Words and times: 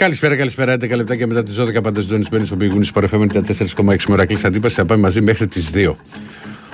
Καλησπέρα, 0.00 0.36
καλησπέρα. 0.36 0.74
11 0.74 0.94
λεπτά 0.94 1.16
και 1.16 1.26
μετά 1.26 1.42
τις 1.42 1.56
12 1.60 1.82
πάντα 1.82 2.00
συντονισμένοι 2.00 2.46
στο 2.46 2.56
πηγούνι 2.56 2.84
Σπορ 2.84 3.08
FM 3.12 3.26
4,6 3.32 4.06
μορακλή 4.08 4.38
αντίπασης. 4.44 4.76
Θα 4.76 4.84
πάμε 4.84 5.00
μαζί 5.00 5.20
μέχρι 5.20 5.46
τις 5.46 5.70
2. 5.74 5.94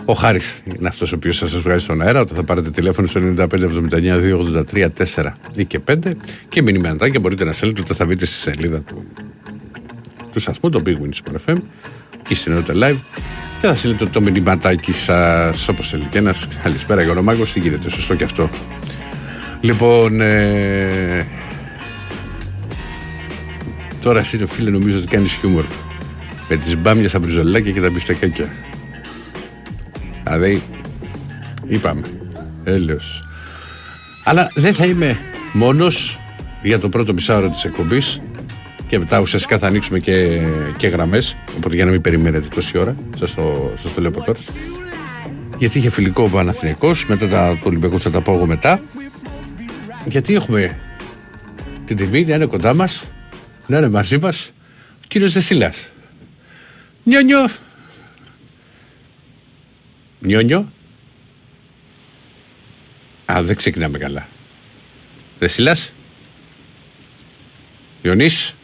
Ο 0.04 0.12
Χάρης 0.12 0.61
είναι 0.64 0.88
αυτός 0.88 1.12
ο 1.12 1.14
οποίος 1.17 1.39
θα 1.39 1.47
σας 1.47 1.61
βγάζει 1.61 1.85
στον 1.85 2.03
αέρα. 2.03 2.21
Όταν 2.21 2.37
θα 2.37 2.45
πάρετε 2.45 2.71
τηλέφωνο 2.71 3.07
στο 3.07 3.21
9579 3.21 4.21
283 4.73 4.89
4 5.15 5.33
ή 5.57 5.65
και 5.65 5.81
5 5.89 6.12
και 6.49 6.62
μηνυματάκια 6.62 7.21
μπορείτε 7.21 7.45
να 7.45 7.53
στέλνετε 7.53 7.81
όταν 7.81 7.96
θα 7.96 8.04
μπείτε 8.04 8.27
στη 8.27 8.36
σελίδα 8.36 8.82
του, 8.82 9.04
του 10.32 10.40
σταθμού, 10.40 10.70
το 10.70 10.82
Big 10.86 10.90
Win 10.95 11.32
Sport 11.32 11.50
FM 11.50 11.56
και 12.29 12.34
στην 12.34 12.64
live 12.68 13.00
και 13.61 13.66
θα 13.66 13.74
στείλετε 13.74 14.06
το 14.06 14.20
μηνυματάκι 14.20 14.93
σας 14.93 15.68
όπως 15.68 15.88
θέλει 15.88 16.04
και 16.11 16.18
ένας 16.18 16.48
καλησπέρα 16.62 17.02
για 17.02 17.12
ο 17.12 17.45
τι 17.52 17.61
γίνεται, 17.61 17.90
σωστό 17.90 18.14
και 18.14 18.24
αυτό. 18.24 18.50
Λοιπόν, 19.61 20.20
ε, 20.20 21.27
τώρα 24.07 24.19
εσύ 24.19 24.39
το 24.39 24.46
φίλε 24.46 24.71
νομίζω 24.71 24.99
ότι 24.99 25.07
κάνεις 25.07 25.33
χιούμορ. 25.33 25.65
Με 26.49 26.57
τις 26.57 26.77
μπάμια 26.77 27.09
στα 27.09 27.19
μπριζολάκια 27.19 27.73
και 27.73 27.81
τα 27.81 27.91
μπιστεκάκια. 27.91 28.53
Δηλαδή, 30.23 30.63
είπαμε, 31.67 32.03
έλεος. 32.65 33.23
Αλλά 34.25 34.51
δεν 34.55 34.75
θα 34.75 34.84
είμαι 34.84 35.19
μόνος 35.53 36.20
για 36.62 36.79
το 36.79 36.89
πρώτο 36.89 37.12
μισάωρο 37.12 37.48
της 37.48 37.65
εκπομπής. 37.65 38.20
Και 38.87 38.98
μετά 38.98 39.20
ουσιαστικά 39.20 39.59
θα 39.59 39.67
ανοίξουμε 39.67 39.98
και, 39.98 40.41
και 40.77 40.87
γραμμές. 40.89 41.37
Οπότε 41.57 41.75
για 41.75 41.84
να 41.84 41.91
μην 41.91 42.01
περιμένετε 42.01 42.48
τόση 42.55 42.79
ώρα 42.79 42.95
σας 43.19 43.34
το, 43.34 43.73
σας 43.83 43.95
το 43.95 44.01
λέω 44.01 44.11
από 44.11 44.23
τώρα. 44.25 44.39
Γιατί 45.59 45.79
είχε 45.79 45.91
φιλικό 45.91 46.23
ο 46.23 46.29
Παναθηναϊκός 46.29 47.07
μετά 47.07 47.29
τα, 47.29 47.59
το 47.62 47.69
Ολυμπιακό 47.69 47.98
θα 47.98 48.11
τα 48.11 48.20
πω 48.20 48.34
εγώ 48.34 48.47
μετά. 48.47 48.81
Γιατί 50.05 50.34
έχουμε 50.34 50.79
την 51.84 51.97
τιμή 51.97 52.25
να 52.25 52.34
είναι 52.34 52.47
κοντά 52.47 52.75
μας 52.75 53.05
να 53.66 53.77
είναι 53.77 53.88
μαζί 53.88 54.19
μας 54.19 54.52
ο 54.97 55.06
κύριος 55.08 55.33
Δεσίλας 55.33 55.91
νιω 57.05 57.20
νιω 57.20 57.48
νιω 60.19 60.41
νιω 60.41 60.70
Α, 63.33 63.42
δεν 63.42 63.56
ξεκινάμε 63.56 63.98
καλά. 63.98 64.28
Δεσίλας. 65.39 65.92
Ιωνής. 68.03 68.55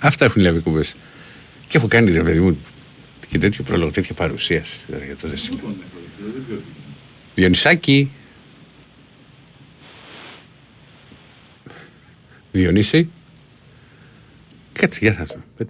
Αυτά 0.00 0.24
έχουν 0.24 0.42
λέει 0.42 0.60
κουμπέ. 0.60 0.84
Και 1.68 1.76
έχω 1.76 1.86
κάνει 1.86 2.10
ρε 2.10 2.22
παιδί 2.22 2.40
μου 2.40 2.58
και 3.28 3.38
τέτοιο 3.38 3.64
πρόλογο, 3.64 3.90
τέτοια 3.90 4.14
παρουσίαση 4.14 4.78
για 5.04 5.16
το 5.16 5.28
Δεσίλα. 5.28 5.58
Διονυσάκη. 7.34 8.10
Διονύση. 12.56 13.10
Κάτσε, 14.72 14.98
για 15.02 15.16
να 15.18 15.26
το. 15.26 15.66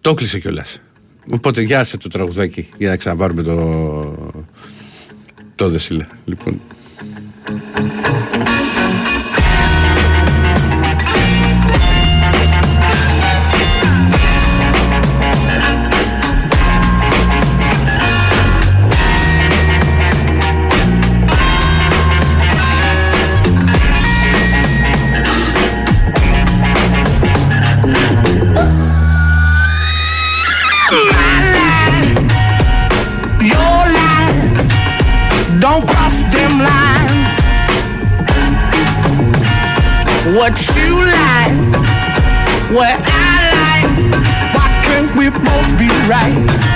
Το 0.00 0.14
κλείσε 0.14 0.38
κιόλας. 0.38 0.80
Οπότε 1.30 1.62
γεια 1.62 1.84
σε 1.84 1.96
το 1.96 2.08
τραγουδάκι 2.08 2.68
για 2.78 2.88
να 2.88 2.96
ξαναπάρουμε 2.96 3.42
το. 3.42 4.42
Το 5.54 5.68
Δεσίλα. 5.68 6.08
Λοιπόν. 6.24 6.60
Right? 46.08 46.73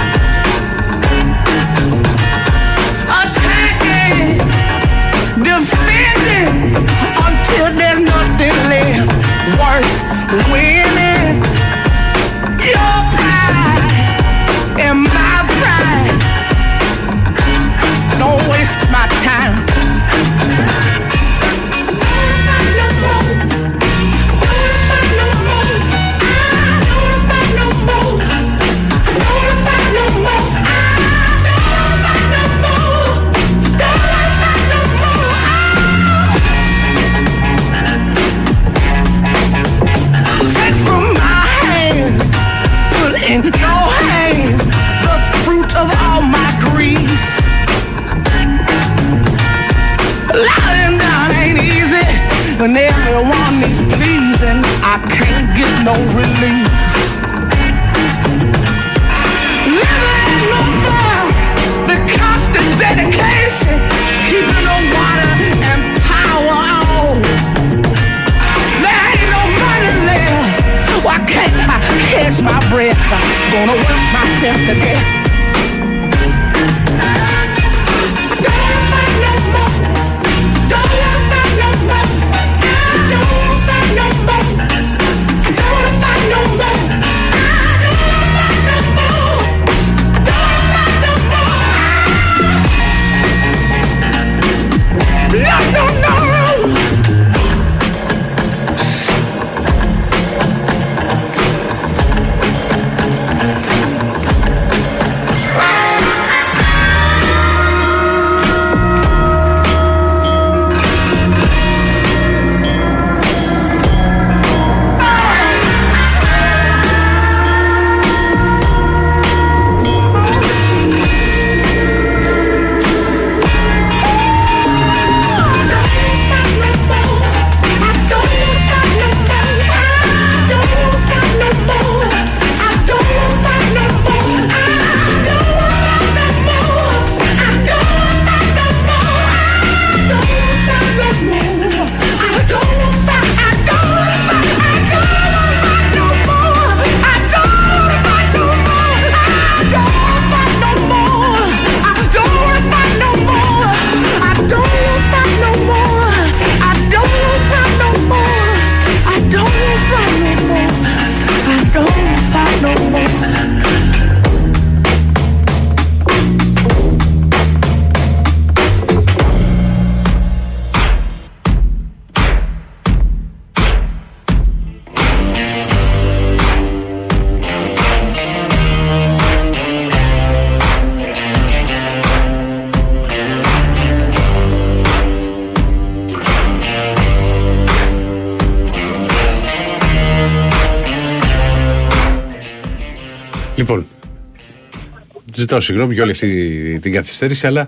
Ζητώ 195.61 195.73
συγγνώμη 195.73 195.95
για 195.95 196.03
όλη 196.03 196.11
αυτή 196.13 196.79
την 196.83 196.93
καθυστέρηση, 196.93 197.47
αλλά 197.47 197.65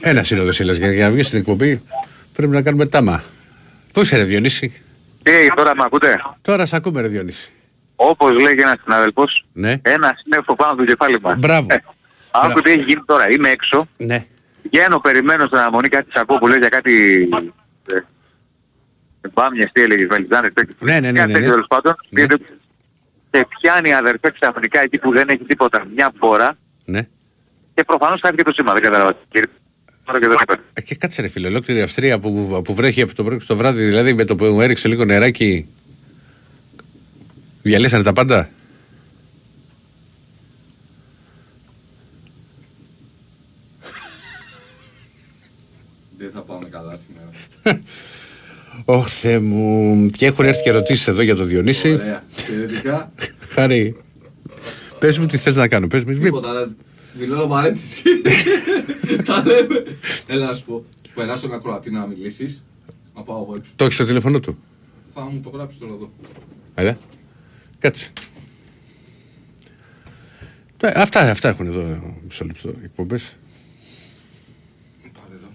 ένα 0.00 0.24
είναι 0.30 0.40
ο 0.40 0.44
Δεσίλα. 0.44 0.72
Για, 0.72 0.92
για 0.92 1.06
να 1.06 1.12
βγει 1.12 1.22
στην 1.22 1.38
εκπομπή 1.38 1.82
πρέπει 2.32 2.52
να 2.52 2.62
κάνουμε 2.62 2.86
τάμα. 2.86 3.22
Πώ 3.92 4.00
είναι, 4.12 4.22
Διονύση; 4.24 4.82
Τι, 5.22 5.32
τώρα 5.56 5.74
με 5.76 5.82
ακούτε; 5.84 6.20
Τώρα 6.42 6.66
σε 6.66 6.76
ακούμε, 6.76 7.00
ρε 7.00 7.08
Διονύση. 7.08 7.52
Όπως 7.96 8.32
λέει 8.42 8.54
και 8.54 8.62
ένας 8.62 8.76
συναδελφός, 8.84 9.44
Ναι. 9.52 9.78
ένα 9.82 10.14
σύννεφο 10.22 10.54
πάνω 10.54 10.72
από 10.72 10.80
το 10.80 10.86
κεφάλι 10.86 11.18
μας. 11.22 11.38
Μπράβο. 11.38 11.66
Ε, 11.70 11.76
Άκου 12.30 12.60
τι 12.60 12.70
έχει 12.70 12.82
γίνει 12.82 13.02
τώρα. 13.06 13.30
Είμαι 13.30 13.48
έξω. 13.50 13.88
Ναι. 13.96 14.24
Βγαίνω, 14.62 14.98
περιμένω 15.00 15.46
στην 15.46 15.58
αναμονή 15.58 15.88
κάτι 15.88 16.10
σακό 16.12 16.38
που 16.38 16.46
λέει 16.46 16.58
για 16.58 16.68
κάτι... 16.68 17.22
ε, 17.92 18.00
Μπάμιες, 19.32 19.70
τι 19.72 19.82
έλεγες, 19.82 20.06
βελτζάνες, 20.06 20.50
τέτοιο. 20.54 20.74
Ναι, 20.78 21.00
ναι, 21.00 21.10
ναι, 21.10 21.18
Κάτι 21.18 21.32
ναι, 21.32 21.38
τέτοιο 21.38 21.48
ναι. 21.48 21.52
τέλος 21.52 21.66
πάντων. 21.68 21.94
Ναι. 22.08 22.26
Και 23.80 23.84
Σε 23.84 23.88
πιάνει 23.88 23.88
η 23.88 23.92
αδερφέ 23.92 24.30
ξαφνικά 24.40 24.82
εκεί 24.82 24.98
που 24.98 25.12
δεν 25.12 25.28
έχει 25.28 25.44
τίποτα 25.44 25.86
μια 25.94 26.12
φορά 26.18 26.58
ναι. 26.84 27.08
και 27.74 27.84
προφανώς 27.84 28.20
θα 28.20 28.28
έρθει 28.28 28.42
και 28.42 28.48
το 28.48 28.52
σήμα. 28.52 28.72
Δεν 28.72 28.82
κατάλαβα. 28.82 29.12
Κύριε, 29.30 29.48
Τώρα 30.04 30.20
και 30.20 30.26
δεν 30.26 30.36
έπαιρνε. 30.40 30.64
Ε, 30.72 30.80
Και 30.80 30.94
κάτσε 30.94 31.22
ρε 31.22 31.28
φίλε, 31.28 31.46
ολόκληρη 31.46 31.80
η 31.80 31.82
Αυστρία 31.82 32.18
που, 32.18 32.60
που 32.64 32.74
βρέχει 32.74 33.02
αυτό 33.02 33.14
το 33.14 33.24
πρωί 33.24 33.38
και 33.38 33.44
το 33.46 33.56
βράδυ, 33.56 33.84
δηλαδή 33.84 34.14
με 34.14 34.24
το 34.24 34.36
που 34.36 34.44
μου 34.44 34.60
έριξε 34.60 34.88
λίγο 34.88 35.04
νεράκι. 35.04 35.68
Διαλύσανε 37.62 38.02
τα 38.02 38.12
πάντα. 38.12 38.50
Δεν 46.18 46.30
θα 46.34 46.40
πάμε 46.40 46.68
καλά 46.68 46.98
σήμερα. 47.06 47.30
Ωχ, 48.90 49.08
Θεέ 49.08 49.38
μου. 49.38 50.06
Και 50.06 50.26
έχουν 50.26 50.44
έρθει 50.44 50.62
και 50.62 50.68
ερωτήσεις 50.68 51.06
εδώ 51.08 51.22
για 51.22 51.36
το 51.36 51.44
Διονύση. 51.44 51.92
Ωραία. 51.92 52.24
Θεωρητικά, 52.30 53.12
Χάρη. 53.38 53.96
Πες 54.98 55.18
μου 55.18 55.26
τι 55.26 55.36
θες 55.36 55.56
να 55.56 55.68
κάνω. 55.68 55.86
Πες 55.86 56.04
μου. 56.04 56.18
τίποτα. 56.18 56.48
αλλά 56.48 56.74
Δηλώνω 57.12 57.46
παρέτηση. 57.46 58.02
Τα 59.26 59.42
λέμε. 59.46 59.84
Έλα 60.26 60.46
να 60.46 60.52
σου 60.52 60.64
πω. 60.64 60.84
Περάσω 61.14 61.46
ένα 61.46 61.58
Κροατή 61.58 61.90
να 61.90 62.06
μιλήσεις. 62.06 62.62
Να 63.14 63.22
πάω 63.22 63.42
εγώ 63.42 63.54
έξω. 63.56 63.70
Το 63.76 63.84
έχεις 63.84 63.96
στο 63.96 64.04
τηλέφωνο 64.04 64.40
του; 64.40 64.58
Θα 65.14 65.20
μου 65.20 65.40
το 65.40 65.50
γράψεις 65.50 65.78
τώρα 65.80 65.92
εδώ. 65.92 66.10
Έλα. 66.74 66.98
Κάτσε. 67.78 68.10
Ε, 70.82 70.92
Αυτά, 70.94 71.30
αυτά 71.30 71.48
έχουν 71.48 71.66
εδώ 71.66 72.14
μισό 72.28 72.44
λεπτό 72.44 72.72
εκπομπές. 72.84 73.36
Πάρε 75.02 75.34
εδώ. 75.34 75.48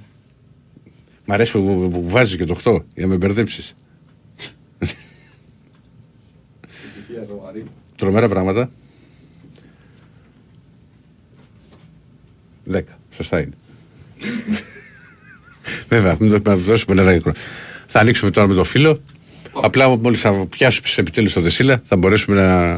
Μ' 1.25 1.31
αρέσει 1.31 1.51
που, 1.51 1.63
που, 1.63 1.89
που 1.89 2.09
βάζεις 2.09 2.37
και 2.37 2.45
το 2.45 2.59
8 2.63 2.81
για 2.95 3.05
να 3.05 3.07
με 3.07 3.17
μπερδέψεις. 3.17 3.75
Ευτυχία 4.79 5.05
ζωμαρή. 7.27 7.65
Τρομερά 7.95 8.27
πράγματα. 8.27 8.69
10. 12.71 12.81
Σωστά 13.15 13.41
είναι. 13.41 13.53
Βέβαια, 15.87 16.15
μην 16.19 16.29
το 16.29 16.49
να 16.49 16.55
του 16.55 16.61
δώσουμε 16.61 17.01
ένα 17.01 17.19
χρόνο. 17.21 17.37
Θα 17.87 17.99
ανοίξουμε 17.99 18.31
τώρα 18.31 18.47
με 18.47 18.53
το 18.53 18.63
φίλο. 18.63 19.01
Απλά 19.53 19.97
μόλις 19.97 20.19
θα 20.19 20.47
πιάσουμε 20.49 20.87
επιτέλους 20.95 21.33
το 21.33 21.41
Δεσίλα, 21.41 21.79
θα 21.83 21.95
μπορέσουμε 21.95 22.41
να... 22.41 22.71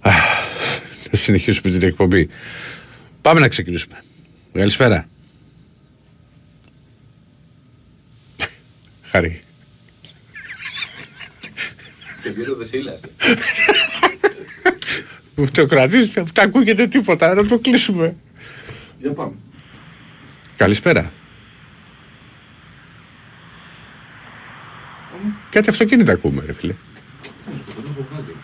Α, 0.00 0.10
να 1.10 1.18
συνεχίσουμε 1.18 1.78
την 1.78 1.88
εκπομπή. 1.88 2.28
Πάμε 3.22 3.40
να 3.40 3.48
ξεκινήσουμε. 3.48 4.02
Καλησπέρα. 4.52 5.06
Χαρή. 9.12 9.42
Και 12.22 12.30
βγαίνει 12.30 12.48
ο 12.50 12.56
Δεσίλας. 12.56 13.00
Ούτε 15.34 15.60
ο 15.60 15.66
κρατής, 15.66 16.16
αυτά 16.16 16.42
ακούγεται 16.42 16.86
τίποτα, 16.86 17.34
να 17.34 17.46
το 17.46 17.58
κλείσουμε. 17.58 18.16
Για 19.00 19.12
πάμε. 19.12 19.32
Καλησπέρα. 20.56 21.12
Κάτι 25.50 25.68
αυτοκίνητα 25.68 26.12
ακούμε, 26.12 26.42
ρε 26.46 26.52
φίλε. 26.52 26.74
Όμως 27.46 27.60
το 27.66 27.72
τον 27.72 27.84
έχω 27.90 28.06
βγάλει. 28.10 28.36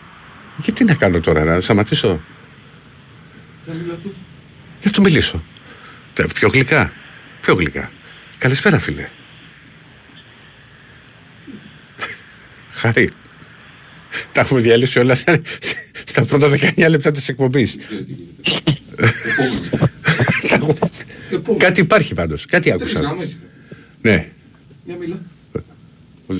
Γιατί 0.57 0.83
να 0.83 0.93
κάνω 0.93 1.19
τώρα, 1.19 1.43
να 1.43 1.61
σταματήσω; 1.61 2.21
Για 3.65 3.73
μιλά 3.73 3.93
του. 3.93 4.15
Για 4.81 4.83
να 4.83 4.91
του 4.91 5.01
μιλήσω. 5.01 5.43
Τε, 6.13 6.25
Πιο 6.25 6.49
γλυκά. 6.49 6.91
Πιο 7.41 7.53
γλυκά. 7.53 7.91
Καλησπέρα, 8.37 8.79
φίλε. 8.79 9.09
Χαρή. 12.79 13.09
Τα 14.31 14.41
έχουμε 14.41 14.59
διαλύσει 14.61 14.99
όλα 14.99 15.15
σαν- 15.15 15.43
στα 16.05 16.25
πρώτα 16.25 16.49
19 16.49 16.89
λεπτά 16.89 17.11
της 17.11 17.29
εκπομπής. 17.29 17.71
Τι 17.75 17.79
γίνεται. 17.85 18.51
Επόμενη. 19.31 19.69
Τα 20.49 20.55
έχουμε- 20.55 20.77
Επόμενη. 21.31 21.59
Κάτι 21.63 21.79
υπάρχει 21.81 22.13
πάντως. 22.13 22.45
Κάτι 22.45 22.69
Τρεις 22.69 22.81
άκουσα. 22.81 22.99
γραμμές 22.99 23.29
είναι. 23.31 23.39
Ναι. 24.01 24.27
Για 24.85 24.95
μιλά. 24.95 25.19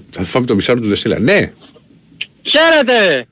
Θα 0.10 0.24
φάμε 0.24 0.46
το 0.46 0.56
μισάρο 0.56 0.80
του 0.80 0.88
Δεσίλα. 0.88 1.20
Ναι. 1.20 1.52
Χαίρετε! 2.44 3.28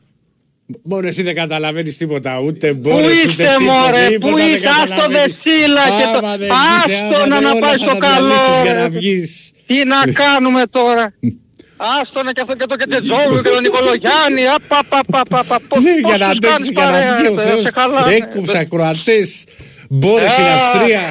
Μόνος 0.83 1.09
εσύ 1.09 1.21
δεν 1.23 1.35
καταλαβαίνεις 1.35 1.97
τίποτα. 1.97 2.39
Ούτε 2.39 2.73
Πού 2.73 2.79
μπορεί 2.79 3.03
ούτε 3.05 3.11
είστε 3.13 3.29
τίποτα. 3.57 3.59
μωρέ, 3.81 4.07
τίποτα 4.07 4.31
πού 4.31 4.37
δεν 4.37 4.53
είστε, 4.53 4.67
άστο 4.67 4.89
καταλαβαίνεις. 4.89 5.35
δεσίλα 5.43 5.83
και 5.85 6.03
το... 6.13 6.17
Άμα 6.17 6.37
δεν 6.37 6.47
είσαι, 6.47 6.95
άμα 6.97 7.15
Άστο 7.15 7.25
να 7.27 7.35
δεν 7.35 7.43
να 7.43 7.49
όλα 7.51 7.59
πάει 7.59 7.77
θα 7.77 7.83
στο 7.83 7.91
τα 7.93 7.97
καλό. 7.97 8.27
διαλύσεις 8.27 8.61
για 8.63 8.73
ρε. 8.73 8.79
να 8.79 8.89
βγεις. 8.89 9.51
Τι 9.67 9.83
να 9.85 10.11
κάνουμε 10.13 10.63
τώρα; 10.69 11.13
Άστο 12.01 12.23
να 12.23 12.31
και 12.31 12.41
αυτό 12.41 12.53
και 12.55 12.65
το 12.65 12.75
Κετετζόγλου 12.75 13.41
και 13.43 13.49
τον 13.49 13.61
Νικολογιάννη. 13.61 14.43
Απαπαπαπαπα. 14.57 15.57
Πώς 15.69 15.81
Ναι, 15.83 15.91
για 16.07 16.17
να 16.17 16.29
τους 16.29 16.35
αντέξεις 16.35 16.49
κάνεις 16.49 16.69
για 16.69 16.85
να 16.85 16.91
παρέα, 16.91 17.15
βγει 17.15 17.27
ο 17.27 17.35
ρε, 17.35 17.43
Θεός. 17.47 17.63
σε 17.63 17.71
καλά, 17.71 18.01
ναι. 18.07 18.13
Έκουψα 18.13 18.63
Κροατές. 18.65 19.43
Μπόρες 19.89 20.31
στην 20.31 20.45
Ε, 20.45 20.51
Αυστρία. 20.53 21.01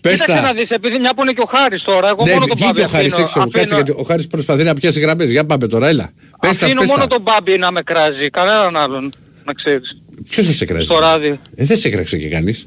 Πες 0.00 0.12
Κοίταξε 0.12 0.40
να 0.40 0.46
τα. 0.48 0.54
δεις, 0.54 0.68
επειδή 0.68 0.98
μια 0.98 1.14
που 1.14 1.22
είναι 1.22 1.32
και 1.32 1.40
ο 1.40 1.48
Χάρης 1.56 1.82
τώρα, 1.82 2.08
εγώ 2.08 2.22
Ναι, 2.24 2.32
μόνο 2.32 2.46
τον 2.46 2.56
Μπάμπη 2.60 2.72
βγήκε 2.72 2.86
ο 2.86 2.88
Χάρης 2.88 3.12
αφήνω. 3.12 3.26
έξω. 3.26 3.40
Κάτσε 3.40 3.60
αφήνω- 3.60 3.76
γιατί 3.84 4.00
ο 4.00 4.04
Χάρης 4.04 4.26
προσπαθεί 4.26 4.62
να 4.62 4.74
πιάσει 4.74 5.00
γραμμές. 5.00 5.30
Για 5.30 5.44
πάμε 5.46 5.66
τώρα, 5.66 5.88
έλα. 5.88 6.10
Πες 6.40 6.58
τα, 6.58 6.64
Αφήνω 6.64 6.80
πες 6.80 6.88
μόνο 6.88 7.00
τα. 7.02 7.08
τον 7.08 7.20
Μπάμπη 7.22 7.58
να 7.58 7.70
με 7.72 7.82
κράζει, 7.82 8.30
κανέναν 8.30 8.76
άλλον, 8.76 9.12
να 9.44 9.52
ξέρεις. 9.52 9.96
Ποιος 10.28 10.46
θα 10.46 10.52
σε 10.52 10.64
κράζει; 10.64 10.84
Στο 10.84 10.98
ράδιο. 10.98 11.38
Ε, 11.56 11.64
δεν 11.64 11.76
σε 11.76 11.88
κράξε 11.88 12.16
και 12.16 12.28
κανείς. 12.28 12.66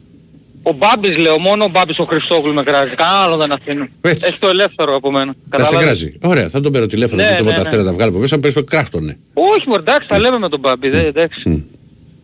Ο 0.69 0.71
Μπάμπης 0.73 1.17
λέω, 1.17 1.39
μόνο 1.39 1.63
ο 1.63 1.67
Μπάμπης 1.67 1.99
ο 1.99 2.03
Χριστόγλου 2.03 2.53
με 2.53 2.63
κράζει. 2.63 2.95
Κανένα 2.95 3.17
άλλο 3.23 3.37
δεν 3.37 3.51
αφήνω. 3.51 3.87
Έτσι. 4.01 4.27
Έχει 4.27 4.39
το 4.39 4.47
ελεύθερο 4.47 4.95
από 4.95 5.11
μένα. 5.11 5.25
Να 5.25 5.33
σε 5.33 5.39
Καταλάβες. 5.49 5.85
κράζει. 5.85 6.17
Ωραία, 6.21 6.49
θα 6.49 6.59
τον 6.59 6.71
παίρνω 6.71 6.87
τηλέφωνο. 6.87 7.21
Ναι, 7.21 7.27
Δεν 7.27 7.33
ναι, 7.37 7.41
τίποτα 7.41 7.61
ναι. 7.63 7.69
θέλω 7.69 7.81
να 7.81 7.87
τα 7.87 7.93
βγάλω 7.93 8.09
από 8.11 8.19
μέσα. 8.19 8.37
Πες 8.39 8.53
το 8.53 8.63
κράκτονε. 8.63 9.17
Όχι 9.33 9.67
μωρέ, 9.67 9.81
εντάξει, 9.81 10.07
τα 10.07 10.19
λέμε 10.19 10.37
με 10.39 10.49
τον 10.49 10.59
Μπάμπη, 10.59 10.89
δε, 10.89 11.05
εντάξει. 11.05 11.65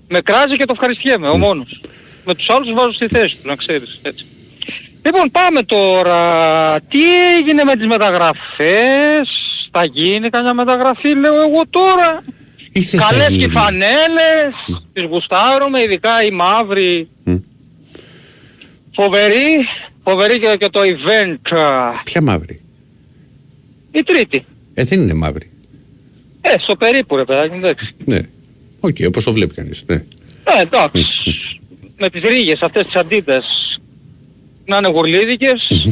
Με 0.08 0.22
κράζει 0.22 0.56
και 0.56 0.66
το 0.66 0.72
ευχαριστιέμαι, 0.76 1.28
ο 1.28 1.38
μόνος. 1.38 1.82
Με 2.26 2.36
τους 2.36 2.50
άλλους 2.50 2.66
τους 2.68 2.76
βάζω 2.76 2.94
στη 2.94 3.08
θέση 3.08 3.34
του, 3.42 3.48
να 3.48 3.56
ξέρεις, 3.56 4.00
έτσι. 4.02 4.26
Λοιπόν, 5.06 5.32
πάμε 5.32 5.64
τώρα. 5.64 6.22
Τι 6.82 7.00
έγινε 7.38 7.64
με 7.64 7.76
τις 7.76 7.88
μεταγραφές; 7.88 9.28
Θα 9.72 9.86
γίνει 9.86 10.30
καμιά 10.30 10.54
μεταγραφή, 10.54 11.16
λέω 11.16 11.36
εγώ 11.36 11.62
τώρα. 11.70 12.24
Ή 12.72 12.80
δεν 12.80 13.00
θα 13.00 13.08
Καλές 13.10 13.30
γίνει. 13.30 13.44
και 13.44 13.50
φανέλες, 13.60 14.54
τις 14.94 15.04
γουστάρουμε, 15.04 15.82
ειδικά 15.82 16.24
η 16.24 16.32
μαύρη. 16.32 17.08
Μμ. 17.24 17.36
Φοβερή, 18.96 19.56
φοβερή 20.04 20.40
και, 20.40 20.56
και 20.60 20.70
το 20.70 20.80
event. 20.84 21.58
α, 21.58 22.02
Ποια 22.04 22.22
μαύρη; 22.22 22.62
Η 23.92 24.04
τρίτη. 24.04 24.46
Ε, 24.74 24.84
δεν 24.84 25.00
είναι 25.00 25.14
μαύρη. 25.14 25.52
Ε, 26.42 26.50
στο 26.60 26.76
περίπου 26.76 27.16
ρε 27.16 27.24
παιδάκι, 27.26 27.56
εντάξει. 27.56 27.96
Ναι. 28.06 28.20
Οκ, 28.80 28.96
όπως 29.08 29.24
το 29.24 29.32
βλέπει 29.34 29.54
κανείς. 29.56 29.84
Ναι. 29.88 29.96
Ε, 29.96 30.62
εντάξει. 30.62 31.06
με 31.98 32.10
τις 32.10 32.22
ρίγες 32.22 32.60
αυτές 32.62 32.86
τις 32.86 32.96
αντίτες 32.96 33.46
να 34.66 34.78
είναι 34.78 34.88
γουρλίδικες. 34.90 35.88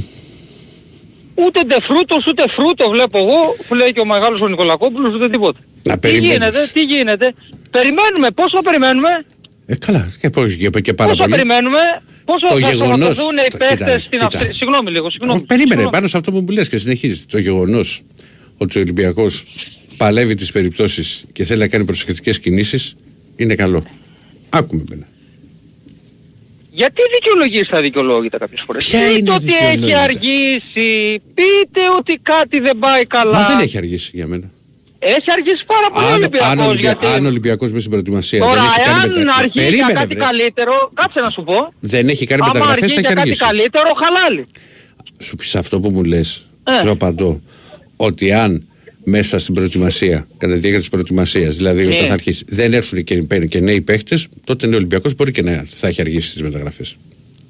ούτε 1.36 1.60
ντεφρούτος 1.64 2.26
ούτε 2.28 2.44
φρούτο 2.56 2.90
βλέπω 2.90 3.18
εγώ 3.18 3.56
που 3.68 3.76
λέει 3.76 3.92
και 3.94 4.00
ο 4.00 4.06
μεγάλος 4.06 4.42
ο 4.42 4.48
Νικολακόπουλος 4.48 5.16
ούτε 5.16 5.30
τίποτα. 5.30 5.60
Να 5.84 5.94
Τι 5.94 6.00
περιμένεις. 6.00 6.32
γίνεται, 6.34 6.70
τι 6.74 6.82
γίνεται. 6.84 7.34
Περιμένουμε, 7.72 8.32
πόσο 8.32 8.62
περιμένουμε, 8.62 9.26
Ε, 9.66 9.76
καλά. 9.76 10.12
Και, 10.22 10.30
πώς, 10.30 10.56
και, 10.56 10.70
και 10.82 10.94
πάρα 10.94 11.10
πόσο 11.12 11.24
πολύ. 11.24 11.36
περιμένουμε, 11.36 11.80
πόσο 12.32 12.48
Το 12.48 12.54
θα 12.60 12.70
γεγονός- 12.70 13.16
σταματωθούν 13.16 13.36
οι 13.38 13.38
το- 13.38 13.58
κοίτα, 13.58 13.66
παίκτες 13.66 14.00
στην 14.00 14.12
κοίτα. 14.12 14.26
Αυστρία. 14.26 14.54
Συγγνώμη 14.54 14.90
λίγο, 14.92 15.10
συγγνώμη. 15.10 15.40
Ω, 15.40 15.44
Περίμενε, 15.46 15.70
Συγγνώμη. 15.72 15.96
πάνω 15.96 16.08
σε 16.08 16.18
αυτό 16.18 16.32
που 16.32 16.40
μου 16.40 16.50
λες 16.50 16.70
και 16.70 16.78
συνεχίζεις. 16.78 17.26
Το 17.26 17.38
γεγονός 17.38 18.02
ότι 18.58 18.78
ο 18.78 18.82
Ολυμπιακός 18.82 19.44
παλεύει 19.98 20.34
τις 20.36 20.52
περιπτώσεις 20.52 21.24
και 21.34 21.44
θέλει 21.44 21.60
να 21.60 21.68
κάνει 21.68 21.86
προσεκτικές 21.86 22.40
κινήσεις 22.40 22.96
είναι 23.36 23.56
καλό. 23.56 23.84
Άκουμε 24.50 24.84
εμένα. 24.92 25.08
Γιατί 26.74 27.02
δικαιολογείς 27.14 27.68
τα 27.68 27.82
δικαιολόγητα 27.82 28.38
κάποιες 28.38 28.62
φορές; 28.66 28.86
Ποια 28.86 29.00
πείτε 29.00 29.18
είναι 29.18 29.32
ότι 29.32 29.46
έχει 29.46 29.56
δικαιολόγητα; 29.78 30.02
αργήσει, 30.02 31.22
πείτε 31.34 31.80
ότι 31.98 32.20
κάτι 32.24 32.60
δεν 32.60 32.78
πάει 32.80 33.06
καλά. 33.06 33.40
Μα 33.40 33.48
δεν 33.48 33.60
έχει 33.60 33.78
αργήσει 33.78 34.12
για 34.14 34.28
μένα. 34.28 34.52
Έχει 35.04 35.30
αργήσει 35.38 35.64
πάρα 35.74 35.88
πολύ 35.94 36.06
ο 36.06 36.08
Αν, 36.08 36.14
Ολυμπιακός 36.20 36.48
αν, 36.52 36.60
Ολυμπια... 36.60 36.82
γιατί... 36.92 37.06
αν 37.16 37.26
ο 37.26 37.28
Ολυμπιακός 37.28 37.68
μέσα 37.70 37.80
στην 37.80 37.92
προετοιμασία 37.92 38.40
Τώρα, 38.40 38.54
δεν 38.54 38.64
έχει 38.64 38.80
κάνει 38.86 39.00
εάν 39.00 39.10
μετα... 39.18 39.34
αργεί 39.38 39.52
για 39.54 39.64
Περίμενε, 39.64 39.94
κάτι 39.94 40.14
βρε. 40.16 40.24
καλύτερο, 40.26 40.74
κάτσε 40.94 41.20
να 41.20 41.30
σου 41.30 41.44
πω. 41.44 41.74
Δεν 41.80 42.10
έχει 42.10 42.26
κάνει 42.26 42.42
Άμα 42.44 42.52
μεταγραφές, 42.54 42.82
αργεί 42.84 42.94
θα 42.94 43.00
για 43.00 43.10
έχει 43.10 43.18
κάτι 43.18 43.30
αργήσει. 43.30 43.46
καλύτερο, 43.46 43.90
χαλάλι. 44.02 44.46
Σου 45.20 45.36
πεις 45.36 45.56
αυτό 45.56 45.80
που 45.80 45.90
μου 45.92 46.04
λες, 46.04 46.46
Ε. 46.64 46.72
σου 46.84 46.90
απαντώ 46.92 47.42
ότι 47.96 48.34
αν 48.34 48.66
μέσα 49.04 49.40
στην 49.40 49.54
προετοιμασία, 49.54 50.28
κατά 50.38 50.54
τη 50.54 50.60
διάρκεια 50.60 50.80
της 50.80 50.90
προετοιμασίας. 50.90 51.56
Δηλαδή, 51.56 51.86
Ναι. 51.86 51.94
όταν 51.96 52.08
θα 52.08 52.14
αρχίσει, 52.14 52.44
δεν 52.48 52.74
έρθουν 52.74 53.04
και, 53.04 53.16
παίρνουν 53.24 53.48
και 53.48 53.60
νέοι 53.60 53.82
παίχτες, 53.82 54.28
τότε 54.44 54.68
ο 54.68 54.76
Ολυμπιακός 54.76 55.16
μπορεί 55.16 55.32
και 55.32 55.42
να 55.42 55.64
θα 55.76 55.88
έχει 55.88 56.02
αργήσει 56.02 56.32
τις 56.32 56.42
μεταγραφές. 56.42 56.96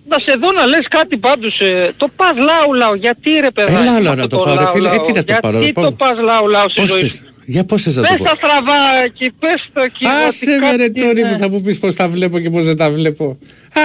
Να 0.07 0.17
σε 0.19 0.37
δω 0.41 0.51
να 0.51 0.65
λες 0.65 0.85
κάτι 0.89 1.17
πάντως, 1.17 1.59
ε, 1.59 1.91
το 1.97 2.07
πας 2.15 2.31
λαού 2.37 2.73
λαού, 2.73 2.93
γιατί 2.95 3.29
ρε 3.41 3.51
παιδάκι. 3.51 3.81
Έλα, 3.81 3.91
με 3.91 3.97
έλα, 3.97 4.09
αυτό 4.09 4.21
να 4.21 4.27
το 4.27 4.37
πάω, 4.37 4.55
ρε 4.55 4.61
λαού, 4.61 4.67
φίλε. 4.73 4.87
Ε, 4.89 4.91
λαού, 4.95 5.05
τι 5.05 5.11
να 5.13 5.23
το 5.23 5.37
πάρω, 5.41 5.57
Γιατί 5.57 5.71
πάμε. 5.73 5.87
το 5.87 5.93
πας 5.93 6.17
λαού 6.23 6.47
λαού 6.47 6.69
στη 6.69 6.79
Πώς 6.81 6.89
ζωή 6.89 7.01
θε. 7.01 7.07
σου; 7.07 7.30
Για 7.51 7.65
πώς 7.65 7.81
θες 7.83 7.95
να 7.95 8.01
το 8.01 8.07
Πες 8.07 8.17
πω; 8.17 8.23
τα 8.23 8.35
στραβά 8.35 9.03
εκεί, 9.05 9.31
πες 9.39 9.69
το 9.73 9.81
εκεί. 9.81 10.05
Άσε 10.27 10.51
ότι 10.51 10.59
με 10.59 10.75
ρε 10.75 10.87
κάτι 10.87 11.01
Τόνι 11.01 11.19
είναι. 11.19 11.31
που 11.31 11.37
θα 11.37 11.49
μου 11.49 11.61
πεις 11.61 11.79
πώς 11.79 11.95
τα 11.95 12.07
βλέπω 12.07 12.39
και 12.39 12.49
πώς 12.49 12.65
δεν 12.65 12.77
τα 12.77 12.89
βλέπω. 12.89 13.37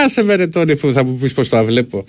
Άσε 0.05 0.23
με 0.23 0.35
ρε 0.35 0.47
Τόνι 0.47 0.77
που 0.77 0.93
θα 0.93 1.05
μου 1.05 1.19
πεις 1.21 1.35
πώς 1.35 1.49
τα 1.49 1.65
βλέπω. 1.65 2.05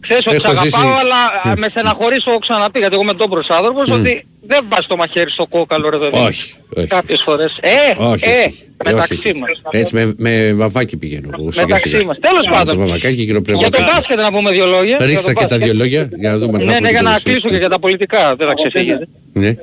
Ξέρεις 0.00 0.26
ότι 0.26 0.36
Έχω 0.36 0.44
σ' 0.44 0.58
αγαπάω, 0.58 0.64
ζήσει- 0.64 0.98
αλλά 1.00 1.20
Ναι. 1.44 1.50
α, 1.50 1.54
με 1.56 1.68
στεναχωρείς 1.68 2.22
το 2.24 2.30
έχω 2.30 2.38
ξαναπεί, 2.38 2.78
γιατί 2.78 2.94
εγώ 2.94 3.02
είμαι 3.02 3.12
ντόμπρος 3.12 3.48
άνθρωπος, 3.48 3.90
ότι 3.90 4.26
δεν 4.46 4.64
βάζεις 4.68 4.86
το 4.86 4.96
μαχαίρι 4.96 5.30
στο 5.30 5.46
κόκαλο 5.46 5.88
ρε 5.90 5.96
παιδί. 5.98 6.16
Όχι, 6.26 6.54
όχι. 6.76 6.86
Κάποιες 6.86 7.22
φορές. 7.24 7.56
Ε, 7.60 7.68
Όχι, 8.02 8.24
ε, 8.24 8.28
όχι. 8.44 8.64
Ε, 8.84 8.90
μεταξύ 8.90 9.14
όχι. 9.14 9.34
μας. 9.34 9.50
Έτσι 9.70 9.94
με, 9.94 10.14
με 10.16 10.52
βαβάκι 10.52 10.96
πηγαίνω. 10.96 11.30
εγώ, 11.38 11.50
σιγά, 11.50 11.64
Μεταξύ 11.66 11.88
σιγά. 11.88 12.04
μας. 12.04 12.18
Τέλος 12.20 12.46
Με 12.46 12.52
πάντων. 12.52 12.74
Το 12.74 12.80
βαβακάκι 12.80 13.06
Για 13.14 13.16
το 13.16 13.22
γυροπνευματάκι. 13.22 13.82
μπάσκετ 13.82 14.16
να 14.16 14.32
πούμε 14.32 14.50
δύο 14.50 14.66
λόγια. 14.66 14.96
Ρίξτε 15.00 15.06
Για 15.10 15.20
το 15.22 15.28
και 15.28 15.34
τα 15.34 15.44
μπάσκετ. 15.56 15.58
δύο 15.64 15.74
λόγια 15.74 16.08
για 16.16 16.30
να 16.30 16.38
δούμε 16.38 16.54
αν 16.56 16.60
θα 16.60 16.66
Ναι, 16.66 16.72
πούμε 16.76 16.80
ναι, 16.80 16.90
για 16.90 16.98
το 17.02 17.08
να 17.08 17.14
εσύ. 17.14 17.22
κλείσω 17.24 17.48
και 17.48 17.56
για 17.56 17.68
τα 17.68 17.78
πολιτικά, 17.78 18.34
δεν 18.36 18.46
θα 18.48 18.54
ξεφύγετε. 18.54 19.08
Ναι. 19.32 19.48
Ε, 19.48 19.56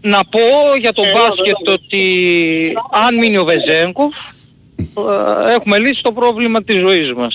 να 0.00 0.20
πω 0.24 0.40
για 0.80 0.92
το 0.92 1.02
μπάσκετ 1.14 1.68
ότι 1.68 2.02
αν 3.06 3.18
μείνει 3.18 3.36
ο 3.38 3.44
Βεζένκοφ 3.44 4.14
ε, 4.78 5.52
έχουμε 5.54 5.78
λύσει 5.78 6.02
το 6.02 6.12
πρόβλημα 6.12 6.62
της 6.62 6.76
ζωής 6.76 7.12
μας. 7.12 7.34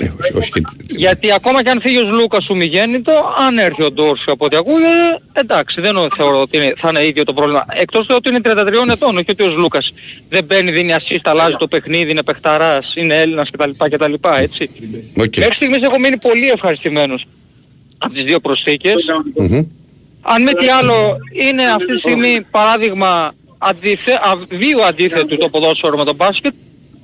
Ε, 0.00 0.04
όχι, 0.20 0.36
όχι, 0.36 0.50
και- 0.50 0.62
Γιατί 0.96 1.32
ακόμα 1.32 1.62
και 1.62 1.70
αν 1.70 1.80
φύγει 1.80 1.98
ο 1.98 2.02
Σλούκας 2.10 2.54
ο 2.56 2.61
μη 2.61 2.71
γένοιτο, 2.71 3.12
αν 3.46 3.58
έρθει 3.58 3.82
ο 3.82 3.90
Ντόρσιο 3.92 4.32
από 4.32 4.44
ό,τι 4.44 4.56
ακούγεται, 4.56 4.88
εντάξει, 5.32 5.80
δεν 5.80 5.94
θεωρώ 6.16 6.40
ότι 6.40 6.56
είναι, 6.56 6.72
θα 6.76 6.88
είναι 6.88 7.06
ίδιο 7.06 7.24
το 7.24 7.32
πρόβλημα. 7.32 7.64
Εκτός 7.74 8.06
του 8.06 8.14
ότι 8.18 8.28
είναι 8.28 8.40
33 8.44 8.90
ετών, 8.90 9.16
όχι 9.16 9.30
ότι 9.30 9.42
ο 9.42 9.46
Σλούκας 9.56 9.92
δεν 10.28 10.44
μπαίνει, 10.44 10.70
δίνει 10.70 10.94
assist, 10.98 11.20
αλλάζει 11.22 11.56
το 11.58 11.66
παιχνίδι, 11.68 12.10
είναι 12.10 12.22
παιχταράς, 12.22 12.92
είναι 12.96 13.14
Έλληνας 13.20 13.50
κτλ. 13.50 13.70
κτλ 13.90 14.12
έτσι. 14.40 14.70
Οκ. 15.18 15.36
Μέχρι 15.36 15.56
στιγμής 15.56 15.82
έχω 15.82 15.98
μείνει 15.98 16.18
πολύ 16.18 16.48
ευχαριστημένος 16.48 17.26
από 17.98 18.14
τις 18.14 18.24
δύο 18.24 18.40
προσθήκες. 18.40 18.94
Μμμ. 19.36 19.66
Αν 20.22 20.42
μη 20.42 20.52
τι 20.52 20.68
άλλο, 20.68 21.16
είναι 21.42 21.64
αυτή 21.64 21.92
τη 21.92 21.98
στιγμή 21.98 22.46
παράδειγμα 22.50 23.32
αντιθε... 23.58 24.12
βίου 24.48 24.84
αντίθετου 24.84 25.36
το 25.36 25.48
ποδόσφαιρο 25.48 25.96
με 25.96 26.04
το 26.04 26.14
μπάσκετ. 26.14 26.54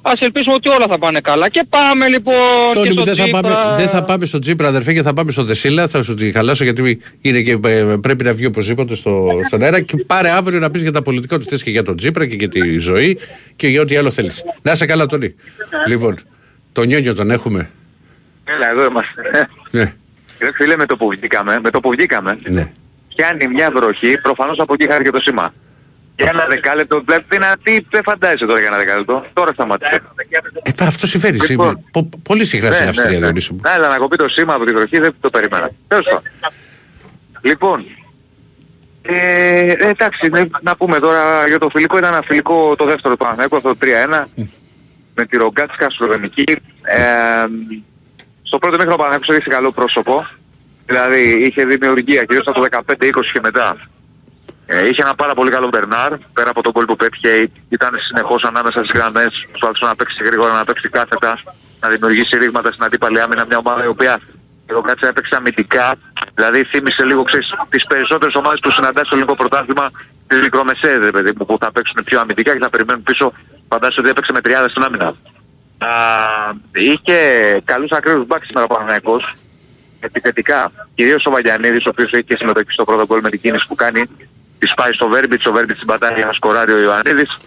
Ας 0.06 0.20
ελπίσουμε 0.20 0.54
ότι 0.54 0.68
όλα 0.68 0.86
θα 0.88 0.98
πάνε 0.98 1.20
καλά. 1.20 1.48
Και 1.48 1.64
πάμε 1.68 2.08
λοιπόν 2.08 2.34
Τόνι 2.72 2.88
και 2.88 2.94
μου, 2.94 3.00
στο 3.00 3.04
δεν 3.04 3.16
θα, 3.16 3.22
Τσίπρα. 3.22 3.40
πάμε, 3.40 3.76
δεν 3.76 3.88
θα 3.88 4.04
πάμε 4.04 4.24
στο 4.24 4.38
Τζίπρα, 4.38 4.68
αδερφέ, 4.68 4.92
και 4.92 5.02
θα 5.02 5.12
πάμε 5.12 5.30
στο 5.30 5.44
Δεσίλα. 5.44 5.88
Θα 5.88 6.02
σου 6.02 6.14
τη 6.14 6.32
χαλάσω 6.32 6.64
γιατί 6.64 7.00
είναι 7.20 7.40
και, 7.40 7.58
ε, 7.64 7.82
πρέπει 8.00 8.24
να 8.24 8.32
βγει 8.32 8.46
οπωσδήποτε 8.46 8.94
στο, 8.94 9.28
στον 9.46 9.62
αέρα. 9.62 9.80
Και 9.80 9.96
πάρε 9.96 10.30
αύριο 10.30 10.58
να 10.58 10.70
πεις 10.70 10.82
για 10.82 10.92
τα 10.92 11.02
πολιτικά 11.02 11.36
ότι 11.36 11.48
θε 11.48 11.56
και 11.62 11.70
για 11.70 11.82
τον 11.82 11.96
Τζίπρα 11.96 12.26
και 12.26 12.34
για 12.34 12.48
τη 12.48 12.78
ζωή 12.78 13.18
και 13.56 13.68
για 13.68 13.80
ό,τι 13.80 13.96
άλλο 13.96 14.10
θέλεις. 14.10 14.44
Να 14.62 14.72
είσαι 14.72 14.86
καλά, 14.86 15.06
Τόνι. 15.06 15.34
Λοιπόν, 15.88 16.18
τον 16.72 16.86
Νιόνιο 16.86 17.14
τον 17.14 17.30
έχουμε. 17.30 17.70
Έλα, 18.44 18.70
εδώ 18.70 18.84
είμαστε. 18.84 19.48
Ναι, 19.70 19.94
Ρε 20.38 20.52
φίλε, 20.52 20.76
με 20.76 20.86
το 20.86 20.96
που 20.96 21.08
βγήκαμε, 21.08 21.60
με 21.62 21.70
το 21.70 21.80
που 21.80 21.90
βγήκαμε, 21.90 22.36
ναι. 22.50 22.70
πιάνει 23.14 23.48
μια 23.48 23.70
βροχή, 23.70 24.20
προφανώς 24.22 24.58
από 24.58 24.74
εκεί 24.74 24.86
χάρη 24.90 25.04
και 25.04 25.10
το 25.10 25.20
σήμα. 25.20 25.54
Για 26.16 26.28
ένα 26.32 26.46
δεκάλεπτο, 26.48 27.00
δηλαδή 27.00 27.24
τι 27.28 27.38
να- 27.38 27.56
τι 27.62 27.78
δεν 27.90 28.02
φαντάζεσαι 28.02 28.46
τώρα 28.46 28.58
για 28.58 28.68
ένα 28.68 28.76
δεκάλεπτο. 28.76 29.26
Τώρα 29.32 29.52
σταμάτησε. 29.52 30.02
Ε, 30.62 30.84
αυτό 30.84 31.06
συμβαίνει. 31.06 31.32
Λοιπόν. 31.36 31.46
σήμερα. 31.46 31.80
Πο- 31.92 32.08
πολύ 32.22 32.44
συχνά 32.44 32.72
στην 32.72 32.88
Αυστρία, 32.88 33.18
Διονύση 33.18 33.52
μου. 33.52 33.60
Ναι, 33.62 33.70
αλλά 33.70 33.88
να 33.88 33.96
κοπεί 33.96 34.16
το 34.16 34.28
σήμα 34.28 34.54
από 34.54 34.64
τη 34.64 34.72
βροχή 34.72 34.98
δεν 34.98 35.14
το 35.20 35.30
περίμενα. 35.30 35.70
Τέλος 35.88 36.04
πάντων. 36.04 36.22
Λοιπόν, 37.40 37.84
ε, 39.02 39.58
ε, 39.58 39.88
εντάξει, 39.88 40.28
ναι, 40.28 40.42
να 40.62 40.76
πούμε 40.76 40.98
τώρα 40.98 41.46
για 41.48 41.58
το 41.58 41.68
φιλικό. 41.68 41.98
Ήταν 41.98 42.12
ένα 42.12 42.22
φιλικό 42.26 42.76
το 42.76 42.84
δεύτερο 42.84 43.10
του 43.14 43.16
Παναθηναϊκού, 43.20 43.56
αυτό 43.56 43.68
το 43.68 43.76
3-1, 43.80 44.28
με 45.14 45.26
τη 45.26 45.36
Ρογκάτσκα 45.36 45.90
Σλοβενική. 45.90 46.44
Ε, 46.82 46.98
στο 48.42 48.58
πρώτο 48.58 48.76
μέχρι 48.76 48.92
ο 48.92 48.96
Παναθηναϊκός 48.96 49.28
έδειξε 49.28 49.48
καλό 49.50 49.72
πρόσωπο. 49.72 50.26
Δηλαδή 50.86 51.44
είχε 51.44 51.64
δημιουργία, 51.64 52.24
κυρίως 52.24 52.46
από 52.46 52.60
το 52.60 52.66
15-20 52.70 53.32
και 53.32 53.40
μετά. 53.42 53.76
Ε, 54.66 54.88
είχε 54.88 55.02
ένα 55.02 55.14
πάρα 55.14 55.34
πολύ 55.34 55.50
καλό 55.50 55.68
Μπερνάρ, 55.68 56.12
πέρα 56.32 56.50
από 56.50 56.62
τον 56.62 56.72
κόλ 56.72 56.84
που 56.84 56.96
πέτυχε, 56.96 57.50
ήταν 57.68 57.98
συνεχώς 58.08 58.44
ανάμεσα 58.44 58.84
στις 58.84 58.98
γραμμές, 58.98 59.46
προσπαθούσε 59.48 59.84
να 59.84 59.96
παίξει 59.96 60.24
γρήγορα, 60.24 60.52
να 60.52 60.64
παίξει 60.64 60.88
κάθετα, 60.88 61.38
να 61.80 61.88
δημιουργήσει 61.88 62.38
ρήγματα 62.38 62.72
στην 62.72 62.84
αντίπαλη 62.84 63.20
άμυνα, 63.20 63.44
μια 63.46 63.58
ομάδα 63.58 63.84
η 63.84 63.86
οποία 63.86 64.20
εγώ 64.66 64.80
κάτσε 64.80 65.06
έπαιξε 65.06 65.36
αμυντικά, 65.36 65.94
δηλαδή 66.34 66.64
θύμισε 66.64 67.04
λίγο 67.04 67.22
ξέρεις, 67.22 67.54
τις 67.68 67.84
περισσότερες 67.84 68.34
ομάδες 68.34 68.60
που 68.60 68.70
συναντάς 68.70 69.06
στο 69.06 69.14
ελληνικό 69.16 69.36
πρωτάθλημα, 69.36 69.90
τις 70.26 70.40
μικρομεσαίες 70.40 70.98
ρε 70.98 71.10
παιδί 71.10 71.32
μου, 71.36 71.46
που 71.46 71.56
θα 71.60 71.72
παίξουν 71.72 72.04
πιο 72.04 72.20
αμυντικά 72.20 72.52
και 72.52 72.58
θα 72.58 72.70
περιμένουν 72.70 73.02
πίσω, 73.02 73.32
φαντάζομαι 73.68 74.00
ότι 74.00 74.08
έπαιξε 74.08 74.32
με 74.32 74.40
τριάδες 74.40 74.70
στην 74.70 74.82
άμυνα. 74.82 75.06
Α, 75.78 75.90
είχε 76.72 77.18
καλούς 77.64 77.90
ακραίους 77.90 78.26
μπακς 78.26 78.46
σήμερα 78.46 78.64
ο 78.64 78.68
Παναθηναϊκός, 78.68 79.34
επιθετικά. 80.00 80.72
Κυρίως 80.94 81.26
ο 81.26 81.30
Βαγιανίδης, 81.30 81.84
ο 81.86 81.88
οποίος 81.88 82.12
έχει 82.12 82.24
και 82.24 82.36
συμμετοχή 82.36 82.70
στο 82.70 82.84
πρώτο 82.84 83.06
γκολ 83.06 83.20
με 83.22 83.30
την 83.30 83.40
κίνηση 83.40 83.66
που 83.66 83.74
κάνει, 83.74 84.04
της 84.58 84.74
πάει 84.74 84.92
στο 84.92 85.08
Βέρμπιτς, 85.08 85.46
ο 85.46 85.52
Βέρμπιτς 85.52 85.78
την 85.78 85.86
πατάει 85.86 86.14
για 86.14 86.26
να 86.26 86.32
σκοράρει 86.32 86.72
ο 86.72 86.78
Ιωαννίδης. 86.78 87.38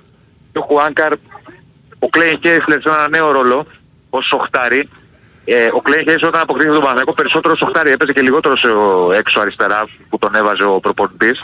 Και 0.51 0.57
ο 0.57 0.61
Χουάνκαρ, 0.61 1.13
ο 1.99 2.09
Κλέιν 2.09 2.39
Κέσλερ 2.39 2.81
σε 2.81 2.89
ένα 2.89 3.09
νέο 3.09 3.31
ρόλο, 3.31 3.65
ως 4.09 4.25
σοχτάρι. 4.25 4.89
Ε, 5.45 5.69
ο 5.73 5.81
Κλέιν 5.81 6.05
Κέσλερ 6.05 6.27
όταν 6.27 6.41
αποκτήθηκε 6.41 6.73
τον 6.73 6.81
Παναθηναϊκό 6.81 7.13
περισσότερο 7.13 7.55
σοχτάρι 7.55 7.91
έπαιζε 7.91 8.13
και 8.13 8.21
λιγότερο 8.21 8.57
σε 8.57 8.67
έξω 9.17 9.39
αριστερά 9.39 9.87
που 10.09 10.17
τον 10.17 10.35
έβαζε 10.35 10.63
ο 10.63 10.79
προπονητής 10.79 11.39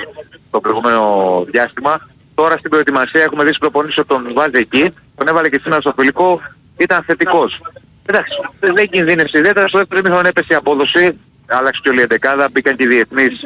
το 0.51 0.59
προηγούμενο 0.59 1.03
διάστημα. 1.51 2.09
Τώρα 2.35 2.57
στην 2.57 2.69
προετοιμασία 2.69 3.23
έχουμε 3.23 3.43
δει 3.43 3.49
στην 3.49 3.59
προπονήσεις 3.59 3.97
ότι 3.97 4.07
τον 4.07 4.29
βάζει 4.33 4.57
εκεί, 4.57 4.93
τον 5.15 5.27
έβαλε 5.27 5.49
και 5.49 5.59
σήμερα 5.61 5.81
στο 5.81 5.93
φιλικό, 5.97 6.41
ήταν 6.77 7.03
θετικός. 7.03 7.61
Εντάξει, 8.05 8.31
δεν 8.59 8.89
κινδύνευσε 8.89 9.37
ιδιαίτερα, 9.37 9.67
στο 9.67 9.77
δεύτερο 9.77 10.01
μήχρονο 10.03 10.27
έπεσε 10.27 10.47
η 10.51 10.55
απόδοση, 10.55 11.19
άλλαξε 11.47 11.81
και 11.83 11.89
όλη 11.89 11.99
η 11.99 12.03
εντεκάδα, 12.03 12.49
μπήκαν 12.51 12.75
και 12.75 12.83
οι 12.83 12.87
διεθνείς 12.87 13.39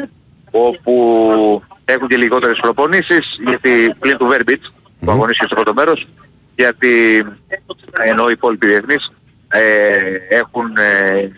όπου 0.65 1.63
έχουν 1.85 2.07
και 2.07 2.17
λιγότερες 2.17 2.59
προπονήσεις, 2.61 3.25
γιατί 3.47 3.95
πλην 3.99 4.17
του 4.17 4.25
Βέρμπιτς 4.25 4.73
που 4.99 5.11
αγωνίστηκε 5.11 5.45
στο 5.45 5.55
πρώτο 5.55 5.73
μέρος, 5.73 6.07
γιατί 6.55 7.25
ενώ 8.05 8.27
οι 8.29 8.31
υπόλοιποι 8.31 8.67
διεθνείς 8.67 9.11
ε, 9.47 9.59
έχουν, 10.29 10.77
ε, 10.77 11.31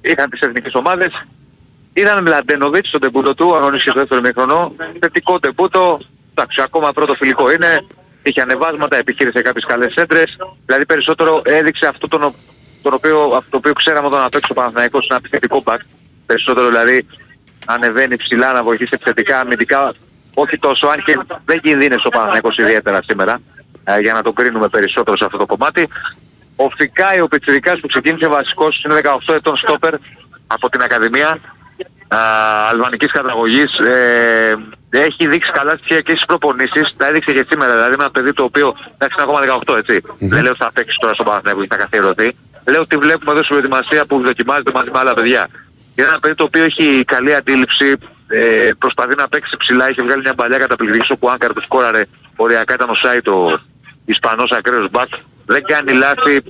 είχαν 0.00 0.30
τις 0.30 0.40
εθνικές 0.40 0.74
ομάδες, 0.74 1.26
Είδαμε 1.94 2.20
Μλαντένοβιτς 2.20 2.88
στον 2.88 3.00
τεμπούτο 3.00 3.34
του, 3.34 3.56
αγωνίστηκε 3.56 3.90
στο 3.90 3.98
δεύτερο 3.98 4.20
μήχρονο, 4.20 4.72
θετικό 5.00 5.40
τεμπούτο, 5.40 6.00
εντάξει 6.34 6.60
ακόμα 6.64 6.92
πρώτο 6.92 7.14
φιλικό 7.14 7.52
είναι, 7.52 7.84
είχε 8.22 8.40
ανεβάσματα, 8.40 8.96
επιχείρησε 8.96 9.42
κάποιες 9.42 9.64
καλές 9.64 9.94
έντρες, 9.94 10.36
δηλαδή 10.66 10.86
περισσότερο 10.86 11.42
έδειξε 11.44 11.86
αυτό 11.86 12.08
τον, 12.08 12.22
ο- 12.22 12.34
τον 12.82 12.92
οποίο, 12.94 13.18
αυτό 13.22 13.50
το 13.50 13.56
οποίο 13.56 13.72
ξέραμε 13.72 14.06
όταν 14.06 14.22
απέξω 14.22 14.48
ο 14.50 14.54
Παναθηναϊκός, 14.54 15.06
ένα 15.10 15.18
επιθετικό 15.18 15.62
back, 15.66 15.76
περισσότερο 16.26 16.68
δηλαδή 16.68 17.06
ανεβαίνει 17.66 18.16
ψηλά 18.16 18.52
να 18.52 18.62
βοηθήσει 18.62 18.90
επιθετικά, 18.94 19.40
αμυντικά, 19.40 19.94
όχι 20.34 20.58
τόσο, 20.58 20.86
αν 20.86 21.02
και 21.04 21.18
δεν 21.44 21.60
κινδύνευσε 21.60 22.06
ο 22.06 22.10
Παναθηναϊκός 22.10 22.56
ιδιαίτερα 22.56 23.00
σήμερα, 23.06 23.40
ε, 23.84 23.98
για 24.00 24.12
να 24.12 24.22
το 24.22 24.32
κρίνουμε 24.32 24.68
περισσότερο 24.68 25.16
σε 25.16 25.24
αυτό 25.24 25.38
το 25.38 25.46
κομμάτι. 25.46 25.88
Ο 26.56 26.70
Φικάη, 26.70 27.20
ο 27.20 27.28
Πιτσιρικάς 27.28 27.80
που 27.80 27.86
ξεκίνησε 27.86 28.26
βασικός, 28.28 28.82
είναι 28.84 28.94
18 28.94 29.34
ετών 29.34 29.56
στόπερ 29.56 29.94
από 30.46 30.68
την 30.68 30.82
Ακαδημία 30.82 31.38
α, 32.08 32.18
αλβανικής 32.70 33.12
καταγωγής. 33.12 33.78
Ε, 33.78 34.56
έχει 34.90 35.28
δείξει 35.28 35.52
καλά 35.52 35.76
στοιχεία 35.76 36.00
και 36.00 36.10
στις 36.10 36.24
προπονήσεις, 36.24 36.90
τα 36.96 37.06
έδειξε 37.06 37.32
και 37.32 37.46
σήμερα, 37.50 37.72
δηλαδή 37.72 37.96
με 37.96 38.02
ένα 38.02 38.10
παιδί 38.10 38.32
το 38.32 38.42
οποίο 38.42 38.74
εντάξει 38.98 39.16
είναι 39.20 39.30
ακόμα 39.30 39.62
18 39.66 39.76
έτσι. 39.76 40.02
Δεν 40.18 40.42
λέω 40.42 40.50
ότι 40.50 40.62
θα 40.62 40.70
παίξει 40.74 40.98
τώρα 41.00 41.14
στο 41.14 41.24
Παναθηναϊκό 41.24 41.60
και 41.60 41.68
θα 41.70 41.76
καθιερωθεί. 41.76 42.36
Λέω 42.64 42.80
ότι 42.80 42.96
βλέπουμε 42.96 43.32
εδώ 43.32 43.42
στην 43.42 43.56
προετοιμασία 43.56 44.06
που 44.06 44.20
δοκιμάζεται 44.20 44.72
μαζί 44.74 44.90
με 44.90 44.98
άλλα 44.98 45.14
παιδιά. 45.14 45.48
Είναι 45.94 46.08
ένα 46.08 46.20
παιδί 46.20 46.34
το 46.34 46.44
οποίο 46.44 46.64
έχει 46.64 47.04
καλή 47.04 47.34
αντίληψη, 47.34 47.96
ε, 48.28 48.70
προσπαθεί 48.78 49.14
να 49.14 49.28
παίξει 49.28 49.56
ψηλά, 49.56 49.88
έχει 49.88 50.02
βγάλει 50.02 50.20
μια 50.20 50.34
παλιά 50.34 50.58
καταπληκτική 50.58 51.04
στο 51.04 51.16
που 51.16 51.30
Άνκαρ 51.30 51.52
του 51.52 51.62
σκόραρε, 51.62 52.02
οριακά 52.36 52.74
ήταν 52.74 52.90
ο 52.90 52.94
Σάιτ 52.94 53.28
ο 53.28 53.60
Ισπανός 54.04 54.50
ακραίος 54.50 54.90
μπακ, 54.90 55.08
δεν 55.46 55.62
κάνει 55.64 55.92
λάθη. 55.92 56.42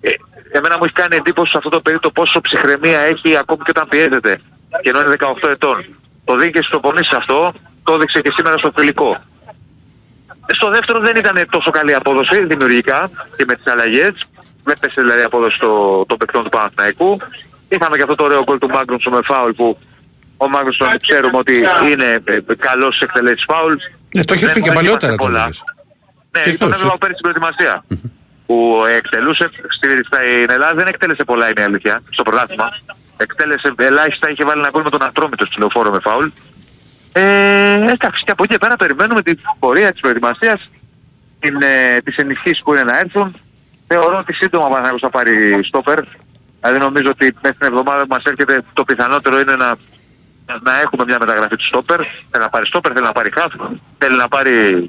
Ε, 0.00 0.10
εμένα 0.52 0.76
μου 0.78 0.84
έχει 0.84 0.92
κάνει 0.92 1.16
εντύπωση 1.16 1.50
σε 1.50 1.56
αυτό 1.56 1.68
το 1.68 1.80
παιδί 1.80 1.98
το 1.98 2.10
πόσο 2.10 2.40
ψυχραιμία 2.40 3.00
έχει 3.00 3.36
ακόμη 3.36 3.62
και 3.62 3.70
όταν 3.70 3.88
πιέζεται 3.88 4.40
και 4.82 4.88
ενώ 4.88 5.00
είναι 5.00 5.16
18 5.42 5.48
ετών. 5.48 5.84
Το 6.24 6.36
δίνει 6.36 6.52
και 6.52 6.58
στις 6.58 6.68
προπονήσεις 6.68 7.12
αυτό, 7.12 7.52
το 7.84 7.92
έδειξε 7.92 8.20
και 8.20 8.32
σήμερα 8.34 8.58
στο 8.58 8.72
φιλικό. 8.76 9.16
Ε, 10.46 10.52
Στο 10.52 10.70
δεύτερο 10.70 11.00
δεν 11.00 11.16
ήταν 11.16 11.46
τόσο 11.50 11.70
καλή 11.70 11.94
απόδοση 11.94 12.44
δημιουργικά 12.44 13.10
και 13.36 13.44
με 13.46 13.54
τις 13.54 13.66
αλλαγές. 13.66 14.12
Δεν 14.64 14.76
πέσε 14.80 15.00
δηλαδή 15.00 15.20
η 15.20 15.24
απόδοση 15.24 15.58
των 15.58 16.06
το 16.06 16.16
παικτών 16.16 16.42
του 16.42 16.48
Παναθηναϊκού. 16.48 17.18
Είχαμε 17.72 17.96
και 17.96 18.02
αυτό 18.02 18.14
το 18.14 18.24
ωραίο 18.24 18.42
γκολ 18.42 18.58
του 18.58 18.68
Μάγκρονσον 18.68 19.12
με 19.12 19.20
φάουλ 19.24 19.50
που 19.52 19.78
ο 20.36 20.48
Μάγκρονσον 20.48 20.88
ξέρουμε 21.06 21.36
ότι 21.38 21.54
είναι 21.90 22.08
ε, 22.24 22.38
καλός 22.58 22.96
σε 22.96 23.04
εκτελέσεις 23.04 23.44
φάουλς. 23.48 23.82
Ναι, 24.14 24.24
το 24.24 24.32
έχεις 24.34 24.46
Δεν 24.46 24.54
πει 24.54 24.60
και 24.60 24.66
δοκίμασε 24.70 24.74
παλιότερα 24.86 25.12
το 25.16 25.22
πολλά. 25.24 25.38
έλεγες. 25.38 25.62
Ναι, 26.30 26.40
Και 26.42 26.56
τον 26.58 26.72
αυτός, 26.72 26.78
έβλεπα 26.80 26.94
ε. 26.94 26.98
πέρυσι 27.02 27.18
στην 27.18 27.30
προετοιμασία. 27.32 27.84
που 28.46 28.82
εκτελούσε 28.96 29.50
στη, 29.76 29.86
στην 30.04 30.50
Ελλάδα 30.50 30.74
δεν 30.74 30.86
εκτέλεσε 30.86 31.24
πολλά 31.24 31.48
είναι 31.50 31.60
η 31.60 31.64
αλήθεια 31.64 32.02
στο 32.10 32.22
πρωτάθλημα. 32.22 32.68
εκτέλεσε 33.16 33.72
ελάχιστα, 33.78 34.30
είχε 34.30 34.44
βάλει 34.44 34.60
ένα 34.60 34.70
γκολ 34.70 34.82
με 34.82 34.90
τον 34.90 35.02
Ατρόμητος 35.02 35.48
στο 35.48 35.56
λεωφόρο 35.58 35.90
με 35.90 35.98
φάουλ. 36.02 36.26
Ε, 37.12 37.72
εντάξει, 37.92 38.24
και 38.24 38.30
από 38.30 38.42
εκεί 38.42 38.52
και 38.52 38.58
πέρα 38.58 38.76
περιμένουμε 38.76 39.22
την 39.22 39.38
πορεία 39.58 39.92
της 39.92 40.00
προετοιμασίας, 40.00 40.70
την, 41.40 41.54
ε, 41.62 41.98
τις 42.04 42.16
ενισχύσεις 42.16 42.62
που 42.62 42.72
είναι 42.72 42.82
να 42.82 42.98
έρθουν. 42.98 43.36
Θεωρώ 43.86 44.18
ότι 44.18 44.32
σύντομα 44.32 44.64
ο 44.64 44.68
Παναθηναϊκός 44.68 45.00
θα 45.00 45.10
πάρει 45.10 45.60
στόπερ. 45.64 45.98
Δηλαδή 46.60 46.78
νομίζω 46.78 47.10
ότι 47.10 47.36
μέσα 47.42 47.54
στην 47.54 47.66
εβδομάδα 47.66 48.02
που 48.02 48.08
μας 48.08 48.22
έρχεται 48.22 48.62
το 48.72 48.84
πιθανότερο 48.84 49.40
είναι 49.40 49.56
να, 49.56 49.76
να 50.62 50.80
έχουμε 50.80 51.04
μια 51.04 51.18
μεταγραφή 51.18 51.56
του 51.56 51.66
στόπερ. 51.66 52.00
Θέλει 52.30 52.42
να 52.44 52.48
πάρει 52.48 52.66
στόπερ, 52.66 52.92
θέλει 52.94 53.04
να 53.04 53.12
πάρει 53.12 53.30
χαφ, 53.32 53.52
θέλει 53.98 54.16
να 54.16 54.28
πάρει, 54.28 54.86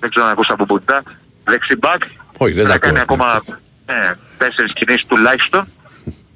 δεν 0.00 0.10
ξέρω 0.10 0.26
αν 0.26 0.32
ακούσα 0.32 0.52
από 0.52 0.66
πουτά, 0.66 1.02
δεξιμπάκ. 1.44 2.02
Όχι, 2.38 2.52
δεν 2.52 2.64
τα 2.64 2.70
να 2.70 2.78
κάνει 2.78 3.00
ακούω. 3.00 3.16
ακόμα 3.16 3.42
ε, 3.86 4.14
τέσσερις 4.38 4.72
κινήσεις 4.72 5.06
τουλάχιστον. 5.06 5.66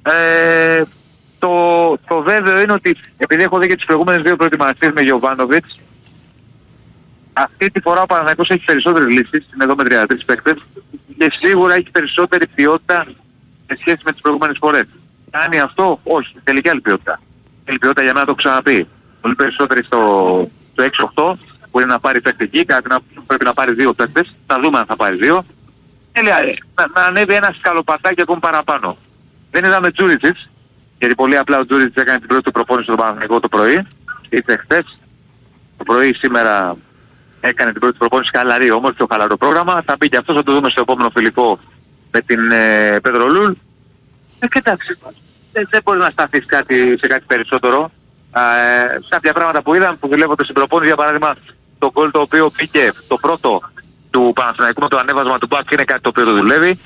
Ε, 0.03 0.81
το, 1.39 1.49
το 2.07 2.21
βέβαιο 2.21 2.59
είναι 2.59 2.73
ότι 2.73 2.97
επειδή 3.17 3.43
έχω 3.43 3.59
δει 3.59 3.67
και 3.67 3.75
τις 3.75 3.85
προηγούμενες 3.85 4.21
δύο 4.21 4.35
προετοιμασίες 4.35 4.91
με 4.93 5.01
Γιωβάνοβιτς 5.01 5.77
αυτή 7.37 7.71
τη 7.71 7.79
φορά 7.79 8.01
ο 8.01 8.05
Παναθηναϊκός 8.05 8.49
έχει 8.49 8.63
περισσότερες 8.65 9.07
λύσεις, 9.07 9.49
είναι 9.53 9.63
εδώ 9.63 9.75
με 9.75 9.83
33 9.83 10.17
παίκτες 10.25 10.55
και 11.17 11.31
σίγουρα 11.39 11.73
έχει 11.73 11.91
περισσότερη 11.91 12.47
ποιότητα 12.47 13.07
σε 13.67 13.77
σχέση 13.79 14.01
με 14.05 14.11
τις 14.11 14.21
προηγούμενες 14.21 14.57
φορές. 14.59 14.85
Κάνει 15.31 15.59
αυτό, 15.59 15.99
όχι, 16.03 16.35
θέλει 16.43 16.61
και 16.61 16.69
άλλη 16.69 16.81
ποιότητα. 16.81 17.19
Θέλει 17.65 17.77
ποιότητα 17.77 18.03
για 18.03 18.13
μένα 18.13 18.25
το 18.25 18.31
έχω 18.31 18.41
ξαναπεί. 18.41 18.87
Πολύ 19.21 19.35
περισσότερη 19.35 19.83
στο, 19.83 20.01
στο 20.71 21.33
6-8 21.35 21.37
που 21.71 21.79
είναι 21.79 21.91
να 21.91 21.99
πάρει 21.99 22.21
παίκτη 22.21 22.43
εκεί, 22.43 22.65
κάτι 22.65 22.89
να, 22.89 22.99
πρέπει 23.27 23.45
να 23.45 23.53
πάρει 23.53 23.73
δύο 23.73 23.93
παίκτες, 23.93 24.35
θα 24.47 24.59
δούμε 24.59 24.77
αν 24.77 24.85
θα 24.85 24.95
πάρει 24.95 25.15
δύο. 25.15 25.45
Θέλει 26.11 26.29
ε, 26.29 26.33
να, 26.75 26.87
να 26.93 27.07
ανέβει 27.07 27.33
ένα 27.33 27.55
σκαλοπατάκι 27.57 28.21
ακόμη 28.21 28.39
παραπάνω. 28.39 28.97
Δεν 29.51 29.63
είδαμε 29.63 29.91
Τζούριτσιτς, 29.91 30.45
γιατί 30.99 31.15
πολύ 31.15 31.37
απλά 31.37 31.59
ο 31.59 31.65
Τζούριτσιτς 31.65 32.01
έκανε 32.01 32.19
την 32.19 32.27
πρώτη 32.27 32.43
του 32.43 32.51
προπόνηση 32.51 32.85
στον 32.85 32.97
Παναθηναϊκό 32.97 33.39
το 33.39 33.47
πρωί, 33.47 33.87
ήρθε 34.29 34.57
χθες, 34.57 34.99
το 35.77 35.83
πρωί 35.83 36.13
σήμερα 36.13 36.77
έκανε 37.39 37.71
την 37.71 37.81
πρώτη 37.81 37.97
προπόνηση 37.97 38.31
χαλαρή, 38.35 38.71
όμως 38.71 38.91
το 38.95 39.07
χαλαρό 39.09 39.37
πρόγραμμα. 39.37 39.81
Θα 39.85 39.95
μπει 39.99 40.09
και 40.09 40.17
αυτός, 40.17 40.35
θα 40.35 40.43
το 40.43 40.53
δούμε 40.53 40.69
στο 40.69 40.81
επόμενο 40.81 41.09
φιλικό 41.09 41.59
με 42.11 42.21
την 42.21 42.51
ε, 42.51 42.99
Πετρολούλ. 42.99 43.53
Ε, 44.39 44.47
κοιτάξτε, 44.47 44.97
δεν, 45.51 45.67
δεν 45.69 45.81
μπορεί 45.83 45.99
να 45.99 46.09
σταθείς 46.09 46.45
κάτι, 46.45 46.97
σε 46.99 47.07
κάτι 47.07 47.23
περισσότερο. 47.27 47.91
Ε, 48.35 48.93
σε 48.93 49.07
κάποια 49.09 49.33
πράγματα 49.33 49.61
που 49.61 49.73
είδαμε 49.75 49.95
που 49.95 50.07
δουλεύονται 50.07 50.43
στην 50.43 50.55
προπόνηση, 50.55 50.87
για 50.87 50.95
παράδειγμα, 50.97 51.35
το 51.79 51.91
γκολ 51.91 52.11
το 52.11 52.19
οποίο 52.19 52.49
πήγε 52.49 52.91
το 53.07 53.17
πρώτο 53.17 53.61
του 54.09 54.31
Παναθηναϊκού 54.35 54.81
με 54.81 54.87
το 54.87 54.97
ανέβασμα 54.97 55.37
του 55.37 55.47
μπακ 55.49 55.71
είναι 55.71 55.83
κάτι 55.83 56.01
το 56.01 56.09
οποίο 56.09 56.25
το 56.25 56.33
δουλεύει. 56.33 56.79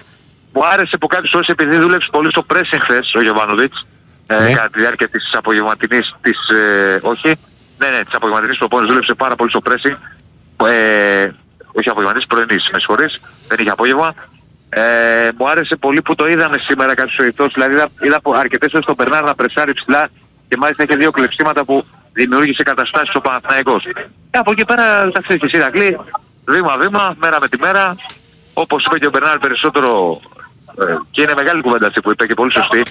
Μου 0.53 0.65
άρεσε 0.67 0.97
που 0.97 1.07
κάποιους 1.07 1.33
ώρες 1.33 1.47
επειδή 1.47 1.77
δούλεψε 1.77 2.07
πολύ 2.11 2.29
στο 2.29 2.45
pressing 2.53 2.79
χθες 2.81 3.13
ο 3.13 3.21
Γιωβάνοβιτς 3.21 3.87
ε, 4.27 4.39
Ναι. 4.39 4.53
κατά 4.53 4.69
τη 4.69 4.79
διάρκεια 4.79 5.07
της 5.09 5.33
απογευματινής 5.33 6.15
της, 6.21 6.49
ε, 6.49 6.99
όχι, 7.01 7.27
ναι, 7.77 7.87
ναι, 7.89 8.03
της 8.03 8.13
απογευματινής 8.13 8.57
προπόνησης 8.57 8.89
δούλεψε 8.91 9.13
πάρα 9.13 9.35
πολύ 9.35 9.49
στο 9.49 9.61
pressing 9.63 9.95
ε, 10.67 11.29
όχι 11.71 11.89
απογευματινής, 11.89 12.27
πρωινής, 12.27 12.69
με 12.71 12.77
συγχωρείς, 12.79 13.19
δεν 13.47 13.57
είχε 13.59 13.69
απόγευμα. 13.69 14.13
Ε, 14.73 15.29
μου 15.37 15.49
άρεσε 15.49 15.75
πολύ 15.75 16.01
που 16.01 16.15
το 16.15 16.27
είδαμε 16.27 16.57
σήμερα 16.67 16.93
κάποιους 16.93 17.17
οητός, 17.17 17.53
δηλαδή 17.53 17.73
είδα, 17.73 17.87
είδα 18.01 18.15
από 18.15 18.33
αρκετές 18.33 18.73
ώρες 18.73 18.85
τον 18.85 18.95
Μπερνάρ 18.95 19.23
να 19.23 19.35
πρεσάρει 19.35 19.73
ψηλά 19.73 20.07
και 20.47 20.57
μάλιστα 20.57 20.83
είχε 20.83 20.95
δύο 20.95 21.11
κλεψίματα 21.11 21.65
που 21.65 21.85
δημιούργησε 22.13 22.63
καταστάσεις 22.63 23.15
ο 23.15 23.21
Παναθηναϊκός. 23.21 23.83
Και 24.31 24.37
από 24.37 24.51
εκεί 24.51 24.65
πέρα 24.65 25.11
τα 25.11 25.21
ξέρεις 25.21 25.41
και 25.41 25.47
εσύ 25.47 25.57
Ηρακλή, 25.57 25.97
βήμα-βήμα, 26.45 27.15
μέρα 27.19 27.37
με 27.39 27.47
τη 27.47 27.57
μέρα, 27.59 27.95
όπως 28.53 28.85
είπε 28.85 28.99
και 28.99 29.07
ο 29.07 29.09
Μπερνάρ 29.09 29.37
περισσότερο, 29.37 30.19
ε, 30.79 30.95
και 31.11 31.21
είναι 31.21 31.33
μεγάλη 31.35 31.61
κουβέντα 31.61 31.87
αυτή 31.87 32.01
που 32.01 32.11
είπε 32.11 32.25
και 32.25 32.33
πολύ 32.33 32.51
σωστή, 32.51 32.83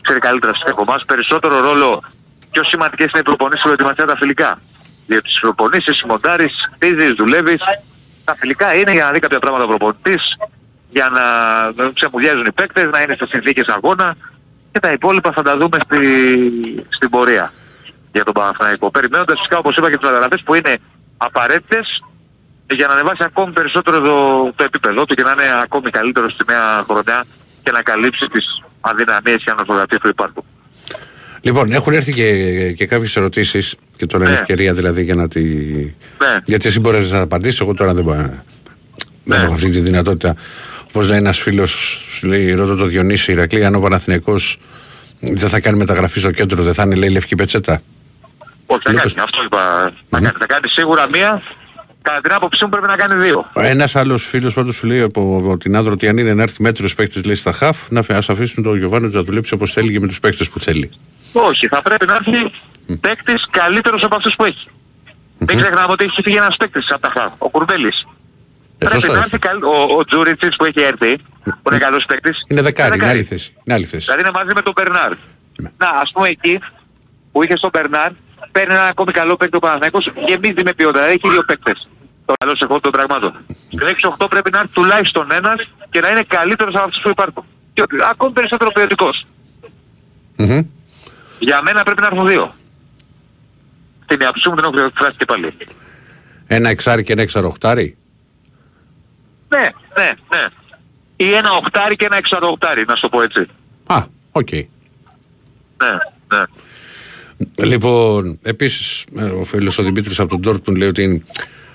ξέρει 0.00 0.18
καλύτερα 0.18 0.54
στις 0.54 0.70
από 0.70 0.82
εμάς, 0.82 1.04
περισσότερο 1.04 1.60
ρόλο 1.60 2.02
πιο 2.50 2.64
σημαντικές 2.64 3.10
είναι 3.10 3.20
οι 3.20 3.22
προπονήσεις 3.22 3.60
στην 3.60 3.72
προετοιμασία 3.72 4.06
τα 4.14 4.16
φιλικά. 4.16 4.60
Διότι 5.06 5.28
στις 5.28 5.40
προπονήσεις 5.40 5.96
συμμοντάρεις, 5.96 6.70
χτίζεις, 6.74 7.12
δουλεύεις. 7.12 7.62
Τα 8.24 8.34
φιλικά 8.34 8.74
είναι 8.74 8.92
για 8.92 9.04
να 9.04 9.10
δει 9.10 9.18
κάποια 9.18 9.38
πράγματα 9.38 9.64
ο 9.64 9.66
προπονητής, 9.66 10.36
για 10.90 11.08
να 11.08 11.24
να 11.84 11.90
ξεμουδιάζουν 11.94 12.44
οι 12.46 12.52
παίκτες, 12.52 12.90
να 12.90 13.02
είναι 13.02 13.14
στις 13.14 13.28
συνθήκες 13.30 13.66
αγώνα 13.76 14.16
και 14.72 14.78
τα 14.80 14.92
υπόλοιπα 14.92 15.32
θα 15.32 15.42
τα 15.42 15.56
δούμε 15.56 15.78
στη, 15.84 15.98
στην 16.88 17.08
πορεία 17.10 17.52
για 18.12 18.24
τον 18.24 18.32
Παναθηναϊκό. 18.34 18.90
Περιμένοντας 18.90 19.36
φυσικά 19.38 19.58
όπως 19.58 19.76
είπα 19.76 19.90
και 19.90 19.96
τις 19.96 20.06
μεταγραφές 20.08 20.42
που 20.44 20.54
είναι 20.54 20.76
απαραίτητες 21.16 22.02
για 22.74 22.86
να 22.86 22.92
ανεβάσει 22.92 23.22
ακόμη 23.24 23.52
περισσότερο 23.52 24.00
το, 24.00 24.52
το 24.56 24.64
επίπεδο 24.64 25.04
του 25.04 25.14
και 25.14 25.22
να 25.22 25.30
είναι 25.30 25.60
ακόμη 25.62 25.90
καλύτερο 25.90 26.28
στη 26.30 26.44
νέα 26.46 26.82
χρονιά 26.88 27.24
και 27.62 27.70
να 27.70 27.82
καλύψει 27.82 28.26
τις 28.28 28.62
αδυναμίες 28.80 29.42
και 29.44 29.50
ανορθογραφίες 29.50 30.00
που 30.00 30.08
υπάρχουν. 30.08 30.44
Λοιπόν, 31.42 31.72
έχουν 31.72 31.92
έρθει 31.92 32.12
και, 32.12 32.72
και 32.72 32.86
κάποιες 32.86 33.16
ερωτήσεις 33.16 33.74
και 33.96 34.06
τώρα 34.06 34.24
είναι 34.24 34.32
Ναι. 34.32 34.38
ευκαιρία 34.40 34.72
δηλαδή 34.74 35.02
για 35.02 35.14
να 35.14 35.28
τη. 35.28 35.42
Ναι. 36.18 36.36
Γιατί 36.44 36.68
εσύ 36.68 36.80
μπορείς 36.80 37.10
να 37.12 37.20
απαντήσεις, 37.20 37.60
εγώ 37.60 37.74
τώρα 37.74 37.94
δεν, 37.94 38.04
μπορώ- 38.04 38.18
δεν 38.18 39.38
Ναι. 39.38 39.44
έχω 39.44 39.52
αυτή 39.54 39.70
τη 39.70 39.80
δυνατότητα. 39.80 40.34
Όπω 40.92 41.02
λέει 41.02 41.18
ένας 41.18 41.38
φίλος, 41.38 41.70
σου 42.08 42.26
λέει: 42.26 42.54
Ρώτα 42.54 42.76
το 42.76 42.84
Διονύση 42.84 43.32
Ηρακλή, 43.32 43.64
αν 43.64 43.74
ο 43.74 43.80
Παναθηναϊκός 43.80 44.58
δεν 45.20 45.48
θα 45.48 45.60
κάνει 45.60 45.78
μεταγραφή 45.78 46.20
στο 46.20 46.30
κέντρο, 46.30 46.62
δεν 46.62 46.74
θα 46.74 46.82
είναι 46.82 46.94
λέει 46.94 47.08
λευκή 47.10 47.34
πετσέτα; 47.34 47.80
Όχι, 48.66 48.80
θα 48.82 48.90
Λίπος. 48.92 49.14
κάνει. 49.14 49.24
Αυτό 49.28 49.42
είπα. 49.44 49.92
Θα 50.10 50.20
κάνει. 50.20 50.36
Θα 50.38 50.46
κάνει 50.46 50.68
σίγουρα 50.68 51.08
μία. 51.08 51.42
Κατά 52.02 52.20
την 52.20 52.32
άποψή 52.32 52.64
μου 52.64 52.70
πρέπει 52.70 52.86
να 52.86 52.96
κάνει 52.96 53.22
δύο. 53.22 53.50
Ένας 53.54 53.96
άλλος 53.96 54.26
φίλος 54.26 54.54
πάντως 54.54 54.74
σου 54.76 54.86
λέει 54.86 55.00
από, 55.00 55.36
από 55.44 55.56
την 55.56 55.76
άδρο 55.76 55.92
ότι 55.92 56.08
αν 56.08 56.18
είναι 56.18 56.34
να 56.34 56.42
έρθει 56.42 56.62
μέτριος 56.62 56.94
παίκτης 56.94 57.24
λέει 57.24 57.34
στα 57.34 57.52
χαφ, 57.52 57.78
να 57.90 58.02
ας 58.08 58.28
αφήσουν 58.28 58.62
τον 58.62 58.78
Γιωβάνο 58.78 59.08
να 59.08 59.22
δουλέψει 59.22 59.54
όπως 59.54 59.72
θέλει 59.72 59.92
και 59.92 60.00
με 60.00 60.06
τους 60.06 60.20
παίκτες 60.20 60.48
που 60.50 60.60
θέλει. 60.60 60.90
Όχι, 61.32 61.68
θα 61.68 61.82
πρέπει 61.82 62.06
να 62.06 62.14
έρθει 62.14 62.52
παίκτης 63.00 63.46
καλύτερος 63.50 64.02
από 64.02 64.16
αυτούς 64.16 64.34
που 64.36 64.44
έχει. 64.44 64.66
Μην 65.38 65.56
ξεχνάμε 65.56 65.92
ότι 65.92 66.04
έχει 66.04 66.22
φύγει 66.22 66.36
ένας 66.36 66.56
παίκτης 66.56 66.90
από 66.90 67.00
τα 67.00 67.10
χαφ, 67.20 67.32
ο 67.38 67.48
Κουρμπέλης. 67.50 68.06
Ε, 68.82 68.86
πρέπει 68.86 68.94
σωστά 69.00 69.06
να 69.08 69.12
είναι. 69.14 69.24
έρθει 69.24 69.38
καλ... 69.38 69.62
ο, 69.62 69.96
ο 69.98 70.04
Τζούριτσιτς 70.04 70.56
που 70.56 70.64
έχει 70.64 70.80
έρθει, 70.80 71.16
που 71.62 71.68
είναι 71.70 71.78
καλός 71.78 72.04
παίκτης. 72.04 72.44
Είναι 72.48 72.62
δεκάρι, 72.62 72.88
είναι 72.88 72.96
δεκάρι. 72.96 73.16
άλλη 73.18 73.24
θέση. 73.26 73.54
Είναι 73.64 73.74
άλλη 73.74 73.84
θέση. 73.84 74.04
Δηλαδή 74.04 74.20
είναι 74.22 74.30
μαζί 74.38 74.52
με 74.54 74.62
τον 74.62 74.72
Μπερνάρ. 74.76 75.10
Ναι. 75.62 75.70
Να, 75.76 75.88
ας 75.88 76.10
πούμε 76.12 76.28
εκεί 76.28 76.58
που 77.32 77.42
είχε 77.42 77.56
στον 77.56 77.70
Μπερνάρ, 77.72 78.10
παίρνει 78.52 78.72
ένα 78.74 78.84
ακόμη 78.86 79.12
καλό 79.12 79.36
παίκτη 79.36 79.56
ο 79.56 79.58
Παναθηναϊκός, 79.58 80.10
γεμίζει 80.26 80.62
με 80.64 80.72
ποιότητα, 80.72 81.04
έχει 81.06 81.28
δύο 81.34 81.42
παίκτες. 81.44 81.88
Το 82.24 82.32
καλό 82.38 82.56
σε 82.56 82.64
εγώ 82.64 82.80
των 82.80 82.90
πραγμάτων. 82.92 83.32
Στην 83.66 83.86
6-8 84.18 84.26
πρέπει 84.30 84.50
να 84.50 84.58
έρθει 84.58 84.72
τουλάχιστον 84.72 85.32
ένας 85.32 85.68
και 85.90 86.00
να 86.00 86.08
είναι 86.10 86.22
καλύτερος 86.28 86.74
από 86.74 86.84
αυτούς 86.84 87.02
που 87.02 87.08
υπάρχουν. 87.08 87.44
Και 87.72 87.82
ότι- 87.82 87.96
ακόμη 88.10 88.32
περισσότερο 88.32 88.70
ποιοτικός. 88.72 89.26
Μμμ. 90.36 90.60
Για 91.38 91.62
μένα 91.62 91.82
πρέπει 91.82 92.00
να 92.00 92.06
έρθουν 92.06 92.26
δύο. 92.26 92.54
Την 94.06 94.22
άποψή 94.22 94.48
μου 94.48 94.54
την 94.54 94.64
έχω 94.64 94.80
εκφράσει 94.86 95.16
και 95.16 95.24
πάλι. 95.24 95.54
Ένα 96.46 96.68
εξάρι 96.68 97.02
και 97.02 97.12
ένα 97.12 97.22
εξαροχτάρι. 97.22 97.96
Ναι, 99.54 99.60
ναι, 99.96 100.10
ναι. 100.36 100.46
Ή 101.16 101.32
ένα 101.34 101.50
οχτάρι 101.52 101.96
και 101.96 102.04
ένα 102.04 102.16
εξαροχτάρι, 102.16 102.84
να 102.86 102.94
σου 102.94 103.00
το 103.00 103.08
πω 103.08 103.22
έτσι. 103.22 103.46
Α, 103.86 104.04
οκ. 104.32 104.52
Ναι, 104.52 105.90
ναι. 106.36 106.44
Λοιπόν, 107.66 108.38
επίσης, 108.42 109.04
ο 109.40 109.44
φίλος 109.44 109.78
ο 109.78 109.82
Δημήτρης 109.82 110.20
από 110.20 110.28
τον 110.28 110.40
Ντόρκμουντ 110.40 110.76
λέει 110.78 110.88
ότι 110.88 111.24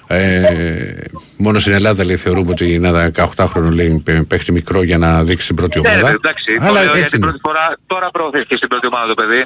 ε, 0.07 0.93
μόνο 1.38 1.59
στην 1.59 1.73
Ελλάδα 1.73 2.03
λέει, 2.05 2.15
θεωρούμε 2.15 2.51
ότι 2.51 2.73
είναι 2.73 2.88
ένα 2.88 3.11
18χρονο 3.35 3.69
λέει, 3.73 4.01
παι- 4.05 4.23
παίχτη 4.23 4.51
μικρό 4.51 4.81
για 4.83 4.97
να 4.97 5.23
δείξει 5.23 5.47
την 5.47 5.55
πρώτη 5.55 5.79
Ναι, 5.79 5.89
ομάδα. 5.89 6.07
ρε, 6.07 6.13
εντάξει, 6.13 6.55
το 6.57 6.65
Αλλά 6.65 6.71
λέω 6.83 6.91
για 6.91 6.99
έτσι 6.99 7.11
την 7.11 7.17
είναι. 7.21 7.27
πρώτη 7.27 7.41
φορά, 7.43 7.75
τώρα 7.88 8.09
προωθήθηκε 8.11 8.55
στην 8.55 8.67
πρώτη 8.69 8.88
ομάδα 8.88 9.07
το 9.07 9.13
παιδί. 9.13 9.43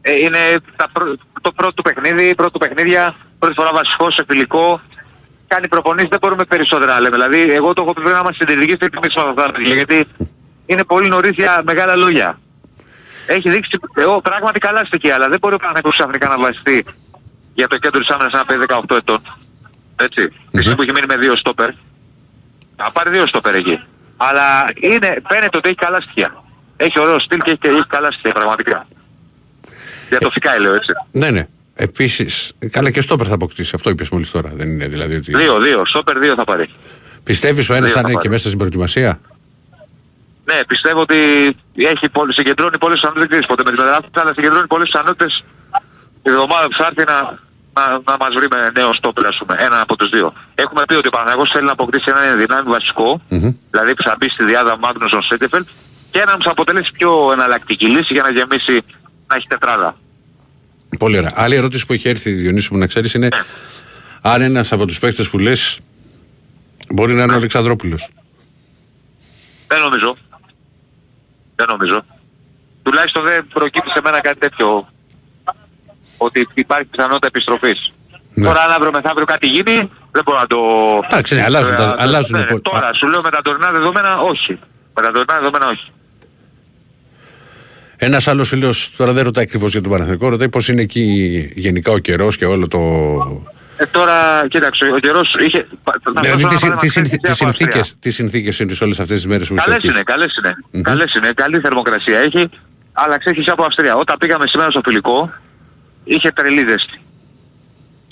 Ε, 0.00 0.12
είναι 0.12 0.38
τα 0.76 0.88
πρω- 0.92 1.18
το 1.40 1.52
πρώτο 1.52 1.72
του 1.72 1.82
παιχνίδι, 1.82 2.34
πρώτο 2.34 2.50
του 2.50 2.58
παιχνίδια, 2.58 3.16
πρώτη 3.38 3.54
φορά 3.54 3.70
βασικό 3.72 4.10
σε 4.10 4.24
φιλικό. 4.28 4.80
Κάνει 5.48 5.68
προπονήσεις, 5.68 6.08
δεν 6.08 6.18
μπορούμε 6.22 6.44
περισσότερα 6.44 6.92
να 6.92 7.00
λέμε. 7.00 7.16
Δηλαδή, 7.16 7.52
εγώ 7.52 7.72
το 7.72 7.82
έχω 7.82 7.92
πει 7.92 8.00
πρέπει 8.00 8.14
να 8.14 8.20
είμαστε 8.20 8.44
συντηρητικοί 8.44 8.74
στην 8.74 8.86
εκτίμηση 8.86 9.18
με 9.18 9.28
αυτά 9.28 9.46
τα 9.46 9.52
παιδιά, 9.52 9.74
γιατί 9.74 10.06
είναι 10.66 10.84
πολύ 10.84 11.08
νωρίς 11.08 11.34
για 11.34 11.62
μεγάλα 11.64 11.96
λόγια. 11.96 12.38
Έχει 13.26 13.50
δείξει 13.50 13.78
εγώ, 13.94 14.20
πράγματι 14.20 14.58
καλά 14.58 14.84
στοιχεία, 14.84 15.14
αλλά 15.14 15.28
δεν 15.28 15.38
μπορεί 15.38 15.54
ο 15.54 15.58
Παναγιώτης 15.58 15.98
ξαφνικά 15.98 16.28
να 16.28 16.38
βασιστεί 16.38 16.84
για 17.54 17.68
το 17.68 17.78
κέντρο 17.78 18.00
της 18.00 18.08
άμυνας 18.08 18.32
ένα 18.32 18.44
παιδί 18.44 18.64
18 18.68 18.96
ετών. 18.96 19.20
Έτσι. 19.96 20.28
Τη 20.28 20.58
στιγμή 20.58 20.74
που 20.74 20.82
έχει 20.82 20.92
μείνει 20.92 21.06
με 21.08 21.16
δύο 21.16 21.36
στόπερ. 21.36 21.70
Θα 22.76 22.90
πάρει 22.92 23.10
δύο 23.10 23.26
στόπερ 23.26 23.54
εκεί. 23.54 23.82
Αλλά 24.16 24.64
είναι, 24.80 25.22
φαίνεται 25.28 25.56
ότι 25.56 25.68
έχει 25.68 25.74
καλά 25.74 26.00
στοιχεία. 26.00 26.44
Έχει 26.76 27.00
ωραίο 27.00 27.18
στυλ 27.18 27.38
και 27.38 27.50
έχει, 27.50 27.76
έχει 27.76 27.86
καλά 27.86 28.10
στοιχεία 28.10 28.32
πραγματικά. 28.32 28.86
Για 30.08 30.18
το 30.18 30.30
φυκάι 30.30 30.58
λέω 30.58 30.74
έτσι. 30.74 30.92
Ναι, 31.10 31.30
ναι. 31.30 31.46
Επίσης, 31.78 32.52
καλά 32.70 32.90
και 32.90 33.00
στόπερ 33.00 33.26
θα 33.28 33.34
αποκτήσει. 33.34 33.72
Αυτό 33.74 33.90
είπες 33.90 34.08
μόλις 34.08 34.30
τώρα. 34.30 34.50
Δεν 34.54 34.68
είναι 34.68 34.86
δηλαδή 34.86 35.14
ότι. 35.16 35.36
Δύο, 35.36 35.58
δύο. 35.60 35.82
Στόπερ 35.86 36.18
δύο 36.18 36.34
θα 36.34 36.44
πάρει. 36.44 36.70
Πιστεύεις 37.24 37.70
ο 37.70 37.74
ένας 37.74 37.86
Δύο 37.86 37.94
θα 37.94 38.00
θα 38.00 38.08
είναι 38.08 38.10
και 38.10 38.16
πάρει. 38.16 38.28
μέσα 38.28 38.44
στην 38.46 38.58
προετοιμασία; 38.58 39.20
Ναι, 40.44 40.60
πιστεύω 40.68 41.00
ότι 41.00 41.16
έχει 41.74 42.08
πολύ, 42.12 42.32
συγκεντρώνει 42.34 42.78
πολλές 42.78 42.98
πιθανότητες, 43.00 43.28
δεν 43.28 43.28
ξέρεις 43.28 43.46
ποτέ 43.46 43.62
με 43.64 43.70
τη 43.70 43.76
μεταγραφή, 43.76 44.08
αλλά 44.12 44.32
συγκεντρώνει 44.34 44.66
πολλές 44.66 44.88
πιθανότητες 44.90 45.44
η 46.22 46.30
εβδομάδα 46.30 46.66
που 46.68 46.76
θα 46.80 46.86
έρθει 46.86 47.04
να, 47.12 47.18
να, 47.78 47.84
να 48.08 48.16
μας 48.20 48.32
βρει 48.36 48.46
με 48.50 48.70
νέο 48.78 48.92
στόπερ, 48.94 49.26
ας 49.26 49.36
πούμε, 49.36 49.54
έναν 49.58 49.80
από 49.80 49.96
τους 49.96 50.08
δύο. 50.08 50.32
Έχουμε 50.54 50.82
πει 50.88 50.94
ότι 50.94 51.08
ο 51.08 51.10
Παναγός 51.10 51.50
θέλει 51.50 51.64
να 51.66 51.72
αποκτήσει 51.72 52.04
έναν 52.14 52.38
δυνάμει 52.38 52.68
βασικό, 52.70 53.22
Μμμ. 53.28 53.50
δηλαδή 53.70 53.94
που 53.94 54.02
θα 54.02 54.14
μπει 54.18 54.28
στη 54.28 54.44
διάδα 54.44 54.78
Μάγνουσον 54.78 55.22
Σέντεφελτ 55.22 55.66
και 56.10 56.18
έναν 56.20 56.36
που 56.36 56.42
θα 56.42 56.50
αποτελέσει 56.50 56.90
πιο 56.92 57.28
εναλλακτική 57.32 57.86
λύση 57.88 58.12
για 58.12 58.22
να 58.22 58.30
γεμίσει 58.30 58.74
να 59.26 59.36
έχει 59.36 59.46
τετράδα. 59.46 59.96
Πολύ 60.98 61.16
ωραία. 61.18 61.32
Άλλη 61.34 61.54
ερώτηση 61.54 61.86
που 61.86 61.92
έχει 61.92 62.08
έρθει, 62.08 62.30
Διονύση, 62.30 62.68
μου 62.72 62.78
να 62.78 62.86
ξέρεις 62.86 63.14
είναι 63.14 63.28
αν 64.20 64.40
ένας 64.42 64.72
από 64.72 64.86
τους 64.86 64.98
παίκτες 64.98 65.30
που 65.30 65.38
λες 65.38 65.78
μπορεί 66.88 67.14
να 67.14 67.22
είναι 67.22 67.32
ο 67.32 67.36
Αλεξανδρόπουλος. 67.36 68.08
Δεν 69.66 69.80
νομίζω. 69.80 70.16
Δεν 71.56 71.66
νομίζω. 71.68 72.04
Τουλάχιστον 72.82 73.22
δεν 73.24 73.46
προκύπτει 73.46 73.90
σε 73.90 74.00
μένα 74.04 74.20
κάτι 74.20 74.38
τέτοιο. 74.38 74.88
Ότι 76.16 76.48
υπάρχει 76.54 76.84
πιθανότητα 76.84 77.26
επιστροφής. 77.26 77.92
Ναι. 78.34 78.44
Τώρα 78.44 78.60
αν 78.62 78.70
αύριο 78.72 78.90
μεθαύριο 78.92 79.24
κάτι 79.26 79.46
γίνει, 79.46 79.90
δεν 80.10 80.22
μπορώ 80.24 80.38
να 80.38 80.46
το... 80.46 80.58
Εντάξει, 81.04 81.34
ναι, 81.34 81.42
αλλάζουν 81.42 81.74
τα- 81.76 81.96
Ε, 81.98 82.02
αλλάζουν 82.02 82.38
ναι, 82.38 82.44
πο- 82.44 82.60
Τώρα 82.60 82.88
α- 82.88 82.94
σου 82.94 83.06
λέω 83.08 83.20
με 83.22 83.30
τα 83.30 83.42
τωρινά 83.42 83.70
δεδομένα 83.72 84.18
όχι. 84.18 84.58
Με 84.94 85.02
τα 85.02 85.10
τωρινά 85.12 85.34
δεδομένα 85.38 85.66
όχι. 85.66 85.86
Ένας 87.96 88.28
άλλος 88.28 88.48
φίλος, 88.48 88.90
τώρα 88.96 89.12
δεν 89.12 89.24
ρωτάει 89.24 89.44
ακριβώς 89.44 89.72
για 89.72 89.82
τον 89.82 89.90
Παναθηνικό, 89.90 90.28
ρωτάει 90.28 90.48
πώς 90.48 90.68
είναι 90.68 90.82
εκεί 90.82 91.02
γενικά 91.54 91.92
ο 91.92 91.98
καιρός 91.98 92.36
και 92.36 92.44
όλο 92.44 92.68
το. 92.68 92.78
Ε, 93.76 93.86
τώρα, 93.86 94.46
κοίταξε, 94.48 94.84
ο 94.94 94.98
καιρός 94.98 95.34
είχε... 95.46 95.66
να 96.14 96.20
Δηλαδή, 96.20 96.42
σας 96.42 96.50
τι, 96.50 96.54
δώσω 96.54 96.66
ένα 96.66 96.76
τι, 96.76 96.86
παράδειγμα, 96.88 96.90
συνθήκε 96.90 97.20
ξέρεις, 97.22 97.40
από 97.40 97.48
Αυστρία. 97.50 97.84
τι 98.00 98.10
συνθήκες 98.10 98.58
είναι 98.58 98.74
σε 98.74 98.84
όλες 98.84 99.00
αυτές 99.00 99.16
τις 99.16 99.26
μέρες 99.26 99.48
που 99.48 99.54
είσαι 99.54 99.64
Καλές 99.64 99.76
εκεί; 99.78 99.88
είναι, 99.88 100.02
καλές 100.02 100.36
είναι. 100.36 100.54
Μμμ. 100.70 100.82
Καλές 100.82 101.14
είναι, 101.14 101.30
καλή 101.34 101.60
θερμοκρασία 101.60 102.18
έχει, 102.18 102.50
αλλά 102.92 103.18
ξέρεις 103.18 103.38
εσύ 103.38 103.50
από 103.50 103.64
Αυστρία. 103.64 103.96
Όταν 103.96 104.16
πήγαμε 104.18 104.46
σήμερα 104.46 104.70
στο 104.70 104.80
φιλικό, 104.84 105.32
είχε 106.04 106.30
τρελή 106.30 106.64
ζέστη. 106.68 107.00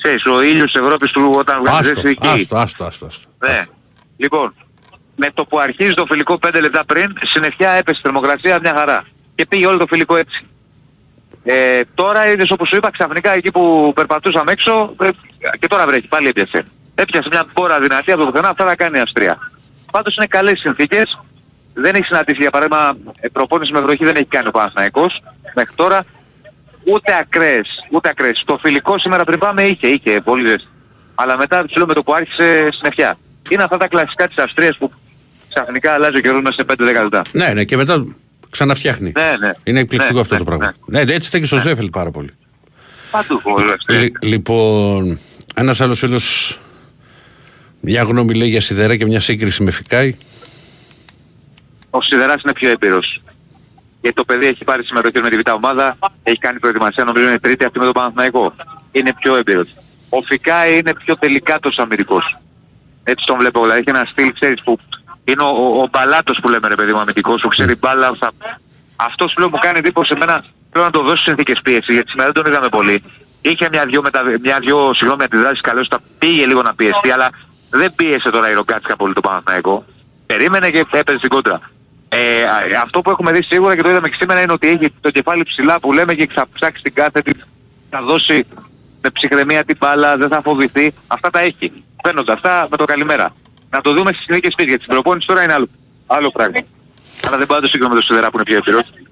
Ξέρεις, 0.03 0.25
ο 0.27 0.42
ήλιος 0.42 0.73
της 0.73 0.81
Ευρώπης 0.81 1.11
του 1.11 1.33
όταν 1.37 1.61
βγάζει 1.64 1.77
Άστο, 1.79 1.94
ζέστη 1.94 2.09
εκεί. 2.09 2.27
άστο, 2.27 2.57
άστο, 2.57 2.85
άστο. 2.85 3.07
άστο. 3.07 3.29
Ναι. 3.38 3.64
Λοιπόν, 4.16 4.55
με 5.16 5.31
το 5.35 5.44
που 5.44 5.59
αρχίζει 5.59 5.94
το 5.94 6.05
φιλικό 6.09 6.38
5 6.47 6.61
λεπτά 6.61 6.85
πριν, 6.85 7.12
συνεχεία 7.25 7.70
έπεσε 7.70 7.99
η 7.99 8.03
θερμοκρασία 8.03 8.59
μια 8.62 8.75
χαρά. 8.77 9.05
Και 9.35 9.47
πήγε 9.47 9.66
όλο 9.66 9.79
το 9.79 9.87
φιλικό 9.87 10.16
έτσι. 10.16 10.44
Ε, 11.44 11.81
τώρα 11.94 12.31
είδες 12.31 12.51
όπως 12.51 12.68
σου 12.68 12.77
είπα 12.77 12.90
ξαφνικά 12.90 13.35
εκεί 13.35 13.51
που 13.51 13.92
περπατούσαμε 13.94 14.53
έξω 14.53 14.94
ε, 15.01 15.09
και 15.59 15.66
τώρα 15.66 15.87
βρέχει 15.87 16.07
πάλι 16.07 16.29
έπιασε. 16.29 16.66
Έπιασε 16.94 17.29
μια 17.31 17.47
μπόρα 17.53 17.81
δυνατή 17.81 18.12
από 18.12 18.20
το 18.20 18.27
πουθενά, 18.27 18.49
αυτά 18.49 18.66
θα 18.66 18.77
κάνει 18.77 18.99
η 18.99 19.01
Αυστρία. 19.01 19.38
Πάντως 19.90 20.16
είναι 20.16 20.27
καλές 20.27 20.59
συνθήκες. 20.59 21.20
Δεν 21.75 21.94
έχει 21.94 22.05
συναντήσει 22.05 22.40
για 22.40 22.51
παράδειγμα 22.51 22.97
ε, 23.20 23.29
προπόνηση 23.29 23.73
με 23.73 23.81
βροχή 23.81 24.05
δεν 24.05 24.14
έχει 24.16 24.25
κάνει 24.25 24.49
ο 24.49 24.51
Παναθηναϊκός 24.51 25.23
μέχρι 25.55 25.75
τώρα. 25.75 26.01
Ούτε 26.85 27.16
ακραίες, 27.20 27.68
ούτε 27.90 28.09
ακραίες. 28.09 28.42
Το 28.47 28.59
φιλικό 28.62 28.99
σήμερα 28.99 29.25
πριν 29.25 29.38
πάμε 29.38 29.62
είχε, 29.62 29.87
είχε 29.87 30.20
πολύ 30.20 30.47
ζέστη. 30.47 30.68
Αλλά 31.14 31.37
μετά 31.37 31.64
σου 31.68 31.77
λέω 31.77 31.87
με 31.87 31.94
το 31.94 32.03
που 32.03 32.14
άρχισε 32.14 32.68
συννεφιά. 32.73 33.18
Είναι 33.49 33.62
αυτά 33.62 33.77
τα 33.77 33.88
κλασικά 33.88 34.27
της 34.27 34.38
Αυστρίας 34.38 34.77
που 34.77 34.92
ξαφνικά 35.49 35.92
αλλάζει 35.92 36.16
ο 36.16 36.20
καιρός 36.20 36.42
μέσα 36.42 36.57
σε 36.59 36.66
5-10 36.79 37.03
λεπτά. 37.03 37.23
Ναι, 37.33 37.49
ναι, 37.49 37.64
και 37.64 37.77
μετά 37.77 38.05
ξαναφτιάχνει. 38.54 39.12
Ναι, 39.16 39.46
ναι. 39.46 39.52
Είναι 39.64 39.80
εκπληκτικό 39.80 40.14
Ναι, 40.14 40.20
αυτό 40.20 40.34
ναι, 40.34 40.38
το 40.40 40.44
πράγμα. 40.46 40.74
Ναι, 40.86 41.00
έτσι 41.00 41.28
στέκει 41.28 41.44
στο 41.46 41.58
Ζέφελ 41.58 41.90
πάρα 41.90 42.10
πολύ. 42.10 42.30
Παντού 43.10 43.40
πολύ 43.42 43.72
Αυστρία. 43.72 43.98
Λι- 44.00 44.24
λοιπόν, 44.24 45.18
ένας 45.54 45.80
άλλος 45.80 45.98
φίλος. 45.98 46.58
Μια 47.80 48.02
γνώμη 48.02 48.34
λέει 48.34 48.48
για 48.48 48.60
σιδερά 48.60 48.96
και 48.96 49.06
μια 49.06 49.20
σύγκριση 49.20 49.62
με 49.62 49.70
φυκάη. 49.70 50.14
Ο 51.90 52.00
Σιδεράς 52.02 52.42
είναι 52.42 52.52
πιο 52.52 52.70
έμπειρος. 52.70 53.22
Γιατί 54.00 54.16
το 54.16 54.24
παιδί 54.24 54.46
έχει 54.46 54.64
πάρει 54.64 54.84
συμμετοχή 54.84 55.20
με 55.20 55.30
τη 55.30 55.36
β' 55.36 55.52
ομάδα, 55.52 55.98
έχει 56.22 56.38
κάνει 56.38 56.58
προετοιμασία, 56.58 57.04
νομίζω 57.04 57.26
είναι 57.28 57.38
τρίτη 57.38 57.64
αυτή 57.64 57.78
με 57.78 57.84
τον 57.84 57.94
Παναθηναϊκό. 57.94 58.54
Είναι 58.92 59.12
πιο 59.20 59.36
έμπειρος. 59.36 59.68
Ο 60.08 60.22
Φικάη 60.22 60.78
είναι 60.78 60.92
πιο 61.04 61.16
τελικάτος 61.18 61.78
αμυντικός. 61.78 62.38
Έτσι 63.04 63.24
τον 63.26 63.38
βλέπω, 63.38 63.60
δηλαδή 63.62 63.78
έχει 63.80 63.90
ένα 63.96 64.04
στυλ, 64.10 64.32
ξέρεις, 64.40 64.62
που 64.62 64.78
είναι 65.24 65.42
ο, 65.42 65.46
ο, 65.46 65.82
ο 65.82 65.88
μπαλάτος 65.90 66.38
που 66.42 66.48
λέμε 66.48 66.68
ρε 66.68 66.74
παιδί 66.74 66.92
μου 66.92 66.98
αμυντικός, 66.98 67.40
που 67.40 67.48
ξέρει 67.48 67.76
μπάλα. 67.76 68.14
Θα... 68.18 68.32
Αυτός 68.96 69.32
πλέον 69.34 69.50
μου 69.52 69.58
κάνει 69.58 69.78
εντύπωση 69.78 70.12
εμένα, 70.16 70.44
πρέπει 70.70 70.87
να 70.87 70.90
το 70.90 71.02
δώσει 71.02 71.22
συνθήκες 71.22 71.60
πίεση, 71.62 71.92
γιατί 71.92 72.10
σήμερα 72.10 72.32
δεν 72.32 72.42
τον 72.42 72.52
είδαμε 72.52 72.68
πολύ. 72.68 73.02
Είχε 73.42 73.68
μια-δυο, 73.70 74.02
μετα... 74.02 74.22
μια-δυο 74.42 74.94
συγγνώμη, 74.94 75.22
αντιδράσεις 75.22 75.60
καλώς, 75.60 75.88
τα 75.88 75.98
πήγε 76.18 76.46
λίγο 76.46 76.62
να 76.62 76.74
πιεστεί, 76.74 77.10
αλλά 77.10 77.30
δεν 77.70 77.94
πίεσε 77.94 78.30
τώρα 78.30 78.50
η 78.50 78.54
Ρογκάτσικα 78.54 78.96
πολύ 78.96 79.14
το 79.14 79.20
Παναθηναϊκό. 79.20 79.84
Περίμενε 80.26 80.70
και 80.70 80.87
έπαιζε 80.90 81.18
στην 81.18 81.28
κόντρα. 81.28 81.60
Ε, 82.08 82.42
α- 82.42 82.82
αυτό 82.82 83.00
που 83.00 83.10
έχουμε 83.10 83.32
δει 83.32 83.42
σίγουρα 83.42 83.76
και 83.76 83.82
το 83.82 83.88
είδαμε 83.88 84.08
και 84.08 84.16
σήμερα 84.18 84.40
είναι 84.40 84.52
ότι 84.52 84.68
έχει 84.68 84.92
το 85.00 85.10
κεφάλι 85.10 85.42
ψηλά 85.42 85.80
που 85.80 85.92
λέμε 85.92 86.14
και 86.14 86.28
θα 86.32 86.46
ψάξει 86.54 86.82
την 86.82 86.94
κάθετη, 86.94 87.34
θα 87.90 88.02
δώσει 88.02 88.46
με 89.02 89.10
ψυχραιμία 89.10 89.64
την 89.64 89.76
μπάλα, 89.80 90.16
δεν 90.16 90.28
θα 90.28 90.40
φοβηθεί. 90.42 90.94
Αυτά 91.06 91.30
τα 91.30 91.40
έχει. 91.40 91.72
Παίρνονται 92.02 92.32
αυτά 92.32 92.66
με 92.70 92.76
το 92.76 92.84
καλημέρα. 92.84 93.34
Να 93.74 93.80
το 93.80 93.92
δούμε 93.92 94.10
στις 94.12 94.24
συνθήκες 94.24 94.52
σπίτια. 94.52 94.76
Στην 94.76 94.88
προπόνηση 94.88 95.26
τώρα 95.26 95.42
είναι 95.42 95.52
άλλο, 95.52 95.68
άλλο 96.06 96.30
πράγμα. 96.30 96.60
Αλλά 97.26 97.37
δεν 97.37 97.46
πάω 97.46 97.56
να 97.56 97.62
το 97.62 97.68
σύγκρινο 97.68 97.88
με 97.88 98.00
το 98.00 98.02
Σιδερά 98.02 98.30
που 98.30 98.37
είναι 98.37 98.44
πιο 98.44 98.56
εύκολο. 98.56 98.76
Το 98.76 98.87
στυλ 98.87 99.04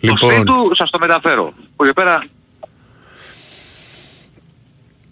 Λοιπόν, 0.00 0.44
του 0.44 0.70
σας 0.74 0.90
το 0.90 0.98
μεταφέρω. 0.98 1.52
Που 1.76 1.84
εκεί 1.84 1.92
πέρα 1.92 2.24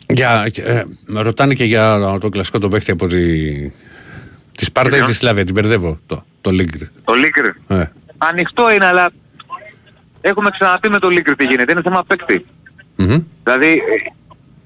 για, 0.08 0.50
ε, 0.56 0.84
ρωτάνε 1.06 1.54
και 1.54 1.64
για 1.64 2.16
το 2.20 2.28
κλασικό 2.28 2.58
το 2.58 2.68
παίχτη 2.68 2.90
από 2.90 3.06
τη, 3.06 3.52
τη 4.56 4.64
Σπάρτα 4.64 4.96
ή 4.96 4.98
Ποιο; 4.98 5.08
τη 5.08 5.14
Σλάβια. 5.14 5.44
Την 5.44 5.54
μπερδεύω. 5.54 5.98
Το, 6.06 6.24
το 6.40 6.50
Λίγκρ. 6.50 6.84
το 7.04 7.14
Λίγκρ. 7.14 7.44
Ε. 7.68 7.84
Ανοιχτό 8.18 8.70
είναι 8.70 8.86
αλλά 8.86 9.10
έχουμε 10.20 10.50
ξαναπεί 10.50 10.88
με 10.88 10.98
το 10.98 11.08
Λίγκρ 11.08 11.34
τι 11.34 11.44
γίνεται. 11.44 11.72
Είναι 11.72 11.82
θέμα 11.82 12.04
παίκτη. 12.04 12.46
μμμ. 12.96 13.22
Δηλαδή, 13.44 13.68
ε, 13.68 14.12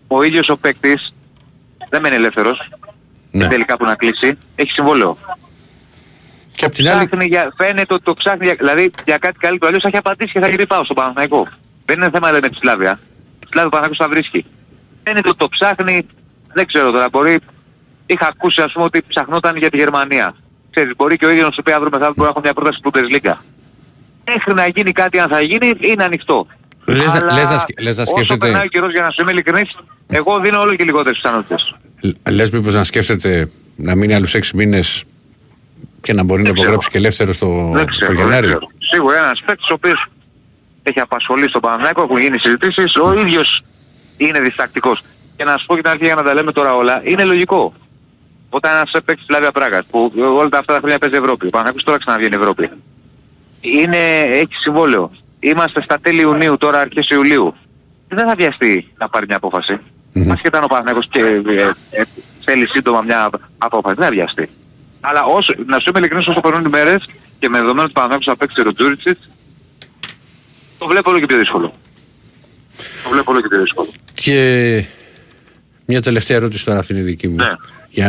ο 0.07 0.23
ίδιος 0.23 0.49
ο 0.49 0.57
παίκτης 0.57 1.15
δεν 1.89 2.01
μένει 2.01 2.15
ελεύθερος. 2.15 2.69
Ναι. 3.31 3.41
Δεν 3.41 3.49
θέλει 3.51 3.65
κάπου 3.65 3.85
να 3.85 3.95
κλείσει. 3.95 4.39
Έχει 4.57 4.71
συμβόλαιο. 4.71 5.17
Και 6.57 6.65
απ' 6.65 6.73
την 6.75 6.89
άλλη, 6.89 7.07
Ψάχνει 7.07 7.25
για, 7.27 7.53
φαίνεται 7.57 7.95
ότι 7.95 8.03
το 8.03 8.15
ψάχνει 8.15 8.45
για, 8.45 8.55
δηλαδή 8.59 8.91
για 9.05 9.17
κάτι 9.19 9.39
καλύτερο. 9.39 9.67
Αλλιώς 9.67 9.83
θα 9.83 9.89
έχει 9.89 9.97
απαντήσει 9.97 10.33
και 10.33 10.41
θα 10.41 10.49
γυρίσει 10.49 10.67
πάω 10.67 10.85
στο 10.85 10.95
Παναθηναϊκό. 10.95 11.49
Δεν 11.85 11.97
είναι 11.97 12.11
θέμα 12.13 12.31
λέμε 12.33 12.49
της 12.49 12.59
Σλάβια. 12.59 13.01
Της 13.39 13.49
Σλάβιας 13.51 13.67
ο 13.67 13.69
Παναθηναϊκός 13.69 13.97
θα 13.97 14.09
βρίσκει. 14.09 14.45
Φαίνεται 15.05 15.29
ότι 15.29 15.39
το 15.39 15.49
ψάχνει, 15.49 16.07
δεν 16.53 16.67
ξέρω 16.67 16.91
τώρα, 16.91 17.09
μπορεί... 17.09 17.39
Είχα 18.07 18.27
ακούσει 18.27 18.61
ας 18.63 18.73
πούμε 18.73 18.85
ότι 18.85 19.03
ψαχνόταν 19.09 19.57
για 19.57 19.71
τη 19.71 19.77
Γερμανία. 19.77 20.35
Ξέρεις, 20.71 20.93
μπορεί 20.97 21.17
και 21.17 21.27
ο 21.27 21.31
ίδιος 21.31 21.47
να 21.47 21.53
σου 21.53 21.63
πει 21.63 21.73
αύριο 21.73 21.89
μεθαύριο 21.93 22.15
μπορεί 22.17 22.29
να 22.29 22.35
έχω 22.35 22.41
μια 22.41 22.55
πρόταση 22.55 22.81
του 22.83 22.91
Bundesliga. 22.95 23.35
Μέχρι 24.27 24.55
να 24.55 24.67
γίνει 24.67 24.93
κάτι 24.93 25.19
αν 25.19 25.29
θα 25.29 25.41
γίνει 25.41 25.73
είναι 25.81 26.05
ανοιχτό. 26.05 26.47
Λες 26.85 27.07
να- 27.07 27.13
Αλλά 27.13 27.33
λες 27.33 27.51
να 27.51 27.59
σκε- 27.59 27.81
λες 27.81 27.97
να 27.97 28.03
Όσο 28.03 28.13
σκέφτεται- 28.15 28.41
περνάει 28.41 28.65
ο 28.65 28.69
καιρός 28.69 28.93
για 28.93 29.03
να 29.03 29.11
σου 29.11 29.23
είμαι 29.23 29.31
ειλικρινής, 29.31 29.77
εγώ 30.07 30.39
δίνω 30.41 30.61
όλο 30.61 30.75
και 30.75 30.85
λιγότερες 30.85 31.19
πιθανότητες. 31.21 31.75
Λες 32.31 32.51
μήπως 32.51 32.75
να 32.75 32.85
σκέφτεται 32.85 33.51
να 33.77 33.95
μείνει 33.95 34.15
άλλους 34.15 34.35
6 34.35 34.41
μήνες 34.55 35.05
και 36.01 36.13
να 36.13 36.23
μπορεί 36.23 36.43
να 36.43 36.49
ξέρω. 36.49 36.61
υπογράψει 36.63 36.91
και 36.91 36.99
ελεύθερο 36.99 37.33
στο, 37.33 37.71
Δεν 37.73 37.87
το 37.87 37.91
ξέρω, 37.91 38.13
δεν 38.15 38.25
Γενάρη; 38.25 38.47
ξέρω. 38.47 38.69
Σίγουρα 38.79 39.19
ένας 39.19 39.43
παίκτης 39.47 39.71
ο 39.71 39.75
οποίος 39.75 40.07
έχει 40.83 41.01
απασχολήσει 41.01 41.53
τον 41.53 41.61
Παναθηναϊκό, 41.61 42.03
έχουν 42.03 42.19
γίνει 42.19 42.39
συζητήσεις, 42.39 42.97
ο 42.97 43.21
ίδιος 43.21 43.63
είναι 44.17 44.41
διστακτικός. 44.41 45.03
Και 45.37 45.45
να 45.45 45.59
σου 45.59 45.67
πω 45.67 45.75
και 45.75 45.81
την 45.81 45.91
αρχή 45.91 46.05
για 46.05 46.15
να 46.15 46.23
τα 46.23 46.35
λέμε 46.35 46.53
τώρα 46.53 46.75
όλα, 46.75 47.01
είναι 47.05 47.25
λογικό. 47.25 47.75
Όταν 48.51 48.75
ένας 48.75 48.91
παίκτης 49.05 49.27
Λάβια 49.29 49.53
Πράγας, 49.53 49.85
που 49.91 50.13
όλα 50.17 50.49
τα 50.49 50.59
αυτά 50.59 50.73
τα 50.73 50.79
χρόνια 50.79 50.99
παίζει 50.99 51.17
Ευρώπη, 51.17 51.47
ο 51.47 51.51
Παναθηναϊκός 51.51 51.85
τώρα 51.85 51.99
ξαναβγαίνει 51.99 52.35
Ευρώπη. 52.35 52.71
Είναι, 53.61 54.21
έχει 54.21 54.55
συμβόλαιο. 54.61 55.11
Είμαστε 55.41 55.83
στα 55.83 55.99
τέλη 56.03 56.21
Ιουνίου, 56.21 56.57
τώρα 56.57 56.81
αρχές 56.81 57.09
Ιουλίου. 57.09 57.55
Δεν 58.09 58.27
θα 58.27 58.35
βιαστεί 58.35 58.89
να 58.99 59.09
πάρει 59.09 59.27
μια 59.27 59.37
απόφαση. 59.37 59.81
Μμμ. 60.13 60.33
Ασχετά 60.33 60.59
αν 60.59 60.65
ο 60.65 60.67
Παναθηναϊκός 60.67 61.09
και 61.11 61.21
ε, 61.21 62.01
ε, 62.01 62.03
θέλει 62.45 62.67
σύντομα 62.67 63.03
μια 63.03 63.31
απόφαση. 63.59 63.95
Δεν 63.95 64.05
θα 64.05 64.11
βιαστεί. 64.11 64.49
Αλλά 65.01 65.25
όσο, 65.25 65.55
να 65.67 65.79
σου 65.79 65.89
είμαι 65.89 65.99
ειλικρινής 65.99 66.27
όσο 66.27 66.41
περνούν 66.41 66.65
οι 66.65 66.69
μέρες 66.69 67.09
και 67.39 67.49
με 67.49 67.59
δεδομένο 67.59 67.83
ότι 67.83 67.93
Παναθηναϊκός 67.93 68.27
θα 68.27 68.37
παίξει 68.37 68.63
το 68.63 68.73
Τζούριτσιτς, 68.75 69.31
το 70.79 70.87
βλέπω 70.87 71.11
όλο 71.11 71.19
και 71.19 71.27
πιο 71.27 71.39
δύσκολο. 71.39 71.73
Το 73.03 73.11
βλέπω 73.11 73.33
όλο 73.33 73.41
και 73.41 73.49
πιο 73.49 73.61
δύσκολο. 73.61 73.89
Και 74.15 74.85
μια 75.87 76.03
τελευταία 76.03 76.37
ερώτηση 76.37 76.65
τώρα 76.65 76.79
αυτή 76.79 76.93
είναι 76.93 77.03
η 77.03 77.05
δική 77.05 77.29
μου. 77.29 77.37
Ναι. 77.37 77.55
Για 77.89 78.09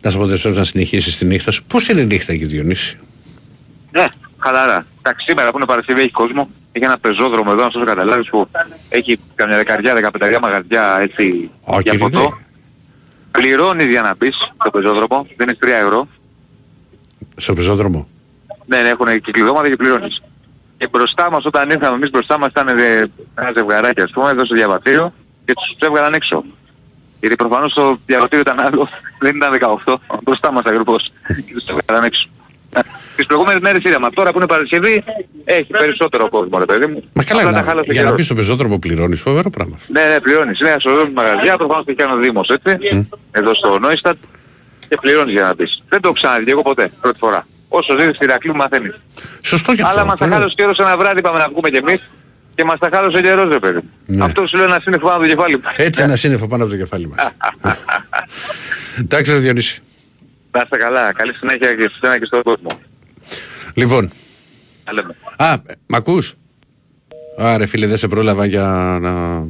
να 0.00 0.10
σε 0.10 0.16
αποτελέσω 0.16 0.50
να 0.50 0.64
συνεχίσεις 0.64 1.18
τη 1.18 1.24
νύχτα 1.24 1.50
σου. 1.50 1.64
Πώς 1.64 1.88
είναι 1.88 2.00
η 2.00 2.04
νύχτα 2.06 2.32
εκεί, 2.32 2.44
Διονύση. 2.44 2.98
Ναι, 3.90 4.06
χαλαρά. 4.38 4.86
Εντάξει, 4.98 5.26
σήμερα 5.28 5.50
που 5.50 5.56
είναι 5.56 5.66
Παρασκευή 5.66 6.00
έχει 6.00 6.10
κόσμο. 6.10 6.50
Έχει 6.76 6.84
ένα 6.84 6.98
πεζόδρομο 6.98 7.50
εδώ, 7.52 7.62
να 7.64 7.70
σας 7.70 7.80
το 7.80 7.84
καταλάβεις, 7.86 8.28
που 8.28 8.48
έχει 8.88 9.20
καμιά 9.34 9.56
δεκαριά, 9.56 9.94
δεκαπενταριά 9.94 10.40
μαγαζιά 10.40 10.98
έτσι 11.00 11.50
Α, 11.64 11.78
για 11.80 11.92
κύριε, 11.92 11.98
ποτό. 11.98 12.20
ναι. 12.20 12.28
Πληρώνεις 13.30 13.86
για 13.86 14.02
να 14.02 14.14
μπεις 14.14 14.36
στο 14.60 14.70
πεζόδρομο, 14.70 15.26
δίνεις 15.36 15.58
3 15.60 15.68
ευρώ. 15.82 16.08
Στο 17.36 17.52
πεζόδρομο. 17.54 18.08
Ναι, 18.66 18.82
ναι, 18.82 18.88
έχουν 18.88 19.06
και 19.20 19.30
κλειδώματα 19.30 19.68
και 19.68 19.76
πληρώνεις. 19.76 20.22
Και 20.78 20.88
μπροστά 20.90 21.30
μας 21.30 21.44
όταν 21.44 21.70
ήρθαμε 21.70 21.94
εμείς 21.96 22.10
μπροστά 22.10 22.38
μας 22.38 22.48
ήταν 22.50 22.68
ε, 22.68 23.10
ένα 23.34 23.52
ζευγαράκι 23.56 24.00
ας 24.00 24.10
πούμε, 24.10 24.30
εδώ 24.30 24.44
στο 24.44 24.54
διαβατήριο 24.54 25.12
και 25.44 25.52
τους 25.52 25.88
έβγαλαν 25.88 26.14
έξω. 26.14 26.44
Γιατί 27.20 27.36
προφανώς 27.36 27.72
το 27.74 27.98
διαβατήριο 28.06 28.40
ήταν 28.40 28.60
άλλο, 28.66 28.88
δεν 29.18 29.36
ήταν 29.36 29.52
18, 29.84 29.94
μπροστά 30.22 30.52
μας 30.52 30.62
ακριβώς 30.66 31.12
και 31.46 31.52
τους 31.54 31.66
έβγαλαν 31.68 32.04
έξω. 32.04 32.28
Ε, 32.76 32.80
Τις 33.16 33.26
προηγούμενες 33.26 33.60
μέρες 33.60 33.82
είδαμε, 33.84 34.10
τώρα 34.10 34.30
που 34.32 34.38
είναι 34.38 34.46
Παρασκευή 34.46 35.04
έχει 35.44 35.64
περισσότερο 35.66 36.28
κόσμο 36.28 36.58
ρε 36.58 36.64
παιδί 36.64 36.86
μου. 36.86 37.04
Μα 37.12 37.24
καλά, 37.24 37.40
Απλά 37.40 37.52
τα 37.52 37.60
να, 37.60 37.66
χάλασε 37.66 37.92
για 37.92 37.94
να 37.94 38.00
καιρός. 38.02 38.16
πεις 38.16 38.24
στο 38.26 38.34
πεζόδρομο 38.34 38.78
πληρώνεις, 38.78 39.20
φοβερό 39.20 39.50
πράγμα. 39.50 39.76
Ναι, 39.86 40.04
ναι, 40.04 40.20
πληρώνεις. 40.20 40.60
Είναι 40.60 40.70
ασφαλώς 40.70 41.08
μαγαζιά, 41.14 41.56
προφανώς 41.56 41.84
το 41.84 41.90
έχει 41.90 42.00
κάνει 42.00 42.12
ο 42.12 42.16
Δήμος, 42.16 42.48
έτσι, 42.48 43.06
εδώ 43.30 43.54
στο 43.54 43.78
Νόιστατ 43.78 44.16
και 44.88 44.96
πληρώνεις 45.00 45.32
για 45.32 45.42
να 45.42 45.54
μπεις. 45.54 45.82
Δεν 45.88 46.00
το 46.00 46.08
έχω 46.08 46.16
ξαναδεί 46.16 46.50
εγώ 46.50 46.62
ποτέ, 46.62 46.90
πρώτη 47.00 47.18
φορά. 47.18 47.46
Όσο 47.68 47.98
ζεις 47.98 48.10
στη 48.16 48.24
Ηρακλείου 48.24 48.54
μαθαίνεις. 48.56 48.94
Σωστό 49.42 49.74
και 49.74 49.82
αυτό. 49.82 49.94
Αλλά 49.94 50.04
μας 50.06 50.18
τα 50.18 50.24
αυτό, 50.24 50.36
χάλωσε 50.36 50.54
ο 50.58 50.62
καιρός 50.62 50.78
ένα 50.78 50.96
βράδυ 50.96 51.20
πάμε 51.20 51.38
να 51.38 51.48
βγούμε 51.48 51.70
κι 51.70 51.76
εμείς 51.76 52.08
και 52.54 52.64
μας 52.64 52.78
τα 52.78 52.88
χάλωσε 52.92 53.16
ο 53.16 53.20
καιρός 53.20 53.48
ρε 53.48 53.58
παιδί. 53.58 53.80
Ναι. 54.06 54.24
Αυτό 54.24 54.46
σου 54.46 54.56
λέω 54.56 54.64
ένα 54.64 54.78
σύννεφο 54.82 55.06
πάνω 55.06 55.16
από 55.16 55.24
το 55.26 55.34
κεφάλι 55.34 55.60
μας. 55.64 55.74
Έτσι 55.76 56.02
ένα 56.02 56.16
σύννεφο 56.16 56.46
πάνω 56.48 56.62
από 56.62 56.72
το 56.72 56.78
κεφάλι 56.78 57.08
μας. 57.08 57.32
Εντάξει 59.00 59.30
ρε 59.32 59.36
Διονύση. 59.38 59.80
Να 60.56 60.62
είστε 60.62 60.76
καλά. 60.76 61.12
Καλή 61.12 61.34
συνέχεια 61.34 61.74
και 61.74 61.82
σε 61.82 61.90
εσένα 62.02 62.18
και 62.18 62.24
στον 62.24 62.42
κόσμο. 62.42 62.68
Λοιπόν, 63.74 64.10
Τα 64.84 64.92
λέμε. 64.92 65.14
Α, 65.36 65.56
μ' 65.86 65.94
ακούς; 65.94 66.34
Άρε 67.38 67.66
φίλε 67.66 67.86
δεν 67.86 67.96
σε 67.96 68.08
πρόλαβα 68.08 68.46
για 68.46 68.98
να... 69.00 69.44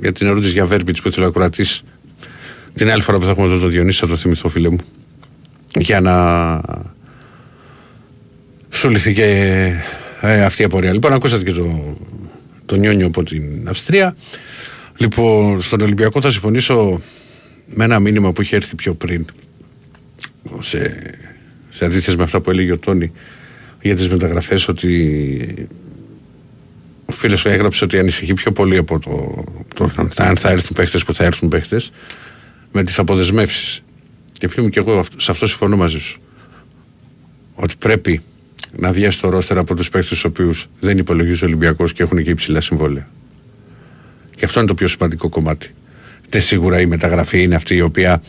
Για 0.00 0.12
την 0.12 0.26
ερώτηση 0.26 0.52
για 0.52 0.64
Βέρμπιτς 0.64 1.02
που 1.02 1.08
ήθελα 1.08 1.26
να 1.26 1.32
κρατήσεις 1.32 1.82
την 2.74 2.90
άλλη 2.90 3.02
φορά 3.02 3.18
που 3.18 3.24
θα 3.24 3.30
έχουμε 3.30 3.46
εδώ 3.46 3.58
τον 3.58 3.70
Διονύση 3.70 4.00
θα 4.00 4.06
το 4.06 4.16
θυμηθώ 4.16 4.48
φίλε 4.48 4.68
μου 4.68 4.78
για 5.78 6.00
να 6.00 6.14
σου 8.70 8.88
λυθεί 8.88 9.14
και 9.14 9.24
ε, 10.20 10.44
αυτή 10.44 10.62
η 10.62 10.64
απορία. 10.64 10.92
Λοιπόν 10.92 11.12
ακούσατε 11.12 11.44
και 11.44 11.52
το, 11.52 11.96
το 12.66 12.76
Νιόνιο 12.76 13.06
από 13.06 13.22
την 13.22 13.68
Αυστρία. 13.68 14.16
Λοιπόν 14.96 15.60
στον 15.62 15.80
Ολυμπιακό 15.80 16.20
θα 16.20 16.30
συμφωνήσω 16.30 17.00
με 17.66 17.84
ένα 17.84 17.98
μήνυμα 17.98 18.32
που 18.32 18.42
είχε 18.42 18.56
έρθει 18.56 18.74
πιο 18.74 18.94
πριν 18.94 19.26
σε, 20.60 20.96
σε 21.68 21.84
αντίθεση 21.84 22.16
με 22.16 22.22
αυτά 22.22 22.40
που 22.40 22.50
έλεγε 22.50 22.72
ο 22.72 22.78
Τόνι 22.78 23.12
για 23.82 23.96
τις 23.96 24.08
μεταγραφές 24.08 24.68
ότι 24.68 25.68
ο 27.06 27.12
φίλος 27.12 27.40
σου 27.40 27.48
έγραψε 27.48 27.84
ότι 27.84 27.98
ανησυχεί 27.98 28.34
πιο 28.34 28.52
πολύ 28.52 28.76
από 28.76 28.98
το, 28.98 29.44
το 29.74 29.90
αν 30.16 30.36
θα 30.36 30.50
έρθουν 30.50 30.76
παίχτες 30.76 31.04
που 31.04 31.14
θα 31.14 31.24
έρθουν 31.24 31.48
παίχτες 31.48 31.90
με 32.72 32.82
τις 32.82 32.98
αποδεσμεύσεις. 32.98 33.82
Και 34.32 34.48
φίλοι 34.48 34.64
μου 34.64 34.70
και 34.70 34.78
εγώ 34.78 34.98
αυτό- 34.98 35.20
σε 35.20 35.30
αυτό 35.30 35.46
συμφωνώ 35.46 35.76
μαζί 35.76 35.98
σου. 35.98 36.20
Ότι 37.54 37.74
πρέπει 37.78 38.22
να 38.76 38.92
διάσει 38.92 39.20
το 39.20 39.28
ρόστερ 39.28 39.58
από 39.58 39.74
τους 39.74 39.88
παίχτες 39.90 40.10
τους 40.10 40.24
οποίους 40.24 40.66
δεν 40.80 40.98
υπολογίζει 40.98 41.44
ο 41.44 41.46
Ολυμπιακός 41.46 41.92
και 41.92 42.02
έχουν 42.02 42.22
και 42.22 42.30
υψηλά 42.30 42.60
συμβόλαια. 42.60 43.08
Και 44.34 44.44
αυτό 44.44 44.58
είναι 44.58 44.68
το 44.68 44.74
πιο 44.74 44.88
σημαντικό 44.88 45.28
κομμάτι. 45.28 45.74
Δεν 46.28 46.42
σίγουρα 46.42 46.80
η 46.80 46.86
μεταγραφή 46.86 47.42
είναι 47.42 47.54
αυτή 47.54 47.74
η 47.74 47.80
οποία 47.80 48.22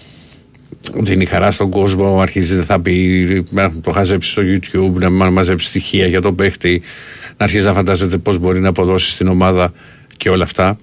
δίνει 0.93 1.25
χαρά 1.25 1.51
στον 1.51 1.69
κόσμο, 1.69 2.19
αρχίζει 2.21 2.55
να 2.55 2.63
θα 2.63 2.79
πει, 2.81 3.43
να 3.49 3.71
το 3.81 3.91
χαζέψει 3.91 4.31
στο 4.31 4.41
YouTube, 4.45 4.93
να 4.93 5.09
μα- 5.09 5.29
μαζέψει 5.29 5.67
στοιχεία 5.67 6.07
για 6.07 6.21
τον 6.21 6.35
παίχτη, 6.35 6.81
να 7.37 7.45
αρχίζει 7.45 7.65
να 7.65 7.73
φαντάζεται 7.73 8.17
πώς 8.17 8.37
μπορεί 8.37 8.59
να 8.59 8.69
αποδώσει 8.69 9.11
στην 9.11 9.27
ομάδα 9.27 9.73
και 10.17 10.29
όλα 10.29 10.43
αυτά. 10.43 10.79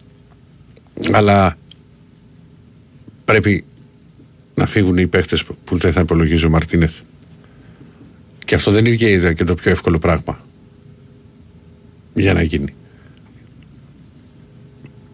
Αλλά 1.13 1.57
πρέπει 3.25 3.65
να 4.55 4.67
φύγουν 4.67 4.97
οι 4.97 5.07
παίχτες 5.07 5.45
που- 5.45 5.57
που 5.65 5.77
δεν 5.79 5.93
θα 5.93 6.01
υπολογίζει 6.01 6.47
ο 6.47 6.51
Μαρτίνεθ. 6.51 7.01
Και 8.45 8.55
αυτό 8.55 8.71
δεν 8.71 8.85
είναι 8.87 8.97
και- 8.97 9.33
και 9.33 9.45
το 9.45 9.55
πιο 9.55 9.71
εύκολο 9.71 9.99
πράγμα 9.99 10.45
για 12.15 12.33
να 12.33 12.43
γίνει. 12.43 12.75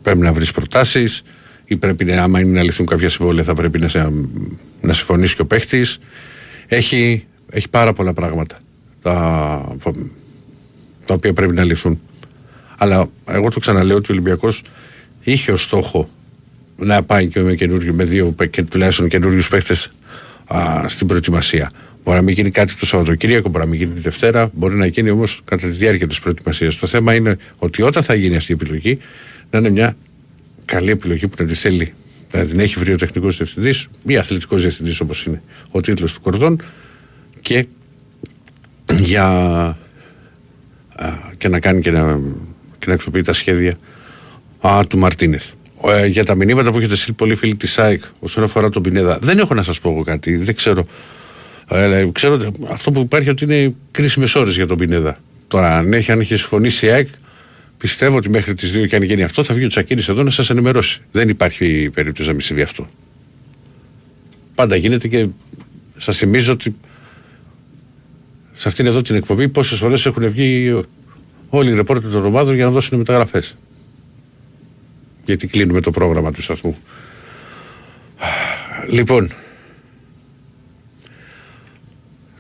Πρέπει 0.03 0.19
να 0.19 0.33
βρεις 0.33 0.53
προτάσεις 0.53 1.23
ή 1.65 1.77
πρέπει 1.77 2.05
να, 2.05 2.23
άμα 2.23 2.41
είναι 2.41 2.51
να 2.51 2.63
λυθούν 2.63 2.87
κάποια 2.87 3.09
συμβόλαια, 3.11 3.45
θα 3.45 3.55
πρέπει 3.55 3.79
να, 3.79 3.89
σε- 3.89 4.13
να 4.81 4.93
συμφωνήσει 4.93 5.35
και 5.35 5.43
ο 5.43 5.47
παίχτης. 5.47 5.99
Έχει, 6.67 7.25
έχει 7.51 7.69
πάρα 7.69 7.93
πολλά 7.93 8.13
πράγματα 8.13 8.59
τα, 9.03 9.77
τα 11.07 11.15
οποία 11.15 11.33
πρέπει 11.33 11.55
να 11.55 11.65
λυθούν. 11.65 12.01
Αλλά 12.79 13.09
εγώ 13.27 13.49
το 13.51 13.61
ξαναλέω 13.61 13.97
ότι 13.97 14.11
ο 14.11 14.15
Ολυμπιακός 14.15 14.63
είχε 15.23 15.53
ως 15.53 15.63
στόχο 15.63 16.09
να 16.77 17.03
πάει 17.03 17.27
και 17.29 17.41
με, 17.41 17.55
καινούργιο, 17.55 17.95
με 17.95 18.05
δύο 18.05 18.31
παί- 18.33 18.51
και 18.51 18.63
τουλάχιστον 18.63 19.09
καινούριους 19.09 19.49
παίχτες 19.49 19.89
στην 20.87 21.07
προετοιμασία. 21.07 21.71
Μπορεί 22.05 22.17
να 22.17 22.23
μην 22.23 22.35
γίνει 22.35 22.51
κάτι 22.51 22.75
το 22.75 22.87
Σαββατοκύριακο, 22.87 23.49
μπορεί 23.49 23.65
να 23.65 23.71
μην 23.71 23.79
γίνει 23.81 23.95
τη 23.95 24.01
Δευτέρα, 24.01 24.51
μπορεί 24.53 24.75
να 24.75 24.87
γίνει 24.87 25.11
όμως 25.11 25.41
κατά 25.45 25.67
τη 25.69 25.73
διάρκεια 25.73 26.07
της 26.07 26.21
προετοιμασίας. 26.21 26.77
Το 26.79 26.87
θέμα 26.87 27.15
είναι 27.15 27.37
ότι 27.59 27.83
όταν 27.83 28.03
θα 28.03 28.15
γίνει 28.15 28.37
αυτή 28.37 28.53
η 28.53 28.57
επιλογή, 28.61 28.99
να 29.51 29.59
είναι 29.59 29.71
μια 29.71 29.97
καλή 30.65 30.91
επιλογή 30.91 31.29
που 31.29 31.37
να 31.39 31.47
τη 31.47 31.55
θέλει. 31.55 31.93
Να 32.33 32.45
την 32.45 32.61
έχει 32.61 32.79
βρει 32.79 32.93
ο 32.93 32.97
τεχνικός 32.97 33.37
διευθυντής 33.37 33.89
ή 34.07 34.17
αθλητικός 34.17 34.63
διευθυντής 34.63 35.01
όπως 35.01 35.25
είναι 35.25 35.43
ο 35.71 35.81
τίτλος 35.81 36.13
του 36.13 36.21
Κορδόν 36.21 36.63
και 37.41 37.67
για 38.93 39.27
α, 40.95 41.13
και 41.39 41.49
να 41.49 41.61
κάνει 41.61 41.81
και 41.81 41.91
να, 41.91 42.21
και 42.79 42.87
να 42.87 42.93
αξιοποιεί 42.93 43.23
τα 43.23 43.33
σχέδια 43.33 43.73
α, 44.61 44.85
του 44.89 44.99
Μαρτίνεθ. 44.99 45.51
Ε, 45.87 46.07
για 46.07 46.25
τα 46.25 46.37
μηνύματα 46.37 46.71
που 46.73 46.79
έχετε 46.79 46.97
στείλει 46.97 47.17
πολλοί 47.17 47.35
φίλοι 47.35 47.57
της 47.57 47.73
ΣΑΕΚ 47.73 48.03
όσον 48.21 48.45
αφορά 48.45 48.69
τον 48.69 48.83
Πινέδα, 48.83 49.19
δεν 49.23 49.39
έχω 49.39 49.55
να 49.55 49.63
σας 49.63 49.81
πω 49.81 49.91
εγώ 49.91 50.03
κάτι. 50.03 50.37
Δεν 50.37 50.55
ξέρω. 50.55 50.87
Ε, 51.69 52.09
ξέρω 52.13 52.35
ότι 52.35 52.53
αυτό 52.71 52.91
που 52.91 53.01
υπάρχει 53.01 53.31
ότι 53.31 53.45
είναι 53.45 53.75
κρίσιμες 53.91 54.35
ώρες 54.35 54.55
για 54.55 54.67
τον 54.67 54.77
Πινέδα. 54.77 55.19
Τώρα, 55.49 55.77
αν 55.77 55.93
έχει, 55.93 56.13
αν 56.13 56.21
έχει 56.21 56.37
συμφωνήσει 56.37 56.87
η 56.87 56.89
ΑΕΚ, 56.89 57.09
πιστεύω 57.83 58.17
ότι 58.17 58.31
μέχρι 58.31 58.55
τις 58.55 58.73
2 58.77 58.87
και 58.87 58.97
αν 58.97 59.03
γίνει 59.03 59.23
αυτό, 59.23 59.43
θα 59.43 59.55
βγει 59.55 59.65
ο 59.65 59.69
Τσακίνη 59.69 60.05
εδώ 60.09 60.23
να 60.23 60.31
σας 60.31 60.51
ενημερώσει. 60.51 61.01
Δεν 61.13 61.29
υπάρχει 61.29 61.91
περίπτωση 61.95 62.29
να 62.29 62.35
μην 62.35 62.43
συμβεί 62.45 62.63
αυτό. 62.63 62.87
Πάντα 64.55 64.77
γίνεται 64.77 65.09
και 65.09 65.27
σας 65.99 66.17
θυμίζω 66.17 66.53
ότι 66.53 66.77
σε 68.53 68.69
αυτήν 68.69 68.87
εδώ 68.87 69.03
την 69.03 69.15
εκπομπή 69.17 69.49
πόσες 69.49 69.79
φορές 69.79 70.07
έχουν 70.07 70.29
βγει 70.29 70.81
όλοι 71.49 71.71
οι 71.71 71.75
ρεπόρτερ 71.75 72.11
των 72.11 72.25
ομάδων 72.25 72.55
για 72.55 72.65
να 72.65 72.71
δώσουν 72.71 72.99
μεταγραφές. 72.99 73.57
Γιατί 75.25 75.47
κλείνουμε 75.47 75.81
το 75.81 75.91
πρόγραμμα 75.91 76.33
του 76.33 76.43
σταθμού. 76.43 76.77
Λοιπόν, 78.91 79.33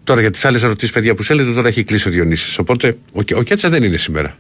τώρα 0.04 0.20
για 0.20 0.30
τις 0.30 0.44
άλλες 0.44 0.62
ερωτήσεις, 0.62 0.94
παιδιά 0.94 1.14
που 1.14 1.22
στέλνετε, 1.22 1.52
τώρα 1.52 1.68
έχει 1.68 1.84
κλείσει 1.84 2.08
ο 2.08 2.10
Διονύσης. 2.10 2.58
Οπότε 2.58 2.94
ο, 3.12 3.22
Κέ- 3.22 3.38
ο 3.38 3.42
Κέτσα 3.42 3.68
δεν 3.68 3.82
είναι 3.82 3.96
σήμερα. 3.96 4.36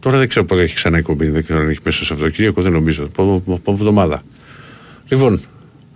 Τώρα 0.00 0.18
δεν 0.18 0.28
ξέρω 0.28 0.44
πότε 0.44 0.62
έχει 0.62 0.74
ξανά 0.74 0.98
εκπομπή. 0.98 1.28
Δεν 1.28 1.44
ξέρω 1.44 1.60
αν 1.60 1.68
έχει 1.68 1.80
μέσα 1.84 1.98
σε 1.98 2.04
Σαββατοκύριακο, 2.04 2.62
δεν 2.62 2.72
νομίζω. 2.72 3.04
Από, 3.04 3.42
από 3.46 3.72
εβδομάδα. 3.72 4.22
Λοιπόν, 5.08 5.40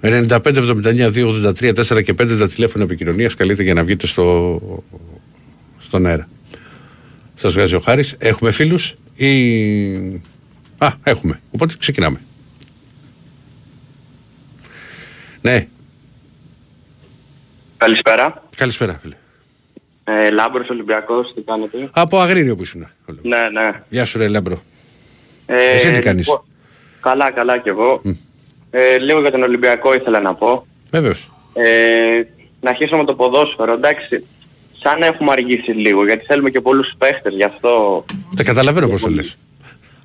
95, 0.00 0.28
79, 0.28 1.12
2, 1.12 1.52
83, 1.52 1.74
4 1.74 2.02
και 2.04 2.12
5 2.12 2.36
τα 2.38 2.48
τηλέφωνα 2.48 2.84
επικοινωνίας. 2.84 3.34
Καλείτε 3.34 3.62
για 3.62 3.74
να 3.74 3.84
βγείτε 3.84 4.06
στο, 4.06 4.60
στον 5.78 6.06
αέρα. 6.06 6.28
Σας 7.34 7.52
βγάζει 7.52 7.74
ο 7.74 7.80
Χάρης. 7.80 8.14
Έχουμε 8.18 8.50
φίλους 8.50 8.94
ή. 9.14 9.32
Α, 10.78 10.92
έχουμε. 11.02 11.40
Οπότε 11.50 11.74
ξεκινάμε. 11.78 12.20
Ναι, 15.40 15.66
Καλησπέρα. 17.76 18.42
καλησπέρα, 18.56 18.98
φίλε. 19.02 19.14
Ε, 20.08 20.30
Λάμπρος 20.30 20.68
Ολυμπιακός, 20.68 21.32
τι 21.34 21.40
κάνετε; 21.40 21.88
Από 21.92 22.18
Αγρίνιο 22.20 22.56
που 22.56 22.62
ήσουν. 22.62 22.88
Ναι, 23.22 23.48
ναι. 23.52 23.82
Γεια 23.88 24.04
σου, 24.04 24.18
ρε 24.18 24.28
Λάμπρο. 24.28 24.62
Ε, 25.46 25.74
Εσύ 25.74 25.92
τι 25.92 25.98
κάνεις; 26.00 26.26
λοιπόν, 26.26 26.44
καλά, 27.00 27.30
καλά 27.30 27.58
κι 27.58 27.68
εγώ. 27.68 28.02
Ε, 28.70 28.98
λίγο 28.98 29.20
για 29.20 29.30
τον 29.30 29.42
Ολυμπιακό 29.42 29.94
ήθελα 29.94 30.20
να 30.20 30.34
πω. 30.34 30.66
Βεβαίως. 30.90 31.30
Ε, 31.52 32.22
να 32.60 32.70
αρχίσω 32.70 32.96
με 32.96 33.04
το 33.04 33.14
ποδόσφαιρο, 33.14 33.72
εντάξει. 33.72 34.26
Σαν 34.82 34.98
να 34.98 35.06
έχουμε 35.06 35.32
αργήσει 35.32 35.70
λίγο, 35.70 36.06
γιατί 36.06 36.24
θέλουμε 36.24 36.50
και 36.50 36.60
πολλούς 36.60 36.94
παίχτες, 36.98 37.34
γι' 37.34 37.44
αυτό... 37.44 38.04
Τα 38.36 38.42
καταλαβαίνω 38.42 38.88
πώς 38.88 39.02
το 39.02 39.10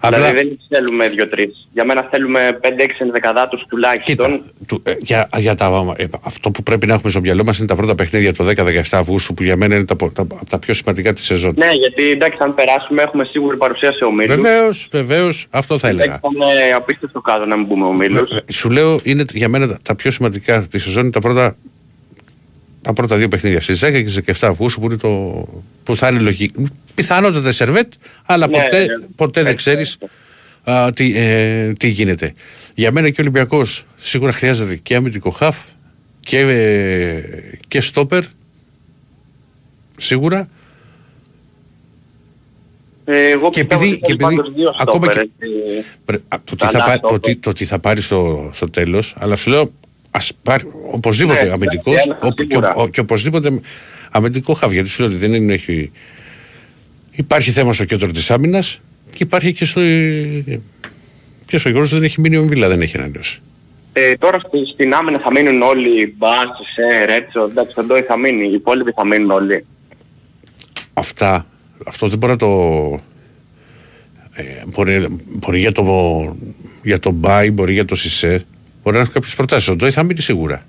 λε. 0.09 0.15
Δηλαδή 0.15 0.39
Απλά, 0.39 0.49
δεν 0.49 0.59
θέλουμε 0.69 1.07
δύο-τρεις. 1.07 1.67
Για 1.73 1.85
μένα 1.85 2.07
θέλουμε 2.11 2.59
5-6 2.61 2.67
ενδεκαδάτους 2.97 3.65
τουλάχιστον. 3.69 4.03
κοίτα, 4.03 4.41
του, 4.67 4.81
ε, 4.83 4.93
για, 4.99 5.29
για 5.37 5.55
τα, 5.55 5.93
ε, 5.97 6.05
αυτό 6.23 6.51
που 6.51 6.63
πρέπει 6.63 6.87
να 6.87 6.93
έχουμε 6.93 7.11
στο 7.11 7.19
μυαλό 7.19 7.43
μας 7.43 7.57
είναι 7.57 7.67
τα 7.67 7.75
πρώτα 7.75 7.95
παιχνίδια 7.95 8.33
το 8.33 8.43
10-17 8.43 8.81
Αυγούστου 8.91 9.33
που 9.33 9.43
για 9.43 9.57
μένα 9.57 9.75
είναι 9.75 9.85
τα, 9.85 9.95
τα, 9.95 10.11
τα, 10.13 10.21
από 10.21 10.49
τα 10.49 10.59
πιο 10.59 10.73
σημαντικά 10.73 11.13
της 11.13 11.25
σεζόν. 11.25 11.53
Ναι, 11.57 11.71
γιατί 11.71 12.09
εντάξει, 12.09 12.37
αν 12.41 12.55
περάσουμε 12.55 13.01
έχουμε 13.01 13.25
σίγουρη 13.25 13.57
παρουσία 13.57 13.91
σε 13.91 14.03
ομίλους. 14.03 14.35
Βεβαίως, 14.35 14.87
βεβαίως, 14.91 15.47
αυτό 15.49 15.77
θα 15.77 15.87
έλεγα. 15.87 16.19
Εντάξει, 16.23 16.37
θα 16.39 16.63
είναι 16.63 16.73
απίστευτο 16.73 17.21
κάτω 17.21 17.45
να 17.45 17.57
μην 17.57 17.67
πούμε 17.67 17.85
ομίλους. 17.85 18.31
Ε, 18.31 18.51
Σου 18.51 18.69
λέω, 18.69 18.99
είναι 19.03 19.25
για 19.33 19.49
μένα 19.49 19.67
τα, 19.67 19.79
τα 19.81 19.95
πιο 19.95 20.11
σημαντικά 20.11 20.67
της 20.67 20.83
σεζόν 20.83 21.03
είναι 21.03 21.11
τα 21.11 21.19
πρώτα, 21.19 21.55
τα 22.81 22.93
πρώτα 22.93 23.15
δύο 23.17 23.27
παιχνίδια. 23.27 23.61
Στι 23.61 23.73
10 23.73 23.77
και 24.03 24.07
στις 24.07 24.39
17 24.41 24.47
Αυγούστου 24.47 24.79
που, 24.79 24.85
είναι 24.85 24.97
το, 24.97 25.09
που 25.83 25.95
θα 25.95 26.07
είναι 26.07 26.19
λογικό. 26.19 26.63
Πιθανότατα 26.95 27.49
η 27.49 27.51
σερβέτ, 27.51 27.93
αλλά 28.25 28.47
Ναι, 28.47 28.53
ποτέ, 28.61 28.79
ναι. 28.79 29.05
ποτέ 29.15 29.41
δεν 29.43 29.51
Έτσι, 29.51 29.63
ξέρεις 29.63 29.97
έτσι. 30.63 30.93
τι, 30.93 31.17
ε, 31.17 31.73
τι 31.73 31.87
γίνεται. 31.87 32.33
Για 32.75 32.91
μένα 32.91 33.07
και 33.09 33.21
ο 33.21 33.23
Ολυμπιακός 33.23 33.85
σίγουρα 33.95 34.31
χρειάζεται 34.31 34.75
και 34.75 34.95
αμυντικό 34.95 35.29
χαφ 35.29 35.57
και, 36.19 36.39
ε, 36.39 37.21
και 37.67 37.81
στόπερ. 37.81 38.23
Σίγουρα. 39.97 40.49
Ε, 43.05 43.29
εγώ 43.29 43.49
Και 43.49 43.65
πιστεύω 43.65 43.83
επειδή- 43.83 43.99
ότι 44.03 44.13
και 44.13 44.23
θέλει 44.23 44.33
επειδή 44.33 44.35
πάντως 44.35 44.53
δύο 44.53 44.73
ακόμα 44.79 45.05
στόπερ, 45.05 45.13
και- 45.23 45.29
έτσι. 45.39 45.87
Πρέ- 46.05 46.21
α, 46.27 46.37
το, 46.43 46.55
τι 46.55 46.65
Καλά, 46.65 46.71
θα 46.71 46.83
πάρει, 46.85 46.99
το, 46.99 47.07
στόπερ. 47.07 47.33
τι, 47.33 47.39
το 47.39 47.51
τι 47.53 47.65
θα 47.65 47.79
πάρει 47.79 48.01
στο, 48.01 48.49
στο 48.53 48.69
τέλος, 48.69 49.15
αλλά 49.17 49.35
σου 49.35 49.49
λέω 49.49 49.71
ας 50.11 50.31
πάρει 50.43 50.63
οπωσδήποτε 50.91 51.43
Ναι, 51.43 51.51
αμυντικός 51.51 51.95
ένα, 52.05 52.33
και, 52.33 52.45
σίγουρα. 52.49 52.73
ο- 52.73 52.87
και 52.87 52.99
οπωσδήποτε 52.99 53.59
αμυντικό 54.11 54.53
χαβ. 54.53 54.71
Γιατί 54.71 54.89
σου 54.89 55.01
λέω 55.01 55.11
ότι 55.11 55.19
δεν 55.19 55.33
είναι, 55.33 55.53
έχει. 55.53 55.91
Υπάρχει 57.11 57.51
θέμα 57.51 57.73
στο 57.73 57.85
κέντρο 57.85 58.11
της 58.11 58.31
άμυνας 58.31 58.81
και 59.09 59.23
υπάρχει 59.23 59.53
και 59.53 59.65
στο. 59.65 59.81
Και 61.45 61.57
στο 61.57 61.69
Γιώργο 61.69 61.87
δεν 61.87 62.03
έχει 62.03 62.21
μείνει 62.21 62.37
ο 62.37 62.43
Μβίλα, 62.43 62.67
δεν 62.67 62.81
έχει 62.81 62.97
ανανεώσει. 62.97 63.39
Ε, 63.93 64.13
τώρα 64.15 64.39
στη- 64.39 64.65
στην 64.73 64.93
άμυνα 64.93 65.19
θα 65.23 65.31
μείνουν 65.31 65.61
όλοι, 65.61 66.13
Μπάς, 66.17 66.47
Σε, 66.75 67.05
Ρέτσο, 67.05 67.41
εντάξει, 67.51 67.75
τον 67.75 67.85
Ντόι 67.85 68.01
θα 68.01 68.17
μείνει, 68.17 68.47
οι 68.47 68.53
υπόλοιποι 68.53 68.91
θα 68.95 69.05
μείνουν 69.05 69.31
όλοι. 69.31 69.65
Αυτά, 70.93 71.45
αυτό 71.85 72.07
δεν 72.07 72.17
μπορεί 72.17 72.31
να 72.31 72.37
το. 72.37 72.47
Ε, 74.33 74.43
μπορεί, 74.67 75.17
μπορεί 75.27 75.59
για 75.59 75.71
το, 75.71 75.85
για 76.83 76.99
το 76.99 77.11
Μπάι, 77.11 77.51
μπορεί 77.51 77.73
για 77.73 77.85
το 77.85 77.95
Σισε. 77.95 78.41
Μπορεί 78.83 78.95
να 78.95 79.01
έχει 79.01 79.11
κάποιες 79.11 79.35
προτάσεις. 79.35 79.67
Ο 79.67 79.75
Τζόι 79.75 79.91
θα 79.91 80.03
μείνει 80.03 80.21
σίγουρα. 80.21 80.61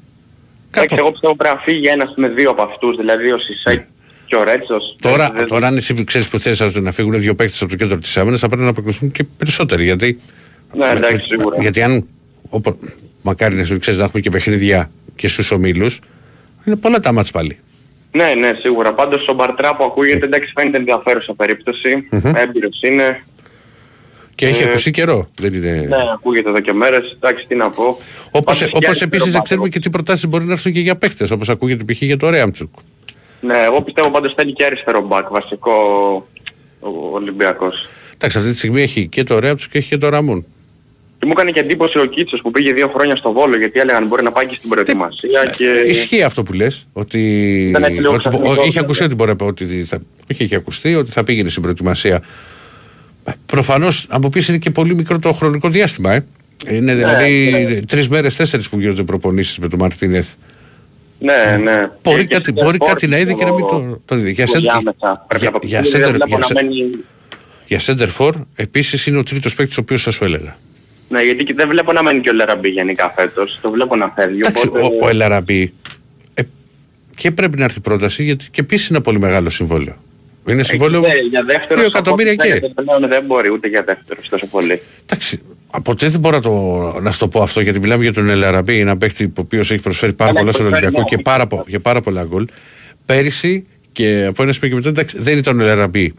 Εντάξει, 0.75 0.94
εγώ 0.98 1.11
πιστεύω 1.11 1.37
πρέπει 1.37 1.55
να 1.55 1.61
φύγει 1.61 1.87
ένας 1.87 2.12
με 2.16 2.29
δύο 2.29 2.51
από 2.51 2.62
αυτούς, 2.62 2.96
δηλαδή 2.96 3.33
ο 3.33 3.38
Σισέ 3.38 3.87
και 4.27 4.37
ο 4.37 4.42
Ρέτσος. 4.42 4.96
Ναι. 5.05 5.11
Τώρα, 5.11 5.31
Δεν- 5.35 5.46
τώρα 5.46 5.66
αν 5.66 5.77
εσύ 5.77 6.05
ξέρεις 6.05 6.29
που 6.29 6.38
θες 6.38 6.75
να 6.75 6.92
φύγουν 6.92 7.20
δύο 7.20 7.35
παίκτες 7.35 7.62
από 7.62 7.70
το 7.70 7.77
κέντρο 7.77 7.98
της 7.98 8.16
άμυνας, 8.16 8.40
θα 8.40 8.48
πρέπει 8.48 8.62
να 8.62 8.68
αποκριθούν 8.68 9.11
και 9.12 9.25
περισσότεροι. 9.38 9.85
Γιατί, 9.85 10.18
Ναι, 10.75 10.87
εντάξει, 10.87 11.20
σίγουρα. 11.35 11.57
γιατί 11.61 11.83
αν. 11.83 12.07
Οπο, 12.48 12.79
μακάρι 13.22 13.55
να 13.55 13.62
ξέρεις 13.62 13.98
να 13.98 14.05
έχουμε 14.05 14.20
και 14.22 14.31
παιχνίδια 14.31 14.90
και 15.16 15.29
στους 15.29 15.51
ομίλους, 15.51 15.98
είναι 16.64 16.77
πολλά 16.77 16.98
τα 16.98 17.12
μάτς 17.12 17.31
πάλι. 17.31 17.59
Ναι, 18.12 18.35
ναι, 18.35 18.57
σίγουρα. 18.61 18.92
Πάντως 18.92 19.29
ο 19.29 19.33
Μπαρτρά 19.35 19.77
που 19.77 19.85
ακούγεται, 19.85 20.25
εντάξει, 20.27 20.53
φαίνεται 20.55 20.77
ενδιαφέρουσα 20.77 21.35
περίπτωση. 21.35 22.09
Έμπειρος 22.35 22.81
είναι. 22.83 23.25
Και 24.35 24.47
έχει 24.47 24.62
Ε, 24.62 24.68
ακουστεί 24.68 24.90
καιρό. 24.90 25.29
Δεν 25.40 25.55
είναι... 25.55 25.71
Ναι, 25.88 25.97
ακούγεται 26.14 26.49
εδώ 26.49 26.61
και 26.61 26.73
μέρες. 26.73 27.16
Εντάξει, 27.21 27.47
τι 27.49 27.55
να 27.55 27.71
πω. 27.71 27.83
Όπως, 28.31 28.59
Πάντως, 28.59 28.75
όπως 28.75 28.97
για 28.97 29.07
επίσης 29.07 29.09
δεν 29.09 29.16
αριστερό 29.16 29.42
ξέρουμε 29.42 29.66
μπακ, 29.66 29.73
και 29.75 29.79
τι 29.79 29.90
προτάσεις 29.90 30.27
μπορεί 30.29 30.45
να 30.45 30.53
έρθουν 30.53 30.73
και 30.73 30.81
για 30.81 30.97
παίκτες, 30.97 31.31
όπως 31.31 31.49
ακούγεται 31.49 31.92
π.χ. 31.92 32.03
για 32.03 32.16
το 32.16 32.31
Ρέαμτσουκ. 32.31 32.71
Ναι, 33.40 33.59
εγώ 33.66 33.83
πιστεύω 33.83 34.11
πάντως 34.11 34.33
θέλει 34.37 34.53
και 34.53 34.64
αριστερό 34.64 35.01
μπακ, 35.07 35.31
βασικό 35.31 35.73
ο 36.81 36.88
Ολυμπιακός. 37.12 37.88
Εντάξει, 38.14 38.38
αυτή 38.38 38.51
τη 38.51 38.57
στιγμή 38.57 38.83
έχει 38.83 39.07
και 39.07 39.23
το 39.23 39.38
Ρέαμτσουκ 39.38 39.71
και 39.71 39.79
έχει 39.79 39.88
και 39.88 39.97
το 39.97 40.09
Ραμούν. 40.09 40.47
Και 41.18 41.27
μου 41.29 41.33
έκανε 41.37 41.51
και 41.51 41.61
εντύπωση 41.61 41.99
ο 41.99 42.05
Κίτσος 42.05 42.40
που 42.40 42.51
πήγε 42.51 42.73
δύο 42.73 42.88
χρόνια 42.95 43.16
στο 43.16 43.33
Βόλο 43.33 43.57
γιατί 43.59 43.81
έλεγαν 43.81 44.07
μπορεί 44.07 44.23
να 44.23 44.33
πάει 44.33 44.47
και 44.47 44.55
στην 44.55 44.68
προετοιμασία 44.68 45.53
και... 45.57 45.64
Ισχύει 45.87 46.23
αυτό 46.23 46.42
που 46.42 46.53
λες, 46.53 46.87
ότι, 46.92 47.21
Δεν 47.73 47.83
έχει 47.83 47.92
λίγο 47.92 48.11
ότι 48.11 48.18
ξαφνικό, 48.18 48.45
ο- 48.49 48.53
είχε 48.53 48.61
δηλαδή. 48.62 48.79
ακουστεί 48.79 49.05
ότι 49.05 49.14
μπορεί 49.14 49.31
να 49.31 49.37
πάει, 49.37 49.49
ότι 49.49 49.85
θα, 49.85 49.99
όχι 50.33 50.45
είχε 50.45 50.57
ακουστεί 50.57 50.95
ότι 50.95 51.11
θα 51.11 51.25
πήγαινε 51.25 51.49
στην 51.49 51.62
προετοιμασία. 51.62 52.23
Προφανώς, 53.47 54.07
αν 54.09 54.19
μου 54.23 54.29
πεις, 54.29 54.49
είναι 54.49 54.59
και 54.59 54.71
πολύ 54.71 54.95
μικρό 54.95 55.19
το 55.19 55.33
χρονικό 55.33 55.69
διάστημα. 55.69 56.13
Ε. 56.13 56.25
Είναι 56.71 56.95
δηλαδή 56.95 57.51
ναι. 57.51 57.81
τρεις 57.81 58.09
μέρες, 58.09 58.37
τέσσερις 58.37 58.69
που 58.69 58.81
γίνονται 58.81 59.03
προπονήσεις 59.03 59.59
με 59.59 59.69
τον 59.69 59.79
Μαρτίνεθ. 59.79 60.29
Ναι, 61.19 61.57
ναι. 61.63 61.91
Μπορεί, 62.03 62.27
Και- 62.27 62.35
κάτι, 62.35 62.53
και 62.53 62.63
μπορεί 62.63 62.77
στο 62.77 62.85
κάτι 62.87 63.07
να 63.07 63.19
είδε 63.19 63.33
και 63.33 63.45
να 63.45 63.53
μην 63.53 63.65
στο- 63.69 63.79
το, 63.79 64.01
το 64.05 64.17
είδε. 64.17 64.31
Για, 64.31 64.47
στο 64.47 64.59
center- 64.59 64.63
διάμεσα. 64.63 65.25
Πρέπει 65.29 65.45
για, 65.45 65.51
να 65.51 65.59
το 65.59 65.67
για, 65.67 65.81
πούμε, 65.83 65.91
δεν 65.99 66.09
center- 66.09 66.13
βλέπω 66.13 66.27
για, 66.27 66.39
να 66.39 66.63
μένει... 66.63 66.91
για 67.67 67.81
center 67.81 68.09
for, 68.19 68.33
επίσης 68.55 69.07
είναι 69.07 69.19
ο 69.19 69.23
τρίτος 69.23 69.55
παίκτης, 69.55 69.77
ο 69.77 69.81
οποίος 69.81 70.03
θα 70.03 70.11
σου 70.11 70.25
έλεγα. 70.25 70.57
Ναι, 71.09 71.23
γιατί 71.23 71.45
και 71.45 71.55
δεν 71.55 71.69
βλέπω 71.69 71.93
να 71.93 72.03
μένει 72.03 72.21
και 72.21 72.31
ο 72.31 72.33
Λεραμπή 72.33 72.69
γενικά 72.69 73.13
φέτος. 73.17 73.59
Το 73.63 73.71
βλέπω 73.71 73.97
να 73.97 74.13
φεύγει. 74.17 74.39
Εντάξει, 74.39 74.67
Οπότε... 74.67 74.85
ο, 74.85 74.99
ο 75.03 75.09
Ελαραμπή 75.09 75.73
ε, 76.35 76.43
και 77.17 77.31
πρέπει 77.31 77.59
να 77.59 77.65
έρθει 77.65 77.81
πρόταση 77.81 78.25
γιατί 78.25 78.45
και 78.51 78.61
επίσης 78.61 78.89
είναι 78.89 78.97
ένα 78.97 79.05
πολύ 79.05 79.19
μεγάλο 79.19 79.51
συμβόλαιο. 79.51 79.95
Είναι 80.49 80.63
συμβόλαιο 80.63 81.01
Ναι, 81.01 81.09
για 81.31 81.43
δεύτερο 81.45 81.81
2 81.81 81.85
εκατομμύρια 81.87 82.33
support, 82.33 82.37
και. 82.37 82.49
ναι, 82.53 82.59
πλέον 82.85 83.09
δεν 83.09 83.25
μπορεί 83.25 83.51
ούτε 83.51 83.69
για 83.69 83.83
δεύτερο 83.83 84.21
τόσο 84.31 84.47
πολύ. 84.47 84.81
Εντάξει, 85.07 85.41
ποτέ 85.83 86.09
δεν 86.09 86.21
μπορώ 86.21 86.37
να, 86.37 86.43
το, 86.43 87.01
να 87.01 87.11
σου 87.13 87.19
το 87.19 87.29
πω 87.29 87.43
αυτό 87.43 87.61
γιατί 87.61 87.81
μιλάμε 87.81 88.03
για 88.03 88.13
τον 88.13 88.29
Ελαραμπή, 88.29 88.79
ένα 88.79 88.97
παίχτη 88.97 89.25
ο 89.25 89.31
οποίος 89.39 89.71
έχει 89.71 89.83
προσφέρει 89.83 90.13
πάρα 90.13 90.31
Αλλά 90.31 90.41
πολλά 90.41 90.53
στον 90.53 90.65
προσφέρει, 90.65 90.87
Ολυμπιακό 90.87 91.11
ναι. 91.11 91.17
και 91.17 91.23
πάρα, 91.23 91.47
πο- 91.47 91.65
και 91.69 91.79
πάρα 91.79 92.01
πολλά 92.01 92.25
γκολ. 92.25 92.47
Πέρυσι 93.07 93.67
και 93.93 94.25
από 94.29 94.43
ένα 94.43 94.53
σημείο 94.53 94.69
και 94.69 94.75
μετά 94.75 94.89
εντάξει, 94.89 95.19
δεν 95.19 95.39
ήταν 95.39 95.61
ο 95.61 95.63
Ελαραμπή. 95.63 96.15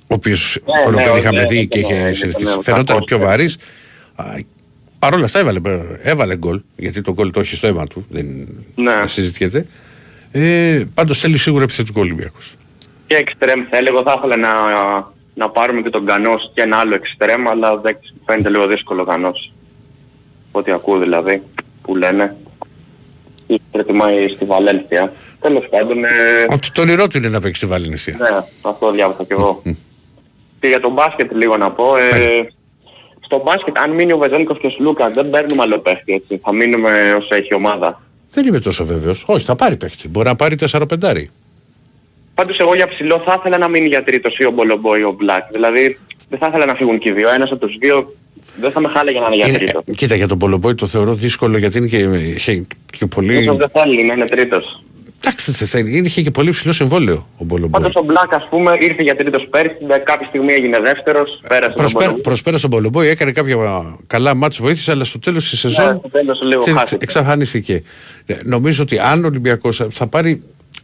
Ο 0.00 0.14
οποίος 0.14 0.58
Ναι, 0.66 0.84
τον 0.84 0.94
ναι, 0.94 1.00
οποίο 1.00 1.12
ναι, 1.12 1.18
είχαμε 1.18 1.40
ναι, 1.40 1.46
δει 1.46 1.56
ναι, 1.56 1.64
και 1.64 1.78
ναι, 1.78 1.84
είχε 1.86 1.94
ναι, 2.02 2.12
συνηθίσει. 2.12 2.44
ναι, 2.56 2.62
Φαινόταν 2.62 2.84
κακός, 2.86 3.04
πιο 3.04 3.18
ναι. 3.18 3.24
βαρύς. 3.24 3.56
Παρ' 4.98 5.14
όλα 5.14 5.24
αυτά 5.24 5.38
έβαλε, 5.38 5.60
έβαλε 6.02 6.36
γκολ, 6.36 6.60
γιατί 6.76 7.00
το 7.00 7.12
γκολ 7.12 7.30
το 7.30 7.40
έχει 7.40 7.56
στο 7.56 7.66
αίμα 7.66 7.86
του, 7.86 8.06
δεν 8.10 8.26
Ναι. 8.74 8.92
συζητιέται. 9.06 9.66
Ε, 10.32 10.82
Πάντως 10.94 11.18
θέλει 11.18 11.38
σίγουρα 11.38 11.62
επιθετικό 11.64 12.00
Ολυμπιακός. 12.00 12.52
Και 13.12 13.18
εξτρέμ 13.18 13.64
θα 13.70 13.76
έλεγα, 13.76 14.02
θα 14.02 14.14
ήθελα 14.18 14.36
να, 14.36 14.50
να 15.34 15.50
πάρουμε 15.50 15.82
και 15.82 15.90
τον 15.90 16.06
Κανός 16.06 16.50
και 16.54 16.62
ένα 16.62 16.76
άλλο 16.76 16.94
εξτρέμ, 16.94 17.48
αλλά 17.48 17.76
δεν 17.76 17.96
φαίνεται 18.26 18.48
λίγο 18.50 18.66
δύσκολο 18.66 19.02
ο 19.02 19.04
Κανός. 19.04 19.52
Ό,τι 20.52 20.72
ακούω 20.72 20.98
δηλαδή, 20.98 21.42
που 21.82 21.96
λένε. 21.96 22.36
Ή 23.46 23.60
προτιμάει 23.70 24.28
στη 24.28 24.44
Βαλένθια. 24.44 25.12
Τέλος 25.40 25.68
πάντων, 25.70 26.04
ε, 26.04 26.08
Ότι 26.48 26.70
το 26.72 26.80
όνειρό 26.80 27.06
του 27.08 27.16
είναι 27.16 27.28
να 27.28 27.40
παίξει 27.40 27.56
στη 27.60 27.66
Βαλενσία. 27.66 28.16
ναι, 28.20 28.28
αυτό 28.62 28.90
διάβασα 28.90 29.24
κι 29.24 29.32
εγώ. 29.32 29.62
και 30.60 30.68
για 30.68 30.80
τον 30.80 30.92
μπάσκετ 30.92 31.32
λίγο 31.32 31.56
να 31.56 31.70
πω. 31.70 31.94
Ναι. 31.96 32.18
Ε, 32.18 32.46
στο 33.20 33.42
μπάσκετ, 33.44 33.78
αν 33.78 33.90
μείνει 33.90 34.12
ο 34.12 34.18
Βεζένικος 34.18 34.58
και 34.58 34.66
ο 34.66 34.70
Σλούκα, 34.70 35.10
δεν 35.10 35.30
παίρνουμε 35.30 35.62
άλλο 35.62 35.78
παίχτη, 35.78 36.12
έτσι. 36.12 36.40
Θα 36.44 36.52
μείνουμε 36.52 37.14
όσο 37.18 37.34
έχει 37.34 37.48
η 37.50 37.54
ομάδα. 37.54 38.00
Δεν 38.30 38.46
είμαι 38.46 38.60
τόσο 38.60 38.84
βέβαιος. 38.84 39.24
Όχι, 39.26 39.44
θα 39.44 39.54
πάρει 39.54 39.76
παίχτη. 39.76 40.08
Μπορεί 40.08 40.26
να 40.26 40.36
πάρει 40.36 40.56
4-5. 40.70 41.28
Πάντως 42.34 42.56
εγώ 42.58 42.74
για 42.74 42.88
ψηλό 42.88 43.22
θα 43.26 43.36
ήθελα 43.38 43.58
να 43.58 43.68
μείνει 43.68 43.86
για 43.86 44.04
τρίτος 44.04 44.36
ή 44.38 44.44
ο 44.44 44.50
Μπολομπό 44.50 44.96
ή 44.96 45.02
ο 45.02 45.12
Μπλακ. 45.18 45.44
Δηλαδή 45.52 45.98
δεν 46.28 46.38
θα 46.38 46.46
ήθελα 46.46 46.64
να 46.66 46.74
φύγουν 46.74 46.98
και 46.98 47.08
οι 47.08 47.12
δύο. 47.12 47.30
Ένας 47.32 47.50
από 47.50 47.66
τους 47.66 47.76
δύο 47.80 48.14
δεν 48.60 48.70
θα 48.70 48.80
με 48.80 48.88
χάλεγε 48.88 49.18
να 49.18 49.26
είναι 49.26 49.36
για 49.36 49.46
Είναι, 49.46 49.58
τρίτο. 49.58 49.82
ε, 49.84 49.92
κοίτα, 49.92 50.14
για 50.14 50.28
τον 50.28 50.38
Πολομπόη 50.38 50.74
το 50.74 50.86
θεωρώ 50.86 51.14
δύσκολο 51.14 51.58
γιατί 51.58 51.78
είναι 51.78 51.86
και, 51.86 51.96
είχε 52.34 52.66
και 52.98 53.06
πολύ. 53.06 53.38
Ίσως 53.42 53.56
δεν 53.56 53.68
θέλει 53.68 54.04
να 54.04 54.12
είναι 54.12 54.26
τρίτος. 54.26 54.82
Εντάξει, 55.24 55.50
δεν 55.52 55.68
θέλει. 55.68 55.96
Είναι- 55.96 56.06
Είχε 56.06 56.22
και 56.22 56.30
πολύ 56.30 56.50
ψηλό 56.50 56.72
συμβόλαιο 56.72 57.26
ο 57.38 57.44
Πολομπόη. 57.44 57.70
Πάντως 57.70 57.94
ο 57.94 58.02
Μπλακ 58.04 58.34
ας 58.34 58.46
πούμε 58.50 58.76
ήρθε 58.80 59.02
για 59.02 59.16
τρίτος 59.16 59.46
πέρσι, 59.50 59.76
με 59.88 59.96
κάποια 59.98 60.26
στιγμή 60.26 60.52
έγινε 60.52 60.80
δεύτερος, 60.80 61.40
πέρασε 61.48 61.66
τον 61.66 61.74
Προσπέρα, 61.74 62.04
Μπολομπό. 62.04 62.20
προσπέρασε 62.22 62.62
τον 62.68 62.70
Πολομπόη, 62.70 63.08
έκανε 63.08 63.32
κάποια 63.32 63.56
καλά 64.06 64.34
μάτς 64.34 64.60
βοήθησε, 64.60 64.90
αλλά 64.90 65.04
στο 65.04 65.18
τέλος 65.18 65.48
της 65.50 65.64
Ναι, 65.64 65.70
σεζόν 65.70 65.98
στο 65.98 66.08
τέλος 66.10 66.42
λίγο 66.42 66.60
ξε- 66.62 66.76
χάθηκε. 66.76 67.04
εξαφανίστηκε. 67.04 67.82
Ε, 68.26 68.34
Νομίζω 68.44 68.82
ότι 68.82 68.98
αν 68.98 69.24
ο 69.24 69.26
Ολυμπιακός 69.26 69.86
θα 69.90 70.06
πάρει 70.06 70.42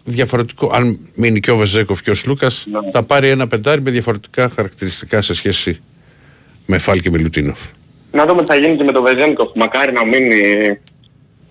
διαφορετικό, 0.08 0.70
αν 0.74 0.98
μείνει 1.14 1.40
και 1.40 1.50
ο 1.50 1.56
Βεζέκοφ 1.56 2.02
και 2.02 2.10
ο 2.10 2.14
Σλούκας, 2.14 2.66
Ναι. 2.70 2.90
θα 2.90 3.02
πάρει 3.02 3.28
ένα 3.28 3.46
πεντάρι 3.46 3.82
με 3.82 3.90
διαφορετικά 3.90 4.48
χαρακτηριστικά 4.48 5.20
σε 5.22 5.34
σχέση 5.34 5.80
με 6.66 6.78
Φάλ 6.78 7.00
και 7.00 7.10
Μιλουτίνοφ. 7.10 7.58
Να 8.12 8.26
δούμε 8.26 8.40
τι 8.40 8.46
θα 8.46 8.56
γίνει 8.56 8.76
και 8.76 8.84
με 8.84 8.92
τον 8.92 9.02
Βεζένικοφ. 9.02 9.48
Μακάρι 9.54 9.92
να 9.92 10.04
μείνει... 10.06 10.40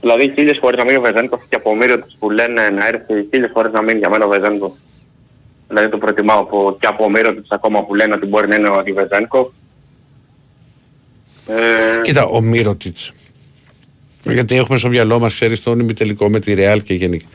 Δηλαδή 0.02 0.34
χίλιες 0.36 0.58
φορές 0.62 0.78
να 0.78 0.84
μείνει 0.86 0.98
ο 0.98 1.02
Βεζένικοφ 1.02 1.41
και 1.50 1.56
από 1.56 1.76
μύριο 1.76 2.00
τους 2.04 2.15
που 2.20 2.30
λένε 2.30 2.70
να 2.70 2.88
έρθει 2.88 3.28
χίλιες 3.34 3.50
φορές 3.54 3.72
να 3.72 3.82
μείνει 3.82 4.00
για 4.00 4.10
μένα 4.10 4.26
ο 4.26 4.28
Βεζένικοφ. 4.28 4.72
Δηλαδή 5.67 5.89
το 5.89 5.98
προτιμάω 5.98 6.39
από, 6.39 6.78
και 6.80 6.88
από 6.88 7.10
μύριο 7.10 7.34
τους 7.36 7.50
ακόμα 7.50 7.84
που 7.86 7.96
λένε 7.96 8.13
ότι 8.13 8.26
μπορεί 8.26 8.48
να 8.48 8.56
είναι 8.56 8.67
ο 8.70 8.84
Βεζένικοφ. 8.93 9.48
Ε, 11.48 12.02
Κοίτα, 12.02 12.26
ο 12.26 12.41
Μύρωτιτς. 12.41 13.12
Γιατί 14.24 14.56
έχουμε 14.56 14.78
στο 14.78 14.88
μυαλό 14.89 15.20
μας, 15.20 15.34
ξέρεις, 15.34 15.63
τον 15.63 15.80
ημιτελικό 15.80 16.30
με 16.30 16.39
τη 16.39 16.54
Ρεάλ 16.54 16.84
και 16.84 16.93
γενικά. 16.93 17.26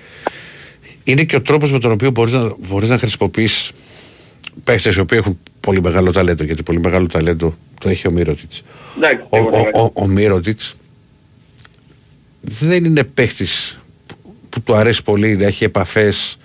Είναι 1.04 1.24
και 1.24 1.36
ο 1.36 1.42
τρόπος 1.42 1.72
με 1.72 1.78
τον 1.78 1.92
οποίο 1.92 2.10
μπορείς 2.10 2.32
να, 2.32 2.54
μπορείς 2.68 2.88
να 2.88 2.98
χρησιμοποιείς 2.98 3.70
παίχτες 4.64 4.94
οι 4.94 5.00
οποίοι 5.00 5.18
έχουν 5.20 5.38
πολύ 5.60 5.82
μεγάλο 5.82 6.10
ταλέντο. 6.12 6.44
Γιατί 6.44 6.62
πολύ 6.62 6.80
μεγάλο 6.80 7.06
ταλέντο 7.06 7.54
το 7.80 7.88
έχει 7.88 8.06
ο 8.06 8.10
Μύρωτιτς. 8.10 8.62
εντάξει, 8.96 9.24
Ο, 9.28 9.36
σίγουρα, 9.36 9.58
ο, 9.74 9.82
ο, 9.84 9.90
ο 9.94 10.06
Μύρωτιτς 10.06 10.76
δεν 12.40 12.84
είναι 12.84 13.04
παίχτης 13.04 13.78
που, 14.06 14.34
που 14.48 14.60
του 14.62 14.74
αρέσει 14.74 15.02
πολύ 15.02 15.36
να 15.36 15.46
έχει 15.46 15.64
επαφές, 15.64 16.36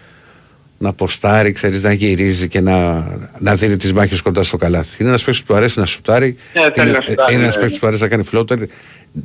να 0.78 0.94
ποστάρει, 0.94 1.52
ξέρεις, 1.52 1.84
να 1.84 1.92
γυρίζει 1.92 2.48
και 2.48 2.62
να, 2.62 3.06
να 3.40 3.56
δίνει 3.56 3.76
τις 3.76 3.94
μάχες 3.94 4.22
κοντά 4.22 4.44
στο 4.44 4.58
καλάθι. 4.58 4.96
Είναι 5.00 5.10
ένας 5.10 5.24
παίκτης 5.24 5.44
που 5.44 5.48
του 5.48 5.56
αρέσει 5.58 5.80
να 5.80 5.86
σουτάρει, 5.86 6.36
Ναι, 6.54 6.62
θέλει 6.62 6.90
είναι, 6.90 6.98
να 6.98 7.04
σουτάρει, 7.06 7.34
είναι 7.34 7.44
ένας 7.44 7.56
ναι. 7.56 7.62
παίκτης 7.62 7.80
που 7.80 7.88
αρέσει 7.88 8.02
να 8.02 8.08
κάνει 8.08 8.24
φλότερ 8.24 8.58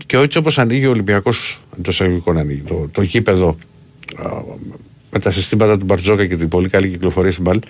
και 0.06 0.16
έτσι 0.16 0.38
όπως 0.38 0.58
ανοίγει 0.58 0.86
ο 0.86 0.90
Ολυμπιακός, 0.90 1.60
το 1.82 1.90
εισαγωγικό 1.90 2.32
να 2.32 2.40
ανοίγει, 2.40 2.60
το, 2.60 2.88
το 2.92 3.02
γήπεδο 3.02 3.56
α, 4.16 4.30
με 5.12 5.18
τα 5.18 5.30
συστήματα 5.30 5.78
του 5.78 5.84
Μπαρτζόκα 5.84 6.26
και 6.26 6.36
την 6.36 6.48
πολύ 6.48 6.68
καλή 6.68 6.88
κυκλοφορία 6.88 7.30
στην 7.32 7.42
μπάλ, 7.44 7.60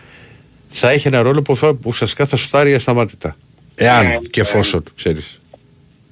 θα 0.69 0.91
έχει 0.91 1.09
ένα 1.09 1.23
ρόλο 1.23 1.43
που, 1.43 1.57
θα- 1.57 1.75
που 1.75 1.81
ουσιαστικά 1.89 2.27
θα 2.27 2.37
σουτάρει 2.37 2.75
ασταμάτητα. 2.75 3.37
Εάν 3.75 4.07
Ναι, 4.07 4.17
και 4.31 4.41
ναι. 4.41 4.47
εφόσον, 4.49 4.83
ξέρεις. 4.97 5.41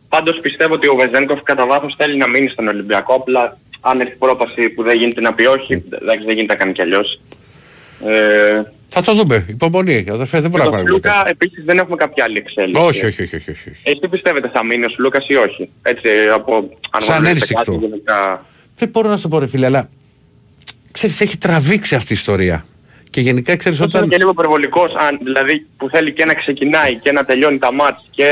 Πάντως 0.09 0.39
πιστεύω 0.43 0.75
ότι 0.75 0.89
ο 0.89 0.95
Βεζένικοφ 0.95 1.43
κατά 1.43 1.67
βάθος 1.67 1.95
θέλει 1.99 2.17
να 2.17 2.29
μείνει 2.29 2.49
στον 2.49 2.69
Ολυμπιακό. 2.69 3.15
Απλά 3.15 3.59
αν 3.81 4.01
έρθει 4.01 4.17
πρόπαση 4.17 4.69
που 4.69 4.83
δεν 4.83 4.97
γίνεται 4.97 5.21
να 5.21 5.35
πει 5.35 5.45
όχι, 5.47 5.75
δεν, 5.89 6.01
δεν 6.07 6.21
γίνεται 6.21 6.53
να 6.53 6.55
κάνει 6.55 6.73
κι 6.73 6.83
αλλιώς. 6.83 7.21
Ε, 8.07 8.63
Θα 8.89 9.03
το 9.03 9.15
δούμε. 9.15 9.47
Υπομονή, 9.49 10.05
αδερφέ, 10.11 10.41
δεν 10.41 10.51
και 10.51 10.57
μπορεί 10.57 10.63
να 10.63 10.65
τον 10.65 10.73
κάνουμε 10.73 10.89
Σλούκα 10.91 11.11
κάτι. 11.11 11.31
επίσης 11.31 11.65
δεν 11.65 11.79
έχουμε 11.79 11.97
κάποια 11.97 12.25
άλλη 12.25 12.37
εξέλιξη. 12.39 12.83
Όχι, 12.83 13.07
όχι, 13.07 13.23
όχι, 13.23 13.37
όχι, 13.37 13.51
όχι. 13.51 13.71
Εσύ 13.83 13.97
τι 14.01 14.09
πιστεύετε 14.09 14.49
θα 14.53 14.65
μείνει 14.65 14.85
ο 14.85 14.89
Σλούκας 14.89 15.25
ή 15.29 15.35
όχι; 15.35 15.71
Έτσι 15.83 16.09
από 16.35 16.55
αν 16.91 17.03
Σαν 17.03 17.17
γνωρίζετε 17.17 17.31
ένστικτο. 17.31 17.73
κάτι 17.73 17.85
γενικά. 17.87 18.45
Δεν 18.77 18.89
μπορώ 18.89 19.09
να 19.09 19.17
σου 19.17 19.23
το 19.23 19.29
πω 19.29 19.39
ρε 19.39 19.47
φίλε, 19.47 19.67
αλλά 19.67 19.89
ξέρεις, 20.91 21.21
έχει 21.21 21.37
τραβήξει 21.39 21.95
αυτή 21.95 22.13
η 22.13 22.17
ιστορία. 22.17 22.65
Και 23.11 23.21
γενικά 23.21 23.57
ξέρεις 23.57 23.79
Ίσως 23.79 23.89
είναι 23.93 23.99
όταν... 23.99 24.11
και 24.11 24.17
λίγο 24.19 24.31
υπερβολικός, 24.31 24.95
αν, 24.95 25.19
δηλαδή 25.23 25.67
που 25.77 25.89
θέλει 25.89 26.13
και 26.13 26.25
να 26.25 26.35
ξεκινάει 26.35 26.95
και 26.99 27.13
να 27.13 27.25
τελειώνει 27.25 27.59
τα 27.59 27.73
μάτς 27.73 28.05
και 28.11 28.27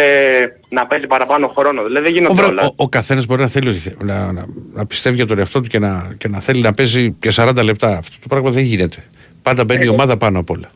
να 0.68 0.86
παίζει 0.86 1.06
παραπάνω 1.06 1.48
χρόνο. 1.56 1.82
Δηλαδή 1.84 2.04
δεν 2.04 2.12
Ο, 2.12 2.16
γίνονται 2.16 2.34
βρε- 2.34 2.48
όλα. 2.50 2.62
ο, 2.64 2.72
ο 2.76 2.88
καθένας 2.88 3.26
μπορεί 3.26 3.40
να 3.40 3.48
θέλει 3.48 3.68
ότι 3.68 3.78
θε- 3.78 4.02
να, 4.02 4.32
να, 4.32 4.46
να 4.72 4.86
πιστεύει 4.86 5.16
για 5.16 5.26
τον 5.26 5.38
εαυτό 5.38 5.60
του 5.60 5.68
και 5.68 5.78
να, 5.78 6.14
και 6.18 6.28
να 6.28 6.40
θέλει 6.40 6.60
να 6.60 6.72
παίζει 6.72 7.12
και 7.20 7.32
40 7.34 7.60
λεπτά. 7.64 7.96
Αυτό 7.96 8.16
το 8.20 8.26
πράγμα 8.28 8.50
δεν 8.50 8.62
γίνεται. 8.64 9.04
Πάντα 9.42 9.64
μπαίνει 9.64 9.84
η 9.84 9.88
ομάδα 9.88 10.16
πάνω 10.16 10.38
απ' 10.38 10.50
όλα. 10.50 10.70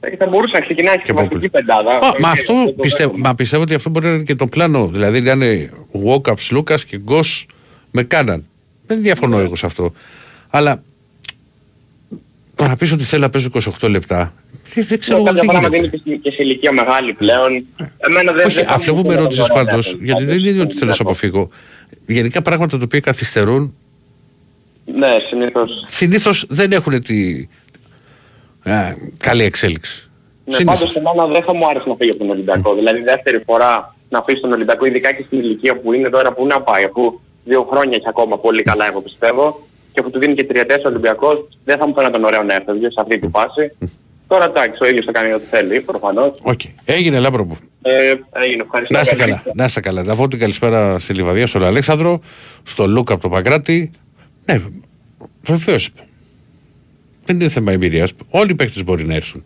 Ε, 0.00 0.16
Θα 0.16 0.26
μπορούσε 0.26 0.52
να 0.54 0.60
ξεκινάει 0.60 0.94
και 0.96 1.00
Και 1.04 1.12
στη 1.12 1.12
βασική 1.12 1.36
από- 1.46 1.50
πεντάδα. 1.50 1.90
Α, 1.90 1.96
Ε, 1.96 2.20
Μα 2.20 2.32
και 2.32 2.40
αυτό 2.40 2.64
το 2.64 2.72
πιστεύω, 2.72 3.08
δέχομαι. 3.10 3.28
μα 3.28 3.34
πιστεύω 3.34 3.62
ότι 3.62 3.74
αυτό 3.74 3.90
μπορεί 3.90 4.06
να 4.06 4.12
είναι 4.12 4.22
και 4.22 4.34
το 4.34 4.46
πλάνο. 4.46 4.86
Δηλαδή 4.86 5.20
να 5.20 5.32
είναι 5.32 5.70
walk-ups 6.06 6.48
Λούκα 6.50 6.74
και 6.86 6.98
Γκος 6.98 7.46
με 7.90 8.02
κάναν. 8.02 8.46
Δεν 8.86 9.02
διαφωνώ 9.02 9.38
εγώ 9.38 9.56
σε 9.56 9.66
αυτό. 9.66 9.92
Αλλά 10.50 10.82
το 12.58 12.66
να 12.66 12.76
πει 12.76 12.92
ότι 12.92 13.02
θέλω 13.04 13.22
να 13.22 13.30
παίζω 13.30 13.48
28 13.80 13.88
λεπτά. 13.90 14.32
Δεν, 14.74 14.84
δεν 14.88 14.98
ξέρω 14.98 15.18
Ναι, 15.22 15.28
εγώ 15.30 15.32
τι 15.40 15.46
κάποια 15.46 15.50
πράγματα 15.60 15.76
είναι 15.76 15.86
γίνεται. 15.86 15.96
και 15.96 16.10
στη- 16.10 16.18
και 16.22 16.30
σε 16.30 16.42
ηλικία 16.42 16.72
μεγάλη 16.72 17.12
πλέον. 17.12 17.66
Εμένα 17.98 18.32
δεν 18.32 18.46
Όχι, 18.46 18.54
δεν 18.54 18.64
θα 18.66 18.72
αυτό 18.72 18.94
μου 18.94 19.02
που 19.02 19.08
με 19.08 19.14
πει 19.14 19.20
ρώτησες 19.20 19.48
να 19.48 19.54
πάντως, 19.54 19.86
μπορώ 19.86 19.98
να 19.98 20.04
γιατί 20.04 20.24
δεν 20.24 20.38
είναι 20.38 20.62
ότι 20.62 20.74
θέλω 20.74 20.90
να 20.90 20.96
σε 20.96 21.02
να 21.02 21.08
αποφύγω. 21.10 21.48
Γενικά 22.06 22.42
πράγματα 22.42 22.76
τα 22.78 22.84
οποία 22.84 23.00
καθυστερούν 23.00 23.74
Ναι, 24.94 25.16
συνήθως. 25.28 25.84
συνήθως 25.86 26.44
δεν 26.48 26.72
έχουν 26.72 27.02
τη 27.02 27.46
α, 28.62 28.94
καλή 29.18 29.42
εξέλιξη. 29.44 30.08
Ναι, 30.44 30.54
Συνήθως. 30.54 30.78
πάντως 30.78 30.96
εμένα 30.96 31.26
δεν 31.26 31.42
θα 31.42 31.54
μου 31.54 31.68
άρεσε 31.68 31.88
να 31.88 31.94
φύγει 31.94 32.10
από 32.10 32.18
τον 32.18 32.30
Ολυμπιακό. 32.30 32.74
Δηλαδή 32.74 33.00
δεύτερη 33.00 33.42
φορά 33.46 33.96
να 34.08 34.22
φύγεις 34.22 34.40
στον 34.40 34.52
Ολυμπιακό, 34.52 34.84
ειδικά 34.86 35.12
και 35.14 35.22
στην 35.26 35.38
ηλικία 35.38 35.80
που 35.80 35.92
είναι 35.92 36.08
τώρα 36.08 36.32
που 36.32 36.46
να 36.46 36.60
πάει, 36.62 36.84
αφού 36.84 37.20
δύο 37.44 37.62
χρόνια 37.70 37.96
έχει 37.96 38.08
ακόμα 38.08 38.38
πολύ 38.38 38.62
καλά 38.62 38.86
εγώ 38.86 39.00
πιστεύω 39.00 39.67
και 39.98 40.04
αφού 40.04 40.12
του 40.12 40.18
δίνει 40.18 40.34
και 40.34 40.44
τριετές 40.44 40.84
ο 40.84 40.88
Ολυμπιακός, 40.88 41.48
δεν 41.64 41.78
θα 41.78 41.86
μου 41.86 41.94
φαίνονταν 41.94 42.24
ωραίο 42.24 42.42
να 42.42 42.54
έρθει 42.54 42.80
σε 42.80 43.00
αυτή 43.00 43.18
τη 43.18 43.28
φάση. 43.28 43.72
Τώρα 44.26 44.44
εντάξει, 44.44 44.78
ο 44.82 44.86
ίδιος 44.86 45.04
θα 45.04 45.12
κάνει 45.12 45.32
ό,τι 45.32 45.44
θέλει, 45.46 45.80
προφανώς. 45.80 46.38
Οκ. 46.42 46.60
Έγινε 46.84 47.18
Λάμπρο 47.18 47.41
μου. 47.41 47.56
Ε, 47.82 48.14
έγινε, 48.32 48.62
ευχαριστώ. 48.62 48.94
Να 48.94 49.00
είστε 49.00 49.14
Καλή 49.14 49.30
καλά. 49.30 49.42
Να 49.54 49.64
είστε 49.64 49.80
καλά. 49.80 50.02
Να 50.02 50.16
πω 50.16 50.28
την 50.28 50.38
καλησπέρα 50.38 50.98
στη 50.98 51.14
Λιβαδία, 51.14 51.46
στον 51.46 51.64
Αλέξανδρο, 51.64 52.20
στον 52.62 52.90
Λούκα 52.90 53.12
από 53.12 53.22
το 53.22 53.28
Παγκράτι. 53.28 53.90
Ναι, 54.44 54.60
βεβαίως. 55.42 55.90
Δεν 57.24 57.40
είναι 57.40 57.48
θέμα 57.48 57.72
εμπειρίας. 57.72 58.12
Όλοι 58.28 58.50
οι 58.50 58.54
παίχτε 58.54 58.82
μπορεί 58.82 59.04
να 59.04 59.14
έρθουν. 59.14 59.44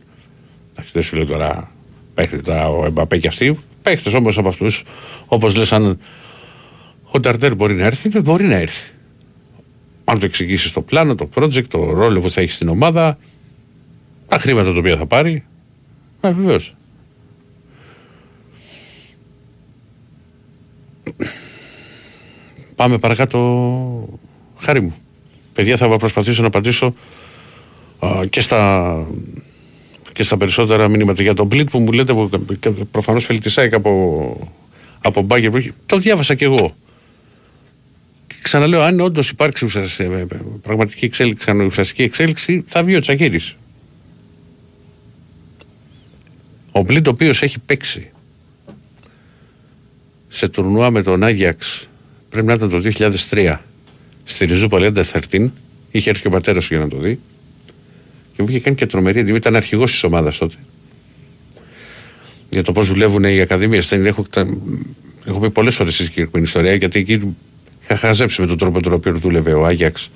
Εντάξει, 0.72 0.90
δεν 0.92 1.02
σου 1.02 1.16
λέω 1.16 1.26
τώρα 1.26 1.70
παίχτε 2.14 2.36
τώρα 2.36 2.68
ο 2.68 2.84
Εμπαπέ 2.84 3.18
και 3.18 3.28
αυτοί. 3.28 3.58
Παίχτες 3.82 4.14
όμως 4.14 4.38
από 4.38 4.48
αυτούς, 4.48 4.84
όπως 5.26 5.56
λες, 5.56 5.72
αν 5.72 6.00
ο 7.10 7.20
Νταρτέρ 7.20 7.54
μπορεί 7.54 7.74
να 7.74 7.84
έρθει, 7.84 8.08
ναι, 8.08 8.20
μπορεί 8.20 8.44
να 8.44 8.56
έρθει. 8.56 8.90
Αν 10.12 10.18
το 10.18 10.26
εξηγήσεις 10.26 10.72
το 10.72 10.80
πλάνο, 10.80 11.14
το 11.14 11.28
project, 11.34 11.64
το 11.64 11.92
ρόλο 11.92 12.20
που 12.20 12.30
θα 12.30 12.40
έχεις 12.40 12.54
στην 12.54 12.68
ομάδα, 12.68 13.18
τα 14.28 14.38
χρήματα 14.38 14.72
τα 14.72 14.78
οποία 14.78 14.96
θα 14.96 15.06
πάρει. 15.06 15.44
Ναι, 16.20 16.30
βεβαίως. 16.30 16.74
Πάμε 22.74 22.98
παρακάτω, 22.98 24.18
χάρη 24.56 24.82
μου. 24.82 24.94
Παιδιά, 25.52 25.76
θα 25.76 25.96
προσπαθήσω 25.96 26.40
να 26.40 26.46
απαντήσω 26.46 26.94
α, 27.98 28.24
και, 28.30 28.40
στα, 28.40 29.06
και 30.12 30.22
στα 30.22 30.36
περισσότερα 30.36 30.88
μηνύματα 30.88 31.22
για 31.22 31.34
τον 31.34 31.46
Μπλίτ 31.46 31.70
που 31.70 31.78
μου 31.78 31.92
λέτε, 31.92 32.12
που 32.12 32.86
προφανώς 32.90 33.24
φελτισάει 33.24 33.68
από, 33.72 34.50
από 35.00 35.22
μπάγκερ 35.22 35.50
που 35.50 35.56
έχει. 35.56 35.70
Το 35.86 35.96
διάβασα 35.96 36.34
κι 36.34 36.44
εγώ. 36.44 36.70
Και 38.42 38.48
ξαναλέω, 38.48 38.80
αν 38.82 39.00
όντως 39.00 39.30
υπάρξει 39.30 39.64
ουσιαστική, 39.64 40.26
πραγματική 40.62 41.04
εξέλιξη, 41.04 41.50
ουσιαστική 41.52 42.02
εξέλιξη, 42.02 42.64
θα 42.66 42.82
βγει 42.82 42.96
ο 42.96 43.00
Τσακίρης. 43.00 43.56
Ο 46.72 46.82
Μπλίτ 46.82 47.06
ο 47.06 47.10
οποίος 47.10 47.42
έχει 47.42 47.58
παίξει 47.66 48.10
σε 50.28 50.48
τουρνουά 50.48 50.90
με 50.90 51.02
τον 51.02 51.22
Άγιαξ 51.22 51.88
πρέπει 52.28 52.46
να 52.46 52.52
ήταν 52.52 52.70
το 52.70 52.82
2003 53.30 53.56
στη 54.24 54.44
Ριζού 54.44 54.68
Παλέντα 54.68 55.04
13 55.30 55.48
είχε 55.90 56.10
έρθει 56.10 56.22
και 56.22 56.28
ο 56.28 56.30
πατέρας 56.30 56.64
σου 56.64 56.74
για 56.74 56.82
να 56.82 56.88
το 56.88 56.96
δει 56.98 57.18
και 58.36 58.42
μου 58.42 58.48
είχε 58.48 58.60
κάνει 58.60 58.76
και 58.76 58.86
τρομερή 58.86 59.18
εντύπωση 59.18 59.38
ήταν 59.38 59.56
αρχηγός 59.56 59.90
της 59.90 60.02
ομάδας 60.04 60.38
τότε 60.38 60.54
για 62.50 62.62
το 62.62 62.72
πώς 62.72 62.88
δουλεύουν 62.88 63.24
οι 63.24 63.40
ακαδημίες 63.40 63.88
Δεν 63.88 64.06
έχω, 64.06 64.22
τα- 64.22 64.46
έχω 65.26 65.38
πει 65.38 65.50
πολλές 65.50 65.74
φορές 65.74 65.94
στη 65.94 66.04
συγκεκριμένη 66.04 66.44
ιστορία 66.46 66.74
γιατί 66.74 66.98
εκεί 66.98 67.36
είχα 67.92 68.06
χαζέψει 68.06 68.40
με 68.40 68.46
τον 68.46 68.58
τρόπο 68.58 68.74
με 68.74 68.80
τον 68.80 68.92
οποίο 68.92 69.12
δούλευε 69.12 69.52
ο 69.52 69.66
Άγιαξ 69.66 70.10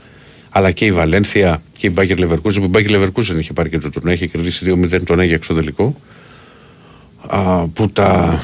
αλλά 0.50 0.70
και 0.70 0.84
η 0.84 0.92
Βαλένθια 0.92 1.62
και 1.78 1.86
η 1.86 1.90
Μπάγκερ 1.94 2.18
Λεβερκούζεν 2.18 2.60
που 2.60 2.66
η 2.66 2.70
Μπάγκερ 2.70 2.90
Λεβερκούζεν 2.90 3.38
είχε 3.38 3.52
πάρει 3.52 3.68
και 3.68 3.78
το 3.78 3.90
τουρνουά 3.90 4.12
είχε 4.12 4.26
κερδίσει 4.26 4.74
2-0 4.92 5.00
τον 5.04 5.20
Άγιαξ 5.20 5.44
στο 5.44 5.54
τελικό 5.54 6.00
α, 7.26 7.68
που 7.68 7.90
τα 7.90 8.40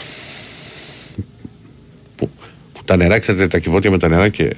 που, 2.17 2.31
που 2.73 2.81
τα 2.85 2.97
νερά, 2.97 3.19
ξέρετε, 3.19 3.47
τα 3.47 3.59
κυβότια 3.59 3.91
με 3.91 3.99
τα 3.99 4.09
νερά 4.09 4.29
και 4.29 4.53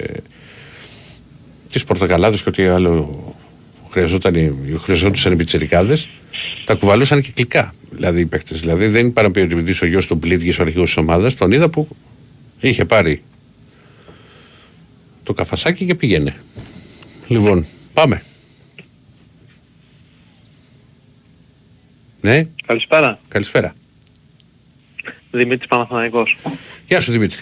τις 1.71 1.83
πορτοκαλάδες 1.83 2.41
και 2.41 2.49
ό,τι 2.49 2.63
άλλο 2.63 3.23
χρειαζόταν, 3.89 4.55
χρειαζόντουσαν 4.83 5.33
οι 5.33 5.35
πιτσιρικάδες, 5.35 6.09
τα 6.65 6.73
κουβαλούσαν 6.73 7.21
και 7.21 7.31
κλικά. 7.33 7.73
Δηλαδή 7.91 8.19
οι 8.19 8.25
παίκτες. 8.25 8.59
Δηλαδή 8.59 8.87
δεν 8.87 9.07
είπα 9.07 9.21
να 9.21 9.31
πει 9.31 9.39
ότι 9.39 9.53
επειδή 9.53 9.73
ο 9.81 9.85
γιος 9.85 10.07
του 10.07 10.15
Μπλίτ 10.15 10.59
ο 10.59 10.61
αρχηγός 10.61 10.85
της 10.85 10.97
ομάδας, 10.97 11.35
τον 11.35 11.51
είδα 11.51 11.69
που 11.69 11.87
είχε 12.59 12.85
πάρει 12.85 13.21
το 15.25 15.33
καφασάκι 15.33 15.85
και 15.85 15.95
πήγαινε. 15.95 16.35
Λοιπόν, 17.27 17.65
πάμε. 17.93 18.23
Ναι, 22.21 22.41
Καλησπέρα. 22.65 23.19
καλησπέρα. 23.27 23.75
Δημήτρης 25.31 25.67
Παναθηναϊκός. 25.67 26.37
Γεια 26.87 27.01
σου 27.01 27.11
Δημήτρη. 27.11 27.39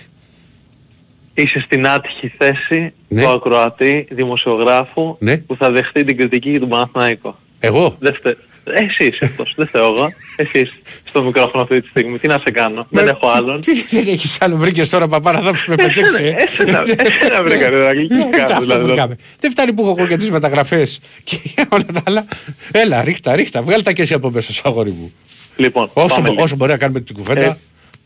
Είσαι 1.33 1.59
στην 1.59 1.87
άτυχη 1.87 2.27
θέση 2.37 2.93
Ναι. 3.07 3.21
του 3.23 3.29
ακροατή 3.29 4.07
δημοσιογράφου 4.11 5.15
Ναι. 5.19 5.37
που 5.37 5.55
θα 5.55 5.71
δεχτεί 5.71 6.03
την 6.03 6.17
κριτική 6.17 6.49
για 6.49 6.59
τον 6.59 6.69
Παναθηναϊκό. 6.69 7.39
Εγώ; 7.59 7.95
Δεν 7.99 8.15
στε... 8.15 8.37
Εσύ 8.63 9.03
είσαι 9.05 9.25
αυτός, 9.25 9.53
δεν 9.55 9.67
φταίω 9.67 9.85
εγώ. 9.97 10.13
Εσύ 10.35 10.59
είσαι 10.59 10.73
στο 11.07 11.23
μικρόφωνο 11.23 11.63
αυτή 11.63 11.81
τη 11.81 11.87
στιγμή. 11.87 12.19
Τι 12.19 12.27
να 12.27 12.37
σε 12.43 12.51
κάνω, 12.51 12.87
δεν 12.89 13.07
έχω 13.07 13.27
άλλον. 13.27 13.59
Τι 13.61 13.81
δεν 13.89 14.07
έχεις 14.07 14.37
άλλο, 14.41 14.55
βρήκες 14.57 14.89
τώρα 14.89 15.07
παπά 15.07 15.31
να 15.31 15.41
δάψουμε 15.41 15.75
πεντέξι. 15.75 16.23
ε; 16.23 16.35
Εσένα, 16.43 16.83
εσένα 16.97 17.43
βρήκα 17.43 17.69
ρε 17.69 17.85
Ρακλή. 17.85 18.07
Τι 18.07 18.15
να 18.15 18.23
κάνω, 18.29 18.43
Αυτό 18.43 18.59
δηλαδή. 18.59 18.83
βρήκαμε. 18.83 19.15
Δεν 19.39 19.51
φτάνει 19.51 19.73
που 19.73 19.81
έχω 19.81 19.95
εγώ 19.97 20.07
για 20.07 20.17
τις 20.17 20.31
μεταγραφές 20.31 20.99
και 21.23 21.37
για 21.43 21.67
όλα 21.73 21.85
τα 21.93 22.01
άλλα. 22.05 22.25
Έλα, 22.71 23.03
ρίχτα, 23.03 23.35
ρίχτα. 23.35 23.61
Βγάλε 23.61 23.81
τα 23.81 23.91
και 23.91 24.01
εσύ 24.01 24.13
από 24.13 24.29
μέσα 24.31 24.51
σου, 24.53 24.61
αγόρι 24.65 24.89
μου. 24.91 25.13
Λοιπόν, 25.55 25.89
Όσο, 25.93 26.15
πάμε 26.15 26.29
λίγο. 26.29 26.43
όσο 26.43 26.55
μπορεί 26.55 26.71
να 26.71 26.77
κάνουμε 26.77 26.99
την 26.99 27.15
κουβέντα. 27.15 27.57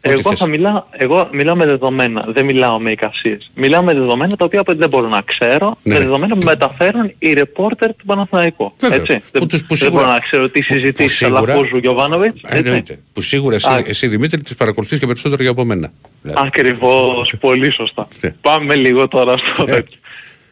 Ε, 0.07 0.11
ό,τι 0.11 0.19
εγώ, 0.19 0.29
θες. 0.29 0.39
θα 0.39 0.47
μιλάω, 0.47 0.83
εγώ 0.91 1.29
μιλάω 1.31 1.55
με 1.55 1.65
δεδομένα, 1.65 2.25
δεν 2.27 2.45
μιλάω 2.45 2.79
με 2.79 2.91
εικασίες. 2.91 3.51
Μιλάω 3.55 3.83
με 3.83 3.93
δεδομένα 3.93 4.35
τα 4.35 4.45
οποία 4.45 4.63
δεν 4.65 4.89
μπορώ 4.89 5.07
να 5.07 5.21
ξέρω, 5.21 5.77
Ναι. 5.83 5.93
με 5.93 5.99
δεδομένα 5.99 6.37
που 6.37 6.45
μεταφέρουν 6.45 7.13
οι 7.19 7.33
ρεπόρτερ 7.33 7.89
του 7.95 8.05
Παναθηναϊκού. 8.05 8.71
Βέβαια. 8.79 8.97
Έτσι. 8.97 9.15
Που 9.17 9.23
δεν, 9.39 9.47
τους- 9.47 9.59
που 9.61 9.67
δεν 9.67 9.77
σίγουρα- 9.77 10.01
μπορώ 10.01 10.13
να 10.13 10.19
ξέρω 10.19 10.49
τι 10.49 10.59
που- 10.59 10.65
που 10.67 10.73
συζητήσεις 10.73 11.17
σίγουρα- 11.17 11.39
Αλαφούζου 11.39 11.77
Γιωβάνοβιτς. 11.77 12.41
Ε, 12.45 12.57
Εννοείται. 12.57 12.99
Που 13.13 13.21
σίγουρα 13.21 13.55
εσύ, 13.55 13.69
Α. 13.69 13.83
εσύ 13.87 14.07
Δημήτρη 14.07 14.41
τις 14.41 14.55
παρακολουθείς 14.55 14.99
και 14.99 15.05
περισσότερο 15.05 15.41
για 15.41 15.51
από 15.51 15.63
μένα. 15.65 15.91
Δηλαδή. 16.21 16.47
Ακριβώς, 16.47 17.33
πολύ 17.39 17.71
σωστά. 17.71 18.07
Ναι. 18.21 18.31
Πάμε 18.41 18.75
λίγο 18.75 19.07
τώρα 19.07 19.37
στο 19.37 19.63
Ε. 19.63 19.65
τέτοιο. 19.65 19.97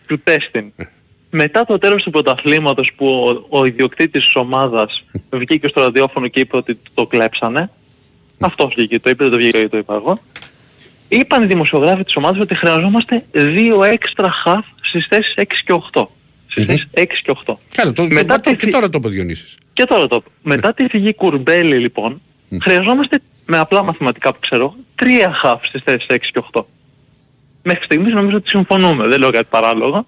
Του 0.08 0.20
τέστην. 0.24 0.74
Μετά 1.30 1.66
το 1.66 1.78
τέλος 1.78 2.04
του 2.04 2.10
πρωταθλήματος 2.10 2.92
που 2.96 3.08
ο, 3.50 3.58
ο 3.60 3.66
ιδιοκτήτης 3.66 4.24
της 4.26 4.36
ομάδας 4.36 5.04
βγήκε 5.30 5.68
στο 5.68 5.82
ραδιόφωνο 5.82 6.28
και 6.28 6.40
είπε 6.40 6.58
ότι 6.58 6.80
το 6.94 7.06
κλέψανε, 7.06 7.70
αυτός 8.40 8.74
βγήκε 8.76 9.00
το 9.00 9.10
είπε, 9.10 9.24
δεν 9.24 9.32
το 9.32 9.38
βγήκε 9.38 9.60
και 9.62 9.70
το 9.70 9.78
είπα 9.78 9.96
εγώ, 9.96 10.18
είπαν 11.08 11.44
οι 11.44 11.46
δημοσιογράφοι 11.46 12.04
της 12.04 12.16
ομάδας 12.16 12.40
ότι 12.42 12.56
χρειαζόμαστε 12.56 13.26
δύο 13.32 13.84
έξτρα 13.84 14.30
χαφ 14.32 14.66
στις 14.82 15.06
θέσεις 15.10 15.34
6 15.38 15.44
και 15.66 15.74
8. 15.94 16.06
Στις 16.48 16.66
θέσεις 16.66 16.88
6 16.94 17.04
και 17.24 17.32
8. 17.46 17.54
Κάνε 17.76 17.92
το, 17.92 18.04
Μετά 18.04 18.36
το, 18.36 18.42
το, 18.42 18.50
τη 18.50 18.56
και 18.56 18.62
φυ- 18.64 18.72
τώρα 18.74 18.90
το 18.90 18.98
είπε 18.98 19.08
ο 19.08 19.10
Διονύσης. 19.10 19.58
Και 19.74 19.84
τώρα 19.86 20.08
το. 20.08 20.24
Μετά 20.42 20.74
τη 20.74 20.88
φυγή 20.90 21.14
Κουρμπέλη 21.14 21.78
λοιπόν, 21.80 22.22
χρειαζόμαστε 22.62 23.20
με 23.46 23.58
απλά 23.58 23.84
μαθηματικά 23.84 24.34
που 24.34 24.40
ξέρω, 24.40 24.76
τρία 24.96 25.32
χαφ 25.32 25.66
στις 25.66 25.82
θέσεις 25.86 26.06
6 26.10 26.18
και 26.32 26.42
8. 26.54 26.62
Μέχρι 27.64 27.84
στιγμής 27.84 28.14
νομίζω 28.14 28.38
ότι 28.38 28.50
συμφωνούμε, 28.50 29.08
δεν 29.08 29.20
λέω 29.20 29.32
κάτι 29.32 29.48
παράλογο. 29.50 30.06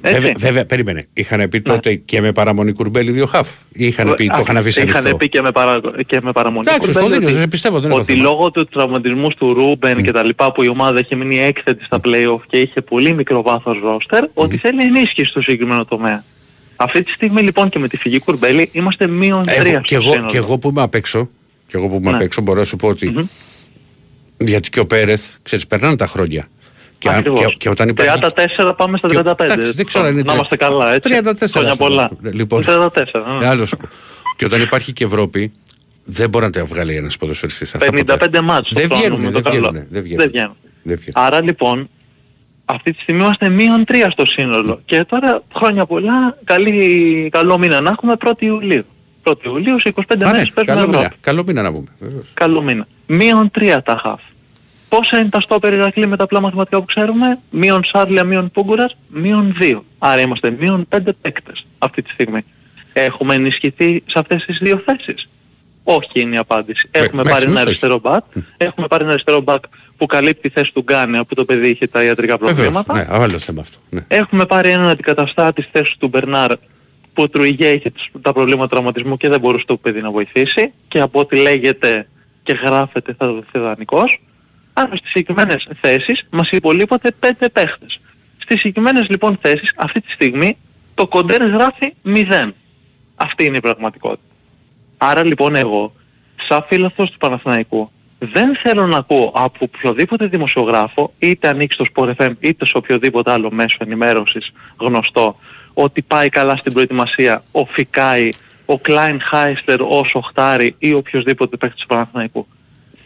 Έτσι. 0.00 0.14
Βέβαια, 0.20 0.32
βέβαια, 0.36 0.66
περίμενε. 0.66 0.98
Ναι. 0.98 1.06
Είχαν 1.22 1.48
πει 1.48 1.60
τότε 1.60 1.94
και 1.94 2.20
με 2.20 2.32
παραμονή 2.32 2.72
κουρμπέλη 2.72 3.10
δύο 3.10 3.26
χαφ. 3.26 3.48
Ή 3.72 3.86
είχαν 3.86 4.14
πει, 4.14 4.26
το 4.26 4.40
είχαν 4.42 4.56
αφήσει 4.56 4.80
ανοιχτό. 4.80 4.98
Είχαν 4.98 5.16
πει 5.16 5.28
και 5.28 5.40
με, 5.42 5.50
παρα... 5.52 5.80
και 6.06 6.20
με 6.22 6.32
παραμονή 6.32 6.66
Εντάξει, 6.68 6.92
Κουρμπέλη 6.92 7.06
στο 7.12 7.18
δίνω, 7.18 7.30
ότι- 7.30 7.40
σε 7.40 7.48
πιστεύω, 7.48 7.78
δεν 7.80 7.90
έχω 7.90 8.00
ότι 8.00 8.12
θέμα. 8.12 8.24
λόγω 8.24 8.50
του 8.50 8.66
τραυματισμού 8.66 9.28
του 9.28 9.54
Ρούμπεν 9.54 10.02
και 10.02 10.12
τα 10.12 10.24
λοιπά 10.24 10.52
που 10.52 10.62
η 10.62 10.68
ομάδα 10.68 10.98
είχε 11.00 11.14
μείνει 11.16 11.38
έκθετη 11.40 11.84
στα 11.84 12.00
play-off 12.04 12.40
και 12.46 12.58
είχε 12.60 12.80
πολύ 12.80 13.12
μικρό 13.14 13.42
βάθος 13.42 13.78
ρόστερ, 13.82 14.24
ότι 14.34 14.56
θέλει 14.56 14.82
ενίσχυση 14.82 15.30
στο 15.30 15.40
συγκεκριμένο 15.42 15.84
τομέα. 15.84 16.24
Αυτή 16.76 17.02
τη 17.02 17.10
στιγμή 17.10 17.42
λοιπόν 17.42 17.68
και 17.68 17.78
με 17.78 17.88
τη 17.88 17.96
φυγή 17.96 18.18
Κουρμπέλη 18.18 18.68
είμαστε 18.72 19.06
μείον 19.06 19.44
Εγώ, 19.48 19.60
τρία 19.62 19.80
και, 19.80 19.94
στο 19.94 20.02
εγώ, 20.04 20.12
σύνολο. 20.12 20.30
και 20.30 20.36
εγώ 20.36 20.58
που 20.58 20.68
είμαι 20.68 20.82
απ' 20.82 20.94
έξω, 20.94 21.28
και 21.66 21.76
εγώ 21.76 21.88
που 21.88 21.94
είμαι 21.94 22.10
Ναι. 22.10 22.16
απ' 22.16 22.22
έξω 22.22 22.40
μπορώ 22.40 22.58
να 22.58 22.64
σου 22.64 22.76
πω 22.76 22.88
ότι 22.88 23.28
γιατί 24.38 24.70
και 24.70 24.80
ο 24.80 24.86
Πέρεθ, 24.86 25.34
ξέρεις, 25.42 25.66
περνάνε 25.66 25.96
τα 25.96 26.06
χρόνια. 26.06 26.48
Και, 26.98 27.08
αν- 27.08 27.14
Ακριβώς. 27.14 27.40
και, 27.46 27.54
και 27.58 27.68
όταν 27.68 27.88
υπάρχει... 27.88 28.20
34 28.58 28.72
πάμε 28.76 28.98
στα 28.98 29.08
και- 29.08 29.18
35. 29.18 29.40
εντάξει, 29.40 29.72
δεν 29.72 29.86
ξέρω 29.86 30.04
αν 30.04 30.12
είναι 30.12 30.22
Να 30.26 30.32
είμαστε 30.32 30.56
καλά, 30.56 30.92
έτσι. 30.94 31.10
34. 31.22 31.50
Χρόνια 31.50 31.70
ας 31.70 31.76
πούμε. 31.76 31.88
πολλά. 31.88 32.10
Λοιπόν, 32.22 32.62
34. 32.66 33.38
ναι. 33.40 33.46
Άλλο 33.46 33.66
σου 33.66 33.76
πω. 33.76 33.88
Και 34.36 34.44
όταν 34.44 34.60
υπάρχει 34.60 34.92
και 34.92 35.04
Ευρώπη, 35.04 35.52
δεν 36.04 36.28
μπορεί 36.28 36.44
να 36.44 36.50
τα 36.50 36.64
βγάλει 36.64 36.96
ένας 36.96 37.16
ποδοσφαιριστής. 37.16 37.74
αυτά 37.74 37.86
55 37.92 38.04
ποτέ. 38.18 38.40
μάτς. 38.40 38.70
Δεν 38.72 38.88
το 38.88 38.94
βγαίνουν, 38.96 39.10
κάνουμε, 39.18 39.30
δεν 39.32 39.42
το 39.42 39.50
καλό. 39.50 39.68
βγαίνουν. 39.68 39.86
Δεν 39.90 40.02
βγαίνουν. 40.02 40.18
Δεν 40.20 40.28
βγαίνουν. 40.30 40.56
Δεν 40.82 40.96
βγαίνουν. 40.96 41.26
Άρα 41.26 41.40
λοιπόν, 41.42 41.88
αυτή 42.64 42.92
τη 42.92 43.00
στιγμή 43.00 43.20
είμαστε 43.22 43.48
μείον 43.48 43.84
3 43.88 43.94
στο 44.10 44.26
σύνολο. 44.26 44.80
Και 44.84 45.04
τώρα 45.04 45.42
χρόνια 45.54 45.86
πολλά, 45.86 46.38
καλή, 46.44 47.28
καλό 47.32 47.58
μήνα 47.58 47.80
να 47.80 47.90
έχουμε 47.90 48.16
1η 48.24 48.42
Ιουλίου. 48.42 48.84
1η 49.22 49.44
Ιουλίου, 49.44 49.80
σε 49.80 49.92
25 49.96 50.00
Α, 50.12 50.16
ναι, 50.16 50.24
μέρες 50.24 50.50
παίζουμε 50.50 50.76
καλό 50.76 50.86
μήνα. 50.86 50.98
Ευρώπη. 50.98 51.16
Καλό 51.20 51.42
μήνα 51.46 51.62
να 51.62 51.72
πούμε. 51.72 51.86
βεβαίως. 51.98 52.24
Καλό 52.34 52.62
μήνα. 52.62 52.86
Μείον 53.06 53.50
3 53.58 53.78
τα 53.84 54.00
χαφ. 54.02 54.20
Πόσα 54.88 55.18
είναι 55.18 55.28
τα 55.28 55.40
στόπερ 55.40 55.72
Ηρακλή 55.72 56.06
με 56.06 56.16
τα 56.16 56.24
απλά 56.24 56.40
μαθηματικά 56.40 56.78
που 56.78 56.84
ξέρουμε; 56.84 57.38
Μείον 57.50 57.84
Σάρλια, 57.84 58.24
μείον 58.24 58.50
Πούγκουρας, 58.50 58.96
μείον 59.08 59.56
2. 59.60 59.84
Άρα 59.98 60.20
είμαστε 60.20 60.50
μείον 60.50 60.86
5 60.88 60.98
παίκτες 61.20 61.66
αυτή 61.78 62.02
τη 62.02 62.10
στιγμή. 62.10 62.44
Έχουμε 62.92 63.34
ενισχυθεί 63.34 64.02
σε 64.06 64.18
αυτές 64.18 64.44
τις 64.44 64.58
δύο 64.58 64.82
θέσεις; 64.86 65.28
Όχι 65.84 66.20
είναι 66.20 66.34
η 66.34 66.38
απάντηση. 66.38 66.88
Με- 66.92 66.98
Έχουμε 67.00 67.22
μέχρι 67.22 67.30
πάρει 67.32 67.44
ένα 67.50 67.56
στιγμής 67.60 67.60
αριστερό 67.82 67.98
μπακ. 67.98 68.24
Έχουμε 68.56 68.86
πάρει 68.86 69.02
ένα 69.02 69.12
αριστερό 69.12 69.40
μπακ 69.40 69.64
που 69.96 70.06
καλύπτει 70.06 70.48
τη 70.48 70.54
θέση 70.60 70.72
του 70.72 70.80
Γκάνε 70.82 71.24
που 71.24 71.34
το 71.34 71.44
παιδί 71.44 71.68
είχε 71.68 71.86
τα 71.86 72.02
ιατρικά 72.04 72.36
Βεβαίως, 72.36 72.54
προβλήματα. 72.56 72.94
Ναι, 72.94 73.06
άλλο 73.08 73.38
θέμα 73.38 73.60
αυτό. 73.60 73.78
Ναι. 73.90 74.00
Έχουμε 74.08 74.46
πάρει 74.46 74.70
έναν 74.70 74.88
αντικαταστάτη 74.88 75.62
στη 75.62 75.70
θέση 75.78 75.96
του 75.98 76.08
Μπερνάρ 76.08 76.52
που 77.14 77.22
ο 77.22 77.28
Τρουιγέ 77.28 77.68
είχε 77.68 77.90
τους- 77.90 78.10
τα 78.22 78.32
προβλήματα 78.32 78.68
τραυματισμού 78.68 79.16
και 79.16 79.28
δεν 79.28 79.40
μπορούσε 79.40 79.64
το 79.66 79.76
παιδί 79.76 80.00
να 80.00 80.10
βοηθήσει 80.10 80.72
και 80.88 81.00
από 81.00 81.20
ό,τι 81.20 81.36
λέγεται 81.36 82.08
και 82.42 82.52
γράφεται 82.52 83.14
θα 83.18 83.26
δοθεί 83.26 83.58
δανεικός. 83.58 84.20
Άρα 84.78 84.96
στις 84.96 85.10
συγκεκριμένες 85.10 85.68
θέσεις 85.80 86.26
μας 86.30 86.50
υπολείπονται 86.50 87.10
πέντε 87.10 87.48
παίχτες. 87.48 88.00
Στις 88.38 88.60
συγκεκριμένες 88.60 89.08
λοιπόν 89.08 89.38
θέσεις 89.40 89.72
αυτή 89.76 90.00
τη 90.00 90.10
στιγμή 90.10 90.56
το 90.94 91.06
κοντέρ 91.06 91.42
γράφει 91.42 91.94
0. 92.04 92.50
Αυτή 93.14 93.44
είναι 93.44 93.56
η 93.56 93.60
πραγματικότητα. 93.60 94.34
Άρα 94.96 95.24
λοιπόν 95.24 95.54
εγώ, 95.54 95.92
σαν 96.48 96.64
φίλαθος 96.68 97.10
του 97.10 97.18
Παναθηναϊκού, 97.18 97.90
δεν 98.18 98.56
θέλω 98.56 98.86
να 98.86 98.96
ακούω 98.96 99.32
από 99.34 99.56
οποιοδήποτε 99.58 100.26
δημοσιογράφο, 100.26 101.12
είτε 101.18 101.48
ανοίξει 101.48 101.78
το 101.78 101.84
Sport 101.94 102.14
FM, 102.16 102.32
είτε 102.40 102.66
σε 102.66 102.76
οποιοδήποτε 102.76 103.30
άλλο 103.30 103.50
μέσο 103.50 103.76
ενημέρωσης 103.80 104.52
γνωστό, 104.76 105.38
ότι 105.74 106.02
πάει 106.02 106.28
καλά 106.28 106.56
στην 106.56 106.72
προετοιμασία 106.72 107.42
ο 107.52 107.64
Φικάη, 107.64 108.28
ο 108.66 108.78
Κλάιν 108.78 109.20
Χάισλερ 109.20 109.80
ως 109.80 110.14
οχτάρι 110.14 110.74
ή 110.78 110.92
οποιοδήποτε 110.92 111.56
παίκτης 111.56 111.80
του 111.80 111.86
Παναθηναϊκού. 111.86 112.46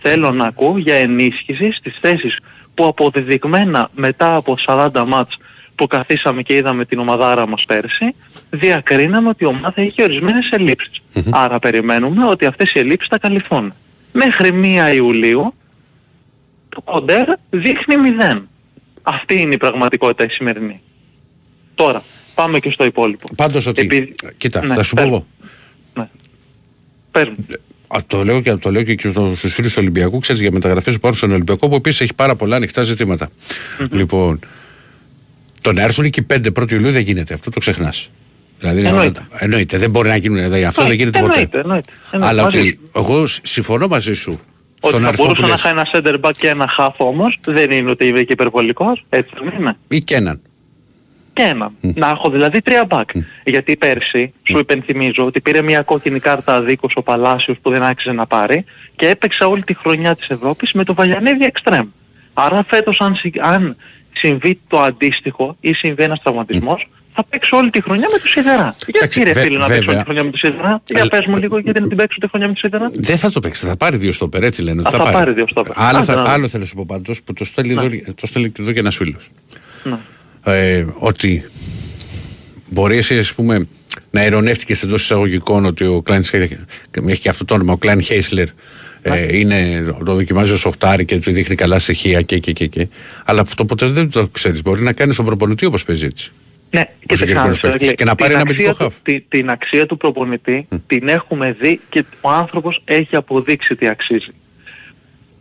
Θέλω 0.03 0.31
να 0.31 0.47
ακούω 0.47 0.79
για 0.79 0.95
ενίσχυση 0.95 1.73
στις 1.73 1.97
θέσεις 2.01 2.39
που 2.75 2.87
αποδεδειγμένα 2.87 3.91
μετά 3.95 4.35
από 4.35 4.57
40 4.67 5.05
μάτς 5.07 5.39
που 5.75 5.87
καθίσαμε 5.87 6.43
και 6.43 6.55
είδαμε 6.55 6.85
την 6.85 6.99
ομαδάρα 6.99 7.49
μας 7.49 7.65
πέρσι, 7.67 8.15
διακρίναμε 8.51 9.29
ότι 9.29 9.45
η 9.45 9.47
ομάδα 9.47 9.83
είχε 9.83 10.03
ορισμένες 10.03 10.51
ελλείψεις. 10.51 11.03
Άρα 11.31 11.59
περιμένουμε 11.59 12.27
ότι 12.27 12.47
αυτές 12.47 12.73
οι 12.73 12.79
ελλείψεις 12.79 13.09
θα 13.09 13.19
καλυφθούν. 13.19 13.73
Μέχρι 14.13 14.51
1 14.51 14.95
Ιουλίου 14.95 15.55
το 16.69 16.81
κοντέρ 16.81 17.29
δείχνει 17.51 17.95
0. 17.97 18.43
Αυτή 19.03 19.41
είναι 19.41 19.55
η 19.55 19.57
πραγματικότητα 19.57 20.25
η 20.25 20.29
σημερινή. 20.29 20.81
Τώρα, 21.75 22.03
πάμε 22.35 22.59
και 22.59 22.71
στο 22.71 22.85
υπόλοιπο. 22.85 23.29
Πάντως 23.37 23.67
ότι, 23.67 23.81
Επειδή- 23.81 24.15
κοίτα, 24.37 24.67
Ναι, 24.67 24.75
θα 24.75 24.83
σου 24.83 24.95
πω 24.95 25.03
πες 25.03 25.11
μου. 25.11 25.17
εγώ. 25.17 25.27
Ναι. 25.95 26.09
Πες 27.11 27.25
μου. 27.25 27.35
Α, 27.49 27.55
το 28.07 28.25
λέω 28.25 28.41
και, 28.41 28.55
το 28.55 28.71
λέω 28.71 28.83
και 28.83 28.97
στου 28.99 29.37
φίλους 29.37 29.73
του 29.73 29.79
Ολυμπιακού, 29.81 30.19
ξέρεις 30.19 30.41
για 30.41 30.53
μεταγραφές 30.53 30.93
που 30.93 30.99
υπάρχουν 30.99 31.19
στον 31.19 31.31
Ολυμπιακό, 31.33 31.69
που 31.69 31.75
επίσης 31.75 32.01
έχει 32.01 32.15
πάρα 32.15 32.37
πολλά 32.37 32.57
ανοιχτά 32.57 32.83
ζητήματα. 32.83 33.29
Λοιπόν, 33.91 34.39
το 35.63 35.73
να 35.73 35.83
έρθουν 35.83 36.05
εκεί 36.05 36.23
πέντε 36.23 36.51
πρώτη 36.51 36.75
Ιουλίου 36.75 36.91
δεν 36.91 37.03
γίνεται. 37.03 37.35
Αυτό 37.35 37.51
το 37.51 37.61
ξεχνάς. 37.61 38.11
Δηλαδή, 38.59 38.79
είναι 38.81 38.89
Εννοείται. 38.89 39.19
όλα- 39.31 39.39
εννοείται. 39.43 39.79
Δεν 39.79 39.91
μπορεί 39.91 40.09
να 40.09 40.17
γίνουν. 40.17 40.37
Δηλαδή, 40.37 40.65
αυτό 40.65 40.83
δεν 40.87 40.93
γίνεται 40.93 41.19
ποτέ. 41.21 41.33
Εννοείται, 41.33 41.59
εννοείται. 41.59 41.91
εννοείται. 42.13 42.33
Αλλά 42.33 42.43
Μαζί 42.43 42.59
ότι 42.59 42.69
σου. 42.69 42.91
εγώ 42.95 43.27
σ- 43.27 43.47
συμφωνώ 43.47 43.87
μαζί 43.87 44.15
σου 44.15 44.31
Ότι 44.31 44.89
στον 44.89 45.01
θα 45.03 45.09
αριθμό 45.09 45.27
που 45.27 45.33
μπορούσα 45.37 45.73
να 45.75 45.81
λες. 45.83 45.89
είχα 45.93 46.05
ένα 46.05 46.19
center 46.21 46.27
back 46.29 46.33
και 46.39 46.49
ένα 46.49 46.69
half 46.79 46.95
όμως, 46.97 47.39
δεν 47.47 47.71
είναι 47.71 47.91
ότι 47.91 48.07
είμαι 48.07 48.23
και 48.23 48.33
υπερβολικός, 48.33 49.05
έτσι 49.09 49.31
δεν 49.45 49.61
είναι. 49.61 49.77
Ή 49.89 49.99
και 49.99 50.15
έναν. 50.15 50.41
Και 51.33 51.43
ένα. 51.43 51.73
Να 51.81 52.09
έχω 52.09 52.31
δηλαδή 52.31 52.61
τρία 52.63 52.87
back. 52.89 53.05
Γιατί 53.45 53.77
πέρσι, 53.77 54.33
σου 54.43 54.59
υπενθυμίζω, 54.59 55.25
ότι 55.25 55.41
πήρε 55.41 55.63
μια 55.63 55.83
κόκκινη 55.83 56.19
κάρτα 56.21 56.55
αδίκως 56.55 56.93
ο 56.97 57.03
Παλάσιος 57.03 57.59
που 57.63 57.71
δεν 57.71 57.83
άξιζε 57.83 58.13
να 58.15 58.27
πάρει 58.27 58.65
και 58.97 59.09
έπαιξα 59.09 59.47
όλη 59.47 59.63
τη 59.63 59.75
χρονιά 59.75 60.17
της 60.17 60.29
Ευρώπης 60.31 60.73
με 60.73 60.85
το 60.85 60.95
Βαλιανίδη 60.95 61.45
εξτρέμ. 61.45 61.89
Άρα 62.35 62.65
φέτος 62.69 63.01
αν, 63.01 63.15
συ- 63.15 63.41
αν 63.41 63.77
συμβεί 64.13 64.61
το 64.69 64.81
αντίστοιχο 64.81 65.57
ή 65.61 65.73
συμβεί 65.73 66.03
ένας 66.03 66.21
τραυματισμός, 66.23 66.89
θα 67.15 67.25
παίξω 67.25 67.57
όλη 67.57 67.71
τη 67.71 67.81
χρονιά 67.83 68.07
με 68.13 68.19
τους 68.19 68.31
Σιδερά. 68.31 68.75
Εντάξει, 68.87 69.19
Γιατί 69.19 69.23
ρε 69.23 69.33
βε- 69.33 69.43
φίλε 69.43 69.59
να 69.59 69.67
παίξω 69.67 69.75
όλη 69.77 69.85
βέβαια. 69.87 69.99
τη 69.99 70.05
χρονιά 70.05 70.25
με 70.25 70.31
τους 70.31 70.41
Σιδερά; 70.41 70.83
Για 70.87 71.01
Αλλά- 71.01 71.11
πες 71.11 71.27
μου 71.27 71.37
λίγο 71.37 71.59
γιατί 71.59 71.81
να 71.81 71.89
την 71.89 71.97
παίξω 71.97 72.19
τη 72.21 72.29
χρονιά 72.29 72.47
με 72.47 72.53
τους 72.53 72.63
Σιδερά; 72.63 72.91
Δεν 72.93 73.17
θα 73.19 73.31
το 73.31 73.41
παίξει, 73.41 73.67
θα 73.67 73.77
πάρει 73.77 73.97
δύο 73.97 74.13
στόπερ, 74.13 74.43
έτσι 74.43 74.63
λένε. 74.63 74.83
ότι 74.87 74.97
Α, 74.97 75.05
θα 75.05 75.11
πάρει 75.11 75.33
δύο 75.33 75.47
στόπερ. 75.49 75.73
Άλλο, 75.77 75.97
Άντε, 75.99 76.05
θα, 76.13 76.15
να 76.15 76.31
άλλο 76.33 76.49
θέλω 76.49 76.63
να 76.63 76.69
σου 76.69 76.75
πω 76.75 76.85
πάντως 76.89 77.23
που 77.23 77.33
το 77.33 77.45
στέλνει, 77.45 77.75
Ναι. 77.75 77.83
εδώ, 77.85 77.97
το 78.21 78.27
στέλνει 78.27 78.51
και 78.51 78.63
εδώ 78.63 78.73
και 78.73 78.79
ένα 78.79 78.91
φίλος. 78.91 79.29
Ναι. 80.45 80.53
Ε, 80.59 80.87
ότι 80.99 81.45
μπορεί 82.71 82.97
εσύ, 82.97 83.19
ας 83.19 83.35
πούμε, 83.35 83.67
να 84.11 84.25
ειρωνεύτηκες 84.25 84.83
εντός 84.83 85.03
εισαγωγικών 85.03 85.65
ότι 85.65 85.85
ο 85.85 86.03
Κλάιν 86.03 86.23
έχει 87.07 87.21
και 87.21 87.29
αυτό 87.29 87.45
το 87.45 87.55
όνομα, 87.55 87.73
ο 87.73 87.77
Κλάιν 87.77 88.01
Χέισλερ. 88.03 88.47
Ναι. 89.03 89.17
Ε, 89.19 89.39
είναι, 89.39 89.83
το 90.05 90.15
δοκιμάζει 90.15 90.53
ως 90.53 90.65
οχτάρι 90.65 91.05
και 91.05 91.19
του 91.19 91.31
δείχνει 91.33 91.55
καλά 91.55 91.79
στοιχεία 91.79 92.21
και, 92.23 92.39
και, 92.39 92.53
και, 92.53 92.67
και. 92.67 92.89
Αλλά 93.25 93.41
αυτό 93.41 93.65
ποτέ 93.65 93.87
δεν 93.87 94.11
το 94.11 94.29
ξέρεις. 94.29 94.63
Μπορεί 94.63 94.83
να 94.83 94.93
κάνεις 94.93 95.17
τον 95.17 95.25
προπονητή 95.25 95.65
όπως 95.67 95.85
παίζει 95.85 96.05
έτσι. 96.05 96.33
Ναι, 96.71 96.81
Ο 96.81 96.93
και, 97.07 97.17
συγκεκριμένος 97.17 97.51
ξέχασα, 97.59 97.67
παίκτης. 97.79 97.87
λέει, 97.87 97.95
Και 97.95 98.05
να 98.05 98.15
πάρει 98.15 98.33
την 98.33 98.41
ένα 98.41 98.51
αξία 98.51 98.65
αμυντικό 98.69 98.85
του- 98.85 98.91
χαφ. 98.95 99.03
τη- 99.03 99.21
την 99.21 99.51
αξία 99.51 99.87
του 99.87 99.97
προπονητή 99.97 100.69
την 100.87 101.09
έχουμε 101.09 101.57
δει 101.61 101.81
και 101.89 102.05
ο 102.21 102.31
άνθρωπος 102.31 102.83
έχει 102.85 103.17
αποδείξει 103.17 103.75
τι 103.77 103.89
αξίζει. 103.89 104.29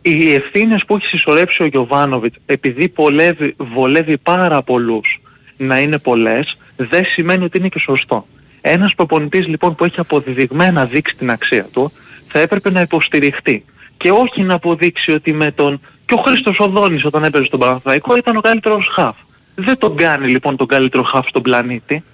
Οι 0.02 0.32
ευθύνες 0.32 0.84
που 0.86 0.96
έχει 0.96 1.06
συσσωρεύσει 1.06 1.62
ο 1.62 1.66
Γιωβάνοβιτς 1.66 2.36
επειδή 2.46 2.88
πολεύει, 2.88 3.54
βολεύει 3.56 4.18
πάρα 4.18 4.62
πολλούς 4.62 5.20
να 5.56 5.80
είναι 5.80 5.98
πολλές 5.98 6.56
δεν 6.76 7.04
σημαίνει 7.04 7.44
ότι 7.44 7.58
είναι 7.58 7.68
και 7.68 7.78
σωστό. 7.78 8.26
Ένας 8.60 8.94
προπονητής 8.94 9.46
λοιπόν 9.46 9.74
που 9.74 9.84
έχει 9.84 10.00
αποδεδειγμένα 10.00 10.84
δείξει 10.84 11.16
την 11.16 11.30
αξία 11.30 11.64
του 11.72 11.92
θα 12.28 12.38
έπρεπε 12.38 12.70
να 12.70 12.80
υποστηριχτεί 12.80 13.64
και 13.96 14.10
όχι 14.10 14.42
να 14.42 14.54
αποδείξει 14.54 15.12
ότι 15.12 15.32
με 15.32 15.50
τον... 15.50 15.80
Και 16.06 16.14
ο 16.14 16.16
Χρήστος 16.16 16.58
Οδόνης 16.58 17.04
όταν 17.04 17.24
έπαιζε 17.24 17.44
στον 17.44 17.58
Παναθηναϊκό 17.58 18.16
ήταν 18.16 18.36
ο 18.36 18.40
καλύτερος 18.40 18.88
χαφ. 18.92 19.16
Δεν 19.54 19.78
τον 19.78 19.96
κάνει 19.96 20.28
λοιπόν 20.28 20.56
τον 20.56 20.66
καλύτερο 20.66 21.02
χαφ 21.02 21.28
στον 21.28 21.42
πλανήτη. 21.42 22.04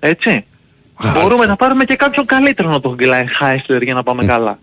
Έτσι. 0.00 0.30
Α, 0.30 1.10
Μπορούμε 1.12 1.34
αυτό. 1.34 1.46
να 1.46 1.56
πάρουμε 1.56 1.84
και 1.84 1.96
κάποιον 1.96 2.26
καλύτερο 2.26 2.68
να 2.68 2.80
τον 2.80 2.94
Γκλάιν 2.94 3.28
Χάισλερ 3.28 3.82
για 3.82 3.94
να 3.94 4.02
πάμε 4.02 4.24
καλά. 4.24 4.58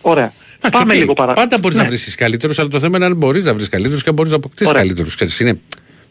Ωραία. 0.00 0.32
Εντάξει, 0.62 0.78
πάμε 0.78 0.92
οκ. 0.92 0.98
λίγο 0.98 1.12
παρακάτω. 1.12 1.40
Πάντα 1.40 1.58
μπορείς 1.58 1.76
να 1.76 1.84
βρει 1.84 1.96
καλύτερους, 2.16 2.58
αλλά 2.58 2.68
το 2.68 2.78
θέμα 2.78 2.96
είναι 2.96 3.06
αν 3.06 3.16
μπορείς 3.16 3.44
να 3.44 3.54
βρει 3.54 3.68
καλύτερους 3.68 4.02
και 4.02 4.12
μπορείς 4.12 4.30
να 4.30 4.36
αποκτήσεις 4.36 4.68
Ωραία. 4.68 4.80
καλύτερους. 4.82 5.40
Είναι 5.40 5.60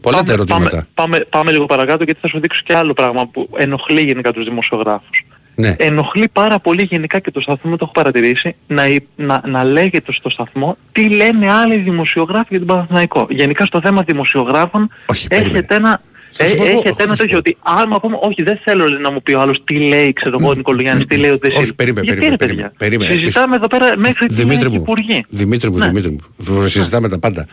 πολλά 0.02 0.24
τα 0.24 0.32
ερωτήματα. 0.32 0.70
Πάμε, 0.70 0.88
πάμε, 0.94 1.26
πάμε 1.30 1.52
λίγο 1.52 1.66
παρακάτω 1.66 2.04
γιατί 2.04 2.20
θα 2.22 2.28
σου 2.28 2.40
δείξω 2.40 2.62
και 2.66 2.76
άλλο 2.76 2.94
πράγμα 2.94 3.28
που 3.28 3.50
ενοχλεί 3.58 4.02
γενικά 4.02 4.32
τους 4.32 4.44
δημοσιογράφους. 4.44 5.26
Ναι. 5.56 5.76
Ενοχλεί 5.78 6.28
πάρα 6.34 6.60
πολύ 6.60 6.84
γενικά 6.90 7.20
και 7.20 7.32
το 7.32 7.42
σταθμό, 7.42 7.72
το 7.72 7.78
έχω 7.82 7.92
παρατηρήσει, 7.92 8.56
να, 8.68 8.88
υ- 8.88 9.04
να, 9.16 9.42
να 9.46 9.64
λέγεται 9.64 10.12
στο 10.12 10.30
σταθμό 10.30 10.78
τι 10.92 11.10
λένε 11.10 11.52
άλλοι 11.52 11.76
δημοσιογράφοι 11.78 12.48
για 12.50 12.58
τον 12.60 12.68
Παναθηναϊκό. 12.68 13.28
Γενικά 13.30 13.66
στο 13.66 13.82
θέμα 13.82 14.02
δημοσιογράφων 14.04 14.90
Όχι, 15.06 15.28
περίμενε. 15.28 15.58
έχετε 15.58 15.76
ένα, 15.76 16.02
Θα 16.32 16.46
σου 16.48 16.54
ε, 16.54 16.56
πω 16.56 16.64
εγώ, 16.64 16.72
έχετε 16.72 16.94
θα 16.94 17.04
ένα 17.04 17.16
σου 17.16 17.22
τέτοιο 17.22 17.34
πω. 17.34 17.38
ότι 17.50 17.58
άμα 17.82 18.00
πούμε, 18.00 18.18
όχι 18.22 18.44
δεν 18.44 18.60
θέλω 18.64 18.88
λέει, 18.88 19.00
να 19.00 19.12
μου 19.12 19.22
πει 19.22 19.34
ο 19.34 19.40
άλλος 19.42 19.62
τι 19.64 19.74
λέει, 19.80 20.14
ξέρω 20.14 20.38
εγώ 20.40 20.50
ο 20.50 20.54
Νικολογιάννης, 20.54 21.06
τι 21.06 21.16
λέει 21.18 21.30
ο 21.32 21.38
Ντεσίλ. 21.38 21.58
Όχι, 21.60 21.74
περίμενε, 21.74 22.06
Γιατί 22.06 22.20
περίμενε, 22.20 22.30
ρε 22.32 22.36
περίμενε, 22.38 22.70
παιδιά, 22.70 22.74
περίμενε. 22.78 23.12
συζητάμε 23.22 23.56
εδώ 23.56 23.68
πέρα 23.68 23.98
μέχρι 23.98 24.28
και 24.28 24.34
Δημήτρη 24.34 24.68
οι 24.68 24.70
μου, 24.72 24.82
υπουργοί. 24.82 25.26
Δημήτρη 25.30 25.70
μου, 25.72 25.78
Ναι. 25.78 25.88
Δημήτρη 25.88 26.10
μου. 26.12 26.68
Συζητάμε 26.68 27.10
τα 27.10 27.20
πάντα. 27.20 27.48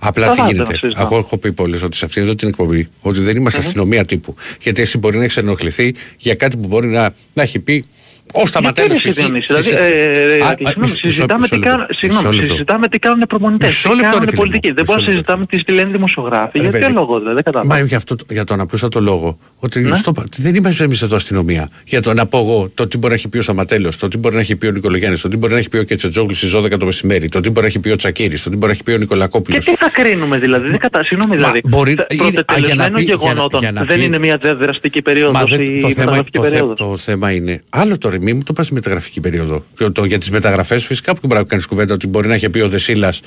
Απλά 0.00 0.26
Τα 0.26 0.32
τι 0.32 0.38
πάντα 0.38 0.52
γίνεται. 0.52 0.72
να 0.72 0.78
συζητάμε. 0.78 1.06
Εγώ 1.06 1.18
έχω 1.18 1.38
πει 1.38 1.52
πολλές 1.52 1.82
ότι 1.82 1.96
σε 1.96 2.04
αυτήν 2.04 2.22
εδώ 2.22 2.34
την 2.34 2.48
εκπομπή 2.48 2.88
ότι 3.00 3.20
δεν 3.20 3.36
είμαστε 3.36 3.58
αστυνομία 3.58 4.04
τύπου. 4.04 4.34
Γιατί 4.60 4.82
εσύ 4.82 4.98
μπορεί 4.98 5.16
να 5.18 5.24
έχει 5.24 5.38
ενοχληθεί 5.38 5.94
για 6.18 6.34
κάτι 6.34 6.56
που 6.56 6.68
μπορεί 6.68 6.86
να, 6.86 7.14
να 7.32 7.42
έχει 7.42 7.58
πει 7.58 7.84
ω 8.32 8.42
τα 8.52 8.62
ματέλο 8.62 8.86
Γιατί 8.92 9.06
ρε 9.06 9.12
Διονύση, 9.12 9.46
δηλαδή, 9.46 9.68
ε, 9.70 10.10
ε, 10.12 10.40
συγγνώμη, 10.64 10.88
συζητάμε 11.02 11.48
τι 11.48 11.58
κάνουν- 11.58 11.86
συγγνώμη, 11.90 12.36
συζητάμε 12.36 12.88
τι 12.88 12.98
κάνουν 12.98 13.24
προπονητές, 13.28 13.68
Μισό 13.68 13.88
τι 13.88 13.94
λεπτό, 13.94 14.08
ρε 14.08 14.12
κάνουν 14.14 14.28
φίλε 14.28 14.36
πολιτικοί. 14.40 14.68
μου. 14.68 14.74
Δεν 14.74 14.84
μπορούμε 14.84 15.06
να 15.06 15.10
Μισό 15.10 15.20
λεπτό. 15.20 15.32
συζητάμε 15.42 15.64
τις 15.66 15.74
λένε 15.76 15.90
δημοσιογράφοι. 15.96 16.50
Ρε 16.58 16.62
Για 16.62 16.70
ποιο 16.70 16.80
παιδί. 16.80 16.92
λόγο 16.92 17.18
δηλαδή, 17.18 17.34
δεν 17.34 17.44
κατάλαβα. 17.44 17.74
Μα 17.74 17.80
για, 17.86 17.96
αυτό, 17.96 18.14
για 18.30 18.44
τον 18.44 18.60
απλούστατο 18.60 19.00
λόγο 19.00 19.38
ότι 19.56 19.80
Ναι. 19.80 19.96
στο, 19.96 20.12
δεν 20.36 20.54
είμαστε 20.54 20.84
εμείς 20.84 21.02
εδώ 21.02 21.16
αστυνομία. 21.16 21.68
Για 21.84 22.00
το 22.02 22.14
να 22.14 22.26
πω 22.26 22.38
εγώ 22.38 22.70
το 22.74 22.86
τι 22.86 22.96
μπορεί 22.98 23.12
να 23.12 23.18
έχει 23.18 23.28
πει 23.28 23.38
ο 23.38 23.42
Σαματέλο, 23.42 23.90
το 24.00 24.08
τι 24.08 24.18
μπορεί 24.18 24.34
να 24.34 24.40
έχει 24.40 24.56
πει 24.56 24.66
ο 24.66 24.70
Νικολογιάννης, 24.70 25.20
το 25.20 25.28
τι 25.28 25.36
μπορεί 25.36 25.52
να 25.52 25.58
έχει 25.58 25.68
πει 25.68 25.76
ο 25.78 25.82
Κετσετζόγλου 25.82 26.34
στις 26.34 26.50
12 26.50 26.76
το 26.78 26.84
μεσημέρι, 26.84 27.28
το 27.28 27.40
τι 27.40 27.48
μπορεί 27.50 27.60
να 27.60 27.66
έχει 27.66 27.78
πει 27.78 27.90
ο 27.90 27.96
Τσακίρης, 27.96 28.42
το 28.42 28.50
τι 28.50 28.56
μπορεί 28.56 28.66
να 28.66 28.72
έχει 28.72 28.82
πει 28.82 28.92
ο 28.92 28.96
Νικολακόπουλος. 28.98 29.64
Και 29.64 29.70
τι 29.70 29.76
θα 29.76 29.90
κρίνουμε 29.90 30.38
δηλαδή, 30.38 30.68
δεν 30.68 30.78
κατα... 30.78 31.04
συγγνώμη 31.04 31.30
Μα 31.30 31.36
δηλαδή. 31.36 31.60
μπορεί- 31.68 31.96
τε- 31.96 32.12
είναι- 32.12 32.22
α, 32.24 32.28
για 32.28 32.34
να 32.34 32.44
Πρωτετελεσμένων 32.44 32.94
πει- 32.94 33.02
για 33.04 33.14
να- 33.16 33.22
γεγονότων 33.22 33.60
για 33.60 33.72
να 33.72 33.84
δεν 33.84 33.96
πει- 33.98 34.04
είναι 34.04 34.18
μια 34.18 34.38
δραστική 34.58 34.96
Μα 35.04 35.12
περίοδος 35.12 35.50
δεν- 35.50 35.60
ή 35.60 35.78
το, 35.78 35.88
θέμα, 35.88 35.94
μεταγραφική 35.98 36.38
το, 36.38 36.42
θε- 36.42 36.50
περίοδος. 36.52 36.78
το 36.78 36.96
θέμα 36.96 37.30
είναι. 37.30 37.60
Άλλο 37.70 37.98
τώρα, 37.98 38.19
μην 38.20 38.36
μου 38.36 38.42
το 38.42 38.52
πας 38.52 38.70
μεταγραφική 38.70 39.20
περίοδο. 39.20 39.64
Το, 39.76 39.92
το, 39.92 40.04
για 40.04 40.18
τις 40.18 40.30
μεταγραφές, 40.30 40.84
φυσικά 40.84 41.14
που 41.14 41.20
μπορεί 41.26 41.40
να 41.40 41.46
κάνεις 41.46 41.66
κουβέντα 41.66 41.94
ότι 41.94 42.06
μπορεί 42.06 42.28
να 42.28 42.34
έχει 42.34 42.50
πει 42.50 42.60
ο 42.60 42.68
Δεσίλας 42.68 43.20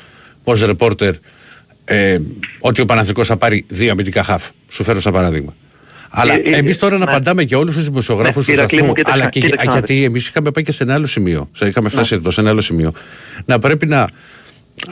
ως 0.44 0.66
ρεπόρτερ 0.66 1.14
ε, 1.86 2.18
ότι 2.60 2.82
ο 2.82 2.86
Παναθηνικός 2.86 3.28
θα 3.28 3.38
πάρει 3.38 3.66
δύο 3.68 3.92
αμυντικά 3.92 4.24
χαφ. 4.24 4.44
Σου 4.70 4.84
φέρω 4.84 5.00
σαν 5.02 5.14
παράδειγμα. 5.14 5.56
Αλλά 6.10 6.34
Ε, 6.34 6.42
ε, 6.46 6.56
εμείς 6.56 6.78
τώρα 6.78 6.98
να 6.98 7.06
ναι. 7.06 7.12
απαντάμε 7.12 7.42
για 7.42 7.58
όλους 7.58 7.76
τους 7.76 7.86
δημοσιογράφους 7.86 8.48
Ναι, 8.48 8.54
του 8.54 8.60
Ηρακλή 8.60 8.78
σταθμού. 8.78 8.88
μου, 8.88 8.94
κοίταξε, 8.94 9.20
Αλλά 9.20 9.30
και, 9.30 9.40
κοίταξε 9.40 9.62
α, 9.62 9.66
να 9.66 9.78
γιατί 9.80 10.04
εμείς 10.04 10.28
είχαμε 10.28 10.52
πάει 10.52 10.64
και 10.64 10.72
σε 10.72 10.84
ένα 10.84 10.94
άλλο 10.94 11.06
σημείο. 11.08 11.50
Σε- 11.54 11.68
Είχαμε 11.68 11.90
φτάσει 11.90 12.16
εδώ 12.16 12.32
σε 12.32 12.42
ένα 12.42 12.50
άλλο 12.50 12.62
σημείο. 12.62 12.92
Να 13.46 13.60
πρέπει 13.60 13.86
να 13.86 14.08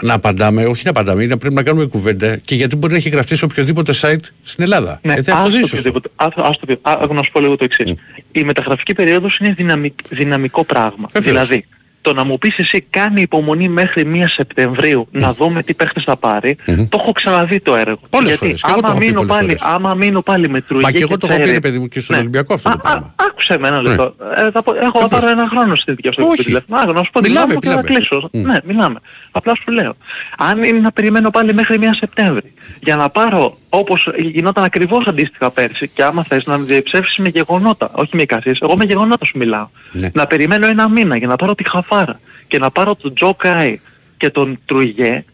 να 0.02 0.14
απαντάμε, 0.14 0.66
όχι 0.66 0.82
να 0.84 0.90
απαντάμε, 0.90 1.26
να 1.26 1.38
πρέπει 1.38 1.56
να 1.56 1.64
κάνουμε 1.64 1.86
κουβέντα 1.86 2.36
και 2.36 2.56
γιατί 2.56 2.76
μπορεί 2.76 2.92
να 2.94 2.98
έχει 3.00 3.10
γραφτεί 3.10 3.36
σε 3.36 3.46
οποιοδήποτε 3.46 3.94
site 4.02 4.16
στην 4.42 4.64
Ελλάδα. 4.64 5.00
Ναι, 5.04 5.14
Ε, 5.14 5.22
δεν- 5.22 5.34
αυτό 5.34 5.46
ας 5.46 5.52
δεν 5.52 5.52
είναι 5.52 5.62
το 5.62 5.68
σωστό. 5.68 5.90
οποιοδήποτε. 5.90 6.10
Ας- 6.16 6.50
ας 6.50 6.58
το 6.58 6.66
πει. 6.66 6.80
Α, 6.82 7.14
Να 7.14 7.24
σου 7.24 7.32
πω 7.32 7.40
λίγο 7.40 7.56
το 7.56 7.64
εξής. 7.64 7.94
Η 8.32 8.44
μεταγραφική 8.44 8.94
περίοδος 8.94 9.38
είναι 9.38 9.54
δυναμικ- 9.54 10.08
δυναμικό 10.10 10.64
πράγμα. 10.64 11.10
Βεβαίως. 11.12 11.48
Δηλαδή, 11.48 11.66
το 12.02 12.14
να 12.14 12.24
μου 12.24 12.38
πεις 12.38 12.58
εσύ 12.58 12.86
κάνει 12.90 13.22
υπομονή 13.22 13.70
μέχρι 13.70 14.12
1 14.14 14.24
Σεπτεμβρίου 14.28 15.08
να 15.12 15.34
δούμε 15.34 15.64
τι 15.64 15.74
παίχτες 15.74 16.04
θα 16.04 16.16
πάρει, 16.18 16.56
το 16.66 16.98
έχω 17.02 17.12
ξαναδεί 17.12 17.60
το 17.60 17.76
έργο. 17.76 18.00
Πολλές 18.10 18.28
Γιατί 18.30 18.44
φορές. 18.46 18.62
Και 18.62 18.68
εγώ 18.72 18.80
το 18.82 18.88
άμα 18.88 18.90
έχω 18.96 19.00
πει 19.00 19.06
μείνω, 19.06 19.20
πολλές 19.20 19.36
πάλι, 19.38 19.58
φορές. 19.58 19.74
άμα 19.76 19.94
μείνω 19.96 20.22
πάλι 20.22 20.50
με 20.50 20.62
Τρουγέ 20.62 20.84
Μα 20.84 20.92
και 20.92 20.98
εγώ 21.02 21.18
το 21.18 21.28
έχω 21.28 21.36
πει, 21.36 21.42
Τσέρε- 21.42 21.54
ρε 21.54 21.60
παιδί 21.60 21.80
μου, 21.80 21.88
και 21.88 22.00
στον 22.00 22.16
Ναι. 22.16 22.22
Ολυμπιακό 22.22 22.54
αυτό 22.54 22.70
το 22.70 22.76
Α, 22.76 22.78
α, 22.80 22.82
πράγμα. 22.92 23.14
Άκουσε 23.16 23.58
με 23.58 23.68
ένα 23.68 23.82
λεπτό. 23.82 24.16
Ε, 24.38 24.52
θα, 24.52 24.64
πω- 24.64 24.76
έχω 24.76 25.00
θα 25.00 25.08
πάρω 25.08 25.30
ένα 25.30 25.48
χρόνο 25.50 25.76
στη 25.76 25.94
δικιά 25.94 26.12
σου 26.12 26.24
Όχι. 26.28 26.38
το 26.38 26.44
τηλέφωνο. 26.44 26.80
Α, 26.80 26.86
να 26.86 27.04
σου 27.04 27.10
πω 27.12 27.20
Μιλάμε, 27.22 27.46
μιλάμε, 27.46 27.60
και 27.60 27.68
να 27.68 27.76
μιλάμε. 27.76 27.88
κλείσω. 27.88 28.30
Ναι, 28.32 28.58
μιλάμε. 28.64 29.00
Απλά 29.32 29.56
σου 29.56 29.72
λέω. 29.72 29.94
Αν 30.38 30.64
είναι 30.64 30.80
να 30.80 30.92
περιμένω 30.92 31.30
πάλι 31.30 31.54
μέχρι 31.54 31.78
1 31.82 31.84
Σεπτέμβρη 32.00 32.54
για 32.80 32.96
να 32.96 33.10
πάρω 33.10 33.58
όπως 33.70 34.08
γινόταν 34.18 34.64
ακριβώς 34.64 35.08
αντίστοιχα 35.08 35.52
πέρσι 35.52 35.88
και 35.88 36.04
άμα 36.04 36.24
θες 36.24 36.46
να 36.46 36.58
με 36.58 36.66
διεψεύσεις 36.66 37.18
με 37.18 37.30
γεγονότα, 37.30 37.90
όχι 37.94 38.16
με 38.16 38.22
εικασίες, 38.22 38.58
εγώ 38.62 38.78
με 38.78 38.84
γεγονότα 38.86 39.26
σου 39.26 39.38
μιλάω. 39.38 39.68
Ναι. 39.92 40.10
Να 40.14 40.28
περιμένω 40.28 40.68
ένα 40.68 40.90
μήνα 40.90 41.18
για 41.18 41.28
να 41.28 41.36
πάρω 41.36 41.56
τη 41.56 41.64
Χαφάρα 41.92 42.20
και 42.48 42.58
να 42.58 42.72
πάρω 42.72 42.96
τον 42.96 43.14
Τζο 43.14 43.34
Κάι 43.36 43.80
και 44.18 44.30
τον 44.30 44.60
Τρουγέ 44.66 45.26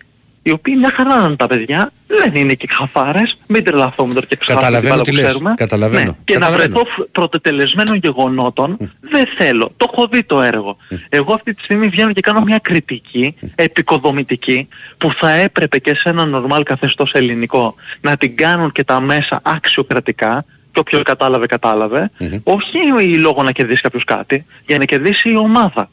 οι 0.41 0.51
οποίοι 0.51 0.75
μια 0.77 0.91
χαρά 0.95 1.25
είναι 1.25 1.35
τα 1.35 1.47
παιδιά, 1.47 1.91
δεν 2.07 2.35
είναι 2.35 2.53
και 2.53 2.67
χαφάρες, 2.69 3.37
μην 3.47 3.63
τρελαθούμε 3.63 4.13
τώρα 4.13 4.25
και 4.25 4.35
ξεχάσουμε 4.35 4.71
Καταλαβαίνω 4.71 5.01
την 5.01 5.03
μπάλα 5.03 5.03
τι 5.03 5.09
που 5.11 5.15
λες, 5.15 5.25
ξέρουμε. 5.25 5.53
καταλαβαίνω, 5.57 6.03
Ναι, 6.03 6.11
και 6.23 6.33
καταλαβαίνω. 6.33 6.63
να 6.73 6.73
βρεθώ 6.79 6.89
φ- 7.01 7.11
πρωτοτελεσμένων 7.11 7.95
γεγονότων 7.95 8.77
δεν 8.99 9.25
θέλω. 9.37 9.71
Το 9.77 9.89
έχω 9.93 10.07
δει 10.07 10.23
το 10.23 10.41
έργο. 10.41 10.77
Εγώ 11.09 11.33
αυτή 11.33 11.53
τη 11.53 11.61
στιγμή 11.63 11.87
βγαίνω 11.87 12.13
και 12.13 12.21
κάνω 12.21 12.41
μια 12.41 12.57
κριτική 12.57 13.35
επικοδομητική 13.55 14.67
που 14.97 15.11
θα 15.13 15.29
έπρεπε 15.31 15.77
και 15.79 15.95
σε 15.95 16.09
ένα 16.09 16.25
νορμάλ 16.25 16.63
καθεστώς 16.63 17.11
ελληνικό 17.13 17.75
να 18.01 18.17
την 18.17 18.35
κάνουν 18.35 18.71
και 18.71 18.83
τα 18.83 18.99
μέσα 19.01 19.39
αξιοκρατικά 19.43 20.45
και 20.71 20.79
όποιος 20.79 21.01
κατάλαβε 21.03 21.45
κατάλαβε, 21.45 22.11
όχι 22.43 22.77
λόγω 23.19 23.43
να 23.43 23.51
κερδίσει 23.51 23.81
κάποιος 23.81 24.03
κάτι, 24.03 24.45
για 24.65 24.77
να 24.77 24.85
κερδίσει 24.85 25.29
η 25.31 25.37
ομάδα. 25.37 25.89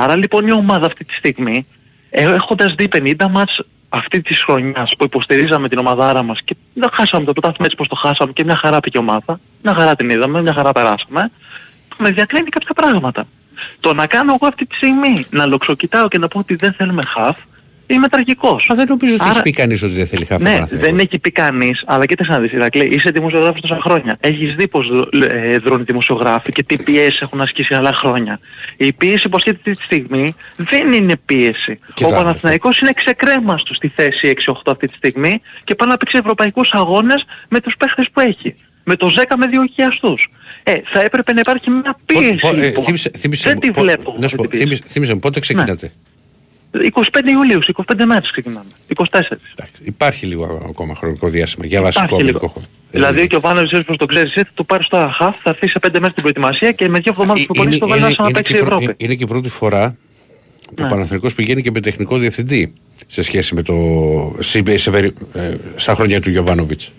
Άρα 0.00 0.16
λοιπόν 0.16 0.46
η 0.46 0.52
ομάδα 0.52 0.86
αυτή 0.86 1.04
τη 1.04 1.14
στιγμή, 1.14 1.66
ε, 2.10 2.34
έχοντας 2.34 2.74
δει 2.74 2.88
50 2.92 3.28
μάτς 3.30 3.60
αυτή 3.88 4.22
της 4.22 4.42
χρονιάς 4.42 4.94
που 4.98 5.04
υποστηρίζαμε 5.04 5.68
την 5.68 5.78
ομαδάρα 5.78 6.22
μας 6.22 6.40
και 6.44 6.56
δεν 6.74 6.90
χάσαμε 6.92 7.24
το 7.24 7.32
πρωτάθλημα 7.32 7.64
έτσι 7.64 7.76
πως 7.76 7.88
το 7.88 7.94
χάσαμε 7.94 8.32
και 8.32 8.44
μια 8.44 8.56
χαρά 8.56 8.80
πήγε 8.80 8.98
η 8.98 9.00
ομάδα, 9.00 9.40
μια 9.62 9.74
χαρά 9.74 9.96
την 9.96 10.10
είδαμε, 10.10 10.42
μια 10.42 10.52
χαρά 10.52 10.72
περάσαμε, 10.72 11.30
με 11.98 12.10
διακρίνει 12.10 12.48
κάποια 12.48 12.74
πράγματα. 12.74 13.26
Το 13.80 13.94
να 13.94 14.06
κάνω 14.06 14.32
εγώ 14.32 14.46
αυτή 14.46 14.66
τη 14.66 14.74
στιγμή, 14.74 15.24
να 15.30 15.46
λοξοκοιτάω 15.46 16.08
και 16.08 16.18
να 16.18 16.28
πω 16.28 16.38
ότι 16.38 16.54
δεν 16.54 16.72
θέλουμε 16.72 17.02
χαφ, 17.06 17.38
είμαι 17.90 18.08
τραγικός. 18.08 18.66
Μα 18.68 18.74
δεν 18.74 18.86
νομίζω 18.88 19.12
ότι 19.14 19.22
Άρα- 19.22 19.30
έχει 19.32 19.42
πει 19.42 19.50
κανείς 19.52 19.82
ότι 19.82 19.92
δεν 19.92 20.06
θέλει 20.06 20.24
χάφα. 20.24 20.42
ναι, 20.42 20.60
δεν 20.70 20.98
έχει 20.98 21.18
πει 21.18 21.30
κανείς, 21.30 21.82
αλλά 21.86 22.06
κοίταξε 22.06 22.32
να 22.32 22.38
δεις, 22.40 22.52
Ηρακλή, 22.52 22.86
είσαι 22.94 23.10
δημοσιογράφος 23.10 23.60
τόσα 23.60 23.78
χρόνια. 23.80 24.16
Έχεις 24.20 24.54
δει 24.54 24.68
πως 24.68 24.88
δρ- 25.12 25.32
ε, 25.32 25.58
δρούν 25.58 25.80
οι 25.80 25.82
δημοσιογράφοι 25.82 26.52
και 26.52 26.62
τι 26.62 26.76
πιέσεις 26.82 27.20
έχουν 27.20 27.40
ασκήσει 27.40 27.74
άλλα 27.74 27.92
χρόνια. 27.92 28.40
Η 28.76 28.92
πίεση 28.92 29.28
που 29.28 29.36
ασκείται 29.36 29.56
αυτή 29.56 29.76
τη 29.76 29.82
στιγμή 29.82 30.34
δεν 30.56 30.92
είναι 30.92 31.16
πίεση. 31.24 31.78
Κοιτάξτε. 31.94 32.04
Ο 32.04 32.22
Παναθηναϊκός 32.22 32.80
είναι 32.80 32.92
ξεκρέμαστος 32.92 33.76
στη 33.76 33.88
θέση 33.88 34.28
6-8 34.28 34.70
αυτή 34.72 34.86
τη 34.86 34.94
στιγμή 34.94 35.40
και 35.64 35.74
πάει 35.74 35.88
να 35.88 35.96
παίξει 35.96 36.16
ευρωπαϊκούς 36.18 36.70
αγώνες 36.72 37.24
με 37.48 37.60
τους 37.60 37.74
παίχτες 37.78 38.06
που 38.12 38.20
έχει. 38.20 38.54
Με 38.84 38.96
το 38.96 39.08
10 39.08 39.36
με 39.36 39.46
δύο 39.46 39.64
χιλιαστούς. 39.74 40.28
Ε, 40.62 40.72
θα 40.92 41.00
έπρεπε 41.00 41.32
να 41.32 41.40
υπάρχει 41.40 41.70
μια 41.70 41.98
πίεση. 42.06 42.54
λοιπόν. 42.54 42.84
δεν 43.42 43.58
τη 43.58 43.70
βλέπω. 43.70 44.16
Να 44.18 44.28
σου 44.28 44.36
πω, 44.36 44.42
αυτή 44.42 44.56
τη 44.58 44.64
πίεση. 44.64 44.64
θύμισε- 44.64 44.84
θύμισε 44.86 45.12
μου, 45.14 45.18
πότε 45.18 45.40
ξεκινάτε; 45.40 45.92
25 46.72 47.28
Ιουλίου, 47.30 47.62
σε 47.62 47.72
25 47.76 48.04
μέρες 48.06 48.30
ξεκινάμε. 48.30 48.68
24. 48.88 49.04
Εντάξει, 49.12 49.82
υπάρχει 49.82 50.26
λίγο 50.26 50.62
ακόμα 50.68 50.94
χρονικό 50.94 51.28
διάστημα 51.28 51.66
για 51.66 51.82
βασικό 51.82 52.04
Υπάρχει 52.04 52.20
αμυντικό 52.22 52.38
λίγο. 52.44 52.52
χώρο. 52.52 52.66
Δηλαδή 52.90 53.20
Ε, 53.20 53.26
και 53.26 53.36
ο 53.36 53.40
Βάνος 53.40 53.66
ξέρεις 53.66 53.84
πως 53.84 53.96
το 53.96 54.06
ξέρεις 54.06 54.30
εσύ, 54.30 54.44
θα 54.46 54.52
του 54.54 54.66
πάρεις 54.66 54.86
τώρα 54.88 55.10
χαφ, 55.12 55.36
θα 55.42 55.50
έρθει 55.50 55.68
σε 55.68 55.78
5 55.78 55.90
μέρες 55.92 56.12
την 56.12 56.22
προετοιμασία 56.22 56.72
και 56.72 56.88
με 56.88 56.98
δύο 56.98 57.12
εβδομάδες 57.12 57.44
που 57.46 57.52
είναι- 57.54 57.64
πολύ 57.64 57.78
το 57.78 57.86
είναι- 57.86 57.94
βάλει 58.00 58.14
να 58.18 58.24
είναι 58.24 58.32
παίξει 58.32 58.52
και 58.52 58.58
η 58.58 58.62
η 58.62 58.66
πρω- 58.68 58.80
Ευρώπη. 58.80 59.04
Είναι 59.04 59.14
και 59.14 59.24
η 59.24 59.26
πρώτη 59.26 59.48
φορά 59.48 59.96
που 60.66 60.74
ο 60.78 60.82
Ναι. 60.82 60.88
Παναθηναϊκός 60.88 61.34
πηγαίνει 61.34 61.62
και 61.62 61.70
με 61.70 61.80
τεχνικό 61.80 62.16
διευθυντή 62.18 62.72
σε 63.06 63.22
σχέση 63.22 63.54
με 63.54 63.62
το. 63.62 63.74
σε- 64.38 64.76
σε 64.76 64.90
περι- 64.90 65.16
ε, 65.34 65.54
στα 65.76 65.94
χρόνια 65.94 66.20
του 66.20 66.30
Γιωβάνοβιτς. 66.30 66.92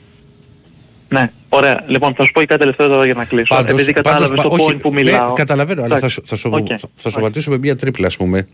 Ναι, 1.12 1.32
ωραία. 1.50 1.84
Λοιπόν, 1.88 2.14
θα 2.16 2.26
σου 2.26 2.32
πω 2.32 2.40
και 2.40 2.46
κάτι 2.46 2.60
τελευταίο 2.60 2.88
τώρα 2.88 3.06
για 3.06 3.14
να 3.14 3.26
κλείσω. 3.26 3.56
Πάντως- 3.56 3.72
Επειδή 3.72 3.92
κατάλαβες 3.94 4.28
πάντως, 4.28 4.44
το 4.44 4.50
πα- 4.50 4.56
όχι, 4.64 4.74
point 4.76 4.82
που 4.82 4.90
ναι, 4.94 5.02
μιλάω. 5.02 5.34
καταλαβαίνω, 5.34 5.80
αλλά 5.84 5.90
θα, 5.90 5.96
Εντάξει, 5.98 6.14
σου- 6.16 6.24
θα, 6.26 6.36
σου- 6.36 6.50
οκ, 6.54 6.66
θα, 6.70 6.78
θα 6.78 7.10
σου 7.10 7.16
οκ. 7.16 7.18
απαντήσω 7.18 7.50
με 7.52 7.58
μια 7.58 7.76
τρίπλα, 7.76 8.08
ας 8.08 8.18
πούμε. 8.18 8.48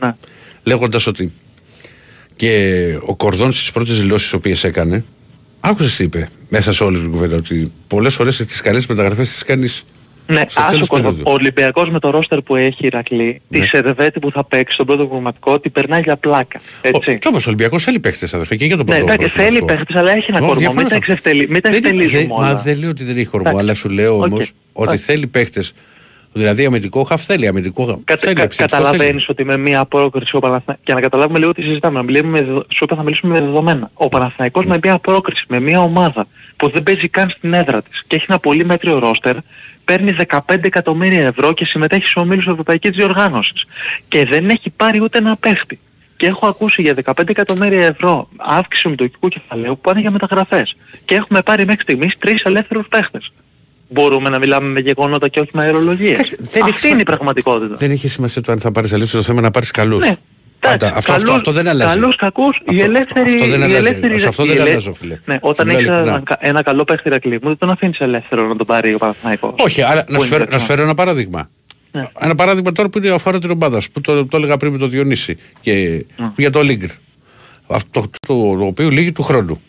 Ναι. 0.00 0.14
Λέγοντας 0.62 1.06
ότι 1.06 1.32
και 2.36 2.74
ο 3.06 3.16
Κορδόν 3.16 3.52
στις 3.52 3.72
πρώτες 3.72 4.00
δηλώσεις 4.00 4.22
τις 4.22 4.32
οποίες 4.32 4.64
έκανε, 4.64 5.04
άκουσες 5.60 5.96
τι 5.96 6.04
είπε 6.04 6.28
μέσα 6.48 6.72
σε 6.72 6.84
όλη 6.84 6.98
την 6.98 7.10
κουβέντα. 7.10 7.36
Ότι 7.36 7.72
πολλές 7.86 8.14
φορές 8.14 8.36
τις 8.36 8.60
καλές 8.60 8.86
μεταγραφές 8.86 9.28
τις 9.28 9.42
κάνεις. 9.42 9.84
Ναι, 10.26 10.44
στο 10.48 10.60
άσο 10.60 10.70
τέλος 10.70 10.88
κόσμο. 10.88 11.04
περίοδου. 11.08 11.30
Ο 11.30 11.32
Ολυμπιακός 11.32 11.90
με 11.90 11.98
το 11.98 12.10
ρόστερ 12.10 12.40
που 12.42 12.56
έχει 12.56 12.76
η 12.78 12.86
Ηρακλή, 12.86 13.40
Ναι. 13.48 13.58
τη 13.60 13.66
Σερβέτη 13.66 14.18
που 14.18 14.30
θα 14.30 14.44
παίξει 14.44 14.74
στον 14.74 14.86
πρώτο 14.86 15.06
προκριματικό, 15.06 15.60
την 15.60 15.72
περνάει 15.72 16.00
για 16.00 16.16
πλάκα. 16.16 16.60
Έτσι. 16.80 17.18
Κι 17.18 17.28
όμως 17.28 17.44
ο 17.44 17.48
Ολυμπιακός 17.48 17.82
θέλει 17.82 18.00
παίχτες, 18.00 18.34
αδερφέ, 18.34 18.56
και 18.56 18.64
για 18.64 18.76
τον 18.76 18.86
Ναι, 18.88 18.96
πρώτο. 18.96 19.12
εντάξει, 19.12 19.28
θέλει 19.38 19.48
προκριματικό. 19.58 19.76
παίχτες, 19.76 19.96
αλλά 19.96 20.16
έχει 20.16 20.26
ένα 20.28 20.38
Ω, 20.38 20.40
κορμό. 20.40 20.54
διαφωνώ 20.58 20.80
Μην 20.80 20.88
τα 20.88 20.94
σε 20.94 20.96
αυτό. 21.00 21.12
εξευτελι- 21.12 21.50
μην 21.50 21.62
τα 21.62 21.70
Δεν- 21.70 21.78
εξευτελίζουμε 21.78 22.20
δεν- 22.20 22.30
όλα. 22.30 22.46
Μα 22.46 22.54
δεν 22.54 22.78
λέω 22.78 22.88
ότι 22.90 23.04
δεν 23.04 23.16
έχει 23.16 23.26
κορμό, 23.26 23.48
Εντάξει. 23.48 23.64
αλλά 23.64 23.74
σου 23.74 23.88
λέω 23.88 24.16
Οκ. 24.16 24.24
όμως 24.24 24.52
ότι 24.72 24.82
Εντάξει. 24.82 25.04
θέλει 25.04 25.26
παίχτες. 25.26 25.72
Δηλαδή 26.32 26.64
αμυντικό 26.64 27.02
χαφ 27.04 27.24
θέλει, 27.24 27.46
αμυντικό 27.46 27.84
χαφ. 27.84 27.96
Κατα, 28.04 28.20
θέλει, 28.20 28.34
κα, 28.34 28.42
επιθετικό 28.42 28.76
καταλαβαίνεις 28.76 29.10
θέλει. 29.12 29.24
ότι 29.28 29.44
με 29.44 29.56
μία 29.56 29.84
πρόκριση 29.84 30.36
ο 30.36 30.40
Παναθηναϊκός, 30.40 30.84
για 30.84 30.94
να 30.94 31.00
καταλάβουμε 31.00 31.38
λίγο 31.38 31.52
τι 31.52 31.62
συζητάμε, 31.62 31.96
να 31.98 32.02
μιλήσουμε, 32.04 32.30
με 32.30 32.42
δεδο- 32.46 32.66
σου 32.74 32.84
είπα 32.84 32.96
θα 32.96 33.02
μιλήσουμε 33.02 33.34
με 33.40 33.46
δεδομένα. 33.46 33.90
Ο 33.94 34.08
Παναθηναϊκός 34.08 34.64
με 34.64 34.78
μία 34.82 34.98
πρόκριση, 34.98 35.44
με 35.48 35.60
μία 35.60 35.80
ομάδα 35.80 36.26
που 36.56 36.70
δεν 36.70 36.82
παίζει 36.82 37.08
καν 37.08 37.30
στην 37.30 37.52
έδρα 37.52 37.82
της 37.82 38.02
και 38.06 38.16
έχει 38.16 38.24
ένα 38.28 38.38
πολύ 38.38 38.64
μέτριο 38.64 38.98
ρόστερ, 38.98 39.36
παίρνει 39.84 40.12
15 40.12 40.66
εκατομμύρια 40.66 41.26
ευρώ 41.26 41.52
και 41.52 41.64
συμμετέχει 41.64 42.06
σε 42.06 42.18
ομίλους 42.18 42.46
Ευρωπαϊκής 42.46 42.90
Διοργάνωσης. 42.90 43.64
Και 44.08 44.24
δεν 44.24 44.48
έχει 44.50 44.70
πάρει 44.70 45.00
ούτε 45.02 45.18
ένα 45.18 45.36
παίχτη. 45.36 45.80
Και 46.16 46.26
έχω 46.28 46.46
ακούσει 46.46 46.82
για 46.82 46.94
15 46.94 47.30
εκατομμύρια 47.30 47.86
ευρώ 47.86 48.28
αύξηση 48.36 48.88
μετοχικού 48.88 49.28
κεφαλαίου 49.28 49.74
που 49.74 49.80
πάνε 49.80 50.00
για 50.00 50.10
μεταγραφές. 50.10 50.76
Και 51.04 51.14
έχουμε 51.14 51.42
πάρει 51.42 51.64
μέχρι 51.64 51.82
στιγμής 51.82 52.18
τρεις 52.18 52.42
ελεύθερους 52.42 52.86
παίχτες. 52.88 53.32
Μπορούμε 53.92 54.28
να 54.28 54.38
μιλάμε 54.38 54.68
με 54.68 54.80
γεγονότα 54.80 55.28
και 55.28 55.40
όχι 55.40 55.50
με 55.52 55.62
αερολογίες. 55.62 56.12
Εντάξει, 56.12 56.36
δεν 56.40 56.62
έχει 56.62 56.70
Αυτή 56.70 56.86
είναι 56.86 56.96
η 56.96 56.98
σημα- 56.98 57.02
πραγματικότητα. 57.04 57.74
Δεν 57.74 57.90
έχει 57.90 58.08
σημασία 58.08 58.42
το 58.42 58.52
αν 58.52 58.58
θα 58.60 58.72
πάρεις 58.72 58.92
αλήθεια, 58.92 59.18
το 59.18 59.22
θέμα 59.24 59.36
είναι 59.38 59.46
να 59.46 59.52
πάρεις 59.52 59.70
καλούς. 59.70 60.06
Ναι. 60.06 60.14
Πάντα. 60.60 60.74
Εντάξει, 60.74 60.94
Αυτό, 60.98 61.12
αυτό, 61.12 61.24
καλούς- 61.26 61.40
αυτό 61.48 61.52
δεν 61.52 61.68
αλλάζει. 61.68 61.94
Καλούς, 61.94 62.16
κακούς, 62.16 62.56
η 62.56 62.62
Αυτό- 62.70 62.84
ελεύθερη... 62.84 63.28
αυτό 63.32 63.46
δεν 63.46 63.60
η 63.60 63.64
αλλάζει. 63.64 63.74
ελεύθερη 63.74 64.18
Σε 64.18 64.28
αυτό 64.28 64.44
η 64.44 64.46
δεν 64.46 64.56
ελε- 64.56 64.68
αλλάζω, 64.70 64.92
φίλε. 64.94 65.18
Ναι, 65.24 65.38
όταν 65.40 65.66
Σου 65.66 65.72
λέω 65.72 65.80
έχεις 65.80 65.90
ειλικρινά. 65.92 66.22
ένα, 66.28 66.36
ένα 66.40 66.62
καλό 66.62 66.84
παίχτη 66.84 67.08
Ηρακλή 67.08 67.32
μου, 67.32 67.48
δεν 67.48 67.58
τον 67.58 67.70
αφήνεις 67.70 67.98
ελεύθερο 67.98 68.46
να 68.46 68.56
τον 68.56 68.66
πάρει 68.66 68.94
ο 68.94 68.98
Παναθηναϊκός. 68.98 69.52
Όχι, 69.56 69.82
αλλά 69.82 70.04
να 70.08 70.16
Πού 70.16 70.22
σου, 70.22 70.28
φέρω, 70.28 70.42
είναι 70.42 70.52
να 70.52 70.58
σου 70.58 70.66
το 70.66 70.72
φέρω 70.72 70.82
ένα 70.84 70.94
παράδειγμα. 70.94 71.50
Ναι. 71.92 72.08
Ένα 72.20 72.34
παράδειγμα 72.34 72.72
τώρα 72.72 72.88
που 72.88 72.98
είναι 72.98 73.10
αφορά 73.10 73.38
την 73.38 73.50
ομάδα 73.50 73.80
σου, 73.80 73.90
που 73.90 74.00
το, 74.00 74.26
το 74.26 74.36
έλεγα 74.36 74.56
πριν 74.56 74.72
με 74.72 74.78
το 74.78 74.86
Διονύση 74.86 75.36
και 75.60 76.04
Ναι. 76.16 76.32
για 76.36 76.50
το 76.50 76.62
Λίγκρ. 76.62 76.88
Αυτό 77.66 78.00
το, 78.00 78.10
το, 78.26 78.56
το 78.58 78.64
οποίο 78.64 78.88
λύγει 78.88 79.12
του 79.12 79.22
χρόνου. 79.22 79.60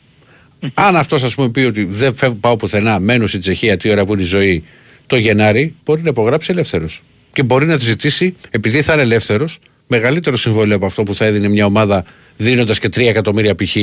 Αν 0.74 0.96
αυτός 0.96 1.24
ας 1.24 1.36
πούμε 1.36 1.50
πει 1.50 1.60
ότι 1.60 1.84
δεν 1.86 2.16
φεύγω, 2.16 2.36
πάω 2.36 2.56
πουθενά, 2.56 3.00
μένω 3.00 3.28
στην 3.28 3.40
Τσεχία 3.40 3.78
τι 3.78 3.90
ώρα 3.90 4.06
που 4.06 4.14
είναι 4.14 4.22
η 4.22 4.26
ζωή 4.26 4.64
το 5.08 5.16
Γενάρη, 5.16 5.76
μπορεί 5.86 6.02
να 6.02 6.10
υπογράψει 6.10 6.52
ελεύθερος. 6.52 7.02
Και 7.34 7.44
μπορεί 7.44 7.66
να 7.66 7.78
τη 7.78 7.86
ζητήσει, 7.86 8.36
επειδή 8.50 8.82
θα 8.82 8.94
είναι 8.94 9.02
ελεύθερος, 9.02 9.60
μεγαλύτερο 9.88 10.38
συμβόλαιο 10.38 10.76
από 10.76 10.86
αυτό 10.86 11.04
που 11.04 11.16
θα 11.16 11.26
έδινε 11.26 11.48
μια 11.48 11.66
ομάδα 11.66 12.06
δίνοντας 12.38 12.80
και 12.80 12.88
3 12.88 13.00
εκατομμύρια 13.00 13.56
π.χ. 13.56 13.76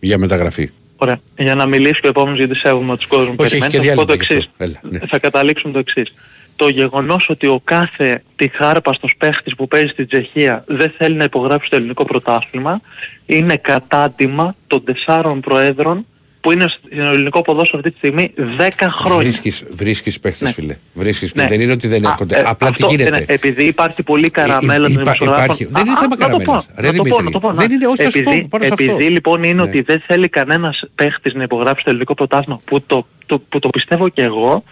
για 0.00 0.18
μεταγραφή. 0.18 0.70
Ωραία. 0.96 1.20
Για 1.38 1.54
να 1.54 1.66
μιλήσω 1.66 2.00
και 2.00 2.06
ο 2.06 2.08
επόμενος 2.08 2.38
γιατί 2.38 2.54
σέβομαι 2.56 2.96
τους 2.96 3.06
κόσμους 3.06 3.34
που 3.36 3.44
Όχι, 3.44 3.56
έχει 3.56 3.70
περιμένουν, 3.70 3.84
και 3.84 3.88
θα 3.88 3.90
σου 3.90 3.94
πω 3.94 4.04
το 4.04 4.12
διάλειμμα 4.12 4.24
γι' 4.28 4.34
εξής. 4.34 4.50
αυτό. 4.50 4.64
Έλα, 4.64 4.98
ναι. 5.00 5.06
Θα 5.08 5.18
καταλήξουμε 5.18 5.72
το 5.72 5.78
εξής. 5.78 6.12
Το 6.56 6.68
γεγονός 6.68 7.28
ότι 7.28 7.46
ο 7.46 7.60
κάθε 7.64 8.22
τυχάρπαστος 8.36 9.14
παίχτης 9.18 9.54
που 9.54 9.68
παίζει 9.68 9.88
στην 9.88 10.06
Τσεχία 10.06 10.64
δεν 10.66 10.92
θέλει 10.98 11.14
να 11.16 11.24
υπογράψει 11.24 11.70
το 11.70 11.76
ελληνικό 11.76 12.04
πρωτάθλημα 12.04 12.80
είναι 13.26 13.56
κατάντημα 13.56 14.54
των 14.66 14.84
τεσσάρων 14.84 15.40
προέδρων 15.40 16.04
που 16.40 16.52
είναι 16.52 16.66
στο 16.68 16.88
ελληνικό 17.10 17.42
ποδόσφαιρο 17.42 17.78
αυτή 17.78 17.90
τη 17.90 17.96
στιγμή 17.96 18.32
10 18.58 18.68
χρόνια. 18.90 19.18
Βρίσκεις 19.22 19.64
βρίσκεις 19.70 20.20
παίχτες, 20.20 20.48
Ναι. 20.48 20.52
φίλε. 20.54 20.76
Βρίσκεις, 20.92 21.34
Ναι. 21.34 21.46
Δεν 21.46 21.60
είναι 21.60 21.72
ότι 21.72 21.88
δεν 21.88 22.06
Α, 22.06 22.08
έρχονται. 22.10 22.36
ε, 22.38 22.42
Απλά 22.46 22.68
αυτό, 22.68 22.86
τι 22.86 22.94
γίνεται. 22.94 23.24
ε, 23.28 23.32
επειδή 23.34 23.64
υπάρχει 23.64 24.02
πολύ 24.02 24.30
καραμέλα 24.30 24.86
Υ- 24.88 24.92
των 24.94 25.02
υπά- 25.02 25.02
δημοσιογράφων. 25.02 25.44
υπάρχει- 25.44 25.64
δεν 25.64 25.82
είναι 25.86 25.94
Α, 25.94 26.00
θέμα 26.00 26.14
α, 26.14 26.18
να 26.18 26.28
το 26.28 26.36
πω, 26.36 26.42
καραμέλας. 26.44 26.66
Ρε 26.76 26.86
να 26.86 26.92
το 26.92 26.96
πω, 26.96 27.02
Δημήτρη, 27.02 27.24
να 27.24 27.30
το 27.30 27.38
πω, 27.40 27.48
δεν 27.52 27.68
να- 27.68 27.74
είναι- 27.74 27.86
όχι, 27.86 28.02
θα 28.02 28.10
σου 28.10 28.20
πω 28.22 28.30
επειδή, 28.30 28.48
πάνω 28.48 28.64
σε 28.64 28.72
αυτό. 28.72 28.84
επειδή 28.84 29.10
λοιπόν 29.10 29.42
είναι 29.42 29.52
Ναι. 29.62 29.62
ότι 29.62 29.80
δεν 29.80 30.02
θέλει 30.06 30.28
κανένας 30.28 30.84
παίχτης 30.94 31.34
να 31.34 31.42
υπογράψει 31.42 31.84
το 31.84 31.90
ελληνικό 31.90 32.14
πρωτάθλημα 32.14 32.60
που 32.64 32.80
το, 32.82 33.06
το, 33.26 33.38
που 33.38 33.58
το 33.58 33.68
πιστεύω 33.68 34.08
και 34.08 34.22
εγώ 34.22 34.64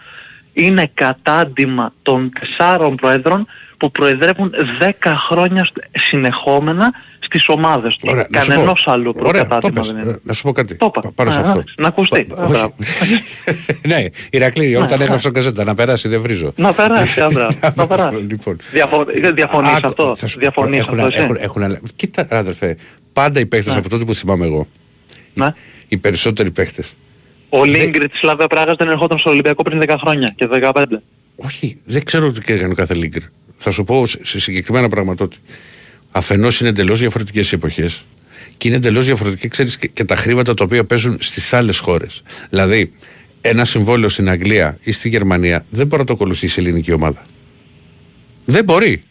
είναι 0.58 0.90
κατάντημα 0.94 1.92
των 2.02 2.32
τεσσάρων 2.40 2.94
προέδρων 2.94 3.46
που 3.76 3.90
προεδρεύουν 3.90 4.52
10 4.80 4.90
χρόνια 5.28 5.64
σ- 5.64 5.72
συνεχόμενα 5.92 6.92
στις 7.20 7.48
ομάδες 7.48 7.96
τους. 7.96 8.10
Ωραία, 8.12 8.26
να 8.30 8.40
σου 8.40 8.48
Κανενός 8.48 8.82
πω. 8.84 8.92
άλλου 8.92 9.12
Ωραία, 9.16 9.42
το 9.42 9.48
προκατάτημα 9.48 9.80
πες. 9.80 9.92
δεν 9.92 10.02
είναι. 10.02 10.10
Ε, 10.10 10.16
Να 10.22 10.32
σου 10.32 10.42
πω 10.42 10.52
κάτι. 10.52 10.74
Το 10.74 10.86
είπα. 10.86 11.00
Πα- 11.00 11.12
Πάνω 11.14 11.30
σε 11.30 11.36
Α, 11.36 11.40
αυτό. 11.40 11.52
εντάξει, 11.52 11.74
να 11.78 11.88
ακουστεί. 11.88 12.24
Πα- 12.24 12.36
Α, 12.40 12.42
όχι. 12.44 12.52
μπράβο. 12.52 12.74
Ναι, 13.86 14.04
Ηρακλή, 14.30 14.76
όταν 14.76 14.98
Ναι. 14.98 15.04
έγραψε 15.04 15.24
τον 15.24 15.32
καζέτα 15.32 15.64
να 15.64 15.74
περάσει, 15.74 16.08
δεν 16.08 16.20
βρίζω. 16.20 16.52
Να 16.56 16.72
περάσει, 16.72 17.20
άντρα. 17.26 17.48
Να 17.74 17.86
περάσει. 17.86 18.18
Λοιπόν. 18.18 18.56
Διαφο- 18.72 19.04
Διαφωνείς 19.34 19.70
Άκου, 19.70 19.86
αυτό; 19.86 20.16
θα 20.16 20.26
σου 20.26 20.34
πω, 20.34 20.40
Διαφωνείς 20.40 20.78
έχουν- 20.80 20.94
αυτό 20.94 21.06
εσύ; 21.06 21.18
έχουν- 21.22 21.36
έχουν 21.40 21.62
αλλα- 21.62 21.80
Κοίτα, 21.96 22.26
άδερφε, 22.30 22.76
πάντα 23.12 23.40
οι 23.40 23.46
παίχτες 23.46 23.76
από 23.76 23.88
τότε 23.88 24.04
που 24.04 24.14
θυμάμαι 24.14 24.44
εγώ. 24.46 24.66
Ναι. 25.34 25.52
Οι 25.88 25.96
περισσότεροι 25.98 26.50
παίχτες. 26.50 26.96
Ο 27.48 27.64
Λίγκριτ 27.64 28.10
της 28.10 28.18
Σλάβια 28.18 28.46
Πράγας 28.46 28.76
δεν 28.76 28.88
ερχόταν 28.88 29.18
στο 29.18 29.30
Ολυμπιακό 29.30 29.62
πριν 29.62 29.82
10 29.82 29.96
χρόνια 30.00 30.32
και 30.36 30.48
15. 30.50 30.84
Όχι, 31.36 31.78
δεν 31.84 32.04
ξέρω 32.04 32.32
τι 32.32 32.52
έκανε 32.52 32.72
ο 32.72 32.74
κάθε 32.74 32.94
Λίγκρ. 32.94 33.20
Θα 33.56 33.70
σου 33.70 33.84
πω 33.84 34.06
σε 34.06 34.18
σε 34.22 34.40
συγκεκριμένα 34.40 34.88
πράγματα 34.88 35.24
ότι 35.24 35.36
αφενός 36.10 36.60
είναι 36.60 36.68
εντελώς 36.68 36.98
διαφορετικές 36.98 37.52
εποχές 37.52 38.04
και 38.56 38.68
είναι 38.68 38.76
εντελώς 38.76 39.04
διαφορετικά, 39.04 39.48
ξέρεις, 39.48 39.76
και, 39.76 39.86
και 39.86 40.04
τα 40.04 40.16
χρήματα 40.16 40.54
τα 40.54 40.64
οποία 40.64 40.84
παίζουν 40.84 41.16
στις 41.20 41.52
άλλες 41.52 41.78
χώρες. 41.78 42.22
Δηλαδή, 42.50 42.92
ένα 43.40 43.64
συμβόλαιο 43.64 44.08
στην 44.08 44.28
Αγγλία 44.28 44.78
ή 44.82 44.92
στη 44.92 45.08
Γερμανία 45.08 45.64
δεν 45.70 45.86
μπορεί 45.86 46.00
να 46.00 46.06
το 46.06 46.12
ακολουθήσει 46.12 46.60
η 46.60 46.62
ελληνική 46.62 46.92
ομάδα. 46.92 47.26
Δεν 48.44 48.64
μπορεί. 48.64 49.04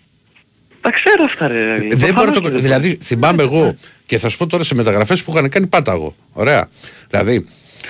Τα 0.82 0.90
ξέρω 0.90 1.24
αυτά 1.26 1.48
ρε. 1.48 1.72
Αγγλί. 1.74 1.96
Δεν 1.96 2.14
μπορεί 2.14 2.28
να 2.28 2.34
το... 2.34 2.42
Προφανώς 2.42 2.62
και 2.62 2.70
δεν 2.70 2.80
Δηλαδή, 2.80 2.98
θυμάμαι 3.04 3.44
εγώ 3.44 3.76
και 4.06 4.18
θα 4.18 4.30
σου 4.30 4.38
πω 4.38 4.48
τώρα 4.48 4.64
σε 4.64 4.76
μεταγραφές 4.76 5.24
που 5.24 5.32
είχαν 5.32 5.50
κάνει 5.50 5.68
πάταγο. 5.68 6.16
Ωραία. 6.34 6.70
Δηλαδή, 7.10 7.46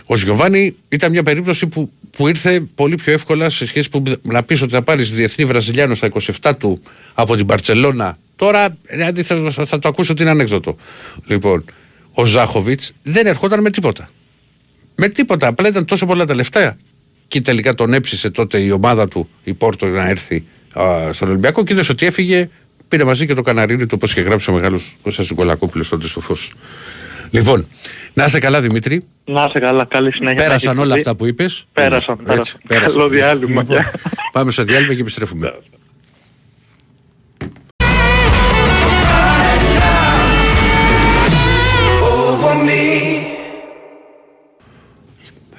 ο 0.06 0.16
Γιωβάνι 0.16 0.76
ήταν 0.90 1.12
μια 1.12 1.24
περίπτωση 1.24 1.68
που, 1.68 1.92
που 2.18 2.28
ήρθε 2.28 2.60
πολύ 2.76 2.96
πιο 2.96 3.14
εύκολα 3.14 3.50
σε 3.50 3.66
σχέση 3.66 3.90
που 3.90 4.04
να 4.22 4.44
πεις 4.44 4.62
ότι 4.62 4.72
θα 4.72 4.82
πάρεις 4.82 5.12
διεθνή 5.12 5.46
Βραζιλιάνο 5.46 5.96
στα 5.96 6.10
27 6.42 6.52
του 6.58 6.82
από 7.14 7.36
την 7.36 7.46
Παρσελώνα. 7.46 8.18
Τώρα, 8.36 8.78
δηλαδή 8.90 9.24
θα, 9.24 9.52
θα, 9.52 9.66
θα 9.66 9.80
το 9.80 9.88
ακούσω 9.88 10.12
ότι 10.12 10.22
είναι 10.22 10.32
ανέκδοτο. 10.32 10.76
Λοιπόν, 11.26 11.66
ο 12.12 12.26
Ζάχοβιτς 12.26 12.92
δεν 13.04 13.26
ερχόταν 13.26 13.62
με 13.62 13.70
τίποτα. 13.70 14.10
Με 14.96 15.10
τίποτα. 15.10 15.48
Απλά 15.48 15.68
ήταν 15.68 15.86
τόσο 15.86 16.06
πολλά 16.06 16.26
τα 16.26 16.36
λεφτά. 16.36 16.78
Και 17.28 17.42
τελικά 17.42 17.74
τον 17.74 17.94
έψησε 17.94 18.30
τότε 18.30 18.60
η 18.60 18.72
ομάδα 18.72 19.08
του, 19.08 19.30
η 19.44 19.54
Πόρτο, 19.54 19.86
να 19.86 20.10
έρθει 20.10 20.44
α, 20.80 21.14
στον 21.14 21.30
Ολυμπιακό 21.30 21.64
και 21.64 21.74
είδες 21.74 21.90
ότι 21.90 22.06
έφυγε. 22.06 22.50
Πήρε 22.88 23.04
μαζί 23.04 23.26
και 23.26 23.34
το 23.34 23.42
καναρίνι 23.42 23.86
του, 23.86 23.94
όπως 23.94 24.12
είχε 24.12 24.22
γράψει 24.22 24.50
ο 24.50 24.54
μεγάλος 24.54 24.96
Κώστα 25.02 25.24
Νικολακόπουλος 25.30 25.90
τότε 25.90 26.08
στο 26.08 26.20
φως. 26.20 26.54
Λοιπόν, 27.30 27.68
να 28.14 28.26
είσαι 28.26 28.40
καλά 28.40 28.62
Δημήτρη. 28.62 29.04
Να 29.26 29.46
είσαι 29.46 29.60
καλά, 29.60 29.86
καλή 29.86 30.14
συνέχεια. 30.14 30.44
Πέρασαν 30.44 30.76
Να 30.76 30.82
όλα 30.82 30.94
έχεις 30.94 31.08
αυτά 31.08 31.18
που 31.18 31.26
είπες. 31.26 31.68
Πέρασαν, 31.74 32.18
πέρασαν. 32.24 32.62
Καλό 32.68 33.10
διάλειμμα. 33.10 33.64
Γεια. 33.64 33.94
Πάμε 34.32 34.52
στο 34.52 34.64
διάλειμμα 34.64 34.94
και 34.94 35.02
επιστρέφουμε. 35.02 35.54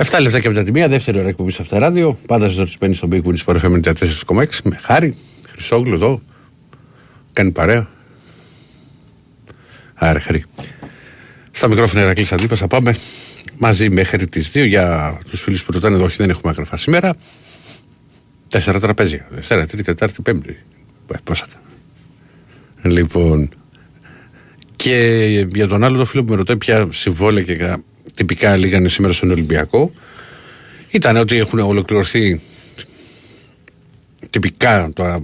Εφτά 0.01 0.21
λεπτά 0.21 0.41
και 0.41 0.49
μετά 0.49 0.62
τη 0.62 0.73
μία, 0.73 0.89
δεύτερη 0.89 1.19
ώρα 1.19 1.29
εκπομπής 1.29 1.55
στο 1.55 1.62
Αυταράδιο. 1.62 2.19
Πάντα 2.27 2.49
στο 2.49 2.62
Ρισπένι 2.62 2.95
στον 2.95 3.11
Big 3.12 3.23
Win 3.23 3.37
Sport 3.45 3.61
FM 3.61 3.81
94,6 3.81 4.45
με 4.62 4.79
χάρη. 4.81 5.16
Χρυσόγλου 5.51 5.95
εδώ. 5.95 6.21
Κάνει 7.33 7.53
παρέα. 7.53 7.89
Άρα, 9.95 10.21
χαρή. 10.21 10.45
Στα 11.59 11.69
μικρόφωνα 11.69 12.01
Ερακλή 12.03 12.27
Αντίπας 12.31 12.59
θα 12.59 12.67
πάμε 12.67 12.95
μαζί 13.57 13.91
μέχρι 13.91 14.27
τις 14.29 14.51
2 14.55 14.67
για 14.67 15.19
τους 15.31 15.43
φίλους 15.43 15.65
που 15.65 15.73
ρωτάνε 15.73 15.95
εδώ. 15.97 16.05
Όχι, 16.05 16.17
δεν 16.17 16.31
έχουμε 16.31 16.51
άγραφα 16.53 16.77
σήμερα. 16.77 17.15
Τέσσερα 18.49 18.81
τραπέζια. 18.81 19.27
Δευτέρα, 19.31 19.67
Τρίτη, 19.67 19.83
Τετάρτη, 19.83 20.23
Πέμπτη. 20.23 20.59
Ε, 21.13 21.17
Πόσα 21.25 21.47
τα. 21.47 22.89
Λοιπόν. 22.89 23.49
Και 24.77 25.47
για 25.55 25.67
τον 25.69 25.85
άλλο 25.85 25.99
το 25.99 26.05
φίλο 26.05 26.25
που 26.25 26.31
με 26.31 26.37
ρωτάει 26.37 26.57
ποια 26.57 26.87
συμβόλαια 26.91 27.45
και 27.45 27.57
κα- 27.57 27.83
τυπικά 28.15 28.57
λίγανε 28.57 28.89
σήμερα 28.89 29.13
στον 29.15 29.31
Ολυμπιακό. 29.31 29.93
Ήταν 30.91 31.17
ότι 31.17 31.37
έχουν 31.37 31.59
ολοκληρωθεί 31.59 32.41
τυπικά 34.31 34.91
τώρα 34.95 35.21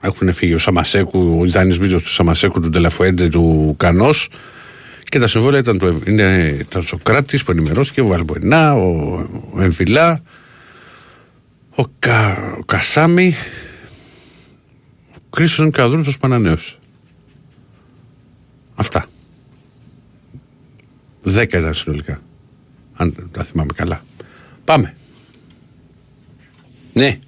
έχουν 0.00 0.32
φύγει 0.32 0.54
ο 0.54 0.58
Σαμασέκου, 0.58 1.36
ο 1.40 1.44
Ιντάνη 1.44 1.78
Μίτζο 1.78 1.96
του 2.00 2.10
Σαμασέκου, 2.10 2.60
του 2.60 2.68
Τελαφοέντε, 2.70 3.28
του 3.28 3.74
Κανός. 3.78 4.28
Και 5.08 5.18
τα 5.18 5.26
συμβόλαια 5.26 5.60
ήταν, 5.60 5.78
το, 5.78 6.00
είναι, 6.06 6.56
ήταν 6.60 6.80
ο 6.80 6.84
Σοκράτης 6.84 7.44
που 7.44 7.50
ενημερώθηκε, 7.50 8.00
ο 8.00 8.06
Βαλμποενά, 8.06 8.74
ο, 8.74 9.14
ο 9.54 9.62
Εμφυλά, 9.62 10.22
ο, 11.76 11.82
Κα, 11.98 12.36
ο 12.58 12.64
Κασάμι, 12.64 13.34
ο 15.14 15.18
Κρίσον 15.30 15.70
και 15.70 15.80
ο 15.80 15.84
Αδρούτσο 15.84 16.12
Πανανέος. 16.20 16.78
Αυτά. 18.74 19.06
Δέκα 21.22 21.58
ήταν 21.58 21.74
συνολικά. 21.74 22.22
Αν 22.94 23.28
τα 23.32 23.44
θυμάμαι 23.44 23.72
καλά. 23.74 24.04
Πάμε. 24.64 24.96
Ναι, 26.92 27.18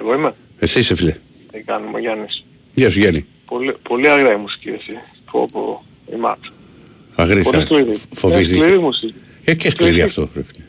Εγώ 0.00 0.14
είμαι. 0.14 0.34
εσύ 0.58 0.78
είσαι 0.78 0.94
φίλε. 0.94 1.16
Τι 1.52 1.62
κάνουμε, 1.62 2.00
Γιάννης; 2.00 2.44
Γεια 2.74 2.90
σου 2.90 2.98
Γιάννη. 2.98 3.26
Πολύ, 3.46 3.76
πολύ 3.82 4.08
αγραία 4.08 4.32
η 4.32 4.36
μουσική 4.36 4.68
εσύ. 4.68 4.92
Πω 5.30 5.48
πω. 5.52 5.84
Η 6.12 6.16
Μάτ. 6.16 6.38
Πολύ 7.16 7.30
Αγρίστα. 7.30 7.60
σκληρή. 7.60 7.90
Ε, 7.90 7.94
Φοβίζει. 8.10 8.56
Σκληρή 8.56 8.78
μουσική. 8.78 9.14
Ε, 9.44 9.54
και 9.54 9.70
σκληρή 9.70 10.02
αυτό. 10.02 10.28
ρε 10.34 10.42
φίλε. 10.42 10.64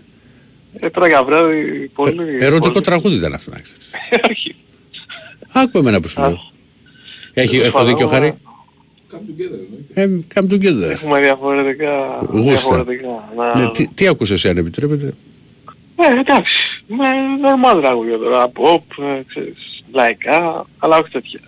Ε, 0.80 0.89
τώρα 0.89 1.08
για 1.08 1.24
βράδυ 1.24 1.91
πολύ... 1.93 2.22
Ε, 2.39 2.46
Ερωτικό 2.46 2.70
πολύ- 2.74 2.86
τραγούδι 2.86 3.16
ήταν 3.16 3.34
αυτό 3.34 3.52
να 3.52 3.60
ξέρεις. 3.60 3.89
Όχι. 4.30 4.56
Άκουμε 5.54 5.80
εμένα 5.80 6.00
που 6.00 6.08
σου 6.08 6.22
Α. 6.22 6.28
λέω. 6.28 6.52
Έχει, 7.34 7.50
Τέλος 7.58 7.66
έχω 7.66 7.84
δίκιο 7.84 8.08
πάντων, 8.08 8.10
Χαρή. 8.20 8.34
Come 9.12 9.16
together 9.16 9.60
εννοείται. 9.96 10.26
Ε, 10.34 10.41
come 10.41 10.54
together. 10.54 10.91
Έχουμε 10.91 11.20
διαφορετικά... 11.22 12.20
Γούστα. 12.30 12.52
διαφορετικά. 12.52 13.08
Να... 13.38 13.56
Ναι, 13.62 13.72
τι, 13.72 13.88
τι 13.88 14.08
άκουσες 14.08 14.36
εσύ 14.38 14.50
αν 14.50 14.58
επιτρέπετε; 14.58 15.14
Ε, 15.96 16.20
εντάξει. 16.20 16.56
Με 16.88 17.06
νορμάλ 17.41 17.80
τραγούδια 17.82 18.18
τώρα. 18.18 18.52
Pop, 18.52 19.04
ε, 19.04 19.22
ξέρεις, 19.28 19.84
λαϊκά, 19.91 20.66
αλλά 20.78 20.98
όχι 20.98 21.10
τέτοια. 21.12 21.39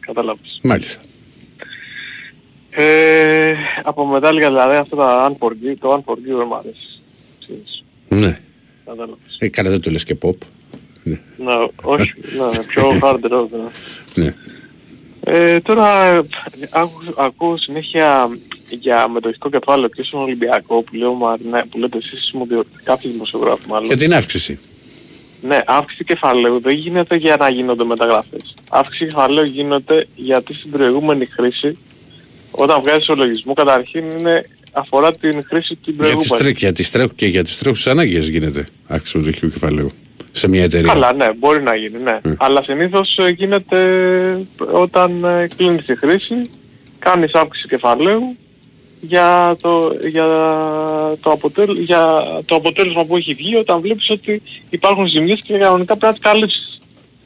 Κατάλαβες. 0.00 0.60
Μάλιστα. 0.62 1.00
Ε, 2.70 3.54
από 3.82 4.04
μετάλλια 4.06 4.48
δηλαδή 4.48 4.76
αυτά 4.76 4.96
τα 4.96 5.32
Unforgive, 5.32 5.74
το 5.80 5.92
Unforgive 6.06 6.36
δεν 6.36 6.46
μ' 6.46 6.54
αρέσει. 6.54 7.00
Ξέρεις, 7.40 7.84
Ναι. 8.08 8.40
Κατάλαβες. 8.84 9.36
Ε, 9.38 9.48
καλά 9.48 9.70
δεν 9.70 9.80
το 9.80 9.90
λες 9.90 10.04
και 10.04 10.16
pop. 10.22 10.34
Ναι. 11.02 11.20
Ναι, 11.36 11.52
όχι, 11.82 12.12
ναι, 12.38 12.64
πιο 12.66 12.98
hard 13.02 13.32
rock. 13.32 13.46
Ναι. 14.14 14.24
ναι. 14.24 14.34
Ε, 15.24 15.60
τώρα 15.60 16.04
ε, 16.04 16.22
άκου- 16.70 17.14
ακούω 17.16 17.56
συνέχεια 17.56 18.28
για 18.70 19.08
μετοχικό 19.08 19.50
κεφάλαιο 19.50 19.88
και 19.88 20.02
στον 20.02 20.20
Ολυμπιακό 20.22 20.82
που, 20.82 20.94
λέω, 20.96 21.12
μα, 21.14 21.36
ναι, 21.50 21.64
που 21.64 21.78
λέτε 21.78 21.96
εσείς 21.98 22.30
μου 22.34 22.46
διότι 22.46 22.68
κάποιοι 22.84 23.10
δημοσιογράφοι 23.10 23.62
μάλλον. 23.68 23.86
Για 23.86 23.96
την 23.96 24.14
αύξηση. 24.14 24.58
Ναι, 25.42 25.62
αύξηση 25.66 26.04
κεφαλαίου 26.04 26.60
δεν 26.60 26.74
γίνεται 26.74 27.16
για 27.16 27.36
να 27.36 27.48
γίνονται 27.48 27.84
μεταγραφές. 27.84 28.54
Αύξηση 28.70 29.04
κεφαλαίου 29.06 29.44
γίνεται 29.44 30.06
γιατί 30.14 30.54
στην 30.54 30.70
προηγούμενη 30.70 31.26
χρήση 31.26 31.78
όταν 32.50 32.80
βγάζεις 32.80 33.08
ο 33.08 33.14
λογισμό 33.14 33.52
καταρχήν 33.52 34.10
είναι, 34.18 34.46
αφορά 34.72 35.14
την 35.14 35.44
χρήση 35.46 35.76
την 35.84 35.94
Για 35.94 36.04
τις, 36.04 36.10
προηγούμενη. 36.10 36.40
τρέ, 36.42 36.50
για 36.50 36.72
τις 36.72 36.90
τρέχου 36.90 37.14
και 37.14 37.26
για 37.26 37.42
τις 37.42 37.58
τρέχουσες 37.58 37.86
ανάγκες 37.86 38.28
γίνεται 38.28 38.66
αύξηση 38.86 39.18
του 39.18 39.24
δοχείου 39.24 39.50
κεφαλαίου. 39.50 39.90
Σε 40.30 40.48
μια 40.48 40.62
εταιρεία. 40.62 40.92
Καλά, 40.92 41.12
ναι, 41.12 41.32
μπορεί 41.38 41.62
να 41.62 41.74
γίνει, 41.74 41.98
ναι. 41.98 42.20
Αλλά 42.38 42.62
συνήθως 42.62 43.16
ε, 43.16 43.28
γίνεται 43.28 43.78
όταν 44.72 45.24
ε, 45.24 45.48
κλείνεις 45.56 45.84
τη 45.84 45.96
χρήση, 45.96 46.50
κάνεις 46.98 47.32
αύξηση 47.32 47.68
κεφαλαίου 47.68 48.36
για 49.00 49.56
το, 49.60 49.92
για, 50.10 50.26
το 51.20 51.30
αποτέλ, 51.30 51.78
για 51.78 52.22
το 52.44 52.54
αποτέλεσμα 52.54 53.04
που 53.04 53.16
έχει 53.16 53.34
βγει 53.34 53.56
όταν 53.56 53.80
βλέπεις 53.80 54.10
ότι 54.10 54.42
υπάρχουν 54.70 55.06
ζημιές 55.06 55.38
και 55.46 55.58
κανονικά 55.58 55.96
πρέπει 55.96 56.04
να 56.04 56.12
τις 56.12 56.22
καλύψεις. 56.22 56.79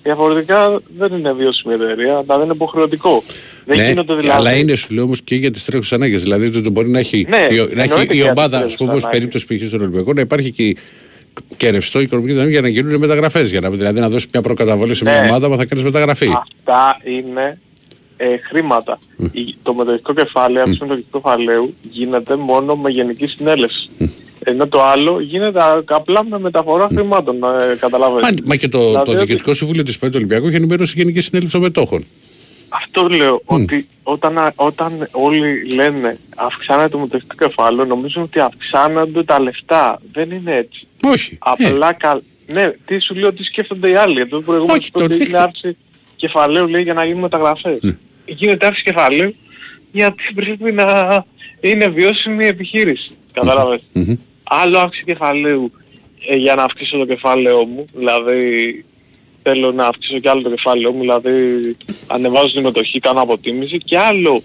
Διαφορετικά 0.04 0.80
δεν 0.98 1.12
είναι 1.18 1.32
βιώσιμη 1.32 1.74
η 1.74 1.82
εταιρεία, 1.82 2.12
αλλά 2.12 2.24
δεν 2.36 2.40
είναι 2.44 2.52
υποχρεωτικό. 2.54 3.22
Δεν 3.64 3.76
ναι, 3.76 3.86
γίνονται 3.88 4.14
δηλαδή... 4.14 4.38
αλλά 4.38 4.52
είναι 4.56 4.74
σου 4.74 4.94
λέω 4.94 5.04
όμως 5.04 5.20
και 5.22 5.34
για 5.34 5.50
τις 5.50 5.64
τρέχουσες 5.64 5.92
ανάγκες. 5.92 6.22
Δηλαδή 6.22 6.46
ότι 6.58 6.70
μπορεί 6.70 6.88
να 6.88 6.98
έχει, 6.98 7.26
Ναι, 7.28 7.36
η, 7.36 7.56
να 7.56 7.82
έχει 7.82 7.92
εννοείται 7.92 8.02
η 8.02 8.06
και 8.06 8.14
για 8.14 8.30
ομάδα, 8.36 8.56
τις 8.56 8.66
ας 8.66 8.76
πούμε, 8.76 8.88
τρέχουσες 8.90 9.04
ως 9.04 9.10
περίπτωση 9.10 9.46
π.χ. 9.46 9.66
στον 9.68 9.80
Ολυμπιακό, 9.80 10.12
να 10.12 10.20
υπάρχει 10.20 10.50
και, 10.52 10.76
και 11.56 11.70
ρευστό 11.70 12.00
οικονομική 12.00 12.32
δύναμη 12.32 12.50
για 12.50 12.60
να 12.60 12.68
γίνουν 12.68 12.94
μεταγραφές. 12.98 13.50
Για 13.50 13.60
να, 13.60 13.70
δηλαδή 13.70 14.00
να 14.00 14.08
δώσεις 14.08 14.28
μια 14.32 14.42
προκαταβολή 14.42 14.94
σε 14.94 15.04
μια 15.04 15.20
Ναι. 15.20 15.26
ομάδα 15.28 15.48
που 15.48 15.56
θα 15.56 15.64
κάνεις 15.64 15.84
μεταγραφή. 15.84 16.26
Αυτά 16.26 17.00
είναι 17.04 17.58
ε, 18.16 18.36
χρήματα. 18.48 18.98
Η- 19.32 19.54
Το 19.62 19.74
μετοχικό 19.74 20.14
κεφάλαιο, 20.14 20.62
αυτό 20.62 20.76
το 20.78 20.86
μετοχικό 20.86 21.20
κεφαλαίου 21.20 21.74
γίνεται 21.90 22.36
μόνο 22.36 22.76
με 22.76 22.90
γενική 22.90 23.26
συνέλευση. 23.26 23.88
Ενώ 24.44 24.66
το 24.68 24.82
άλλο 24.82 25.20
γίνεται 25.20 25.62
α- 25.62 25.82
απλά 25.88 26.24
με 26.24 26.38
μεταφορά 26.38 26.88
χρημάτων, 26.94 27.36
ε, 27.36 27.76
καταλαβαίνετε. 27.78 28.34
Μα, 28.42 28.48
μα 28.48 28.56
και 28.56 28.68
το, 28.68 28.78
Δηλαδή 28.78 29.04
το 29.04 29.10
ότι- 29.10 29.18
Διοικητικό 29.20 29.54
Συμβούλιο 29.54 29.82
της 29.82 29.98
ΠΑΕ 29.98 30.10
του 30.10 30.16
Ολυμπιακού 30.18 30.46
έχει 30.46 30.56
ενημερώσει 30.56 30.94
Γενική 30.96 31.20
Συνέλευση 31.20 31.52
των 31.56 31.62
Μετόχων. 31.62 32.04
Αυτό 32.68 33.08
λέω, 33.08 33.42
ότι 33.44 33.86
όταν, 34.02 34.38
α- 34.38 34.52
όταν 34.56 35.08
όλοι 35.12 35.74
λένε 35.74 36.18
αυξάνεται 36.36 36.88
το 36.88 36.98
μετοχικό 36.98 37.34
κεφάλαιο, 37.38 37.84
νομίζουν 37.84 38.22
ότι 38.22 38.40
αυξάνονται 38.40 39.22
τα 39.24 39.40
λεφτά. 39.40 40.00
Δεν 40.12 40.30
είναι 40.30 40.54
έτσι. 40.56 40.86
Όχι. 41.02 41.32
Ε, 41.32 41.36
Απλά 41.38 41.92
κα... 41.92 42.20
Ναι, 42.46 42.72
τι 42.86 42.98
σου 43.00 43.14
λέω, 43.14 43.32
τι 43.32 43.42
σκέφτονται 43.42 43.88
οι 43.88 43.94
άλλοι. 43.94 44.20
Εδώ 44.20 44.40
προηγούμενο 44.40 44.78
Όχι, 44.78 44.90
που 44.92 44.98
είπε 45.02 45.08
το 45.08 45.14
ότι 45.14 45.24
τι- 45.24 45.28
είναι 45.28 45.38
αύξηση 45.38 45.76
κεφαλαίου 46.16 46.66
λέει 46.68 46.82
για 46.82 46.94
να 46.94 47.04
γίνουν 47.04 47.20
μεταγραφές. 47.20 47.78
Γίνεται 48.26 48.66
αύξηση 48.66 48.86
κεφαλαίου 48.90 49.34
γιατί 49.92 50.22
πρέπει 50.34 50.72
να 50.72 51.24
είναι 51.60 51.88
βιώσιμη 51.88 52.44
η 52.44 52.48
επιχείρηση. 52.48 53.10
Κατάλαβες. 53.32 53.80
μμμ. 53.92 54.14
Άλλο 54.44 54.78
αύξηση 54.78 55.04
κεφαλαίου 55.04 55.72
ε, 56.28 56.36
για 56.36 56.54
να 56.54 56.62
αυξήσω 56.62 56.98
το 56.98 57.04
κεφάλαιό 57.06 57.64
μου, 57.66 57.84
δηλαδή 57.94 58.84
θέλω 59.42 59.72
να 59.72 59.86
αυξήσω 59.86 60.18
και 60.18 60.28
άλλο 60.28 60.42
το 60.42 60.50
κεφάλαιό 60.50 60.92
μου, 60.92 61.00
δηλαδή 61.00 61.76
ανεβάζω 62.06 62.54
τη 62.54 62.60
μετοχή, 62.60 62.98
κάνω 63.00 63.20
αποτίμηση 63.20 63.78
και 63.78 63.98
άλλο 63.98 64.42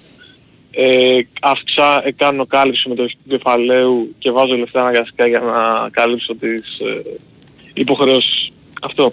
ε, 0.72 1.20
αυξά, 1.41 2.08
ε, 2.08 2.12
κάνω 2.12 2.45
κάλυψη 2.45 2.89
με 2.89 2.95
το 2.95 3.06
κεφαλαίου 3.28 4.16
και 4.18 4.32
βάζω 4.32 4.56
λεφτά 4.58 4.82
αναγκαστικά 4.82 5.28
για 5.28 5.39
να 5.39 5.89
καλύψω 5.91 6.36
τις 6.36 6.80
ε, 6.80 7.02
υποχρεώσεις. 7.74 8.50
Αυτό. 8.82 9.12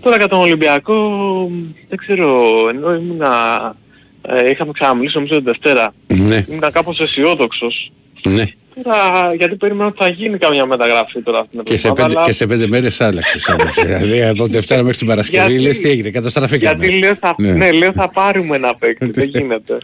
Τώρα 0.00 0.16
για 0.16 0.28
τον 0.28 0.40
Ολυμπιακό, 0.40 1.50
δεν 1.88 1.98
ξέρω, 1.98 2.42
ενώ 2.68 2.94
ήμουνα, 2.94 3.74
ε, 4.22 4.50
είχαμε 4.50 4.72
ξαναμιλήσει 4.72 5.16
νομίζω 5.16 5.34
την 5.34 5.44
Δευτέρα, 5.44 5.94
Ναι, 6.06 6.44
ήμουνα 6.48 6.70
κάπως 6.70 7.00
αισιόδοξος. 7.00 7.92
ναι. 8.24 8.44
Τώρα, 8.82 9.34
γιατί 9.34 9.56
περιμένω 9.56 9.88
ότι 9.88 9.98
θα 9.98 10.08
γίνει 10.08 10.38
καμιά 10.38 10.66
μεταγραφή 10.66 11.22
τώρα 11.22 11.38
αυτήν 11.38 11.64
την 11.64 11.64
Και 11.64 11.76
σε, 11.76 11.88
εβδομάδα, 11.88 12.06
πέντε, 12.08 12.18
αλλά- 12.20 12.28
και 12.30 12.34
σε 12.36 12.46
πέντε 12.46 12.66
μέρες 12.66 13.00
άλλαξες 13.00 13.48
άποψη. 13.48 13.86
δηλαδή 13.86 14.22
από 14.22 14.46
Δευτέρα 14.46 14.82
μέχρι 14.82 14.98
την 14.98 15.06
Παρασκευή 15.06 15.46
Γιατί- 15.52 15.62
λες 15.66 15.78
τι 15.78 15.88
έγινε, 15.88 16.10
καταστραφήκαμε. 16.10 16.84
Γιατί 16.86 16.98
λέω 16.98 17.14
θα, 17.14 17.34
Ναι. 17.38 17.52
ναι. 17.52 17.72
λέω 17.72 17.92
θα 17.92 18.08
πάρουμε 18.08 18.56
ένα 18.56 18.74
παίκτη, 18.74 19.10
δεν 19.10 19.28
γίνεται. 19.28 19.78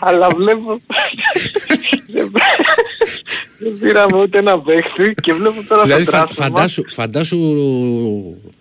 Αλλά 0.00 0.28
βλέπω... 0.36 0.80
δεν- 2.12 2.32
δεν 3.58 3.78
πήραμε 3.80 4.20
ούτε 4.22 4.38
ένα 4.38 4.60
παίκτη 4.60 5.14
και 5.22 5.32
βλέπω 5.32 5.62
τώρα 5.68 5.82
Δηλαδή 5.82 6.02
στο 6.02 6.10
φα, 6.12 6.24
τράσμα. 6.24 6.44
φαντάσου, 6.44 6.82
φαντάσου 6.88 7.38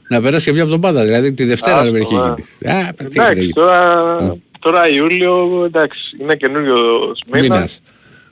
να 0.09 0.21
περάσει 0.21 0.45
και 0.45 0.51
μια 0.53 0.61
εβδομάδα, 0.61 1.03
δηλαδή 1.03 1.33
τη 1.33 1.43
Δευτέρα 1.43 1.77
Άστο, 1.79 1.91
να 1.91 1.97
έχει 1.97 2.13
ε. 2.15 2.17
γίνει. 2.17 2.77
Α, 2.77 2.93
τι 2.93 3.03
Εντάξει, 3.05 3.39
έγινε. 3.39 3.53
τώρα, 3.53 4.17
τώρα 4.59 4.89
Ιούλιο, 4.89 5.63
εντάξει, 5.65 5.99
είναι 6.21 6.35
καινούριος 6.35 7.21
μήνας. 7.31 7.81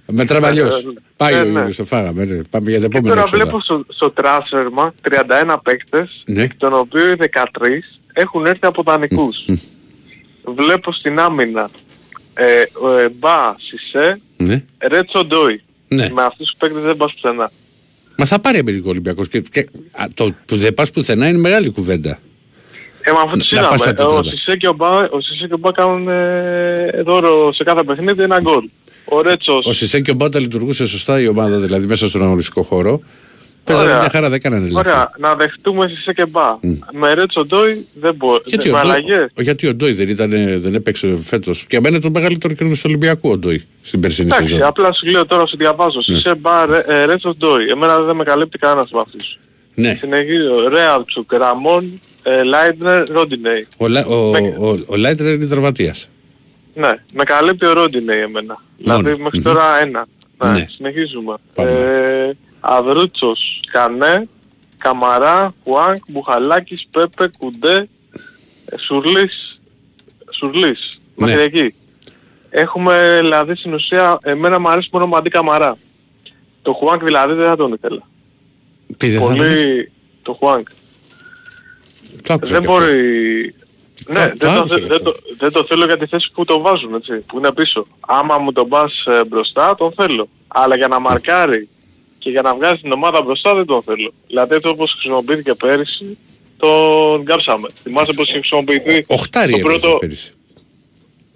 Μήνας. 0.07 0.27
Μετράμε 0.27 0.47
αλλιώς. 0.47 0.83
Ε, 0.83 0.89
Πάει 1.17 1.33
ναι, 1.33 1.39
ο 1.41 1.43
ναι. 1.43 1.49
Ιούλιος, 1.59 1.75
το 1.75 1.83
φάγαμε. 1.85 2.25
ναι. 2.25 2.43
Πάμε 2.49 2.69
για 2.69 2.81
τα 2.81 2.87
Και 2.87 2.97
επόμενα 2.97 3.09
τώρα 3.09 3.21
έξοδα. 3.21 3.43
βλέπω 3.43 3.59
στο, 3.61 3.85
στο 3.87 4.11
τράσερμα 4.11 4.93
31 5.49 5.57
παίκτες, 5.63 6.23
Ναι. 6.25 6.43
εκ 6.43 6.55
των 6.57 6.73
οποίων 6.73 7.11
οι 7.11 7.15
13 7.17 7.83
έχουν 8.13 8.45
έρθει 8.45 8.65
από 8.65 8.83
δανεικούς. 8.83 9.45
Βλέπω 10.55 10.91
στην 10.93 11.19
άμυνα 11.19 11.69
ε, 12.33 12.63
ο 12.81 12.97
Εμπά, 12.97 13.55
Σισε, 13.59 14.19
Ναι. 14.37 14.63
Ρέτσο 14.87 15.25
Ντόι. 15.25 15.61
Ναι. 15.87 16.09
Με 16.13 16.21
αυτούς 16.21 16.47
τους 16.49 16.55
παίκτες 16.59 16.81
δεν 16.83 16.97
πας 16.97 17.13
πουθενά. 17.13 17.51
Μα 18.17 18.25
θα 18.25 18.39
πάρει 18.39 18.57
Αμερικό 18.59 18.89
Ολυμπιακός 18.89 19.27
και, 19.27 19.39
και 19.39 19.59
α, 19.91 20.05
το 20.13 20.29
που 20.45 20.55
δεν 20.55 20.73
πας 20.73 20.91
πουθενά 20.91 21.27
είναι 21.27 21.37
μεγάλη 21.37 21.69
κουβέντα. 21.69 22.19
Ε, 23.01 23.11
μα 23.11 23.21
αυτό 23.21 23.37
το 23.37 23.61
Να 23.61 23.67
πας 23.67 23.79
στα 23.79 23.89
είδαμε. 23.89 24.09
Ο 24.09 24.21
τετράδα. 24.21 24.29
Σισε 24.29 24.57
και 24.57 24.67
ο 24.67 24.73
Μπά, 24.73 24.89
ο 25.09 25.19
Σισε 25.21 25.47
και 25.47 25.53
ο 25.53 25.57
Μπά 25.57 25.71
κάνουν 25.71 26.07
ε, 26.07 27.01
δώρο 27.05 27.53
σε 27.53 27.63
κάθε 27.63 27.83
παιχνίδι 27.83 28.23
ένα 28.23 28.39
γκολ. 28.39 28.69
Ο 29.05 29.21
Ρέτσος, 29.21 29.65
Ο 29.65 29.73
Σισέ 29.73 29.99
και 30.01 30.11
ο 30.11 30.13
Μπάτα 30.13 30.39
λειτουργούσε 30.39 30.87
σωστά 30.87 31.19
η 31.21 31.27
ομάδα, 31.27 31.57
δηλαδή 31.57 31.87
μέσα 31.87 32.07
στον 32.09 32.23
αγωνιστικό 32.23 32.61
χώρο. 32.61 33.01
Παίζανε 33.63 33.87
Ωραία. 33.87 33.99
μια 33.99 34.09
χαρά, 34.09 34.25
δεν 34.29 34.35
έκαναν 34.37 34.71
λάθη. 34.71 34.89
Ωραία, 34.89 35.11
να 35.17 35.35
δεχτούμε 35.35 35.87
Σισε 35.87 36.13
και 36.13 36.25
Μπά. 36.25 36.57
Με 36.93 37.13
Ρέτσο 37.13 37.45
Ντόι 37.45 37.87
δεν 37.93 38.15
μπορεί. 38.15 38.41
Γιατί 38.45 38.69
με 38.69 38.77
ο, 38.77 38.81
Ντόι, 38.81 38.89
αλλαγές. 38.91 39.27
ο- 39.37 39.41
γιατί 39.41 39.67
ο 39.67 39.73
Ντόι 39.75 39.91
δεν, 39.91 40.09
ήταν, 40.09 40.29
δεν 40.59 40.73
έπαιξε 40.75 41.15
φέτος. 41.23 41.65
Και 41.67 41.75
εμένα 41.77 41.99
το 41.99 42.09
μεγαλύτερο 42.09 42.53
κέρδος 42.53 42.77
του 42.77 42.83
Ολυμπιακού 42.87 43.29
ο 43.29 43.37
Ντόι 43.37 43.63
στην 43.81 43.99
περσινή 43.99 44.27
Εντάξει, 44.27 44.49
σεζόν. 44.49 44.67
απλά 44.67 44.93
σου 44.93 45.05
λέω 45.05 45.25
τώρα 45.25 45.45
σου 45.45 45.57
διαβάζω. 45.57 45.99
Ναι. 46.05 46.15
Σισε 46.15 46.35
Μπά, 46.35 46.65
Ρε- 46.65 46.83
ε, 46.87 47.05
Ρέτσο 47.05 47.35
Ντόι. 47.35 47.65
Εμένα 47.71 47.99
δεν 48.01 48.15
με 48.15 48.23
καλύπτει 48.23 48.57
κανένας 48.57 48.85
από 48.89 48.99
αυτούς. 48.99 49.39
Ναι. 49.75 49.93
Συνεχίζω. 49.99 50.67
Ρέαλτσουκ, 50.69 51.33
Ραμόν, 51.33 52.01
ε, 52.23 52.43
Λάιντνερ, 52.43 53.09
Ρόντινεϊ. 53.09 53.67
Ο, 53.77 53.87
Λα- 53.87 54.05
ο, 54.05 54.31
Με- 54.31 54.55
ο, 54.59 54.77
ο 54.87 54.95
Λάιτρερ 54.95 55.33
είναι 55.33 55.45
τραυματίας. 55.45 56.09
Ναι, 56.75 56.93
με 57.13 57.23
καλύπτει 57.23 57.65
ο 57.65 57.73
Ρόντινεϊ 57.73 58.19
εμένα. 58.21 58.61
Δηλαδή 58.77 59.17
μέχρι 59.21 59.41
τώρα 59.41 59.79
ένα. 59.79 60.05
Ναι, 60.43 60.49
Ναι. 60.49 60.65
συνεχίζουμε. 60.75 61.35
Πάμε. 61.53 61.71
Ε, 61.71 62.31
Αδρούτσος, 62.59 63.59
Κανέ, 63.71 64.27
Καμαρά, 64.77 65.53
Χουάνκ, 65.63 66.03
Μπουχαλάκης, 66.07 66.87
Πέπε, 66.91 67.31
Κουντέ, 67.37 67.87
ε, 68.65 68.77
Σουρλής, 68.77 69.61
Σουρλής. 70.29 70.99
Ναι. 71.15 71.25
Μέχρι 71.25 71.41
εκεί. 71.41 71.73
Έχουμε 72.49 73.17
δηλαδή 73.21 73.55
στην 73.55 73.73
ουσία, 73.73 74.17
εμένα 74.23 74.59
μου 74.59 74.69
αρέσει 74.69 74.89
μόνο 74.91 75.05
ο 75.05 75.07
Μαντί 75.07 75.29
Καμαρά. 75.29 75.77
Το 76.61 76.73
Χουάνκ 76.73 77.03
δηλαδή 77.03 77.33
δεν 77.33 77.47
θα 77.47 77.55
τον 77.55 77.73
ήθελα. 77.73 78.01
Τι 78.97 79.09
δεν 79.09 79.19
θα 79.21 79.25
Πολύ 79.27 79.45
δεις; 79.47 79.89
το 80.21 80.33
Χουάνκ. 80.33 80.67
Το 82.23 82.33
άκουσα 82.33 82.59
Δεν 82.59 82.61
και 82.61 82.67
αυτό. 82.67 82.71
μπορεί... 82.85 83.55
Ναι, 84.07 84.27
το 84.27 84.35
δεν, 84.37 84.37
το, 84.37 84.59
άκουσα 84.59 84.73
θε- 84.75 84.81
και 84.81 84.87
δεν, 84.87 84.97
αυτό. 84.97 85.11
το, 85.11 85.19
δεν 85.37 85.51
το 85.51 85.63
θέλω 85.63 85.85
για 85.85 85.97
τη 85.97 86.05
θέση 86.05 86.31
που 86.33 86.45
το 86.45 86.61
βάζουν, 86.61 86.93
έτσι, 86.93 87.17
που 87.19 87.37
είναι 87.37 87.51
πίσω. 87.51 87.87
Άμα 87.99 88.37
μου 88.37 88.51
τον 88.51 88.69
πας 88.69 89.03
ε, 89.05 89.25
μπροστά, 89.25 89.75
τον 89.75 89.93
θέλω. 89.95 90.27
Αλλά 90.47 90.75
για 90.75 90.87
να 90.87 90.99
μαρκάρει 90.99 91.69
και 92.19 92.29
για 92.29 92.41
να 92.41 92.55
βγάζει 92.55 92.81
την 92.81 92.91
ομάδα 92.91 93.21
μπροστά 93.21 93.55
δεν 93.55 93.65
τον 93.65 93.83
θέλω. 93.83 94.13
Δηλαδή 94.27 94.55
έτσι 94.55 94.67
όπως 94.67 94.91
χρησιμοποιήθηκε 94.91 95.53
πέρυσι, 95.53 96.17
τον 96.57 97.25
κάψαμε. 97.25 97.67
Θυμάσαι 97.83 98.13
πως 98.13 98.29
είχε 98.29 98.37
χρησιμοποιηθεί 98.37 99.05
Οχτάρι 99.07 99.51
το 99.51 99.57
έπαιζε 99.57 99.79
πρώτο... 99.79 99.97
πέρυσι. 99.97 100.31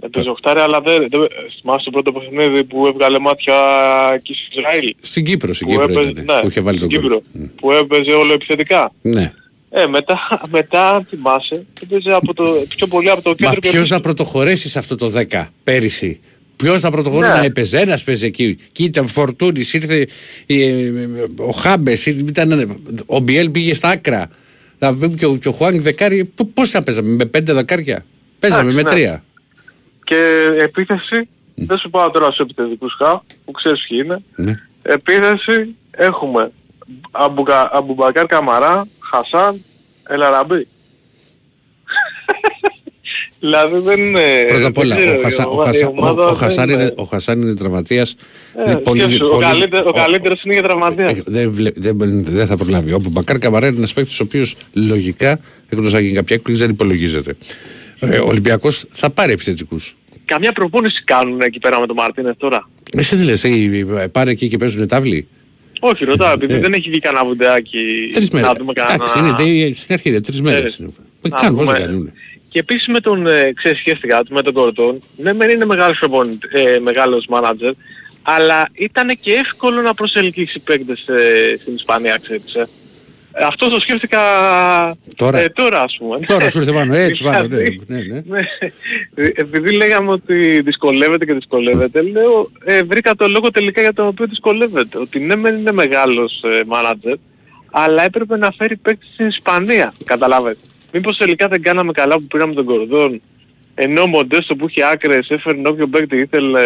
Έπαιζε 0.01 0.29
οχτάρι, 0.29 0.59
αλλά 0.59 0.81
δεν... 0.81 1.07
δεν 1.09 1.27
θυμάσαι 1.61 1.85
το 1.85 1.91
πρώτο 1.91 2.11
παιχνίδι 2.11 2.63
που 2.63 2.87
έβγαλε 2.87 3.19
μάτια 3.19 3.55
εκεί 4.13 4.33
στο 4.33 4.59
Ισραήλ; 4.59 4.95
Στην 5.01 5.25
Κύπρο, 5.25 5.53
στην 5.53 5.67
Που 5.67 5.73
Κύπρο 5.73 5.91
έπαιζε, 5.91 6.09
ήταν, 6.09 6.25
ναι, 6.35 6.41
που 6.41 6.47
είχε 6.47 6.61
βάλει 6.61 6.79
τον 6.79 6.89
στην 6.89 7.01
κόλλο. 7.01 7.23
Κύπρο, 7.33 7.49
που 7.55 7.71
έπαιζε 7.71 8.11
όλο 8.11 8.33
επιθετικά. 8.33 8.91
Ναι. 9.01 9.33
Ε, 9.69 9.85
μετά, 9.87 10.19
μετά 10.57 10.95
αν 10.95 11.03
θυμάσαι, 11.09 11.65
έπαιζε 11.83 12.11
από 12.13 12.33
το, 12.33 12.43
πιο 12.69 12.87
πολύ 12.87 13.09
από 13.09 13.21
το 13.21 13.29
Μα 13.29 13.35
κέντρο 13.35 13.59
και 13.59 13.69
ποιος 13.69 13.81
πίσω. 13.81 13.93
να 13.95 13.99
πρωτοχωρήσει 14.01 14.69
σε 14.69 14.79
αυτό 14.79 14.95
το 14.95 15.11
10 15.31 15.45
πέρυσι; 15.63 16.19
Ποιος 16.55 16.81
να 16.81 16.91
προτοχωρήσει 16.91 17.31
Ναι. 17.31 17.37
να 17.37 17.43
έπαιζε, 17.43 17.79
ένας 17.79 18.03
παίζει 18.03 18.25
εκεί. 18.25 18.57
Και 18.71 18.83
ήταν 18.83 19.07
Φορτούνης, 19.07 19.73
ήρθε 19.73 20.07
ε, 20.45 20.91
ο 21.35 21.51
Χάμπες, 21.51 22.05
ήταν, 22.05 22.81
ο 23.05 23.19
Μπιέλ 23.19 23.49
πήγε 23.49 23.73
στα 23.73 23.89
άκρα. 23.89 24.29
Να 24.79 24.93
πούμε 24.95 25.07
και 25.15 25.25
ο, 25.25 25.35
και 25.35 25.47
ο 25.47 25.51
Χουάνγκ 25.51 25.79
δεκάρι, 25.81 26.25
π- 26.25 26.43
πώς 26.53 26.69
θα 26.69 26.83
παίζαμε, 26.83 27.09
με 27.09 27.25
πέντε 27.25 27.53
δεκάρια; 27.53 28.05
Παίζαμε 28.39 28.71
με 28.71 28.79
Εντάξει, 28.79 28.95
ναι. 28.95 28.99
τρία. 29.01 29.23
Και 30.03 30.15
επίθεση, 30.63 31.27
δεν 31.55 31.77
σου 31.77 31.89
πάω 31.89 32.11
τώρα 32.11 32.25
στους 32.25 32.37
επιθετικούς 32.39 32.93
χα, 32.97 33.11
που 33.45 33.51
ξέρεις 33.51 33.85
ποιοι 33.89 34.01
είναι. 34.03 34.23
Ναι. 34.35 34.53
Επίθεση 34.81 35.75
έχουμε 35.91 36.51
Αμπουκα, 37.11 37.69
Αμπουμπακάρ 37.73 38.25
Καμαρά, 38.25 38.87
Χασάν, 39.09 39.63
Ελαραμπή. 40.07 40.67
δηλαδή 43.39 43.79
δεν 43.79 43.99
είναι... 43.99 44.21
Πρώτα 44.47 44.67
απ' 44.67 44.77
όλα, 44.77 44.95
δεν 44.95 45.05
ξέρω, 45.05 45.19
ο, 45.19 45.23
Χασα, 45.23 45.43
η 45.43 45.45
ο, 45.45 45.49
ομα- 45.49 45.65
Χασα, 45.65 45.79
η 45.79 45.83
ο, 45.83 45.93
ομάδα 45.97 46.23
ο, 46.23 46.25
δεν 46.27 46.35
Χασάν 46.35 46.69
είναι, 46.69 46.93
ο 46.95 47.03
Χασάν 47.03 47.41
είναι 47.41 47.53
τραυματίας. 47.55 48.15
Ε, 48.57 48.63
Δεν- 48.63 48.81
πολύ- 48.83 49.01
σκέψου, 49.01 49.25
ο, 49.25 49.29
πολύ- 49.29 49.45
καλύτερο, 49.45 49.83
ο 49.85 49.89
ο- 49.89 49.91
καλύτερος 49.93 50.43
είναι 50.43 50.53
για 50.53 50.63
τραυματία. 50.63 51.05
Ε, 51.09 51.21
δεν, 51.25 51.51
βλέ- 51.51 51.79
δεν, 51.79 52.23
δεν 52.23 52.47
θα 52.47 52.57
προλάβει. 52.57 52.91
Ο 52.93 53.01
Μπακάρ 53.09 53.37
Καμαρά 53.37 53.67
είναι 53.67 53.77
ένας 53.77 53.93
παίκτης 53.93 54.19
ο 54.19 54.23
οποίος 54.23 54.55
λογικά, 54.73 55.39
εκτός 55.69 55.93
αν 55.93 56.01
γίνει 56.01 56.13
κάποια 56.13 56.35
έκπληξη, 56.35 56.61
δεν 56.61 56.71
υπολογίζεται. 56.71 57.35
Ε, 57.99 58.17
ο 58.19 58.27
Ολυμπιακός 58.27 58.85
θα 58.89 59.09
πάρει 59.09 59.31
επιθετικούς. 59.31 59.95
Καμιά 60.25 60.51
προπόνηση 60.51 61.03
κάνουν 61.03 61.41
εκεί 61.41 61.59
πέρα 61.59 61.79
με 61.79 61.85
τον 61.87 61.95
Μαρτίνες 61.95 62.33
τώρα. 62.37 62.69
Εσύ 62.97 63.15
τι 63.15 63.23
λες, 63.23 63.43
ε, 63.43 64.07
πάνε 64.11 64.31
εκεί 64.31 64.47
και 64.47 64.57
παίζουν 64.57 64.87
τάβλη; 64.87 65.27
Όχι, 65.79 66.05
ρωτάω, 66.05 66.33
επειδή 66.33 66.53
Ε. 66.53 66.59
δεν 66.59 66.73
έχει 66.73 66.89
βγει 66.89 66.99
κανένα 66.99 67.25
βιντεάκι 67.25 68.09
Τρεις 68.13 68.29
μέρες. 68.29 68.47
να 68.47 68.53
δούμε 68.55 68.73
κανένα... 68.73 68.93
Εντάξει, 68.95 69.19
είναι, 69.19 69.33
τε- 69.33 69.75
στην 69.75 69.93
αρχή 69.93 70.09
είναι 70.09 70.21
τρεις 70.21 70.41
μέρες. 70.41 70.79
Ε, 70.79 70.87
να 71.21 71.37
Κάνουν, 71.39 71.57
πώς 71.57 71.65
δούμε. 71.65 71.77
δεν 71.77 71.87
κάνουν. 71.87 72.11
Και 72.49 72.59
επίσης 72.59 72.87
με 72.87 72.99
τον, 72.99 73.27
ε, 73.27 73.51
ξέρεις, 73.55 73.79
σχέστηκα 73.79 74.23
με 74.29 74.41
τον 74.41 74.53
Κορτόν, 74.53 74.99
ναι 75.17 75.33
μεν 75.33 75.49
είναι 75.49 75.65
μεγάλος, 75.65 75.99
προπονητ- 75.99 76.43
ε, 76.55 76.79
μεγάλος 76.79 77.25
μάνατζερ, 77.29 77.73
αλλά 78.21 78.69
ήταν 78.73 79.17
και 79.21 79.31
εύκολο 79.33 79.81
να 79.81 79.93
προσελκύσει 79.93 80.59
παίκτες 80.59 81.07
ε, 81.07 81.57
στην 81.61 81.73
Ισπανία, 81.75 82.19
ξέρεις. 82.23 82.53
Ε. 82.55 82.67
Ε, 83.33 83.43
Αυτός 83.43 83.69
το 83.69 83.79
σκέφτηκα 83.79 84.19
Τώρα. 85.15 85.39
ε, 85.39 85.49
τώρα 85.49 85.81
ας 85.81 85.95
πούμε. 85.99 86.17
Τώρα 86.19 86.49
σου 86.49 86.57
ήρθε 86.59 86.71
πάνω, 86.71 86.93
έτσι 86.95 87.23
πάνω, 87.23 87.39
ναι, 87.41 87.47
Δηλαδή, 87.47 87.79
ναι, 87.87 87.97
ναι. 87.97 88.21
ναι. 88.27 88.39
Ε, 89.15 89.31
Επειδή 89.35 89.71
λέγαμε 89.71 90.11
ότι 90.11 90.61
δυσκολεύεται 90.61 91.25
και 91.25 91.33
δυσκολεύεται, 91.33 92.01
λέω, 92.01 92.51
ε, 92.63 92.83
βρήκα 92.83 93.15
το 93.15 93.27
λόγο 93.27 93.51
τελικά 93.51 93.81
για 93.81 93.93
τον 93.93 94.07
οποίο 94.07 94.25
δυσκολεύεται. 94.27 94.97
Ότι 94.97 95.19
ναι 95.19 95.35
μεν 95.35 95.55
είναι 95.57 95.71
μεγάλος 95.71 96.43
ε, 96.43 96.63
μάνατζερ, 96.67 97.15
αλλά 97.71 98.03
έπρεπε 98.03 98.37
να 98.37 98.51
φέρει 98.57 98.75
παίκτη 98.77 99.05
στην 99.13 99.27
Ισπανία. 99.27 99.93
Καταλάβετε. 100.05 100.57
Μήπως 100.93 101.17
τελικά 101.17 101.47
δεν 101.47 101.61
κάναμε 101.61 101.91
καλά 101.91 102.15
που 102.15 102.23
πήραμε 102.23 102.53
τον 102.53 102.65
Κορδόν, 102.65 103.21
ενώ 103.75 104.01
ο 104.01 104.07
Μοντέστο 104.07 104.55
που 104.55 104.69
είχε 104.69 104.83
άκρες 104.91 105.27
έφερνε 105.29 105.67
όποιο 105.69 105.87
παίκτη 105.87 106.17
ήθελε 106.17 106.61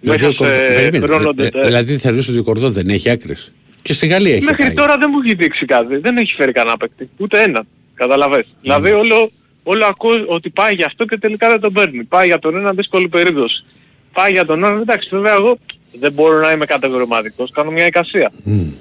Δηλαδή, 0.00 0.22
μέσα 0.22 0.28
ο 0.28 0.32
Κορδό- 0.34 0.54
σε 0.54 0.72
περίμενε, 0.74 1.06
χρόνο 1.06 1.32
ε, 1.38 1.42
ε, 1.42 1.50
τετέ. 1.50 1.66
Δηλαδή 1.66 1.96
θεωρείς 1.98 2.28
ότι 2.28 2.38
ο 2.38 2.42
Κορδό 2.42 2.70
δεν 2.70 2.88
έχει 2.88 3.10
άκρες. 3.10 3.52
Και 3.82 3.92
στη 3.92 4.06
Γαλλία 4.06 4.34
έχει 4.34 4.44
Μέχρι 4.44 4.62
πάει. 4.64 4.74
τώρα 4.74 4.96
δεν 4.98 5.08
μου 5.12 5.20
έχει 5.24 5.34
δείξει 5.34 5.64
κάτι. 5.64 5.96
Δεν 5.96 6.16
έχει 6.16 6.34
φέρει 6.34 6.52
κανένα 6.52 6.76
παίκτη. 6.76 7.10
Ούτε 7.16 7.42
έναν. 7.42 7.66
Καταλαβες. 7.94 8.38
Ναι. 8.46 8.52
Δηλαδή 8.60 8.90
όλο, 8.90 9.30
όλο 9.62 9.84
ακούω 9.86 10.24
ότι 10.26 10.50
πάει 10.50 10.74
για 10.74 10.86
αυτό 10.86 11.04
και 11.04 11.18
τελικά 11.18 11.48
δεν 11.48 11.60
τον 11.60 11.72
παίρνει. 11.72 12.04
Πάει 12.04 12.26
για 12.26 12.38
τον 12.38 12.56
ένα 12.56 12.72
δύσκολη 12.72 13.08
περίπτωση. 13.08 13.64
Πάει 14.12 14.32
για 14.32 14.44
τον 14.44 14.64
άλλον. 14.64 14.80
Εντάξει 14.80 15.08
βέβαια 15.12 15.32
εγώ 15.32 15.58
δεν 15.92 16.12
μπορώ 16.12 16.40
να 16.40 16.50
είμαι 16.52 16.64
κατηγορηματικός. 16.64 17.50
Κάνω 17.50 17.70
μια 17.70 17.86
εικασία. 17.86 18.32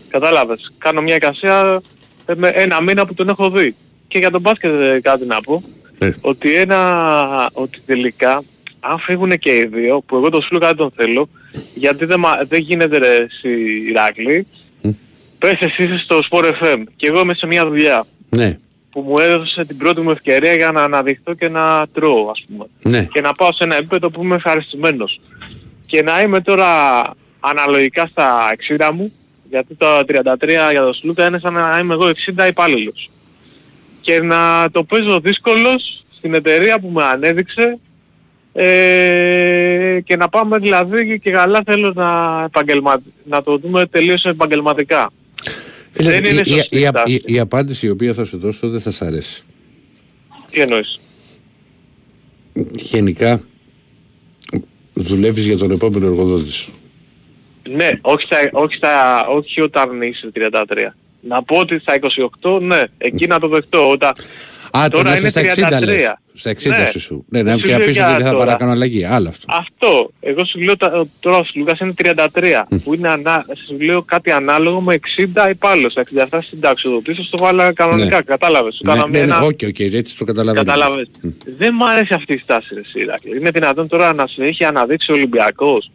Κατάλαβες. 0.10 0.74
Κάνω 0.78 1.02
μια 1.02 1.16
εικασία 1.16 1.82
ε, 2.26 2.34
με 2.36 2.48
ένα 2.48 2.82
μήνα 2.82 3.06
που 3.06 3.14
τον 3.14 3.30
έχω 3.30 3.50
δει. 3.50 3.76
Και 4.08 4.18
για 4.18 4.32
τον 4.32 4.42
μπάσκετ 4.42 4.72
ε, 4.82 5.00
κάτι 5.02 5.26
να 5.26 5.42
πω. 5.42 5.64
Ε, 6.00 6.12
Ότι 6.22 6.54
ένα, 6.56 7.50
ότι 7.54 7.80
τελικά 7.86 8.44
αν 8.80 9.00
φύγουν 9.00 9.30
και 9.40 9.56
οι 9.56 9.66
δύο, 9.66 10.02
που 10.02 10.16
εγώ 10.16 10.30
το 10.30 10.42
σου 10.42 10.60
δεν 10.60 10.76
τον 10.76 10.92
θέλω, 10.96 11.30
γιατί 11.76 12.06
δεν, 12.06 12.20
μα- 12.20 12.44
δεν 12.48 12.60
γίνεται 12.62 12.98
ρε 12.98 13.16
εσύ 13.16 13.50
Ηράκλη, 13.90 14.48
πες 15.40 15.58
εσύ 15.60 15.84
είσαι 15.84 15.98
στο 15.98 16.20
Sport 16.32 16.52
FM 16.62 16.84
και 16.96 17.08
εγώ 17.08 17.20
είμαι 17.20 17.34
σε 17.34 17.48
μια 17.48 17.66
δουλειά 17.68 18.04
Ναι, 18.30 18.58
που 18.92 19.02
μου 19.02 19.18
έδωσε 19.20 19.66
την 19.66 19.78
πρώτη 19.78 20.02
μου 20.02 20.12
ευκαιρία 20.12 20.54
για 20.54 20.72
να 20.72 20.84
αναδειχθώ 20.84 21.34
και 21.34 21.50
να 21.50 21.88
τρώω 21.94 22.30
ας 22.30 22.46
πούμε. 22.48 22.66
ναι. 22.84 23.08
Και 23.12 23.22
να 23.22 23.32
πάω 23.32 23.54
σε 23.54 23.64
ένα 23.64 23.76
επίπεδο 23.76 24.10
που 24.10 24.24
είμαι 24.24 24.36
ευχαριστημένος. 24.36 25.20
και 25.86 26.04
να 26.04 26.22
είμαι 26.22 26.42
τώρα 26.42 26.68
αναλογικά 27.40 28.06
στα 28.08 28.56
60 28.78 28.90
μου, 28.94 29.14
γιατί 29.50 29.76
το 29.76 29.88
33 30.00 30.04
για 30.72 30.82
τον 30.82 30.94
Σλούκα 30.94 31.28
είναι 31.28 31.40
σαν 31.40 31.54
να 31.54 31.78
είμαι 31.82 31.94
εγώ 31.94 32.10
60 32.38 32.48
υπάλληλος. 32.48 33.10
Και 34.02 34.22
να 34.22 34.70
το 34.72 34.84
παίζω 34.84 35.20
δύσκολος 35.20 36.04
στην 36.18 36.34
εταιρεία 36.34 36.80
που 36.80 36.88
με 36.90 37.04
ανέδειξε 37.04 37.80
ε, 38.54 40.00
και 40.04 40.16
να 40.16 40.30
πάμε 40.30 40.58
δηλαδή 40.58 41.20
και 41.20 41.32
καλά 41.32 41.62
θέλω 41.66 41.92
να, 41.96 42.42
επαγγελμα... 42.44 43.02
να 43.24 43.44
το 43.44 43.58
δούμε 43.58 43.86
τελείως 43.86 44.26
επαγγελματικά. 44.26 45.12
Φίλε, 45.92 46.10
Δεν 46.20 46.24
είναι 46.26 46.42
η, 46.46 46.52
η, 46.52 46.56
σωστή 46.56 46.78
η, 46.78 46.86
στάση. 46.86 47.14
η- 47.14 47.24
η 47.26 47.40
απάντηση 47.40 47.86
η 47.86 47.90
οποία 47.90 48.14
θα 48.14 48.24
σου 48.26 48.38
δώσω 48.38 48.70
δεν 48.70 48.80
θα 48.80 48.92
σ' 48.92 49.02
αρέσει. 49.02 49.44
Τι 50.52 50.62
εννοείς; 50.62 51.00
Γενικά 52.76 53.42
δουλεύεις 54.94 55.46
για 55.46 55.58
τον 55.58 55.72
επόμενο 55.72 56.06
εργοδότη 56.06 56.52
σου. 56.52 56.74
Ναι, 57.70 57.92
όχι, 58.02 58.26
στα, 58.26 58.38
όχι, 58.52 58.76
στα, 58.76 59.26
όχι 59.28 59.62
όταν 59.62 60.02
είσαι 60.02 60.32
33. 60.36 60.94
Να 61.22 61.44
πω 61.44 61.56
ότι 61.60 61.80
στα 61.80 62.00
28, 62.42 62.62
ναι, 62.62 62.84
εκεί 62.98 63.28
να 63.28 63.40
το 63.40 63.48
δεχτώ. 63.48 63.90
Όταν... 63.90 64.14
Α, 64.78 64.84
το 64.84 64.90
Τώρα 64.98 65.10
να 65.10 65.16
είσαι 65.16 65.22
είναι 65.40 65.52
στα 65.52 65.68
60 65.68 65.80
33. 65.80 65.84
λες. 65.86 66.14
Στα 66.34 66.50
60 66.50 66.70
Ναι. 66.80 66.86
σου 66.86 67.00
σου. 67.00 67.26
Ναι, 67.30 67.42
ναι, 67.42 67.50
Δεν 67.50 67.60
και 67.60 67.66
σου 67.66 67.72
να 67.72 67.78
λέω 67.78 67.88
πεις 67.88 67.96
για 67.96 68.06
ότι 68.08 68.16
δεν 68.16 68.24
θα 68.26 68.32
τώρα. 68.32 68.46
παρακάνω 68.46 68.72
αλλαγή. 68.72 69.04
Άλλο 69.06 69.30
αυτό. 69.30 69.46
Αυτό. 69.50 70.12
Εγώ 70.20 70.46
σου 70.46 70.60
λέω 70.60 70.78
τα- 70.78 71.08
τώρα 71.20 71.38
ο 71.38 71.44
Σλούκας 71.44 71.80
είναι 71.80 71.94
33. 71.94 72.66
που 72.84 72.94
είναι 72.94 73.08
ανά, 73.10 73.46
σου 73.68 73.80
λέω 73.82 74.02
κάτι 74.04 74.32
ανάλογο 74.32 74.82
με 74.82 74.94
60 74.94 75.50
υπάλληλος. 75.50 75.94
Τα 75.94 76.02
67 76.02 76.42
συνταξιοδοτήσεις 76.42 77.30
το 77.30 77.38
βάλα 77.38 77.74
κανονικά. 77.74 78.16
Ναι. 78.16 78.22
Κατάλαβες. 78.22 78.76
Σου 78.76 78.82
Ναι, 78.86 78.92
κάναμε 78.94 79.12
ναι, 79.18 79.18
ναι, 79.26 79.34
ένα... 79.34 79.40
οκ, 79.42 79.60
οκ, 79.68 79.80
έτσι 79.80 80.18
το 80.18 80.24
καταλαβαίνω. 80.26 80.66
Κατάλαβες. 80.66 81.08
Δεν 81.58 81.74
μου 81.78 81.90
αρέσει 81.90 82.14
αυτή 82.14 82.34
η 82.34 82.38
στάση 82.38 82.74
ρε 82.74 82.82
συ 82.86 82.97
Ηρακλή. 82.97 83.38
Είναι 83.38 83.50
δυνατόν 83.50 83.88
τώρα 83.88 84.14
να 84.14 84.28
σου 84.28 84.42
έχει 84.44 84.64
αναδείξει 84.66 85.12
ο 85.12 85.14
Ολυμπιακός 85.16 85.92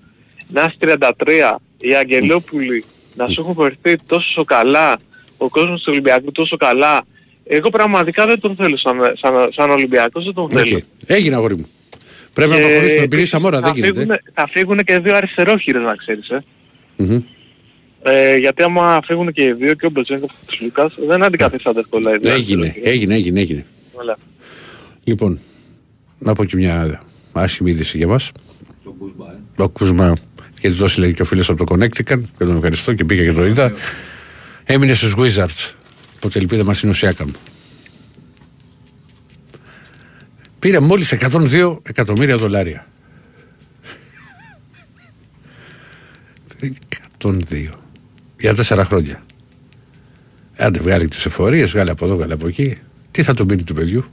να 0.53 0.63
είσαι 0.63 0.77
33, 0.79 1.57
οι 1.79 1.95
Αγγελόπουλοι 1.95 2.85
να 3.15 3.29
σου 3.29 3.41
έχουν 3.41 3.55
φερθεί 3.55 4.05
τόσο 4.07 4.45
καλά, 4.45 4.97
ο 5.37 5.49
κόσμος 5.49 5.81
του 5.83 5.89
Ολυμπιακού 5.93 6.33
τόσο 6.33 6.57
καλά. 6.57 7.03
Εγώ 7.45 7.71
πραγματικά 7.71 8.27
δεν 8.27 8.41
τον 8.41 8.57
θέλω 8.57 8.77
σαν, 8.77 8.97
σαν, 9.21 9.33
σαν 9.53 9.71
Ολυμπιακός, 9.71 10.25
δεν 10.25 10.35
τον 10.35 10.45
Οκ. 10.45 10.51
θέλω. 10.55 10.81
Έγινε 11.07 11.35
αγόρι 11.35 11.57
μου. 11.57 11.67
Πρέπει 12.33 12.51
να 12.51 12.57
Και 12.57 12.63
προχωρήσουμε. 12.63 12.93
Επειδή 12.99 13.15
επίσης 13.15 13.29
Σαμόρα 13.29 13.61
δεν 13.61 13.69
θα 13.69 13.75
γίνεται. 13.75 13.93
φύγουνε- 13.99 14.23
Θα 14.35 14.49
φύγουν 14.49 14.79
και 14.85 14.99
δύο 14.99 15.17
αριστερόχειρες 15.17 15.83
να 15.83 15.95
ξέρεις. 15.95 16.29
Ε. 16.29 16.45
Μμμ. 16.97 17.21
Ε, 18.03 18.37
γιατί 18.37 18.63
άμα 18.63 19.01
φύγουν 19.05 19.33
και 19.33 19.43
οι 19.43 19.53
δύο 19.53 19.75
και 19.75 19.87
ο 19.87 19.91
Βεζένκοφ 19.91 20.27
και 20.27 20.57
ο 20.61 20.65
Σλούκας 20.65 20.95
δεν 21.07 21.23
αντικαθίστανται 21.23 21.81
εύκολα. 21.81 22.15
οι 22.15 22.17
δύο 22.19 22.33
Έγινε, 22.33 22.61
αριστερόχειρες. 22.67 22.93
έγινε, 22.95 23.15
έγινε, 23.15 23.41
έγινε. 23.41 23.65
Voilà. 23.95 24.17
Λοιπόν, 25.05 25.39
να 26.19 26.33
πω 26.35 26.45
και 26.45 26.57
μια 26.57 27.03
άσχημη 27.33 27.71
είδηση 27.71 27.97
για 27.97 28.07
μας. 28.07 28.31
Το 28.85 28.91
Κούσμπα, 28.99 29.25
ε. 29.31 29.63
Ο 29.63 29.69
Κούσμα, 29.69 30.17
γιατί 30.61 30.77
το 30.77 30.87
έλεγε 30.97 31.13
και 31.13 31.23
ο 31.23 31.25
φίλος 31.25 31.49
από 31.49 31.65
το 31.65 31.75
Connecticut 31.75 32.03
και 32.39 32.45
τον 32.45 32.57
ευχαριστώ 32.57 32.95
και 32.95 33.05
πήγα 33.05 33.25
και 33.25 33.33
το 33.33 33.45
είδα. 33.47 33.73
Έμεινε 34.65 34.95
στους 34.95 35.15
Wizards. 35.19 35.73
Οπότε 36.25 36.39
η 36.39 36.43
ελπίδα 36.43 36.65
μας 36.65 36.83
είναι 36.83 36.93
ο 36.93 36.95
Σιάκαμ. 36.95 37.31
Πήρε 40.59 40.81
μόλις 40.81 41.13
102 41.13 41.79
εκατομμύρια 41.83 42.37
δολάρια. 42.37 42.87
102. 47.19 47.69
Για 48.39 48.55
τέσσερα 48.55 48.85
χρόνια. 48.85 49.23
Άντε 50.57 50.79
βγάλει 50.81 51.09
τις 51.09 51.27
εφορίες, 51.27 51.71
βγάλει 51.71 51.91
από 51.91 52.05
εδώ, 52.05 52.17
βγάλει 52.17 52.33
από 52.33 52.47
εκεί. 52.47 52.79
Τι 53.11 53.23
θα 53.23 53.35
του 53.35 53.45
μείνει 53.45 53.63
του 53.63 53.75
παιδιού; 53.75 54.05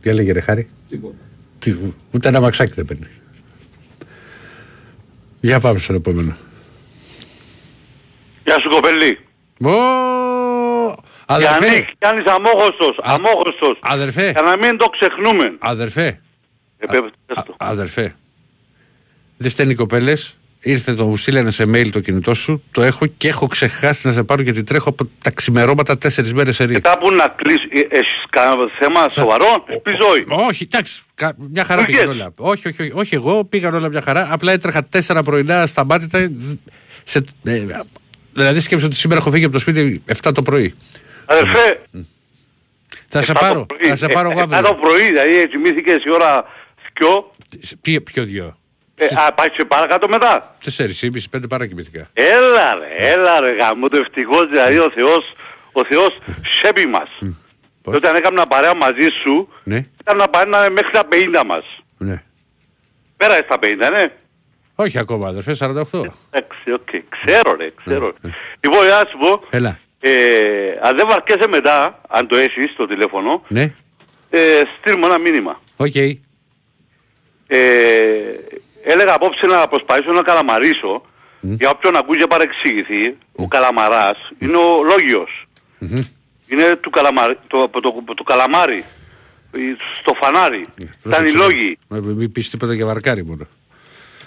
Τι 0.00 0.10
έλεγε 0.10 0.32
ρε 0.32 0.40
Χάρη. 0.40 0.68
Τίποτα. 0.88 1.14
Τι, 1.58 1.74
ούτε 2.10 2.28
ένα 2.28 2.40
μαξάκι 2.40 2.72
δεν 2.72 2.84
παίρνει. 2.84 3.06
Για 5.40 5.60
πάμε 5.60 5.78
στον 5.78 5.94
επόμενο. 5.94 6.36
Γεια 8.44 8.58
σου 8.60 8.68
κοπελί. 8.68 9.18
Ω, 9.60 10.13
αδερφέ, 11.26 11.66
Γιάννη, 11.66 11.84
κάνεις 11.98 12.24
αμόχωστος, 12.26 12.96
Α- 13.02 13.12
αμόχωστος. 13.14 13.78
αδερφέ, 13.82 14.30
Για 14.30 14.42
να 14.42 14.56
μην 14.56 14.76
το 14.76 14.86
ξεχνούμε. 14.88 15.54
αδερφέ, 15.58 16.06
Ε, 16.78 16.86
πες 16.86 17.00
το. 17.26 17.54
α- 17.58 17.68
αδερφέ. 17.70 18.14
Δεν 19.36 19.50
στέλνει 19.50 19.72
οι 19.72 19.76
κοπέλες, 19.76 20.38
ήρθε 20.60 20.94
το 20.94 21.04
μου 21.06 21.16
στείλανε 21.16 21.50
σε 21.50 21.64
mail 21.74 21.88
το 21.92 22.00
κινητό 22.00 22.34
σου, 22.34 22.62
το 22.70 22.82
έχω 22.82 23.06
και 23.06 23.28
έχω 23.28 23.46
ξεχάσει 23.46 24.06
να 24.06 24.12
σε 24.12 24.22
πάρω 24.22 24.42
γιατί 24.42 24.62
τρέχω 24.62 24.88
από 24.88 25.08
τα 25.22 25.30
ξημερώματα 25.30 25.98
τέσσερις 25.98 26.34
μέρες 26.34 26.54
σε 26.54 26.64
ρί. 26.64 26.72
Μετά 26.72 26.98
που 26.98 27.10
να 27.12 27.28
κλείσει, 27.28 27.68
ε, 27.72 27.96
έχεις 27.98 28.24
κανένα 28.30 28.68
θέμα 28.78 29.08
σοβαρό, 29.08 29.64
πει 29.82 29.90
ζωή. 30.08 30.24
Όχι, 30.48 30.62
εντάξει, 30.72 31.02
κα- 31.14 31.34
μια 31.50 31.64
χαρά 31.64 31.80
Δουλειές. 31.84 32.00
πήγαν 32.00 32.14
όλα. 32.16 32.32
Όχι, 32.36 32.68
όχι, 32.68 32.82
όχι, 32.82 32.92
όχι, 32.94 33.14
εγώ 33.14 33.44
πήγαν 33.44 33.74
όλα 33.74 33.88
μια 33.88 34.02
χαρά. 34.02 34.28
Απλά 34.30 34.52
έτρεχα 34.52 34.82
τέσσερα 34.88 35.22
πρωινά 35.22 35.66
σταμάτητα. 35.66 36.30
Σε, 37.04 37.24
ε, 37.44 37.62
δηλαδή 38.32 38.60
σκέψω 38.60 38.86
ότι 38.86 38.94
σήμερα 38.94 39.20
έχω 39.20 39.30
φύγει 39.30 39.44
από 39.44 39.52
το 39.52 39.58
σπίτι 39.60 40.02
7 40.22 40.32
το 40.34 40.42
πρωί. 40.42 40.74
Αδερφέ, 41.26 41.80
Θα 43.08 43.22
σε 43.22 43.32
εφτά 43.32 43.32
το 43.32 43.40
πάρω, 43.40 43.66
πρωί, 43.66 43.88
θα 43.88 43.96
σε 43.96 44.04
ε, 44.04 44.12
πάρω 44.12 44.30
εγώ 44.30 44.40
εφτά 44.40 44.60
το 44.62 44.68
αύριο. 44.68 44.74
πρωί, 44.88 45.04
δηλαδή 45.06 45.48
κοιμήθηκες 45.48 46.04
η 46.04 46.10
ώρα 46.10 46.44
δυο, 46.98 47.32
Ποιο, 47.82 48.00
ποιο 48.02 48.24
δυο; 48.24 48.56
ε, 48.94 49.04
α, 49.04 49.32
πάει 49.32 49.48
σε 49.56 49.64
παρακάτω 49.64 50.08
μετά. 50.08 50.56
Τεσσερισήμισι, 50.64 51.28
πέντε 51.28 51.46
παρά 51.46 51.66
κοιμήθηκα. 51.66 52.06
Έλα 52.12 52.74
ρε, 52.74 52.88
έλα 53.12 53.40
ρε 53.40 53.52
γαμώτο 53.52 53.96
ευτυχώς 53.96 54.48
δηλαδή 54.48 54.78
ο 54.78 54.90
Θεός, 54.94 55.32
ο 55.72 55.84
Θεός 55.84 56.18
σέβει 56.62 56.86
μας. 56.86 57.08
Πώς; 57.82 57.92
Και 57.92 57.96
όταν 58.06 58.16
έκανα 58.16 58.46
παρέα 58.46 58.74
μαζί 58.74 59.08
σου, 59.22 59.48
Ναι, 59.62 59.86
έκανα 60.00 60.28
παρέα 60.28 60.70
μέχρι 60.70 60.90
τα 60.92 61.02
50 61.10 61.42
μας. 61.46 61.64
ναι. 61.98 62.22
Πέρασε 63.16 63.42
τα 63.42 63.58
50, 63.62 63.90
ναι. 63.90 64.12
Όχι 64.74 64.98
ακόμα, 64.98 65.28
αδερφέ, 65.28 65.54
48. 65.54 65.74
Εντάξει, 66.30 66.72
οκ. 66.72 66.88
Ξέρω 67.08 67.56
ρε, 67.56 67.70
ξέρω. 67.84 68.12
Λοιπόν, 68.60 68.84
για 68.84 68.94
να 69.02 69.08
σου 69.10 69.18
πω, 69.18 69.42
Έλα. 69.50 69.78
Ε, 70.06 70.78
αν 70.82 70.96
δεν 70.96 71.06
βαριέσαι 71.06 71.46
μετά, 71.48 72.00
αν 72.08 72.26
το 72.26 72.36
έχεις 72.36 72.70
στο 72.72 72.86
τηλέφωνο, 72.86 73.42
Ναι, 73.48 73.74
ε, 74.30 74.62
στείλ 74.80 74.98
μου 74.98 75.04
ένα 75.06 75.18
μήνυμα. 75.18 75.60
οκ. 75.76 75.94
Ε, 77.46 77.58
έλεγα 78.84 79.14
απόψε 79.14 79.46
να 79.46 79.68
προσπαθήσω 79.68 80.12
να 80.12 80.22
καλαμαρίσω, 80.22 81.02
για 81.40 81.70
όποιον 81.70 81.96
ακούει 81.96 82.16
και 82.18 82.26
παρεξηγηθεί, 82.26 83.16
ο 83.36 83.48
καλαμαράς 83.48 84.18
είναι 84.38 84.56
ο 84.56 84.82
λόγιος. 84.82 85.46
Είναι 86.46 86.76
του, 86.76 86.90
καλαμάρι, 86.90 87.38
το, 87.46 87.68
το, 87.68 87.80
το, 87.80 88.14
το 88.14 88.22
καλαμάρι, 88.22 88.84
ε, 89.52 89.58
στο 90.00 90.14
φανάρι. 90.22 90.66
Ήταν 91.06 91.26
οι 91.26 91.30
λόγοι. 91.30 91.78
Ε, 91.94 91.98
Μην 92.00 92.32
πεις 92.32 92.50
τίποτα 92.50 92.74
για 92.74 92.86
βαρκάρι 92.86 93.24
μόνο. 93.24 93.46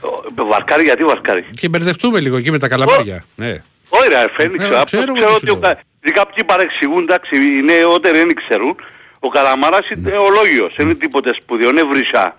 Ο- 0.01 0.45
Βαρκάρι 0.45 0.83
γιατί 0.83 1.03
βαρκάρι; 1.03 1.45
Και 1.55 1.69
μπερδευτούμε 1.69 2.19
λίγο 2.19 2.37
εκεί 2.37 2.51
με 2.51 2.59
τα 2.59 2.67
καλαμάρια. 2.67 3.23
Ναι. 3.35 3.63
Όχι 3.89 4.07
ρε 4.09 4.25
Φένιξ, 4.33 4.63
Ε, 4.63 4.67
ξέρω, 4.67 4.83
ξέρω 4.83 5.13
ξέρω 5.13 5.29
τι 5.29 5.35
ότι 5.35 5.47
σου 5.47 5.53
ο 5.57 5.59
λέω. 5.59 5.73
κα- 5.73 5.79
οι 6.03 6.11
κάποιοι 6.11 6.43
παρεξηγούν, 6.43 7.01
εντάξει, 7.03 7.35
οι 7.35 7.61
νεότεροι 7.61 8.17
δεν 8.17 8.33
ξέρουν. 8.35 8.75
Ο 9.19 9.29
Καλαμάρας 9.29 9.89
είναι 9.89 10.11
ο 10.17 10.29
λόγιος, 10.29 10.73
δεν 10.77 10.85
είναι 10.85 10.95
τίποτε 10.95 11.33
σπουδαίο, 11.33 11.69
είναι 11.69 11.83
βρυσά. 11.83 12.37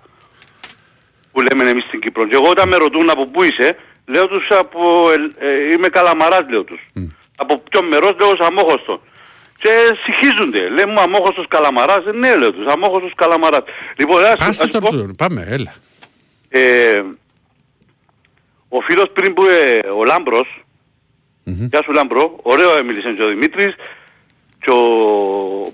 Που 1.32 1.40
λέμε 1.40 1.70
εμείς 1.70 1.84
στην 1.84 2.01
Κύπρο. 2.01 2.26
Και 2.26 2.34
εγώ 2.34 2.49
όταν 2.49 2.68
με 2.68 2.76
ρωτούν 2.76 3.11
από 3.11 3.26
πού 3.26 3.42
είσαι, 3.42 3.76
λέω 4.07 4.26
τους 4.28 4.51
από, 4.51 5.11
ε, 5.40 5.46
ε, 5.49 5.72
είμαι 5.72 5.88
Καλαμαράς 5.88 6.44
λέω 6.51 6.64
τους. 6.64 6.80
Από 7.36 7.62
ποιο 7.70 7.82
μερός 7.82 8.14
λέω 8.18 8.28
ως 8.30 8.38
αμόχωστος. 8.40 9.01
Και 9.57 9.68
συγχύζονται. 10.05 10.68
Λέμε 10.68 10.92
μου 10.92 11.01
αμόχωστος 11.01 11.46
Καλαμαράς. 11.49 12.05
Ε, 12.07 12.12
Ναι 12.12 12.36
λέω 12.36 12.53
τους, 12.53 12.66
αμόχωστος 12.66 13.12
Καλαμαράς. 13.16 13.62
Λοιπόν, 13.96 14.24
ας, 14.24 14.40
Άσε 14.40 14.62
ας 14.62 14.68
το 14.68 14.78
πω, 14.78 14.88
αυτό. 14.88 15.07
Πάμε, 15.18 15.46
έλα. 15.51 15.74
ε, 16.49 17.03
ο 18.68 18.80
φίλος 18.80 19.07
πριν 19.12 19.34
που 19.34 19.44
ε, 19.44 19.88
ο 19.88 20.05
Λάμπρος 21.49 21.68
γεια 21.70 21.82
σου 21.84 21.92
Λάμπρο, 21.92 22.38
ωραίο 22.42 22.84
μίλησες 22.84 23.14
και 23.16 23.22
ο 23.22 23.28
Δημήτρης 23.28 23.74
και 24.61 24.70
ο 24.70 24.82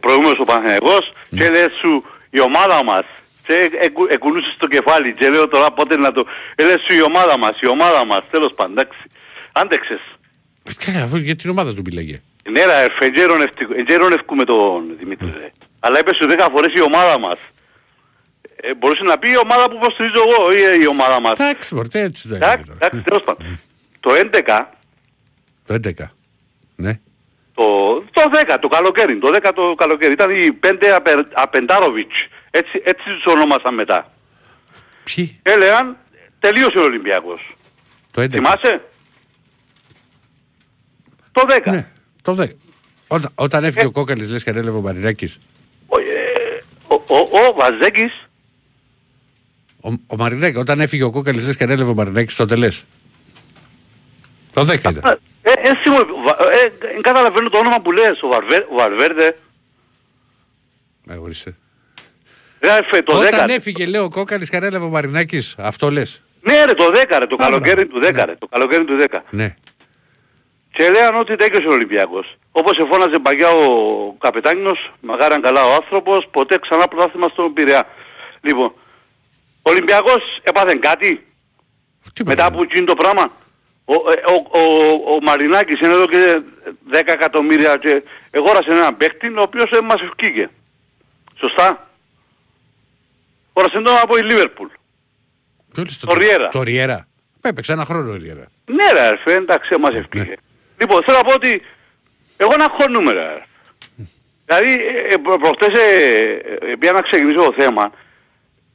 προηγούμενος 0.01 0.39
ο 0.39 0.45
Παναθηναϊκός 0.45 1.13
και 1.31 1.49
λέει 1.51 1.69
σου 1.81 2.05
η 2.31 2.41
ομάδα 2.41 2.85
μας 2.85 3.05
και 3.47 3.71
εκου, 3.81 4.07
εκουνούσε 4.11 4.53
στο 4.55 4.67
κεφάλι 4.67 5.15
και 5.15 5.29
λέω 5.29 5.49
τώρα 5.49 5.71
πότε 5.73 5.97
να 5.97 6.13
το... 6.13 6.27
Ε, 6.55 6.65
λέει 6.65 6.77
σου 6.89 6.95
η 6.95 7.03
ομάδα 7.03 7.39
μας, 7.39 7.61
η 7.61 7.67
ομάδα 7.67 8.07
μας, 8.07 8.23
τέλος 8.31 8.53
πάντων, 8.57 8.73
εντάξει. 8.73 8.99
Άντεξες. 9.53 10.01
Καλά, 10.85 11.03
αφού 11.03 11.17
για 11.17 11.37
την 11.37 11.51
ομάδα 11.51 11.75
του 11.75 11.83
μιλάγε. 11.85 12.23
Ναι, 12.51 12.65
ρε, 12.65 12.83
αδερφέ, 12.83 13.11
με 14.35 14.45
τον 14.45 14.97
Δημήτρη, 14.99 15.33
ρε. 15.39 15.53
Αλλά 15.81 15.99
είπες 15.99 16.17
σου 16.17 16.27
10 16.31 16.49
φορές 16.53 16.73
η 16.75 16.83
ομάδα 16.83 17.19
μας. 17.19 17.39
Ε, 18.57 18.75
μπορούσε 18.75 19.03
να 19.03 19.19
πει 19.19 19.31
η 19.31 19.37
ομάδα 19.37 19.69
που 19.69 19.75
υποστηρίζω 19.75 20.21
εγώ 20.29 20.53
ή 20.53 20.79
η 20.83 20.87
ομάδα 20.87 21.21
μας. 21.21 21.33
Εντάξει, 21.33 21.75
μωρέ, 21.75 21.89
έτσι 21.93 22.29
δεν 22.29 22.37
Εντάξει, 22.37 22.63
είναι 22.67 22.75
εντάξει, 22.75 23.03
τώρα. 23.03 23.03
τέλος 23.03 23.23
πάντων. 23.25 23.61
Το 24.01 24.11
11, 24.15 24.65
Το 25.67 25.75
11. 25.75 25.91
Ναι. 26.77 27.01
το, 27.55 27.65
το 28.13 28.23
10 28.49 28.57
το 28.61 28.69
καλοκαίρι, 28.69 29.19
το 29.19 29.29
10 29.43 29.51
το 29.55 29.75
καλοκαίρι 29.75 30.13
ήταν 30.13 30.31
οι 30.31 30.59
5 30.63 30.85
απε, 30.97 31.11
Απεντάροβιτς. 31.33 32.15
Έτσι, 32.51 32.83
έτσι 32.85 33.03
τους 33.05 33.27
ονόμασαν 33.27 33.75
μετά. 33.75 34.13
Ποιοι, 35.05 35.39
Έλεγαν 35.43 35.97
τελείωσε 36.39 36.79
ο 36.79 36.83
Ολυμπιακός. 36.83 37.57
το 38.11 38.23
11. 38.23 38.31
Θυμάσαι; 38.31 38.85
Το 41.33 41.43
10. 41.65 41.71
Ναι, 41.71 41.91
το 42.23 42.37
10. 42.41 42.49
Όταν, 43.09 43.31
όταν 43.35 43.65
έφυγε 43.65 43.87
ο 43.87 43.91
Κόκαλης 43.91 44.29
λες 44.29 44.45
και 44.45 44.51
ανέλαβε 44.51 44.77
ο 44.77 44.81
Μαρινάκης. 44.81 45.39
Ο, 45.87 45.99
ε, 45.99 46.63
ο, 46.89 46.95
ο, 46.95 47.17
ο 47.49 47.55
Βαζέκης, 47.55 48.29
Ο, 49.81 49.89
ο 50.07 50.17
Μαρινάκη, 50.17 50.57
όταν 50.57 50.81
έφυγε 50.81 51.03
ο 51.03 51.11
Κόκαλη, 51.11 51.41
λες 51.41 51.57
και 51.57 51.65
ανέλαβε 51.65 51.91
ο 51.91 51.95
Μαρινάκης 51.95 52.33
στο 52.35 52.45
τελέ. 52.45 52.69
Το 54.53 54.61
10 54.61 54.75
ήταν. 54.79 55.19
Ε, 55.47 55.51
ε, 55.51 55.69
εσύ 55.71 55.89
μου, 55.91 55.97
βα- 56.25 56.37
ε, 56.53 56.65
ε, 56.65 57.01
καταλαβαίνω 57.01 57.49
το 57.49 57.59
όνομα 57.59 57.81
που 57.81 57.93
λες, 57.93 58.19
ο, 58.23 58.29
Βαρβέ, 58.29 58.67
ο 58.71 58.75
Βαρβέρδε. 58.75 59.37
Ε, 61.09 61.15
ορίστε. 61.15 61.57
Ρε, 62.61 62.83
φε, 62.91 63.03
το 63.03 63.19
Όταν 63.19 63.47
10. 63.47 63.49
έφυγε, 63.49 63.87
λέει 63.87 64.01
ο 64.01 64.09
Κόκαλης 64.09 64.51
και 64.51 64.57
ανέλαβε 64.57 64.85
ο 64.85 64.89
Μαρινάκης, 64.89 65.55
αυτό 65.59 65.91
λες. 65.91 66.23
Ναι 66.41 66.65
ρε, 66.65 66.75
το 66.75 66.85
10 66.85 67.19
ρε, 67.19 67.27
το 67.27 67.35
Α, 67.35 67.39
καλοκαίρι 67.39 67.85
μπράβο. 67.85 68.01
του 68.01 68.07
10 68.07 68.13
Ναι. 68.15 68.25
ρε, 68.25 68.35
το 68.37 68.47
καλοκαίρι 68.47 68.85
του 68.85 68.97
10. 69.11 69.23
Ναι. 69.31 69.55
Και 70.73 70.91
λέγανε 70.91 71.19
ότι 71.19 71.37
τέκειωσε 71.37 71.67
ο 71.69 71.73
Ολυμπιακός. 71.73 72.37
Όπως 72.53 72.79
εφώναζε 72.79 73.19
παγιά 73.19 73.49
ο 73.51 73.67
καπετάνιος, 74.19 74.93
μακάραν 75.01 75.41
καλά 75.43 75.65
ο 75.65 75.75
άνθρωπος, 75.75 76.29
ποτέ 76.31 76.59
ξανά 76.59 76.89
πρωτάθλημα 76.89 77.29
στον 77.29 77.53
Πειραιά. 77.53 77.87
Λοιπόν, 78.41 78.67
ο 79.63 79.71
Ολυμπιακός 79.71 80.23
έπαθε 80.43 80.75
κάτι; 80.75 81.27
Τι 82.15 82.25
μετά 82.25 82.43
πάνε. 82.45 82.55
από 82.55 82.63
εκείνο 82.65 82.85
το 82.85 82.95
πράγμα. 82.95 83.33
Ο, 83.85 83.93
ε, 83.95 84.33
ο, 84.33 84.59
ο, 84.61 85.15
ο 85.15 85.19
Μαρινάκης 85.23 85.81
είναι 85.81 85.93
εδώ 85.93 86.07
και 86.07 86.41
10 86.93 87.03
εκατομμύρια 87.07 87.77
και 87.77 88.03
εγόρασε 88.31 88.71
έναν 88.71 88.97
παίχτη 88.97 89.27
ο 89.29 89.43
οποίος 89.43 89.71
ε, 89.71 89.81
μας 89.81 90.01
ευκήκε. 90.03 90.51
Σωστά; 91.41 91.89
Όρασε 93.53 93.81
τον 93.81 93.97
από 94.03 94.17
η 94.19 94.23
Λίβερπουλ. 94.23 94.69
Ποιο 95.75 95.83
λες, 95.83 95.99
το 95.99 96.15
Ριέρα. 96.15 96.49
Το 96.49 96.63
Ριέρα. 96.63 97.09
Έπαιξε 97.41 97.73
ένα 97.73 97.85
χρόνο 97.85 98.13
ο 98.13 98.15
Ριέρα. 98.17 98.47
Ναι 98.65 98.93
ρε 98.93 99.01
αρφέ, 99.01 99.33
εντάξει, 99.33 99.77
μας 99.77 99.95
ευκήγε. 99.95 100.35
Λοιπόν, 100.79 101.03
θέλω 101.05 101.17
να 101.17 101.25
πω 101.25 101.33
ότι 101.35 101.63
εγώ 102.37 102.53
να 102.59 102.69
χώνουμε 102.69 103.13
ρε 103.13 103.21
αρφέ. 103.25 103.47
Δηλαδή, 104.47 104.73
ε, 104.73 105.15
ε, 105.15 105.17
προ- 105.17 105.39
προχτές, 105.39 105.81
ε, 105.81 106.31
ε, 106.61 106.75
για 106.83 106.93
να 106.93 107.01
ξεκινήσω 107.01 107.43
το 107.43 107.53
θέμα, 107.57 107.93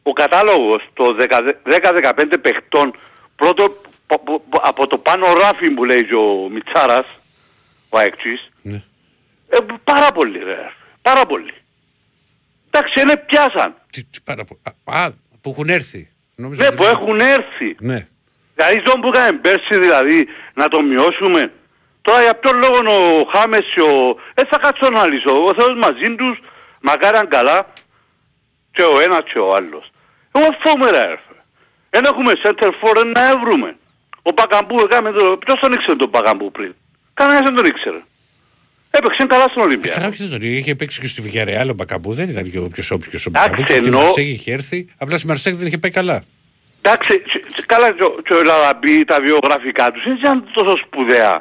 ο 0.03 0.13
κατάλογος 0.13 0.89
των 0.93 1.17
10-15 1.63 2.37
παιχτών, 2.41 2.97
πρώτο 3.35 3.63
πο- 3.69 3.73
πο- 3.73 3.81
πο- 3.81 3.88
από 4.61 4.87
το 4.87 4.97
πάνω 4.97 5.25
ράφι 5.33 5.69
που 5.69 5.85
λέει 5.85 6.05
και 6.05 6.15
ο 6.15 6.49
Μιτσάρας, 6.51 7.05
ο 7.89 7.97
Αεξής, 7.97 8.49
Ναι. 8.61 8.83
ε, 9.49 9.57
πάρα 9.83 10.11
πολύ 10.11 10.37
ρε 10.43 10.51
αρφέ, 10.51 10.73
πάρα 11.01 11.25
πολύ. 11.25 11.53
Εντάξει, 12.71 12.99
είναι 13.01 13.17
πιάσαν. 13.17 13.75
Τι, 13.91 14.03
τι 14.03 14.19
πάρα 14.23 14.43
πο- 14.45 14.59
Α, 14.85 15.03
α, 15.03 15.11
που 15.41 15.49
έχουν 15.49 15.69
έρθει. 15.69 16.09
Νόμιζα 16.35 16.61
Ναι, 16.61 16.67
ότι 16.67 16.77
που 16.77 16.83
δεν- 16.83 16.91
έχουν 16.91 17.19
έρθει. 17.19 17.75
Ναι. 17.79 18.07
Δηλαδή 18.55 18.81
τον 18.81 19.01
που 19.01 19.07
έκανε 19.07 19.37
πέρσι 19.37 19.77
δηλαδή 19.79 20.27
να 20.53 20.67
το 20.67 20.81
μειώσουμε. 20.81 21.51
Τώρα 22.01 22.21
για 22.21 22.35
ποιον 22.35 22.57
λόγο 22.57 22.77
ο 23.19 23.25
Χάμες 23.31 23.65
και 23.73 23.81
ο... 23.81 24.17
Ε, 24.33 24.41
θα 24.49 24.57
κάτσω 24.57 24.89
να 24.89 25.07
λύσω. 25.07 25.43
Ο 25.45 25.53
Θεός 25.53 25.75
μαζί 25.77 26.15
τους 26.15 26.39
μακάραν 26.81 27.27
καλά 27.27 27.73
και 28.71 28.81
ο 28.81 28.99
ένας 28.99 29.23
και 29.33 29.39
ο 29.39 29.55
άλλος. 29.55 29.91
Εγώ 30.31 30.45
φόβομαι 30.59 30.91
ρε 30.91 30.97
έρφε. 31.03 31.33
Δεν 31.89 32.03
έχουμε 32.05 32.33
center 32.43 32.67
for 32.81 33.05
να 33.15 33.29
έβρουμε. 33.29 33.77
Ο 34.29 34.33
Πακαμπού 34.33 34.79
έκαμε 34.79 35.11
το... 35.11 35.37
Ποιος 35.45 35.59
τον 35.59 35.71
ήξερε 35.73 35.95
τον 35.95 36.09
Πακαμπού 36.09 36.51
πριν; 36.51 36.73
Κανένας 37.13 37.43
δεν 37.43 37.55
τον 37.55 37.65
ήξερε. 37.65 38.01
Έπαιξε 38.91 39.25
καλά 39.25 39.43
στον 39.49 39.61
Ε, 39.61 39.65
Ολυμπιακό. 39.65 39.95
Καλά, 39.99 40.09
ποιος 40.09 40.29
δεν 40.29 40.39
τον 40.39 40.49
είχε 40.51 40.75
παίξει 40.75 40.99
και 41.01 41.07
στη 41.07 41.21
Βιγιαρεάλ 41.21 41.69
ο 41.69 41.73
Μπακαμπού, 41.73 42.13
δεν 42.13 42.29
ήταν 42.29 42.51
και 42.51 42.59
ο 42.59 42.67
πιο 42.67 42.83
όποιος 42.95 43.25
ο 43.25 43.29
Εντάξει, 43.29 43.49
Μπακαμπού. 43.49 43.63
Και 43.67 43.73
από 43.73 43.81
τη 43.81 43.87
ενώ- 43.87 43.99
Μαρσέγ 44.01 44.27
είχε 44.27 44.51
έρθει, 44.53 44.87
απλά 44.97 45.17
στη 45.17 45.27
Μαρσέγ 45.27 45.55
δεν 45.55 45.67
είχε 45.67 45.77
πάει 45.77 45.91
καλά. 45.91 46.23
Εντάξει, 46.81 47.19
τ- 47.19 47.55
τ- 47.55 47.65
καλά 47.65 47.91
και 47.93 48.03
ο- 48.03 48.17
και 48.25 48.33
ο 48.33 48.43
Λαραμπή 48.43 49.05
τα 49.05 49.21
βιογραφικά 49.21 49.91
τους 49.91 50.03
δεν 50.03 50.15
ήταν 50.15 50.49
τόσο 50.53 50.77
σπουδαία. 50.77 51.39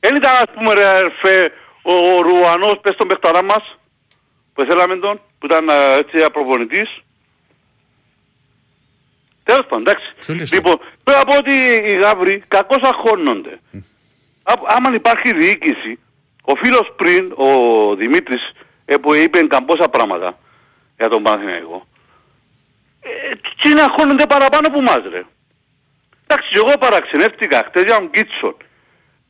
Δεν 0.00 0.16
ήταν 0.16 0.32
ας 0.34 0.50
πούμε 0.54 0.74
ρε 0.74 0.86
αρφέ, 0.86 1.52
ο, 1.82 1.92
ο 1.92 2.20
Ρουανός, 2.22 2.78
πες 2.82 2.94
τον 2.96 3.08
παιχταρά 3.08 3.42
μας, 3.44 3.78
που 4.54 4.64
θέλαμε 4.68 4.96
τον, 4.96 5.20
που 5.38 5.46
ήταν 5.46 5.70
α, 5.70 5.74
έτσι 5.74 6.22
απροπονητής. 6.22 6.88
Τέλος 9.44 9.66
πάντων, 9.68 9.80
εντάξει. 9.86 10.06
Ποιο 10.24 10.34
λες, 10.34 10.52
Λοιπόν, 10.52 10.78
πρέπει 11.04 11.18
να 11.18 11.24
πω 11.32 11.36
ότι 11.36 11.52
οι 11.86 11.94
γάβροι 11.96 12.42
κακώς 12.48 12.82
αχώνονται. 12.82 13.60
Α- 14.42 14.54
Άμα 14.76 14.94
υπάρχει 14.94 15.34
διοίκηση, 15.34 15.98
ο 16.42 16.54
φίλος 16.54 16.92
πριν, 16.96 17.32
ο 17.36 17.48
Δημήτρης, 17.94 18.52
ε, 18.84 18.96
που 18.96 19.14
είπε 19.14 19.46
καμπόσα 19.46 19.88
πράγματα 19.88 20.38
για 20.96 21.08
τον 21.08 21.22
Παναθηναϊκό, 21.22 21.86
ε, 23.00 23.08
τι 23.62 23.68
να 23.74 23.88
χώνονται 23.88 24.26
παραπάνω 24.26 24.66
από 24.66 24.78
εμάς 24.78 25.02
ρε. 25.10 25.22
Εντάξει, 26.26 26.50
εγώ 26.54 26.78
παραξενεύτηκα 26.78 27.64
χτες 27.66 27.82
για 27.84 27.94
τον 27.94 28.10
Κίτσον. 28.10 28.56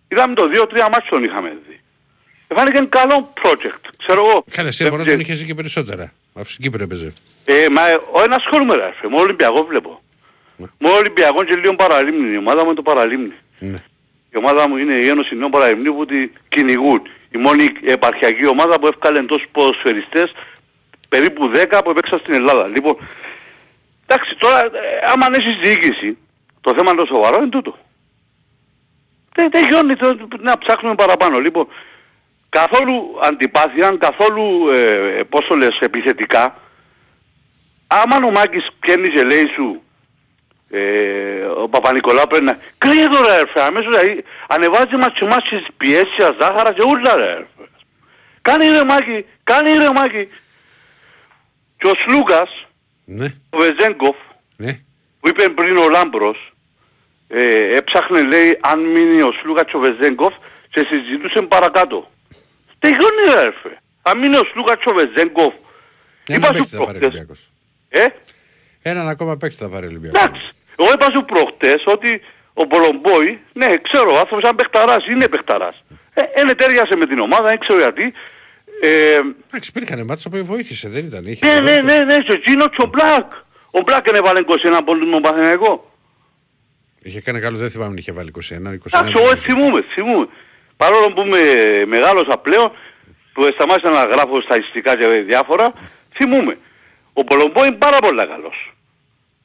Είδαμε 0.09 0.35
το 0.35 0.49
2-3 0.49 0.89
μάτσον 0.93 1.25
είχαμε 1.25 1.49
δει. 1.69 1.81
Ε, 2.49 2.55
Φάνηκε 2.55 2.87
καλό 2.89 3.33
project, 3.43 3.85
ξέρω 3.99 4.27
εγώ. 4.27 4.45
Καλά, 4.51 4.69
εσύ 4.69 4.85
Ε, 4.85 4.89
μπορεί 4.91 5.03
να 5.03 5.09
ε, 5.09 5.11
τον 5.12 5.21
είχες 5.21 5.43
και 5.43 5.55
περισσότερα. 5.55 6.12
Αφού 6.35 6.51
στην 6.51 6.65
Κύπρο 6.65 6.83
έπαιζε. 6.83 7.12
ε, 7.45 7.69
μα 7.69 7.89
ε, 7.89 7.95
ο 8.12 8.23
ένας 8.23 8.37
ασχολούμαι 8.37 8.75
ρε, 8.75 8.93
με 9.09 9.17
Ολυμπιακός 9.17 9.67
βλέπω. 9.67 10.03
Ναι. 10.57 10.66
Με 10.78 10.88
Ολυμπιακός 10.88 11.44
και 11.44 11.55
λίγο 11.55 11.74
παραλίμνη. 11.74 12.32
Η 12.32 12.36
ομάδα 12.36 12.61
μου 12.61 12.66
είναι 12.66 12.74
το 12.74 12.82
παραλίμνη. 12.82 13.32
Ναι. 13.59 13.78
Η 14.34 14.36
ομάδα 14.36 14.68
μου 14.68 14.76
είναι 14.76 14.94
η 14.94 15.09
Ένωση 15.09 15.34
Νέων 15.34 15.50
Παραλιμνίου 15.50 15.94
που 15.94 16.07
τη 16.07 16.30
κυνηγούν. 16.48 17.02
Η 17.30 17.38
μόνη 17.38 17.68
επαρχιακή 17.84 18.46
ομάδα 18.46 18.78
που 18.78 18.86
έφκαλε 18.86 19.22
τόσους 19.22 19.46
ποδοσφαιριστές, 19.52 20.32
περίπου 21.09 21.50
10 21.70 21.80
που 21.84 21.90
έπαιξαν 21.90 22.18
στην 22.18 22.34
Ελλάδα. 22.34 22.66
Λοιπόν, 22.66 22.96
εντάξει, 24.07 24.36
τώρα, 24.38 24.61
ε, 24.61 24.70
άμα 25.12 25.26
αν 25.26 25.34
έχεις 25.34 25.57
διοίκηση, 25.57 26.18
το 26.61 26.74
θέμα 26.74 26.90
είναι 26.90 27.00
το 27.00 27.07
σοβαρό 27.07 27.36
είναι 27.36 27.48
τούτο. 27.48 27.78
Δεν, 29.34 29.50
δεν 29.50 29.66
γιώνει 29.66 29.96
το, 29.96 30.16
να 30.38 30.59
ψάχνουμε 30.59 30.94
παραπάνω. 30.94 31.38
Λοιπόν, 31.38 31.66
καθόλου 32.48 33.18
αντιπάθεια, 33.22 33.96
καθόλου, 33.98 34.68
ε, 34.68 35.18
ε, 35.18 35.22
πώς 35.22 35.46
το 35.46 35.55
λες, 35.55 35.78
επιθετικά, 35.80 36.59
άμα 37.86 38.26
ο 38.26 38.30
Μάκης 38.30 38.68
πιένει 38.80 39.09
και 39.09 39.22
λέει 39.22 39.46
σου, 39.55 39.82
ε, 40.75 41.45
ο 41.45 41.68
Παπα-Νικολάου 41.68 42.27
πρέπει 42.29 42.45
να... 42.45 42.59
Κλείδω 42.79 43.25
ρε 43.27 43.35
έρφε, 43.35 43.61
αμέσως 43.62 43.89
δηλαδή, 43.97 44.25
ανεβάζει 44.49 44.97
μας 44.97 45.12
και 45.14 45.25
εμάς 45.25 45.43
τις 45.49 45.66
πιέσεις, 45.77 46.16
τα 46.16 46.37
ζάχαρα 46.41 46.72
και 46.72 46.83
ούλα 46.89 47.14
ρε 47.16 47.31
έρφε. 47.31 47.64
Κάνει 48.43 48.66
ρε 48.68 48.85
Μάκη, 48.85 49.25
κάνει 49.45 49.72
ρε 49.72 49.91
Μάκη. 49.93 50.29
Και 51.78 51.86
ο 51.86 51.94
Σλούκας, 51.94 52.66
Ναι. 53.05 53.27
ο 53.51 53.59
Βεζέγκοφ, 53.59 54.16
Ναι. 54.57 54.73
που 55.20 55.28
είπε 55.28 55.48
πριν 55.48 55.77
ο 55.77 55.89
Λάμπρος, 55.89 56.53
ε, 57.28 57.77
έψαχνε 57.77 58.20
λέει 58.23 58.59
αν 58.61 58.81
μείνει 58.81 59.23
ο 59.23 59.32
Σλούκας 59.40 59.65
και 59.70 59.77
ο 59.77 59.81
Βεζέγκοφ 59.81 60.35
και 60.70 60.86
συζητούσε 60.89 61.43
παρακάτω. 61.43 62.11
Τελειώνει 62.78 63.23
ρε 63.35 63.40
έρφε. 63.40 63.78
Αν 64.03 64.19
μείνει 64.19 64.36
ο 64.36 64.44
Σλούκας 64.53 64.77
και 64.81 64.89
ο 64.89 64.93
Βεζέγκοφ, 64.93 65.55
Ένα 66.27 66.36
είπα 66.36 66.47
σου 66.47 66.53
παίκτη 66.53 66.77
θα 66.77 66.85
πάρει 66.85 66.97
ο 66.97 67.01
προχτές, 67.01 67.20
Ολυμπιακός. 67.20 67.51
ε, 67.89 68.07
Έναν 68.82 69.09
ακόμα 69.09 69.36
παίκτη 69.36 69.57
θα 69.57 69.69
πάρει 69.69 69.86
ο 69.86 69.89
Ολυμπιακός. 69.89 70.23
Εντάξει. 70.23 70.48
Εγώ 70.78 70.90
είπα 70.94 71.10
σου 71.10 71.24
προχτές 71.24 71.82
ότι 71.84 72.20
ο 72.55 72.66
Πολομπόη, 72.66 73.40
ναι, 73.52 73.76
ξέρω, 73.76 74.12
ο 74.12 74.18
άνθρωπος 74.18 74.44
σαν 74.44 74.56
παιχταράς, 74.56 75.06
είναι 75.06 75.28
παιχταράς. 75.28 75.84
Ε, 76.14 76.22
είναι 76.40 76.55
τέριασε 76.55 76.96
με 76.96 77.06
την 77.06 77.18
ομάδα, 77.18 77.48
δεν 77.48 77.59
ξέρω 77.59 77.78
γιατί. 77.78 78.12
Ε, 78.80 79.20
Εντάξει, 79.46 79.70
υπήρχαν 79.74 80.05
μάτια 80.05 80.30
που 80.30 80.44
βοήθησε, 80.44 80.88
δεν 80.88 81.05
ήταν. 81.05 81.26
Είχε 81.26 81.46
ναι, 81.46 81.55
το 81.55 81.60
ναι, 81.62 81.70
ρόλο 81.70 81.80
του. 81.80 81.86
ναι, 81.86 81.98
ναι, 82.05 82.22
στο 82.22 82.32
εκείνο 82.32 82.68
και 82.68 82.82
ο 82.82 82.86
Μπλακ. 82.86 83.32
Ο 83.70 83.80
Μπλακ 83.80 84.06
είναι 84.09 84.20
βάλε 84.20 84.40
21 84.40 84.80
πόντους 84.84 85.05
με 85.05 85.10
τον 85.10 85.22
Παθηναϊκό. 85.22 85.92
Είχε 87.02 87.20
κάνει 87.20 87.40
καλό, 87.40 87.56
δεν 87.56 87.70
θυμάμαι 87.70 87.90
αν 87.90 87.96
είχε 87.96 88.12
βάλει 88.12 88.32
21. 88.34 88.40
21 88.40 88.56
Εντάξει, 88.92 89.14
εγώ 89.16 89.36
θυμούμαι, 89.36 89.82
θυμούμαι. 89.94 90.28
Παρόλο 90.76 91.12
που 91.12 91.20
είμαι 91.20 91.38
μεγάλος 91.86 92.26
πλέον, 92.42 92.72
που 93.32 93.48
σταμάτησα 93.55 93.90
να 93.90 94.05
γράφω 94.05 94.40
στατιστικά 94.40 94.96
και 94.96 95.06
διάφορα, 95.06 95.72
θυμούμαι. 96.14 96.59
Ο 97.12 97.24
Πολομπό 97.24 97.64
είναι 97.64 97.76
πάρα 97.76 97.98
πολύ 97.98 98.26
καλός. 98.26 98.72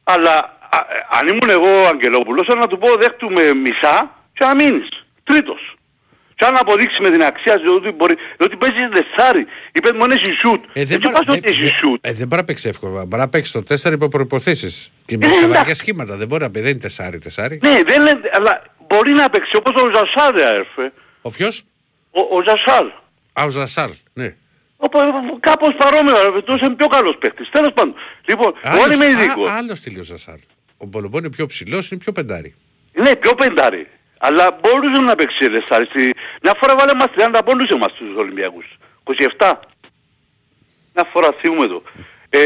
Αλλά 0.04 0.59
α, 0.70 0.80
αν 1.20 1.28
ήμουν 1.28 1.50
εγώ 1.50 1.82
ο 1.84 1.86
Αγγελόπουλος, 1.88 2.46
θα 2.48 2.56
να 2.56 2.68
του 2.68 2.78
πω 2.78 2.88
δέχτουμε 2.96 3.54
μισά 3.54 3.96
και 4.34 4.46
να 4.46 4.56
μείνεις. 4.56 4.90
Τρίτος. 5.24 5.74
Και 6.36 6.46
αν 6.46 6.56
αποδείξει 6.58 7.02
με 7.02 7.10
την 7.10 7.24
αξία 7.24 7.54
σου 7.58 7.74
ότι 7.76 7.92
μπορεί, 7.92 8.16
ότι 8.40 8.56
παίζεις 8.56 8.88
δεσάρι, 8.92 9.46
είπε 9.72 9.94
μόνο 9.94 10.14
έχει 10.14 10.32
σουτ. 10.32 10.64
Ε, 10.64 10.68
δεν 10.74 10.82
Έτσι 10.84 10.98
μπορεί 11.00 11.14
πας 11.14 11.26
δεν- 11.26 11.36
ότι 11.36 11.48
έχει 11.50 11.62
δεν- 11.64 11.72
σουτ. 11.80 12.06
ε, 12.08 12.14
δεν 12.14 12.28
μπορεί 12.28 12.42
να 12.42 12.48
παίξει 12.48 12.68
εύκολα. 12.68 13.06
Μπορεί 13.06 13.22
να 13.22 13.30
παίξεις 13.30 13.52
το 13.54 13.64
4 13.64 13.92
υπό 13.94 14.08
προποθέσει. 14.08 14.92
Και 15.06 15.18
με 15.18 15.26
Ε, 15.26 15.30
σε 15.30 15.36
εντάξει. 15.38 15.58
βαριά 15.58 15.76
σχήματα. 15.76 16.16
Δεν 16.18 16.28
μπορεί 16.28 16.42
να 16.44 16.50
πει, 16.52 16.60
δεν 16.60 16.70
είναι 16.72 16.80
τεσάρι, 16.80 17.18
τεσάρι. 17.20 17.60
Ναι, 17.64 17.80
δεν 17.86 18.02
είναι, 18.02 18.20
αλλά 18.34 18.64
μπορεί 18.88 19.12
να 19.12 19.30
παίξει 19.30 19.56
όπως 19.56 19.82
ο 19.84 19.90
Ζασάρ, 19.94 20.34
ρε 20.36 20.46
αδερφέ. 20.48 20.92
Ο 21.22 21.30
ποιος; 21.30 21.64
Ο, 22.12 22.20
ο 22.38 22.44
Ζασάρ. 22.44 22.86
Α, 23.34 23.44
ο 23.46 23.50
Ζασάρ. 23.50 23.90
Ναι. 24.14 24.36
Οπό- 24.78 25.00
Κάπως 25.40 25.74
παρόμοιο, 25.78 26.32
ρε, 26.34 26.42
τόσο 26.42 26.66
είναι 26.66 26.76
πιο 26.76 26.88
καλός 26.88 27.16
παίκτης. 27.20 27.50
Τέλος 27.50 27.72
πάντων. 27.74 27.96
Λοιπόν, 28.26 28.54
εγώ 28.64 28.82
Άλλος- 28.84 28.96
είμαι 28.96 29.06
α, 29.06 29.10
ειδικός. 29.10 29.50
Άλλος 29.50 29.78
στυλ 29.78 30.00
ο 30.00 30.04
Ζασάρ. 30.04 30.36
Ο 30.82 30.86
Μπολομπό 30.86 31.18
είναι 31.18 31.30
πιο 31.30 31.46
ψηλός, 31.46 31.92
είναι 31.92 32.00
πιο 32.00 32.12
πεντάρι. 32.12 32.56
Ναι, 32.94 33.16
πιο 33.16 33.36
πεντάρι. 33.36 33.88
Αλλά 34.20 34.58
μπορούσε 34.62 35.02
να 35.02 35.16
παίξει 35.16 35.46
ελευθάρι. 35.46 35.86
Στη... 35.86 36.14
Μια 36.42 36.54
φορά 36.60 36.76
βάλε 36.76 36.94
μας 36.94 37.08
30 37.16 37.42
πόντους 37.46 37.70
εμάς 37.70 37.94
τους 37.94 38.16
Ολυμπιακούς. 38.18 38.66
27. 39.38 39.54
Μια 40.94 41.08
φορά 41.12 41.30
θυμούμε 41.42 41.68
το. 41.68 41.84
Ε, 42.30 42.40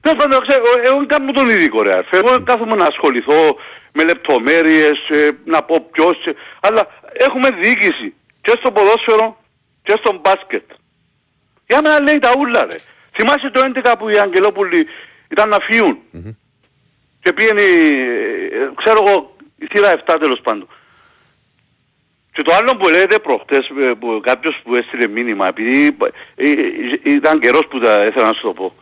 τέλος 0.00 0.18
πάντων, 0.22 0.46
ξέρω, 0.46 0.62
εγώ 0.84 0.98
δεν 0.98 1.06
κάνω 1.06 1.32
τον 1.32 1.48
ειδικό 1.50 1.82
ρε. 1.82 1.92
αρφέ. 1.94 2.16
Εγώ 2.16 2.42
κάθομαι 2.42 2.74
να 2.74 2.86
ασχοληθώ 2.86 3.56
με 3.92 4.04
λεπτομέρειες, 4.04 5.08
ε, 5.08 5.30
να 5.44 5.62
πω 5.62 5.80
ποιος. 5.92 6.26
ε, 6.26 6.32
αλλά 6.60 6.86
έχουμε 7.12 7.50
διοίκηση 7.50 8.14
και 8.40 8.54
στο 8.58 8.70
ποδόσφαιρο 8.72 9.38
και 9.82 9.94
στο 9.98 10.20
μπάσκετ. 10.22 10.64
Για 11.66 11.80
μένα 11.82 12.00
λέει 12.00 12.18
τα 12.18 12.32
ούλα 12.38 12.66
ρε. 12.70 12.76
Θυμάσαι 13.16 13.50
το 13.50 13.60
11 13.82 13.94
που 13.98 14.08
οι 14.08 14.18
Αγγελόπουλοι 14.18 14.86
ήταν 15.28 15.48
να 15.48 15.58
φύγουν; 15.58 15.98
Και 17.24 17.32
πήγαινε, 17.32 17.60
ε, 17.60 18.70
ξέρω 18.74 19.04
εγώ, 19.06 19.36
η 19.58 19.66
θύρα 19.70 20.02
7 20.06 20.16
τέλος 20.20 20.40
πάντων. 20.40 20.68
Και 22.32 22.42
το 22.42 22.54
άλλο 22.54 22.76
που 22.76 22.88
λέτε 22.88 23.18
προχτές, 23.18 23.68
ε, 23.68 23.92
που 24.00 24.20
κάποιος 24.22 24.60
που 24.64 24.74
έστειλε 24.74 25.06
μήνυμα, 25.06 25.46
επειδή 25.46 25.96
ε, 26.34 26.50
ε, 27.04 27.12
ήταν 27.12 27.40
καιρός 27.40 27.66
που 27.70 27.78
τα 27.78 28.06
ήθελα 28.06 28.26
να 28.26 28.32
σου 28.32 28.42
το 28.42 28.52
πω. 28.52 28.74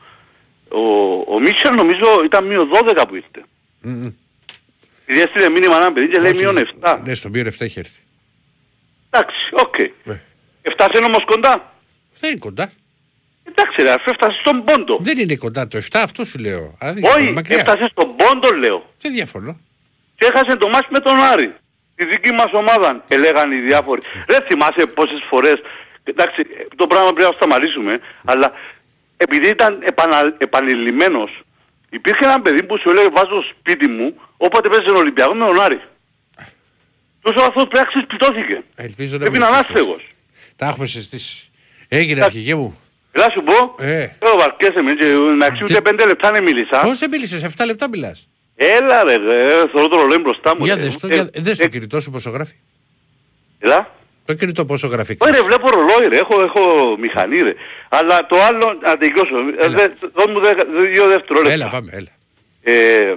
Ο, 0.69 1.35
ο 1.35 1.41
Μίτσελ 1.41 1.75
νομίζω 1.75 2.07
ήταν 2.25 2.47
μείον 2.47 2.69
12 2.97 3.05
που 3.09 3.15
ήρθε. 3.15 3.45
Μμμ. 3.81 4.13
Επειδή 5.03 5.21
έστειλε 5.21 5.49
μήνυμα 5.49 5.77
ένα 5.77 5.93
παιδί 5.93 6.09
και 6.09 6.19
λέει 6.19 6.35
μείον 6.35 6.57
7. 6.81 7.01
Ναι, 7.05 7.15
στον 7.15 7.33
πήρε 7.33 7.51
7 7.51 7.55
έχει 7.59 7.79
έρθει. 7.79 8.01
Εντάξει, 9.11 9.37
οκ. 9.53 9.75
Ναι. 10.05 10.21
Έφτασε 10.63 11.05
όμως 11.05 11.25
κοντά. 11.25 11.75
Δεν 12.21 12.31
είναι 12.31 12.39
κοντά. 12.39 12.73
Εντάξει 13.45 13.83
ρε, 13.83 13.91
αφού 13.93 14.11
έφτασες 14.11 14.39
στον 14.41 14.65
πόντο. 14.65 14.99
Δεν 15.01 15.19
είναι 15.19 15.37
κοντά. 15.37 15.69
Το 15.69 15.79
7 15.79 15.83
αυτό 15.93 16.25
σου 16.25 16.39
λέω. 16.39 16.77
Δηλαδή, 16.79 17.03
Όχι, 17.17 17.31
μακριά. 17.31 17.59
έφτασες 17.59 17.91
στον 17.91 18.17
πόντο 18.17 18.51
λέω. 18.57 18.95
Δεν 19.01 19.13
διαφωνώ. 19.13 19.61
Και 20.17 20.27
έχασε 20.35 20.57
το 20.57 20.69
ματς 20.69 20.87
με 20.91 20.99
τον 21.01 21.17
Άρη. 21.23 21.55
Τη 21.95 22.05
δική 22.05 22.31
μας 22.33 22.53
ομάδα, 22.53 23.05
έλεγαν 23.09 23.53
οι 23.53 23.57
διάφοροι. 23.61 24.01
Δεν 24.27 24.43
θυμάσαι 24.43 24.87
πόσες 24.87 25.19
φορές, 25.29 25.55
εντάξει, 26.05 26.47
το 26.77 26.87
πράγμα 26.87 27.13
πρέπει 27.13 27.29
να 27.31 27.37
σταματήσουμε, 27.37 27.99
αλλά 28.25 28.53
επειδή 29.17 29.49
ήταν 29.49 29.79
επανα, 29.83 30.35
επανειλημμένος, 30.39 31.43
υπήρχε 31.91 32.25
ένα 32.25 32.41
παιδί 32.41 32.63
που 32.63 32.79
σου 32.79 32.91
έλεγε 32.91 33.09
βάζω 33.09 33.43
σπίτι 33.51 33.87
μου, 33.89 34.15
όποτε 34.37 34.69
παίζεις 34.69 34.87
τον 34.87 34.97
Ολυμπιακό 34.97 35.35
με 35.35 35.47
τον 35.47 35.61
Άρη. 35.61 35.81
Τόσο 37.23 37.39
αυτός 37.47 37.67
πρέπει 37.69 37.77
να 37.79 37.85
ξεσπιτώθηκε. 37.85 38.63
Ελπίζω 38.75 39.13
να 39.13 39.19
Πρέπει 39.19 39.31
μην 39.33 39.41
να 39.41 39.47
είναι 39.47 39.57
είναι 39.57 39.67
σωστός. 39.67 39.81
άστεγος. 39.83 40.15
Τα 40.57 40.67
έχουμε 40.67 40.87
συζητήσει. 40.87 41.51
Έγινε 41.89 42.25
αρχηγέ 42.25 42.55
μου. 42.55 42.81
Έλα 43.13 43.31
σου 43.31 43.43
πω, 43.43 43.75
Ε. 43.85 44.03
ε. 44.03 44.11
βαρκέσαι 44.39 44.83
με, 44.83 44.93
και 44.93 45.05
να 45.39 45.51
Τι- 45.53 45.63
ούτε 45.65 45.81
πέντε 45.81 46.07
λεπτά 46.07 46.31
δεν 46.33 46.43
μίλησα. 46.43 46.81
Πώς 46.83 46.99
δεν 46.99 47.09
μίλησες, 47.11 47.43
7 47.45 47.67
λεπτά 47.67 47.89
μιλάς. 47.89 48.29
Έλα 48.57 49.05
ρε, 49.05 49.15
ε, 49.15 49.69
θέλω 49.73 49.89
το 49.89 49.97
ρολόι 49.97 50.19
μπροστά 50.19 50.57
μου. 50.57 50.65
Για 50.65 50.75
ρε. 50.75 50.81
δες 50.81 50.97
το, 50.99 51.07
Ε, 51.11 51.15
για- 51.15 51.29
δες 51.37 51.57
το 51.59 51.65
ε, 51.65 51.69
κινητό 51.69 52.01
σου 52.01 52.11
πόσο 52.11 52.31
γράφει. 52.31 52.55
Έλα. 53.59 53.91
Το 54.25 54.35
κινητό 54.35 54.65
πόσο 54.65 54.87
γράφει. 54.87 55.17
Όχι 55.19 55.33
ρε, 55.33 55.41
βλέπω 55.43 55.69
ρολόι 55.71 56.09
ρε, 56.09 56.17
έχω, 56.19 56.43
έχω 56.43 56.97
μηχανή 56.99 57.41
ρε. 57.41 57.55
Αλλά 57.89 58.27
το 58.27 58.37
άλλο, 58.43 58.79
να 58.83 58.97
τελειώσω, 58.97 59.37
ε, 59.59 59.65
Έλα. 59.65 59.77
δε- 59.77 59.89
δώσ' 60.15 60.27
μου 60.33 60.41
δε- 60.41 60.55
δύο 60.91 61.07
δευτερόλεπτα. 61.09 61.53
Έλα 61.53 61.69
πάμε, 61.69 61.91
έλα. 61.95 62.09
Ε, 62.63 63.15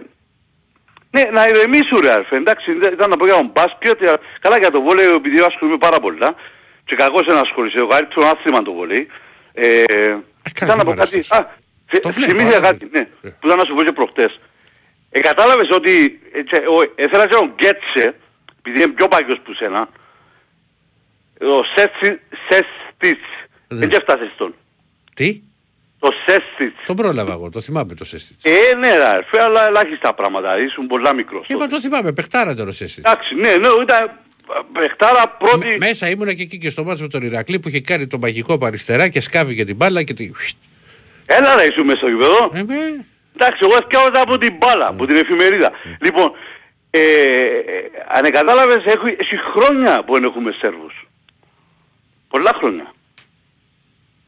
ναι, 1.12 1.24
να 1.34 1.48
ηρεμήσου 1.48 2.02
ρε 2.02 2.12
αρφέ, 2.12 2.36
εντάξει, 2.36 2.74
δεν- 2.74 2.94
ήταν 2.94 3.10
να 3.10 3.18
πω 3.18 3.26
για 3.26 3.34
τον 3.36 3.52
μπάσκετ, 3.54 4.00
για- 4.02 4.20
καλά 4.40 4.58
για 4.58 4.72
το 4.72 4.82
βόλεϊ, 4.82 5.06
επειδή 5.06 5.40
ασχολούμαι 5.40 5.78
πάρα 5.78 6.00
πολλά, 6.00 6.36
και 6.86 6.96
κακώς 6.96 7.26
δεν 7.26 7.38
ασχολείσαι, 7.38 7.78
το 7.78 7.88
καλύτερο 7.88 8.26
άθλημα 8.28 8.62
το 8.62 8.74
βόλεϊ. 8.74 9.08
Ε, 9.58 9.84
ήταν 10.62 10.78
να 10.78 10.84
πω 10.84 10.92
σήμερα 10.92 10.96
κάτι, 10.96 11.20
αυτός. 11.20 11.32
α, 11.38 11.56
θε- 11.90 12.02
Το 12.02 12.10
βλέπω, 12.10 12.32
θυμήθηκα 12.32 12.58
αλλά 12.58 12.68
κάτι, 12.68 12.86
δεν- 12.92 13.08
ναι, 13.22 13.30
Ε. 13.30 13.34
που 13.40 13.46
ήταν 13.48 13.58
να 13.58 13.66
σου 13.66 13.74
πω 13.76 13.84
και 13.84 13.92
προχτές. 13.92 14.40
Ε, 15.12 15.20
κατάλαβες 15.20 15.70
ότι, 15.72 16.20
ε, 16.34 16.44
τσε- 16.44 16.68
ο- 16.68 16.94
ήθελα 17.04 17.28
και 17.28 17.34
τον 17.34 17.54
Γκέτσε, 17.56 18.16
επειδή 18.60 18.82
είναι 18.84 18.88
πιο 18.94 19.08
παγιός 19.08 19.40
που 19.44 19.54
σένα, 19.54 19.90
ο 21.42 21.64
Σέστι- 21.76 22.22
Σέστιτς, 22.50 23.28
Ναι. 23.68 23.78
δεν 23.80 23.90
και 23.90 23.96
έφτασες 23.96 24.32
τον. 24.38 24.56
Τι, 25.14 25.42
Το 26.00 26.12
Σέστιτς. 26.26 26.76
τον 26.86 26.96
πρόλαβα 26.96 27.32
εγώ, 27.34 27.50
το 27.50 27.62
θυμάμαι 27.62 27.94
το 27.94 28.06
Σέστιτς. 28.06 28.44
Ε, 28.44 28.76
ναι, 28.76 28.96
ρε, 28.96 29.08
αρφέ, 29.08 29.42
αλλά 29.42 29.66
ελάχιστα 29.68 30.14
πράγματα. 30.14 30.60
Ήσουν 30.60 30.88
πολλά 30.88 31.14
μικρός. 31.14 31.46
Και 31.48 31.54
μα 31.54 31.60
τότε. 31.60 31.72
το 31.76 31.82
θυμάμαι, 31.82 32.12
παιχτάρα 32.14 32.56
τώρα 32.56 32.70
ο 32.70 32.74
Σέστιτς. 32.74 33.12
Εντάξει, 33.12 33.36
ναι, 33.36 33.56
ναι, 33.56 33.68
ήταν 33.84 34.20
παιχτάρα 34.74 35.28
πρώτη. 35.28 35.68
Με- 35.68 35.78
Μέσα 35.78 36.10
ήμουνα 36.10 36.34
και 36.34 36.42
εκεί 36.42 36.58
και 36.58 36.70
στο 36.70 36.84
μάτς 36.84 37.02
με 37.02 37.08
τον 37.08 37.22
Ηρακλή 37.24 37.60
που 37.60 37.68
είχε 37.68 37.82
κάνει 37.82 38.08
το 38.08 38.18
μαγικό 38.18 38.54
από 38.54 38.66
αριστερά 38.66 39.08
και 39.08 39.20
σκάβει 39.20 39.56
και 39.56 39.64
την 39.64 39.76
μπάλα 39.76 40.04
και 40.04 40.14
τη... 40.14 40.32
Έλα 41.26 41.56
ρε, 41.56 41.66
ήσουν 41.66 41.86
μέσα 41.86 41.98
στο 41.98 42.08
γήπεδο. 42.08 42.52
Ε, 42.54 42.64
με- 42.64 43.06
Εντάξει, 43.36 43.60
εγώ 43.62 43.76
έφτιασα 43.82 44.22
από 44.22 44.38
την 44.38 44.56
μπάλα, 44.58 44.88
από 44.88 45.06
την 45.06 45.16
εφημερίδα. 45.16 45.72
Λοιπόν, 46.02 46.32
ε, 46.90 47.02
αν 48.08 48.32
κατάλαβες, 48.32 48.84
έχει, 48.86 49.16
έχει 49.20 49.38
χρόνια 49.38 50.04
που 50.04 50.14
δεν 50.14 50.24
έχουμε 50.24 50.52
Σέρβους. 50.52 51.08
Πολλά 52.28 52.52
χρόνια. 52.56 52.94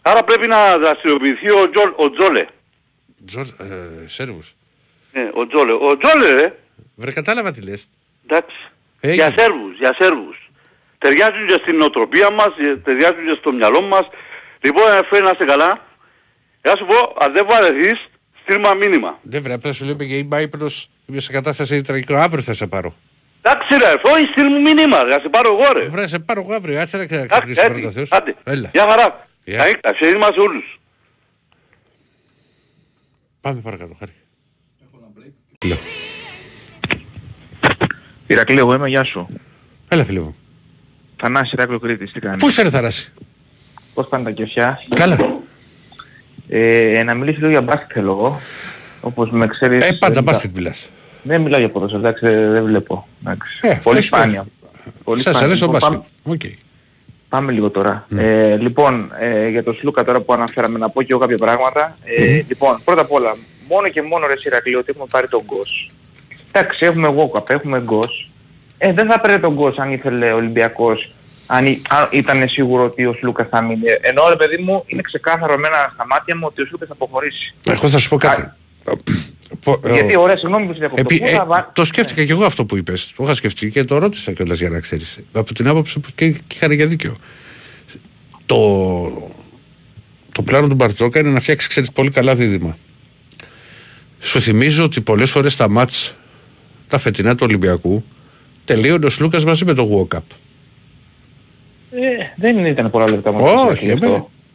Άρα 0.02 0.24
πρέπει 0.24 0.48
να 0.48 0.78
δραστηριοποιηθεί 0.78 1.50
ο, 1.50 1.70
Τζο, 1.70 1.94
ο 1.96 2.12
Τζόλε. 2.12 2.46
Τζορ- 3.26 3.60
ε, 3.62 4.08
Σέρβους. 4.08 4.56
Ναι, 5.14 5.30
ο 5.34 5.48
Τζόλε. 5.48 5.72
Ο 5.72 5.98
Τζόλε, 5.98 6.34
ρε. 6.34 6.56
Βρε 6.96 7.12
κατάλαβα 7.12 7.52
τι 7.52 7.62
λες. 7.62 7.88
Εντάξει. 8.28 8.56
Έγινε. 9.10 9.16
Για 9.26 9.34
Σέρβους, 9.38 9.78
για 9.78 9.94
Σέρβους. 10.00 10.38
Ταιριάζουν 10.98 11.48
και 11.48 11.58
στην 11.62 11.76
νοοτροπία 11.78 12.30
μας, 12.32 12.52
ε, 12.58 12.78
ταιριάζουν 12.78 13.26
και 13.26 13.36
στο 13.40 13.52
μυαλό 13.52 13.82
μας. 13.82 14.06
Λοιπόν, 14.62 14.84
φέρει 15.10 15.24
να 15.24 15.30
είστε 15.30 15.46
καλά. 15.46 15.86
Να 16.62 16.72
σου 16.78 16.86
πω, 16.86 17.16
αν 17.24 17.34
δεν 17.34 17.46
βαρεθείς, 17.50 18.00
στείλμα 18.42 18.74
μήνυμα. 18.74 19.20
Δεν 19.22 19.42
βρε, 19.42 19.54
απλά 19.54 19.74
σου 19.74 19.86
λέω 19.86 19.96
και 19.96 20.18
είμαι 20.18 20.42
ύπνος, 20.42 20.90
είμαι 21.06 21.20
σε 21.20 21.32
κατάσταση 21.32 21.82
τραγικό, 21.82 22.14
αύριο 22.16 22.42
θα 22.44 22.54
σε 22.54 22.68
πάρω. 22.68 22.96
Εντάξει 23.42 23.74
ρε, 23.78 23.94
όχι 24.12 24.26
στείλ 24.32 24.46
μου 24.48 24.62
μήνυμα, 24.62 25.04
να 25.04 25.20
σε 25.20 25.30
πάρω 25.30 25.58
εγώ 25.60 25.74
ρε. 25.74 25.88
Βρε, 25.88 26.08
σε 26.08 26.20
πάρω 26.20 26.42
εγώ 26.42 26.54
αύριο, 26.54 26.80
άτσε 26.82 26.98
να 26.98 27.04
Εντάξει, 27.04 27.28
ξυπνήσει 27.28 27.66
πρώτα 27.66 27.78
έτσι. 27.88 27.92
Θεός. 27.94 28.12
Άντε. 28.12 28.36
Έλα, 28.44 28.70
Γεια 28.74 28.86
χαρά. 28.90 29.28
Γεια. 29.44 29.58
Καλή 29.58 29.72
νύχτα, 29.72 29.96
σε 29.96 30.08
είμαστε 30.08 30.42
όλους. 30.42 30.80
πάμε 33.42 33.62
παρακάτω, 33.62 33.94
χάρη. 34.00 34.14
Ηρακλή, 38.28 38.58
εγώ 38.58 38.74
είμαι, 38.74 38.88
γεια 38.88 39.04
σου. 39.04 39.28
Έλα 39.88 40.04
φίλε 40.04 40.20
μου. 40.20 40.36
Θανάση 41.18 41.50
Ηράκλειο 41.54 41.80
Κρήτης, 41.80 42.12
τι 42.12 42.20
κάνεις; 42.20 42.44
Πού 42.44 42.50
'σαι 42.50 42.62
ρε 42.62 42.70
Θανάση. 42.70 43.12
Πώς 43.94 44.08
πάνε 44.08 44.24
τα 44.24 44.32
κέφια; 44.32 44.80
Καλά. 44.96 45.18
Ε, 46.50 47.04
να 47.06 47.14
μιλήσω 47.14 47.38
λίγο 47.38 47.50
για 47.50 47.62
μπάσκετ 47.62 47.90
θέλω 47.94 48.12
εγώ. 48.12 48.40
Όπως 49.02 49.30
με 49.32 49.48
ξέρεις... 49.48 49.84
Ε, 49.86 49.92
πάντα 49.94 50.14
δεν- 50.14 50.24
μπάσκετ 50.24 50.52
μιλάς. 50.56 50.90
Δεν 51.24 51.42
μιλάω 51.42 51.60
για 51.60 51.70
ποδόσφαιρο, 51.70 52.00
εντάξει, 52.02 52.26
δεν 52.26 52.52
δεν 52.52 52.64
βλέπω. 52.66 53.08
Εντάξει. 53.22 53.60
Ε, 53.62 53.80
Πολύ 53.84 53.96
θες, 53.98 54.06
σπάνια. 54.06 54.46
Πολύ 55.04 55.22
Σας 55.22 55.36
σπάνια. 55.36 55.48
αρέσει 55.48 55.66
το 55.66 55.72
Λοιπόν, 55.72 55.90
μπάσκετ. 55.90 56.10
Πάμε, 56.24 56.36
Οκ. 56.36 56.52
πάμε 57.30 57.52
λίγο 57.52 57.70
τώρα. 57.70 58.08
Ε, 58.18 58.56
λοιπόν, 58.56 59.12
ε, 59.20 59.48
για 59.48 59.64
τον 59.64 59.76
Σλούκα 59.80 60.04
τώρα 60.04 60.20
που 60.22 60.34
αναφέραμε 60.34 60.78
να 60.78 60.90
πω 60.90 61.02
και 61.02 61.08
εγώ 61.12 61.20
κάποια 61.20 61.38
πράγματα. 61.38 61.98
Ε, 62.04 62.42
λοιπόν, 62.48 62.82
πρώτα 62.84 63.02
απ' 63.02 63.12
όλα, 63.12 63.36
μόνο 63.70 63.88
και 63.90 64.02
μόνο 64.02 64.28
ρε 64.28 64.34
Ηρακλή 64.46 64.76
ότι 64.76 64.90
έχουμε 64.92 65.06
πάρει 65.12 65.28
τον 65.28 65.42
Γκος. 65.46 65.92
Εντάξει, 66.58 66.86
έχουμε 66.86 67.14
walk-up, 67.18 67.50
έχουμε 67.50 67.80
Γκος. 67.82 68.30
Ε, 68.78 68.94
δεν 68.94 69.08
θα 69.08 69.20
παίρνει 69.22 69.40
τον 69.40 69.54
Γκος 69.54 69.78
αν 69.78 69.92
ήθελε 69.92 70.32
ο 70.32 70.36
Ολυμπιακός 70.36 71.12
αν, 71.46 71.66
ή- 71.66 71.82
αν 71.90 72.08
ήταν 72.12 72.48
σίγουρο 72.50 72.84
ότι 72.84 73.06
ο 73.06 73.14
Σλούκας 73.20 73.48
θα 73.50 73.62
μείνει. 73.62 73.82
Ενώ 74.02 74.30
ρε 74.30 74.36
παιδί 74.36 74.58
μου 74.64 74.84
είναι 74.88 75.02
ξεκάθαρο 75.02 75.54
εμένα 75.54 75.92
στα 75.94 76.06
μάτια 76.08 76.36
μου 76.38 76.44
ότι 76.46 76.62
ο 76.62 76.66
Σλούκας 76.66 76.88
θα 76.88 76.94
αποχωρήσει. 76.94 77.54
Εγώ 77.68 77.90
θα 77.90 77.98
σου 77.98 78.10
πω 78.10 78.18
κάτι. 78.18 78.52
Πο- 79.64 79.80
ε, 79.86 79.94
Γιατί 79.94 80.16
ωραία, 80.18 80.38
συγγνώμη 80.38 80.66
που 80.66 80.72
σε 80.74 80.80
διακόπτω. 80.80 81.02
Επί- 81.02 81.20
Πού 81.20 81.28
ε, 81.28 81.32
θα 81.32 81.46
βα- 81.46 81.72
το 81.74 81.86
σκέφτηκα 81.86 82.26
και 82.26 82.32
εγώ 82.32 82.46
αυτό 82.46 82.66
που 82.66 82.78
είπες. 82.78 83.14
Το 83.18 83.24
είχα 83.24 83.34
σκεφτεί 83.34 83.72
και 83.72 83.84
το 83.84 83.98
ρώτησα 83.98 84.32
κιόλας 84.32 84.60
για 84.60 84.70
να 84.70 84.80
ξέρεις. 84.80 85.18
Από 85.32 85.54
την 85.54 85.68
άποψη 85.68 86.00
που 86.00 86.10
και, 86.16 86.30
και 86.32 86.40
είχαν 86.54 86.72
για 86.72 86.86
δίκιο. 86.88 87.16
Το, 88.46 88.58
το 90.32 90.42
πλάνο 90.42 90.68
του 90.68 90.76
Μπαρτζόκα 90.76 91.20
είναι 91.20 91.30
να 91.30 91.40
φτιάξει 91.40 91.68
ξέρεις, 91.68 91.92
πολύ 91.92 92.10
καλά 92.12 92.36
δίδυμα. 92.36 92.78
Σου 94.20 94.42
θυμίζω 94.42 94.84
ότι 94.84 95.02
πολλές 95.02 95.32
φορές 95.32 95.56
τα 95.56 95.70
μάτς 95.70 96.16
τα 96.88 96.98
φετινά 96.98 97.36
του 97.36 97.46
Ολυμπιακού 97.48 98.04
τελείωνε 98.66 99.06
ο 99.06 99.10
Σλούκας 99.10 99.46
μαζί 99.46 99.66
με 99.66 99.74
το 99.74 100.08
Walk 100.10 100.18
Up. 100.18 100.22
Ε, 101.92 102.00
δεν 102.36 102.66
ήταν 102.66 102.90
πολλά 102.92 103.10
λεπτά 103.10 103.32
μόνο. 103.32 103.62
Όχι, 103.62 103.88
ε, 103.90 103.96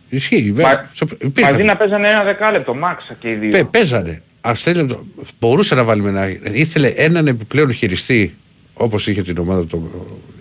ισχύει. 0.08 0.42
Μα- 0.48 0.54
βέβαια. 0.54 0.90
Σε- 0.94 1.04
υπήρχαν. 1.22 1.52
Μαζί 1.52 1.64
να 1.64 1.76
παίζανε 1.76 2.08
ένα 2.08 2.24
δεκάλεπτο, 2.24 2.74
μάξα 2.74 3.14
και 3.14 3.30
οι 3.30 3.34
δύο. 3.34 3.50
Πέ, 3.50 3.64
παίζανε. 3.64 4.22
Αστέλεπτο. 4.40 5.04
Μπορούσε 5.38 5.74
να 5.74 5.84
βάλει 5.84 6.02
με 6.02 6.08
ένα. 6.08 6.28
Ήθελε 6.52 6.88
έναν 6.88 7.26
επιπλέον 7.26 7.72
χειριστή 7.72 8.36
όπως 8.74 9.06
είχε 9.06 9.22
την 9.22 9.38
ομάδα 9.38 9.64
του. 9.66 9.90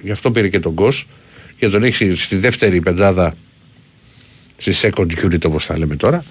Γι' 0.01 0.11
αυτό 0.11 0.31
πήρε 0.31 0.49
και 0.49 0.59
τον 0.59 0.71
Γκος. 0.71 1.07
Για 1.59 1.69
τον 1.69 1.83
έχει 1.83 2.15
στη 2.15 2.35
δεύτερη 2.35 2.81
πεντάδα. 2.81 3.33
Στη 4.57 4.73
second 4.81 5.07
unit 5.25 5.45
όπως 5.45 5.65
τα 5.65 5.77
λέμε 5.77 5.95
τώρα. 5.95 6.23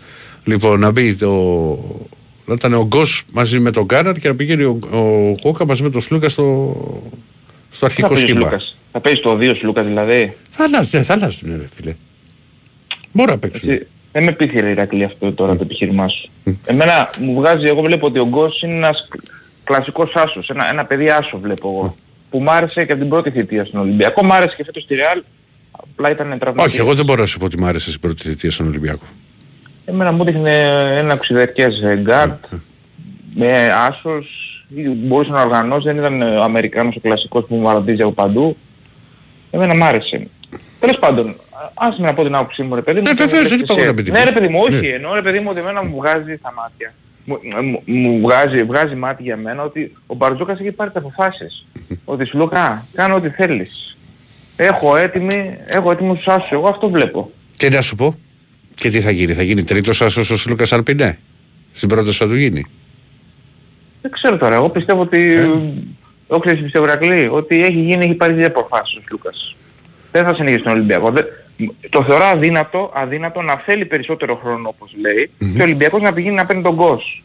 Λοιπόν, 0.44 0.80
να 0.80 0.90
μπει 0.90 1.14
το. 1.14 2.08
Να 2.50 2.56
ήταν 2.56 2.74
ο 2.74 2.86
Γκος 2.86 3.24
μαζί 3.32 3.58
με 3.58 3.70
τον 3.70 3.84
Γκάναρ 3.84 4.18
και 4.18 4.28
να 4.28 4.34
πηγαίνει 4.34 4.62
ο, 4.62 4.78
ο 4.90 5.34
Κόκα 5.42 5.66
μαζί 5.66 5.82
με 5.82 5.90
τον 5.90 6.00
Σλούκας 6.00 6.32
στο, 6.32 6.74
στο 7.70 7.78
θα 7.78 7.86
αρχικό 7.86 8.08
παίζει 8.08 8.22
ο 8.22 8.26
σχήμα. 8.26 8.40
Λούκας; 8.40 8.76
Θα 8.92 9.00
παίζεις 9.00 9.20
το 9.20 9.38
2 9.40 9.56
Λούκας 9.62 9.86
δηλαδή; 9.86 10.36
Θα 10.50 10.64
αλλάζουν, 10.64 11.04
θα 11.04 11.12
αλλάζουν, 11.12 11.56
ρε 11.56 11.68
φίλε. 11.74 11.94
Μπορεί 13.12 13.30
να 13.30 13.38
παίξουν. 13.38 13.68
Έτσι, 13.68 13.86
Δεν 14.12 14.24
με 14.24 14.32
πείθει 14.32 14.60
ρε 14.60 14.70
Ηρακλή 14.70 15.04
αυτό 15.04 15.32
τώρα 15.32 15.56
το 15.56 15.62
επιχείρημά 15.62 16.08
σου. 16.08 16.30
Εμένα 16.64 17.10
μου 17.20 17.34
βγάζει, 17.34 17.66
εγώ 17.66 17.82
βλέπω 17.82 18.06
ότι 18.06 18.18
ο 18.18 18.26
Γκος 18.26 18.62
είναι 18.62 18.74
ένας 18.74 19.08
κλασικός 19.64 20.12
άσος, 20.14 20.48
ένα, 20.48 20.68
ένα 20.70 20.84
παιδί 20.84 21.10
άσο 21.10 21.38
βλέπω 21.38 21.68
εγώ. 21.68 21.94
Που 22.30 22.40
μ' 22.40 22.50
άρεσε 22.50 22.84
και 22.84 22.92
από 22.92 23.00
την 23.00 23.10
πρώτη 23.10 23.30
θητεία 23.30 23.64
στον 23.64 23.80
Ολυμπιακό, 23.80 24.24
μ' 24.24 24.32
άρεσε 24.32 24.54
και 24.56 24.64
φέτος 24.64 24.82
στη 24.82 24.94
Ρεάλ, 24.94 25.22
απλά 25.70 26.10
ήταν 26.10 26.38
τραυματίας. 26.38 26.66
Όχι, 26.66 26.80
εγώ 26.80 26.94
δεν 26.94 27.04
μπορώ 27.04 27.20
να 27.20 27.26
σου 27.26 27.38
πω 27.38 27.44
ότι 27.44 27.58
μου 27.58 27.66
άρεσε 27.66 27.88
στην 27.88 28.00
πρώτη 28.00 28.28
θητεία 28.28 28.50
στον 28.50 28.66
Ολυμπιακό. 28.66 29.04
Εμένα 29.90 30.12
μου 30.12 30.24
δείχνει 30.24 30.50
ένα 30.98 31.12
οξυδερκές 31.14 31.80
ε, 31.82 31.96
γκάρτ, 31.96 32.44
με 33.34 33.72
άσος, 33.72 34.26
ή 34.76 34.88
μπορούσε 34.88 35.30
να 35.30 35.42
οργανώσεις, 35.42 35.84
δεν 35.84 35.96
ήταν 35.96 36.22
ε, 36.22 36.36
ο 36.36 36.42
Αμερικάνος 36.42 36.96
ο 36.96 37.00
κλασικός 37.00 37.44
που 37.48 37.54
μου 37.54 37.62
βαραντίζει 37.62 38.02
από 38.02 38.12
παντού. 38.12 38.56
Εμένα 39.50 39.74
μ' 39.74 39.82
άρεσε. 39.84 40.26
Τέλος 40.80 40.98
πάντων, 40.98 41.28
α- 41.28 41.70
άσε 41.74 42.00
με 42.00 42.06
να 42.06 42.14
πω 42.14 42.22
την 42.22 42.34
άποψή 42.34 42.62
μου 42.62 42.74
ρε 42.74 42.82
παιδί 42.82 42.98
μου. 43.00 43.04
Ναι, 43.06 43.14
και 43.14 43.24
βεβαίως, 43.24 43.42
μου 43.42 43.48
δεν 43.48 43.58
λες 43.58 43.60
είπα 43.60 43.72
εγώ 43.72 43.80
εσύ. 43.80 43.88
να 43.88 43.94
μην 43.94 44.04
την 44.04 44.12
Ναι 44.12 44.18
πεις. 44.22 44.28
ρε 44.32 44.40
παιδί 44.40 44.52
μου, 44.52 44.60
όχι, 44.62 44.80
Ναι. 44.80 44.86
εννοώ 44.94 45.14
ρε 45.14 45.22
παιδί 45.22 45.38
μου 45.38 45.46
ότι 45.50 45.58
εμένα 45.60 45.84
μου 45.84 45.96
βγάζει 45.96 46.36
στα 46.38 46.52
μάτια. 46.52 46.92
μου, 47.24 47.38
μου- 47.70 47.82
μου 47.86 48.20
βγάζει, 48.20 48.62
βγάζει 48.62 48.94
μάτι 48.94 49.22
για 49.22 49.36
μένα 49.36 49.62
ότι 49.62 49.96
ο 50.06 50.14
Μπαρτζόκας 50.14 50.60
έχει 50.60 50.72
πάρει 50.72 50.90
τις 50.90 50.98
αποφάσεις. 51.00 51.66
ότι 52.04 52.24
σου 52.26 52.36
Λουκά, 52.38 52.86
κάνω 52.94 53.14
ό,τι 53.14 53.28
θέλεις. 53.28 53.96
Έχω 54.56 54.96
έτοιμη, 54.96 55.56
έχω 55.66 55.90
έτοιμο 55.90 56.14
τους 56.14 56.26
άσους, 56.26 56.50
εγώ 56.50 56.68
αυτό 56.68 56.88
βλέπω. 56.90 57.30
Και 57.56 57.68
να 57.68 57.80
σου 57.80 57.96
πω. 57.96 58.14
Και 58.80 58.90
τι 58.90 59.00
θα 59.00 59.10
γίνει, 59.10 59.32
θα 59.32 59.42
γίνει 59.42 59.64
τρίτος 59.64 60.02
άσος 60.02 60.30
ο 60.30 60.36
Σλούκας 60.36 60.72
αν 60.72 60.82
πει 60.82 60.94
ναι. 60.94 61.18
Στην 61.72 61.88
πρόταση 61.88 62.18
θα 62.18 62.26
του 62.26 62.34
γίνει; 62.36 62.64
Δεν 64.02 64.10
ξέρω 64.10 64.36
τώρα, 64.36 64.54
εγώ 64.54 64.68
πιστεύω 64.68 65.00
ότι... 65.00 65.32
Εγώ 66.28 66.38
ξέρεις 66.38 66.58
τι 66.58 66.64
πιστεύω 66.64 66.84
Ρακλή, 66.84 67.28
ότι 67.32 67.62
έχει 67.62 67.72
γίνει, 67.80 68.04
έχει 68.04 68.14
πάρει 68.14 68.32
δύο 68.32 68.46
αποφάσεις 68.46 68.96
ο 68.96 69.00
Λούκας. 69.10 69.56
Δεν 70.12 70.24
θα 70.24 70.34
συνεχίσει 70.34 70.62
τον 70.62 70.72
Ολυμπιακό. 70.72 71.10
Δεν- 71.10 71.26
Το 71.88 72.04
θεωρώ 72.04 72.24
αδύνατο, 72.24 72.90
αδύνατο 72.94 73.42
να 73.42 73.56
θέλει 73.56 73.84
περισσότερο 73.84 74.36
χρόνο 74.36 74.68
όπως 74.68 74.90
λέει 75.00 75.30
και 75.38 75.60
ο 75.60 75.62
Ολυμπιακός 75.64 76.02
να 76.02 76.12
πηγαίνει 76.12 76.34
να 76.34 76.46
παίρνει 76.46 76.62
τον 76.62 76.74
κος. 76.76 77.22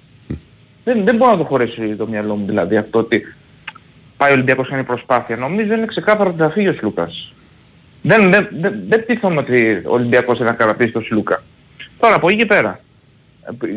Δεν, 0.84 1.03
δεν 1.03 1.15
μπορώ 1.15 1.32
να 1.32 1.38
το 1.38 1.44
χωρέσει 1.44 1.95
το 1.98 2.07
μυαλό 2.07 2.36
μου 2.36 2.45
δηλαδή 2.45 2.77
αυτό 2.77 2.99
ότι 2.99 3.34
πάει 4.18 4.30
ο 4.32 4.34
Ολυμπιακός 4.34 4.69
κάνει 4.69 4.84
προσπάθεια. 4.84 5.36
Νομίζω 5.36 5.73
είναι 5.73 5.86
ξεκάθαρο 5.86 6.30
ότι 6.30 6.40
θα 6.40 6.49
φύγει 6.49 6.68
ο 6.68 6.73
Σλούκας. 6.73 7.34
Δεν, 8.07 8.32
δεν, 8.32 8.48
δεν, 8.61 8.73
δεν 8.90 9.06
πείθομαι 9.06 9.38
ότι 9.40 9.82
ο 9.86 9.94
Ολυμπιακός 9.94 10.38
θα 10.38 10.52
κρατήσει 10.51 10.91
τον 10.91 11.03
Σλούκα. 11.03 11.44
Τώρα 11.99 12.15
από 12.15 12.30
εκεί 12.30 12.38
και 12.38 12.45
πέρα. 12.45 12.80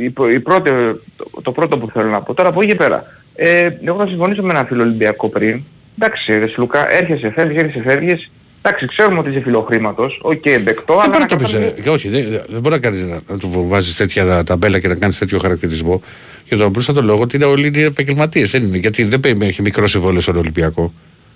Η, 0.01 0.11
πρω- 0.11 0.33
η 0.33 0.41
πρώτη, 0.41 0.71
το, 1.17 1.41
το 1.43 1.53
πρώτο 1.53 1.79
που 1.79 1.91
θέλω 1.91 2.09
να 2.09 2.23
πω. 2.23 2.35
Τώρα 2.35 2.49
από 2.49 2.61
εκεί 2.61 2.71
και 2.71 2.77
πέρα. 2.77 3.05
Ε, 3.35 3.71
εγώ 3.85 3.99
θα 3.99 4.07
συμφωνήσω 4.07 4.43
με 4.43 4.51
έναν 4.51 4.67
φίλο 4.67 4.83
Ολυμπιακό 4.83 5.29
πριν. 5.29 5.63
Εντάξει 5.99 6.39
ρε 6.39 6.47
Σλούκα, 6.49 6.91
έρχεσαι, 6.93 7.31
φεύγεις, 7.31 7.59
έρχεσαι, 7.63 7.83
φεύγεις. 7.83 8.31
Εντάξει, 8.63 8.87
ξέρουμε 8.87 9.19
ότι 9.19 9.31
είσαι 9.31 9.41
φιλοχρήματος. 9.41 10.19
Οκ, 10.23 10.43
δεκτό. 10.65 10.95
Δεν 10.95 11.01
αλλά 11.03 11.07
μπορεί 11.09 11.19
να 11.19 11.19
να 11.21 11.27
το 11.27 11.37
πεις, 11.37 11.53
καθαρι- 11.53 11.79
ε, 11.79 11.81
και 11.83 11.89
όχι, 11.91 12.09
δεν, 12.09 12.25
δεν 12.49 12.61
μπορεί 12.61 12.75
να, 12.75 12.79
κάνεις, 12.81 13.05
να, 13.05 13.21
να 13.29 13.39
του 13.39 13.51
βάζεις 13.69 13.97
τέτοια 13.97 14.45
ταμπέλα 14.45 14.79
και 14.79 14.89
να 14.89 14.95
κάνεις 14.95 15.19
τέτοιο 15.19 15.39
χαρακτηρισμό. 15.39 16.03
Για 16.49 16.57
τον 16.57 16.67
απλούστατο 16.67 17.01
το 17.01 17.07
λόγο 17.07 17.23
ότι 17.23 17.37
είναι 17.37 17.45
όλοι 17.45 17.67
είναι 17.67 17.81
επαγγελματίες. 17.83 18.51
Δεν 18.51 18.63
είναι, 18.63 18.77
γιατί 18.79 19.03
δεν 19.05 19.21
παίρνει 19.21 19.47
έχει 19.47 19.63
μικρό 19.63 19.87
συμβόλαιο 19.87 20.21
στον 20.21 20.37
Ολυμπιακό. 20.37 20.93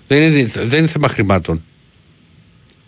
Δεν 0.07 0.21
είναι, 0.21 0.43
δεν 0.65 0.79
είναι 0.79 0.87
θέμα 0.87 1.07
χρημάτων. 1.07 1.63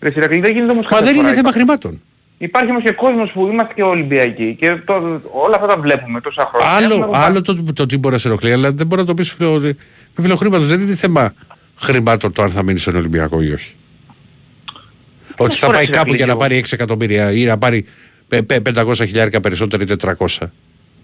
Ρε 0.00 0.10
Σιρακλή, 0.10 0.40
δεν 0.40 0.52
γίνεται 0.52 0.72
όμως 0.72 0.84
Μα 0.84 0.90
κάθε 0.90 1.04
δεν 1.04 1.14
φορά. 1.14 1.26
είναι 1.26 1.36
θέμα 1.36 1.52
χρημάτων. 1.52 2.00
Υπάρχει 2.38 2.70
όμως 2.70 2.82
και 2.82 2.92
κόσμος 2.92 3.30
που 3.32 3.46
είμαστε 3.46 3.72
και 3.74 3.82
Ολυμπιακοί 3.82 4.56
και 4.60 4.76
το, 4.84 4.94
όλα 5.32 5.54
αυτά 5.54 5.66
τα 5.66 5.76
βλέπουμε 5.76 6.20
τόσα 6.20 6.50
χρόνια. 6.54 6.70
Άλλο, 6.70 6.94
Έχουμε 7.04 7.18
άλλο 7.18 7.42
το, 7.42 7.62
το 7.74 7.86
τι 7.86 7.98
μπορεί 7.98 8.14
να 8.14 8.20
σε 8.20 8.28
ενοχλεί, 8.28 8.52
αλλά 8.52 8.72
δεν 8.72 8.86
μπορεί 8.86 9.00
να 9.00 9.06
το 9.06 9.14
πεις 9.14 9.32
φιλο, 9.32 9.74
φιλοχρήματος. 10.20 10.68
Δεν 10.68 10.80
είναι 10.80 10.94
θέμα 10.94 11.34
χρημάτων 11.76 12.32
το 12.32 12.42
αν 12.42 12.50
θα 12.50 12.62
μείνει 12.62 12.78
στον 12.78 12.96
Ολυμπιακό 12.96 13.42
ή 13.42 13.52
όχι. 13.52 13.74
Ότι 15.36 15.54
θα 15.56 15.66
φορές 15.66 15.76
πάει 15.76 15.86
είναι 15.86 15.96
κάπου 15.96 16.14
για 16.14 16.26
να 16.26 16.32
λίγο. 16.32 16.38
πάρει 16.44 16.62
6 16.66 16.72
εκατομμύρια 16.72 17.32
ή 17.32 17.44
να 17.44 17.58
πάρει 17.58 17.84
πε- 18.28 18.42
πε- 18.42 18.60
500 18.78 18.94
χιλιάρικα 18.94 19.40
περισσότερο 19.40 19.82
ή 19.82 19.86
400. 19.86 20.50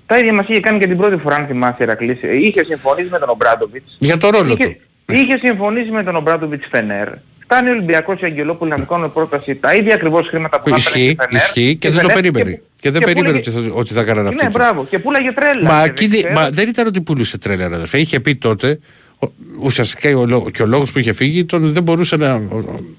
Τα 0.06 0.18
ίδια 0.18 0.32
μας 0.32 0.46
είχε 0.48 0.60
κάνει 0.60 0.78
και 0.78 0.86
την 0.86 0.96
πρώτη 0.96 1.16
φορά 1.16 1.36
αν 1.36 1.46
θυμάσαι 1.46 1.82
Ηρακλής. 1.82 2.18
Ε, 2.22 2.36
Είχε 2.36 2.62
συμφωνήσει 2.64 3.08
με 3.10 3.18
τον 3.18 3.28
Ομπράντοβιτς. 3.28 3.96
Για 3.98 4.16
το 4.16 4.30
ρόλο 4.30 4.56
του. 4.56 4.62
Είχε, 5.08 5.22
είχε 5.22 5.38
συμφωνήσει 5.42 5.90
με 5.90 6.02
τον 6.02 6.16
Ομπράντοβιτς 6.16 6.66
Φενέρ. 6.70 7.08
Φτάνει 7.52 7.68
ο 7.68 7.72
Ολυμπιακός 7.72 8.20
η 8.20 8.24
Αγγελόπουλη 8.24 8.70
να 8.70 8.76
του 8.76 8.86
κάνουν 8.86 9.12
πρόταση 9.12 9.54
τα 9.54 9.74
ίδια 9.74 9.94
ακριβώς 9.94 10.28
χρήματα 10.28 10.60
που 10.60 10.68
θα 10.68 10.74
έπαιρνε 10.76 10.98
Ισχύει, 10.98 11.16
στη 11.18 11.26
Φενέρ. 11.28 11.42
ισχύει 11.42 11.76
και 11.76 11.90
δεν 11.90 12.02
το 12.02 12.08
Φενέρ 12.08 12.22
περίμενε. 12.30 12.62
Και 12.80 12.90
δεν 12.90 13.00
και 13.00 13.06
περίμενε 13.06 13.38
πούλαγε- 13.38 13.56
ότι 13.58 13.68
θα, 13.70 13.78
ότι 13.78 13.92
θα 13.94 14.02
κάνανε 14.02 14.28
αυτό. 14.28 14.42
Ναι, 14.44 14.50
μπράβο. 14.50 14.86
Και 14.90 14.98
πουλάγε 14.98 15.32
τρέλα. 15.32 15.70
Μα, 15.72 15.82
Και 15.82 15.88
εκεί 15.90 16.06
δεν 16.06 16.10
δεν- 16.10 16.20
ξέρω. 16.20 16.40
μα 16.40 16.50
δεν 16.50 16.68
ήταν 16.68 16.86
ότι 16.86 17.00
πουλούσε 17.00 17.38
τρέλα, 17.38 17.68
ρε 17.68 17.74
αδερφέ. 17.74 17.98
Είχε 17.98 18.20
πει 18.20 18.36
τότε, 18.36 18.78
ο- 19.18 19.26
ουσιαστικά 19.60 20.16
ο, 20.16 20.26
λό- 20.26 20.50
και 20.50 20.62
ο 20.62 20.66
λόγος 20.66 20.92
που 20.92 20.98
είχε 20.98 21.12
φύγει 21.12 21.44
τον 21.44 21.72
δεν 21.72 21.82
μπορούσε 21.82 22.16
να, 22.16 22.38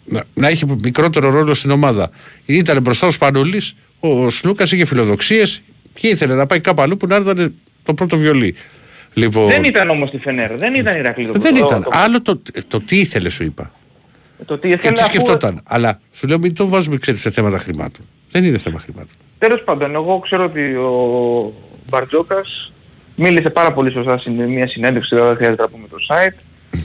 να, 0.05 0.23
να 0.33 0.47
έχει 0.47 0.65
μικρότερο 0.83 1.29
ρόλο 1.31 1.53
στην 1.53 1.71
ομάδα. 1.71 2.09
Ήταν 2.45 2.81
μπροστά 2.81 3.07
ο 3.07 3.11
Σπανούλης, 3.11 3.75
ο 3.99 4.29
Σλούκας 4.29 4.71
είχε 4.71 4.85
φιλοδοξίες 4.85 5.61
και 5.93 6.07
ήθελε 6.07 6.33
να 6.33 6.45
πάει 6.45 6.59
κάπου 6.59 6.81
αλλού 6.81 6.97
που 6.97 7.07
να 7.07 7.15
έρθει 7.15 7.47
το 7.83 7.93
πρώτο 7.93 8.17
βιολί. 8.17 8.55
Λοιπόν, 9.13 9.47
Δεν 9.47 9.63
ήταν 9.63 9.89
όμως 9.89 10.09
τη 10.09 10.17
Φενέρ. 10.17 10.55
Δεν 10.57 10.73
ήταν 10.75 10.97
Ηρακλή. 10.97 11.25
το- 11.25 11.39
δεν 11.39 11.53
το- 11.59 11.65
ήταν. 11.65 11.83
το- 11.83 11.89
Άλλο 11.93 12.21
το, 12.21 12.41
το 12.67 12.81
τι 12.81 12.99
ήθελε, 12.99 13.29
σου 13.29 13.43
είπα. 13.43 13.71
Το 14.45 14.57
τι 14.57 14.67
Και 14.67 14.73
ήθελε 14.73 14.93
τι 14.93 14.99
αφού- 14.99 15.11
σκεφτόταν. 15.11 15.61
Αλλά 15.63 15.99
σου 16.11 16.27
λέω 16.27 16.39
μην 16.39 16.55
το 16.55 16.67
βάζουμε 16.67 16.97
ξέρεις, 16.97 17.21
σε 17.21 17.29
θέματα 17.29 17.57
χρημάτων. 17.57 18.05
Δεν 18.31 18.43
είναι 18.43 18.57
θέμα 18.57 18.79
χρημάτων. 18.79 19.11
Τέλος 19.37 19.61
πάντων, 19.63 19.93
εγώ 19.95 20.19
ξέρω 20.19 20.43
ότι 20.43 20.75
ο 20.75 21.53
Μπαρτζόκας 21.89 22.71
μίλησε 23.15 23.49
πάρα 23.49 23.73
πολύ 23.73 23.91
σωστά 23.91 24.17
σε 24.17 24.29
μια 24.29 24.67
συνέντευξη, 24.67 25.15
δεν 25.15 25.35
χρειάζεται 25.35 25.61
να 25.61 25.69
πούμε 25.69 25.87
το 25.87 25.95
site, 26.09 26.39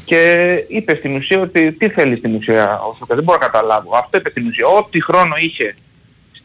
και 0.05 0.47
είπε 0.69 0.95
στην 0.95 1.17
ουσία 1.17 1.41
ότι 1.41 1.73
τι 1.73 1.89
θέλει 1.89 2.17
στην 2.17 2.35
ουσία 2.35 2.79
ο 2.81 2.95
Σούκας, 2.99 3.17
δεν 3.17 3.25
μπορώ 3.25 3.39
να 3.39 3.45
καταλάβω. 3.47 3.97
Αυτό 3.97 4.19
είπε 4.19 4.31
στην 4.31 4.47
ουσία. 4.47 4.67
Ό,τι 4.67 5.03
χρόνο 5.03 5.35
είχε 5.39 5.75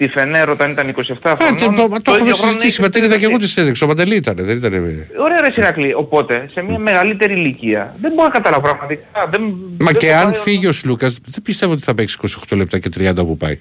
στη 0.03 0.11
Φενέρ 0.19 0.49
όταν 0.49 0.71
ήταν 0.71 0.95
27 0.95 1.01
Α, 1.21 1.35
χρονών, 1.35 1.75
το, 1.75 1.81
το, 1.81 1.87
το, 2.01 2.11
έχουμε 2.11 2.17
ίδιο 2.17 2.35
χρόνο 2.35 2.51
συζητήσει. 2.51 2.67
είχε 2.67 2.81
Με 2.81 2.89
την 2.89 3.03
είδα 3.03 3.17
και 3.17 3.23
εγώ 3.23 3.29
στην 3.33 3.39
τη 3.45 3.47
συνέντευξη. 3.51 3.83
Ο 3.83 3.87
Παντελή 3.87 4.15
ήταν. 4.15 4.35
Δεν 4.39 4.57
ήταν. 4.57 4.73
Ωραία 5.19 5.41
ρε 5.41 5.51
Σιρακλή, 5.51 5.93
οπότε 5.93 6.49
σε 6.53 6.61
μια 6.61 6.79
μεγαλύτερη 6.79 7.33
ηλικία 7.33 7.95
δεν 8.01 8.11
μπορώ 8.13 8.27
να 8.27 8.33
καταλάβω 8.33 8.61
πραγματικά. 8.61 9.27
Δεν, 9.31 9.41
Μα 9.79 9.91
δεν 9.91 9.95
και 9.95 10.07
το 10.07 10.13
αν 10.15 10.23
πάει- 10.31 10.41
φύγει 10.41 10.67
ο 10.67 10.71
Σλούκας, 10.71 11.13
δεν 11.25 11.41
πιστεύω 11.43 11.71
ότι 11.71 11.81
θα 11.81 11.93
παίξει 11.93 12.17
28 12.49 12.55
λεπτά 12.57 12.79
και 12.79 12.89
30 12.97 13.13
όπου 13.17 13.37
πάει. 13.37 13.59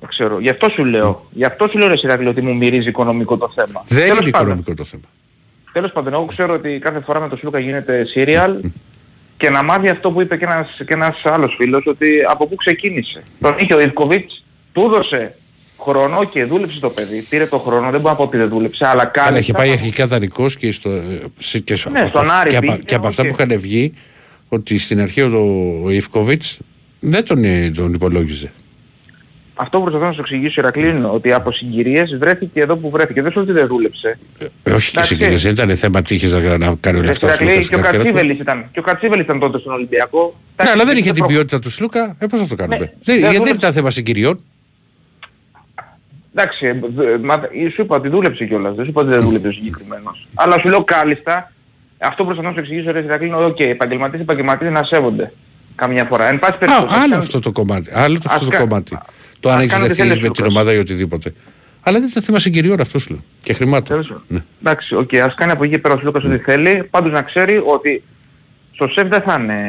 Δεν 0.00 0.08
ξέρω. 0.08 0.38
Γι' 0.40 0.48
αυτό 0.50 0.68
σου 0.68 0.84
λέω. 0.84 1.26
Γι' 1.30 1.44
αυτό 1.44 1.68
σου 1.70 1.78
λέω 1.78 1.88
ρε 1.88 1.96
Σιρακλή 1.96 2.26
ότι 2.28 2.40
μου 2.42 2.56
μυρίζει 2.56 2.88
οικονομικό 2.88 3.36
το 3.36 3.52
θέμα. 3.54 3.82
Δεν 3.86 3.98
Τέλος 4.02 4.20
είναι 4.20 4.30
πάντων. 4.30 4.46
οικονομικό 4.46 4.74
το 4.74 4.84
θέμα. 4.84 5.02
Τέλος 5.72 5.92
πάντων, 5.92 6.12
εγώ 6.12 6.24
ξέρω 6.24 6.54
ότι 6.54 6.78
κάθε 6.82 7.00
φορά 7.00 7.20
με 7.20 7.28
το 7.28 7.36
Σλούκα 7.36 7.58
γίνεται 7.58 8.06
serial 8.14 8.56
και 9.36 9.50
να 9.50 9.62
μάθει 9.62 9.88
αυτό 9.88 10.10
που 10.10 10.20
είπε 10.20 10.36
και 10.36 10.44
ένας, 10.44 10.68
και 10.86 10.94
ένας 10.94 11.20
άλλος 11.24 11.54
φίλος 11.58 11.86
ότι 11.86 12.08
από 12.30 12.46
πού 12.46 12.54
ξεκίνησε. 12.54 13.22
Τον 13.40 13.54
είχε 13.58 13.74
ο 13.74 13.80
Ίβκοβιτς, 13.80 14.44
του 14.72 14.80
έδωσε 14.84 15.34
χρόνο 15.80 16.24
και 16.24 16.44
δούλεψε 16.44 16.80
το 16.80 16.90
παιδί. 16.90 17.22
Πήρε 17.28 17.46
το 17.46 17.58
χρόνο, 17.58 17.90
δεν 17.90 18.00
μπορώ 18.00 18.10
να 18.12 18.16
πω 18.16 18.22
ότι 18.22 18.36
δεν 18.36 18.48
δούλεψε, 18.48 18.86
αλλά 18.86 19.04
Καλά, 19.04 19.24
κάλεσε. 19.26 19.40
είχε 19.42 19.52
πάει 19.52 19.70
αρχικά 19.70 20.06
δανεικός 20.06 20.56
και, 20.56 20.72
στο, 20.72 20.90
σε- 21.38 21.58
και, 21.58 21.76
στο- 21.76 21.90
Ναι, 21.90 22.06
στον 22.08 22.30
Άρη 22.30 22.50
και, 22.50 22.56
από, 22.56 22.66
πήγε, 22.72 22.82
και 22.84 22.94
από 22.94 23.06
αυτά 23.06 23.22
οκ. 23.22 23.28
που 23.28 23.34
είχαν 23.38 23.58
βγει, 23.60 23.92
ότι 24.48 24.78
στην 24.78 25.00
αρχή 25.00 25.20
ο, 25.20 25.80
ο 25.84 25.90
Ίβκοβιτς 25.90 26.58
δεν 27.00 27.24
τον, 27.24 27.44
ε, 27.44 27.70
τον 27.74 27.94
υπολόγιζε. 27.94 28.52
Αυτό 29.54 29.76
που 29.78 29.82
προσπαθώ 29.84 30.06
να 30.06 30.12
σου 30.12 30.20
εξηγήσω 30.20 30.60
Ηρακλή 30.60 30.88
είναι 30.88 31.06
ότι 31.06 31.32
από 31.32 31.52
συγκυρίες 31.52 32.16
βρέθηκε 32.18 32.60
εδώ 32.60 32.76
που 32.76 32.90
βρέθηκε. 32.90 33.22
Δεν 33.22 33.32
σου 33.32 33.40
ότι 33.40 33.52
δεν 33.52 33.66
δούλεψε. 33.66 34.18
Ε, 34.38 34.44
όχι 34.44 34.90
και 34.90 34.98
Εντάξει. 34.98 35.14
συγκεκριμένα, 35.14 35.40
δεν 35.40 35.52
ήταν 35.52 35.76
θέμα 35.76 36.02
τι 36.02 36.14
είχε 36.14 36.26
να, 36.26 36.58
να 36.58 36.74
κάνει 36.80 36.96
όλα 36.98 37.04
Ρε 37.06 37.10
αυτά. 37.10 37.26
ο 37.26 37.30
Ηρακλή, 37.30 37.46
Σλούκας 37.62 37.68
και 37.68 37.74
ο 37.74 37.78
στην 37.78 37.82
καριέρα 37.82 37.98
του. 38.04 38.10
Κατσίβελης 38.12 38.40
ήταν. 38.40 38.68
Και 38.72 38.78
ο 38.78 38.82
Κατσίβελης 38.82 39.24
ήταν 39.24 39.38
τότε 39.38 39.58
στον 39.58 39.72
Ολυμπιακό. 39.72 40.20
Ναι, 40.22 40.32
Εντάξει, 40.56 40.72
αλλά 40.72 40.84
δεν 40.84 40.96
είχε 40.96 41.10
την 41.10 41.18
προ- 41.18 41.28
ποιότητα 41.28 41.58
του 41.58 41.70
Σλούκα. 41.70 42.16
Ε, 42.18 42.26
πώς 42.26 42.40
θα 42.40 42.46
το 42.46 42.54
κάνουμε; 42.54 42.76
Ναι, 42.78 42.84
δεν, 42.84 42.96
δεν 43.04 43.14
γιατί 43.18 43.32
δεν 43.32 43.38
δούλεψε. 43.42 43.56
ήταν 43.60 43.72
θέμα 43.72 43.90
συγκυριών. 43.90 44.44
Εντάξει, 46.34 46.66
ε, 46.66 46.76
δε- 46.94 47.18
μα, 47.18 47.40
σου 47.74 47.82
είπα 47.82 47.96
ότι 47.96 48.08
δούλεψε 48.08 48.44
κιόλας, 48.44 48.74
δεν 48.74 48.84
σου 48.84 48.90
είπα 48.90 49.00
ότι 49.00 49.10
δεν 49.10 49.20
δούλεψε 49.20 49.48
ο 49.48 49.52
συγκεκριμένος. 49.52 50.28
Αλλά 50.34 50.58
σου 50.58 50.68
λέω 50.68 50.84
κάλλιστα, 50.84 51.52
αυτό 51.98 52.16
που 52.16 52.24
προσπαθώ 52.24 52.48
να 52.48 52.54
σου 52.54 52.60
εξηγήσω 52.60 52.92
ρε 52.92 52.98
Ηρακλή 53.02 53.26
είναι 53.26 53.36
ότι 53.36 53.64
okay, 53.64 53.68
επαγγελματίες 53.68 54.22
επαγγελματίες 54.22 54.72
να 54.72 54.84
σέβονται 54.84 55.32
καμιά 55.74 56.04
φορά. 56.04 56.28
Εν 56.28 56.38
πάση 56.38 56.52
Α, 56.54 56.58
περιπτώσει. 56.58 56.86
άλλο 56.90 57.00
κάνουν- 57.00 57.18
αυτό 57.18 57.38
το 57.40 57.52
κομμάτι. 57.52 57.90
Άλλο 57.94 58.14
το, 58.14 58.22
Ας 58.26 58.34
αυτό 58.34 58.44
το 58.44 58.50
κα- 58.50 58.58
κομμάτι. 58.58 58.98
Το 59.40 59.48
ας 59.48 59.54
αν 59.54 59.60
έχεις 59.60 59.72
κάνουν 59.72 59.88
τι 59.88 59.92
δεθεί 59.94 60.02
θέλεις 60.08 60.18
ο 60.18 60.20
με 60.20 60.26
την 60.26 60.34
Σλούκας. 60.34 60.54
ομάδα 60.56 60.72
ή 60.72 60.78
οτιδήποτε. 60.78 61.34
Αλλά 61.82 61.98
δεν 61.98 62.08
ήταν 62.08 62.22
θέμα 62.22 62.38
συγκυριών 62.38 62.80
αυτό 62.80 62.98
σου 62.98 63.10
λέω. 63.10 63.20
Και 63.42 63.52
χρημάτων. 63.52 63.86
Τέλος 63.86 64.06
πάντων. 64.06 64.22
Ναι. 64.28 64.40
Εντάξει, 64.60 64.94
οκ, 64.94 65.14
ας 65.14 65.34
κάνει 65.34 65.52
από 65.52 65.64
εκεί 65.64 65.72
και 65.72 65.78
πέρα 65.78 65.94
ο 65.94 65.98
Σλούκας 65.98 66.24
ό,τι 66.24 66.38
θέλει. 66.38 66.84
Πάντως 66.90 67.12
να 67.12 67.22
ξέρει 67.22 67.62
ότι 67.66 68.02
στο 68.74 68.88
ΣΕΦ 68.88 69.08
δεν 69.08 69.20
θα 69.20 69.38
είναι 69.40 69.62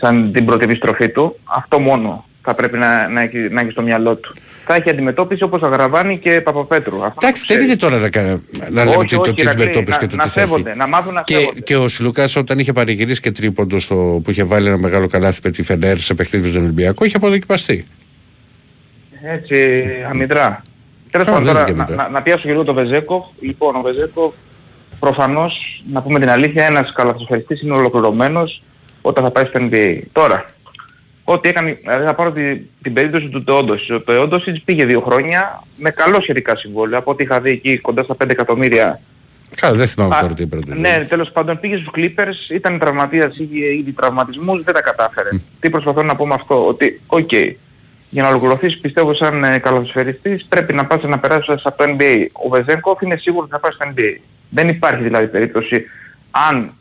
σαν 0.00 0.32
την 0.32 0.44
πρώτη 0.44 0.64
επιστροφή 0.64 1.08
του. 1.08 1.38
Αυτό 1.44 1.78
μόνο 1.78 2.24
θα 2.44 2.54
πρέπει 2.54 2.78
να, 2.78 3.08
να, 3.08 3.20
έχει, 3.20 3.38
να 3.38 3.60
έχει 3.60 3.70
στο 3.70 3.82
μυαλό 3.82 4.14
του. 4.16 4.34
Θα 4.66 4.74
έχει 4.74 4.90
αντιμετώπιση 4.90 5.42
όπως 5.42 5.62
Αγραβάνη 5.62 6.18
και 6.18 6.40
Παπαπέτρου. 6.40 7.04
Αυτό 7.04 7.18
να 7.20 7.28
Εντάξει, 7.28 7.44
δεν 7.46 7.56
ξέρεις. 7.56 7.64
είναι 7.64 7.76
τώρα 7.76 7.98
να, 7.98 8.08
κα- 8.08 8.40
να 8.70 8.84
λέμε 8.84 8.96
Όχι, 8.96 9.06
τι- 9.06 9.14
το 9.14 9.20
όχι, 9.20 9.32
τι 9.34 9.42
Ηρακλή, 9.42 9.62
αντιμετώπιση 9.62 9.98
και 9.98 10.04
να, 10.04 10.10
το 10.10 10.16
να 10.16 10.22
τι 10.24 10.28
θα 10.30 10.40
έχει. 10.40 10.48
σέβονται, 10.50 10.74
να 10.74 10.86
μάθουν 10.86 11.12
να 11.14 11.22
Και, 11.22 11.34
σέβονται. 11.34 11.60
και 11.60 11.76
ο 11.76 11.88
Σλούκα 11.88 12.28
όταν 12.36 12.58
είχε 12.58 12.72
παρηγυρίσει 12.72 13.20
και 13.20 13.30
τρίποντο 13.32 13.78
στο, 13.78 14.20
που 14.24 14.30
είχε 14.30 14.44
βάλει 14.44 14.66
ένα 14.66 14.78
μεγάλο 14.78 15.06
καλάθι 15.06 15.40
με 15.44 15.50
τη 15.50 15.62
Φενέρ 15.62 15.98
σε 15.98 16.14
παιχνίδι 16.14 16.46
με 16.46 16.52
τον 16.54 16.62
Ολυμπιακό, 16.62 17.04
είχε 17.04 17.16
αποδοκιμαστεί. 17.16 17.86
Έτσι, 19.22 19.78
αμυδρά. 20.10 20.62
Τέλος 21.10 21.26
Α, 21.26 21.30
πάντων 21.30 21.44
δεν 21.44 21.54
τώρα, 21.54 21.66
είναι 21.68 21.70
και 21.72 21.76
να, 21.78 21.84
αμυδρά. 21.84 22.02
να, 22.04 22.08
να 22.12 22.22
πιάσω 22.22 22.42
και 22.42 22.50
λίγο 22.50 22.64
το 22.64 22.74
Βεζέκοφ. 22.74 23.24
Λοιπόν, 23.40 23.76
ο 23.76 23.80
Βεζέκοφ 23.80 24.32
προφανώς, 24.98 25.82
να 25.92 26.02
πούμε 26.02 26.18
την 26.20 26.28
αλήθεια, 26.30 26.64
ένας 26.66 26.92
καλαθοσφαιριστής 26.92 27.62
είναι 27.62 27.72
ολοκληρωμένος 27.74 28.62
όταν 29.02 29.24
θα 29.24 29.30
πάει 29.30 29.44
στο 29.44 29.68
NBA. 29.70 29.98
Τώρα, 30.12 30.44
ό,τι 31.24 31.48
έκανε, 31.48 31.78
δηλαδή 31.82 32.04
θα 32.04 32.14
πάρω 32.14 32.32
τη, 32.32 32.56
την 32.56 32.92
περίπτωση 32.92 33.28
του 33.28 33.44
Τεόντοσης. 33.44 33.90
Ο 33.90 34.00
Τεόντοσης 34.00 34.62
πήγε 34.62 34.84
δύο 34.84 35.00
χρόνια 35.00 35.62
με 35.76 35.90
καλό 35.90 36.20
σχετικά 36.20 36.56
συμβόλαιο. 36.56 36.98
Από 36.98 37.10
ό,τι 37.10 37.22
είχα 37.22 37.40
δει 37.40 37.50
εκεί 37.50 37.78
κοντά 37.78 38.02
στα 38.02 38.16
5 38.24 38.30
εκατομμύρια 38.30 39.00
Καλά, 39.56 39.76
δεν 39.76 39.86
θυμάμαι 39.86 40.16
Α, 40.16 40.20
τώρα 40.20 40.34
τι 40.34 40.42
είπε. 40.42 40.58
Ναι, 40.64 41.06
τέλος 41.08 41.30
πάντων 41.30 41.60
πήγε 41.60 41.76
στους 41.76 41.92
Clippers, 41.96 42.50
ήταν 42.54 42.78
τραυματίας, 42.78 43.36
είχε 43.36 43.74
ήδη 43.74 43.92
τραυματισμούς, 43.92 44.62
δεν 44.62 44.74
τα 44.74 44.80
κατάφερε. 44.82 45.28
Τι 45.60 45.70
προσπαθώ 45.70 46.02
να 46.02 46.16
πω 46.16 46.26
με 46.26 46.34
αυτό, 46.34 46.66
ότι 46.66 47.00
οκ, 47.06 47.32
για 48.10 48.22
να 48.22 48.28
ολοκληρωθείς 48.28 48.78
πιστεύω 48.78 49.14
σαν 49.14 49.44
ε, 49.44 49.58
καλοσφαιριστής 49.58 50.44
πρέπει 50.48 50.72
να 50.72 50.86
πας 50.86 51.02
να 51.02 51.18
περάσεις 51.18 51.64
από 51.64 51.76
το 51.76 51.84
NBA. 51.98 52.26
Ο 52.32 52.48
Βεζένκοφ 52.48 53.00
είναι 53.00 53.16
σίγουρος 53.16 53.44
ότι 53.44 53.52
θα 53.52 53.60
πάει 53.60 53.72
στο 53.72 53.92
NBA. 53.94 54.20
Δεν 54.50 54.68
υπάρχει 54.68 55.02
δηλαδή 55.02 55.26
περίπτωση 55.26 55.84
αν 56.30 56.72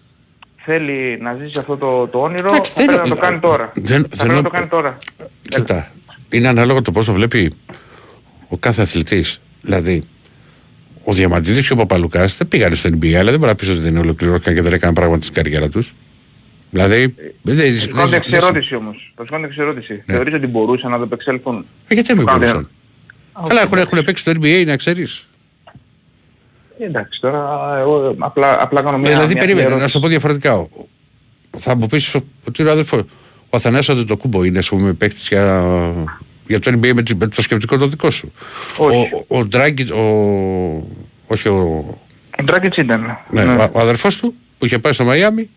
θέλει 0.65 1.17
να 1.21 1.33
ζήσει 1.33 1.59
αυτό 1.59 1.77
το, 1.77 2.07
το 2.07 2.19
όνειρο, 2.21 2.47
Εντάξει, 2.49 2.71
θα 2.71 2.77
δεν- 2.85 2.95
πρέπει 2.95 3.09
να 3.09 3.15
το 3.15 3.21
κάνει 3.21 3.39
τώρα. 3.39 3.71
δεν- 3.75 4.01
θα 4.01 4.07
δεν- 4.09 4.17
πρέπει 4.17 4.33
να 4.33 4.41
το 4.41 4.49
κάνει 4.49 4.67
τώρα. 4.67 4.97
Κοίτα, 5.49 5.91
είναι 6.29 6.47
ανάλογο 6.47 6.81
το 6.81 6.91
πώς 6.91 7.05
το 7.05 7.13
βλέπει 7.13 7.53
ο 8.47 8.57
κάθε 8.57 8.81
αθλητής. 8.81 9.41
Δηλαδή, 9.61 10.03
ο 11.03 11.13
Διαμαντίδης 11.13 11.67
και 11.67 11.73
ο 11.73 11.75
Παπαλουκάς 11.75 12.37
δεν 12.37 12.47
πήγαν 12.47 12.75
στο 12.75 12.89
NBA, 12.89 13.13
αλλά 13.13 13.29
δεν 13.29 13.39
μπορεί 13.39 13.51
να 13.51 13.55
πεις 13.57 13.69
ότι 13.69 13.79
δεν 13.79 13.97
ολοκληρώθηκαν 13.97 14.53
και 14.55 14.61
δεν 14.61 14.73
έκαναν 14.73 14.95
πράγματα 14.95 15.21
στην 15.23 15.33
καριέρα 15.35 15.69
τους. 15.69 15.93
Δηλαδή. 16.69 17.15
δεν- 17.41 17.55
δεν- 17.55 17.73
Προσχόνται 17.89 18.09
δεν- 18.09 18.21
εξερώτηση 18.23 18.75
όμως. 18.75 19.11
Προσχόνται 19.15 19.47
εξερώτηση. 19.47 20.03
Θεωρείς 20.05 20.33
ότι 20.33 20.47
μπορούσαν 20.47 20.91
να 20.91 20.97
το 20.97 21.03
επεξέλθουν. 21.03 21.65
Ε, 21.87 21.93
Γιατί 21.93 22.07
δεν 22.07 22.17
μην 22.17 22.25
Κάντε- 22.25 22.47
μπορούσαν; 22.49 22.69
Καλά, 23.47 23.61
έχουν, 23.61 23.77
έχουν 23.77 24.01
παίξει 24.03 24.23
το 24.23 24.31
NBA, 24.41 24.63
να 24.65 24.75
ξέρεις. 24.77 25.27
Ε, 26.79 26.85
Εντάξει, 26.85 27.19
τώρα 27.21 27.73
εγώ 27.79 28.15
απλά, 28.19 28.61
απλά 28.63 28.81
κάνω 28.81 28.97
μια... 28.97 29.09
Δηλαδή, 29.09 29.31
μια 29.31 29.41
περίμενε, 29.41 29.61
ερώτηση. 29.61 29.81
να 29.81 29.87
σου 29.87 29.93
το 29.93 29.99
πω 29.99 30.07
διαφορετικά. 30.07 30.55
Ο- 30.57 30.67
Θα 31.57 31.75
μου 31.75 31.87
πεις 31.87 32.15
ότι 32.47 32.63
ο 32.63 32.71
αδερφό. 32.71 32.97
Ο 33.49 33.55
Αθανάσιος 33.57 33.97
Αντετοκούμπο 33.97 34.43
είναι, 34.43 34.57
ας 34.59 34.69
πούμε, 34.69 34.93
παίκτης 34.93 35.27
για, 35.27 35.63
για 36.47 36.59
το 36.59 36.71
NBA 36.75 36.91
με, 36.93 37.03
τη- 37.03 37.15
με 37.15 37.27
το 37.27 37.41
σκεπτικό 37.41 37.77
το 37.77 37.87
δικό 37.87 38.09
σου. 38.09 38.31
Όχι. 38.77 39.09
Ο, 39.27 39.37
ο, 39.37 39.45
Ντράγκητ, 39.45 39.91
ο, 39.91 40.03
όχι 41.27 41.47
ο, 41.47 41.85
Ο 42.39 42.43
Ντράγκετς 42.43 42.77
ήταν. 42.77 43.17
ναι, 43.29 43.43
Ναι. 43.43 43.63
ο, 43.63 43.69
ο 43.73 43.79
αδερφός 43.79 44.17
του 44.17 44.33
που 44.57 44.65
είχε 44.65 44.79
πάει 44.79 44.93
στο 44.93 45.03
Μαϊάμι. 45.05 45.49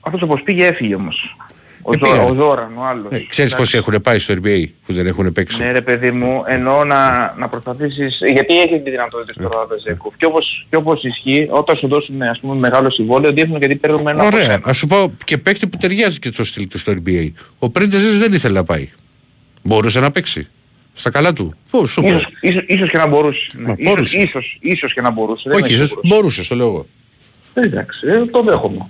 Αυτός 0.00 0.22
όπως 0.22 0.42
πήγε 0.42 0.66
έφυγε 0.66 0.94
όμως. 0.94 1.36
Ο, 1.82 1.92
Ε, 1.94 1.98
Ζω, 1.98 2.04
πήγανε. 2.10 2.30
ο 2.30 2.34
Ζόραν, 2.34 2.72
ο 2.78 2.84
άλλος. 2.84 3.12
Ε, 3.12 3.24
ξέρεις 3.28 3.54
πόσοι 3.54 3.76
έχουν 3.76 4.00
πάει 4.02 4.18
στο 4.18 4.34
NBA 4.42 4.64
που 4.86 4.92
δεν 4.92 5.06
έχουν 5.06 5.32
παίξει; 5.32 5.62
Ναι 5.62 5.72
ρε 5.72 5.80
παιδί 5.80 6.10
μου, 6.10 6.42
εννοώ 6.46 6.84
να, 6.84 7.34
να 7.38 7.48
προσπαθήσεις, 7.48 8.18
γιατί 8.32 8.60
έχεις 8.60 8.82
τη 8.82 8.90
δυνατότητα 8.90 9.48
τώρα 9.48 9.66
Βεζέκοφ. 9.66 10.14
Και 10.16 10.24
όπως, 10.26 10.66
και 10.70 10.76
όπως 10.76 11.02
ισχύει, 11.04 11.46
όταν 11.50 11.76
σου 11.76 11.88
δώσουν 11.88 12.22
ας 12.22 12.38
πούμε 12.40 12.54
μεγάλο 12.54 12.90
συμβόλαιο, 12.90 13.32
δείχνουν 13.32 13.58
γιατί 13.58 13.76
παίρνουμε 13.76 14.10
ένα 14.10 14.22
από 14.26 14.36
Ωραία. 14.36 14.44
σένα. 14.44 14.60
Α 14.68 14.72
σου 14.72 14.86
πω 14.86 15.12
και 15.24 15.38
παίκτη 15.38 15.66
που 15.66 15.76
ταιριάζει 15.76 16.18
και 16.18 16.30
στο 16.32 16.44
στυλ 16.44 16.66
του 16.68 16.78
στο 16.78 16.92
NBA. 17.06 17.30
Ο 17.58 17.70
Πρέντεζε 17.70 18.08
δεν 18.18 18.32
ήθελε 18.32 18.54
να 18.54 18.64
πάει. 18.64 18.88
Μπορούσε 19.62 20.00
να 20.00 20.10
παίξει. 20.10 20.48
Στα 20.94 21.10
καλά 21.10 21.32
του. 21.32 21.54
Πώς, 21.70 21.90
σου 21.90 22.02
Ίσως, 22.06 22.26
ίσως, 22.40 22.64
ίσως 22.66 22.90
και 22.90 22.96
να 22.96 23.06
μπορούσε. 23.06 23.46
Ναι. 23.56 23.62
Μα, 23.66 23.72
Ίσως, 23.78 23.84
μπορούσε. 23.92 24.18
ίσως, 24.20 24.58
ίσως 24.60 24.94
και 24.94 25.00
να 25.00 25.10
μπορούσε. 25.10 25.42
δεν 25.48 25.52
Όχι, 25.62 25.66
είμαι 25.66 25.74
ίσως 25.74 25.88
σίγουρος. 25.88 26.10
μπορούσε, 26.10 26.48
το 26.48 26.54
λέω 26.54 26.66
εγώ. 26.66 26.86
Ε, 27.54 27.60
Εντάξει, 27.60 28.06
ε, 28.06 28.24
το 28.26 28.42
δέχομαι. 28.42 28.86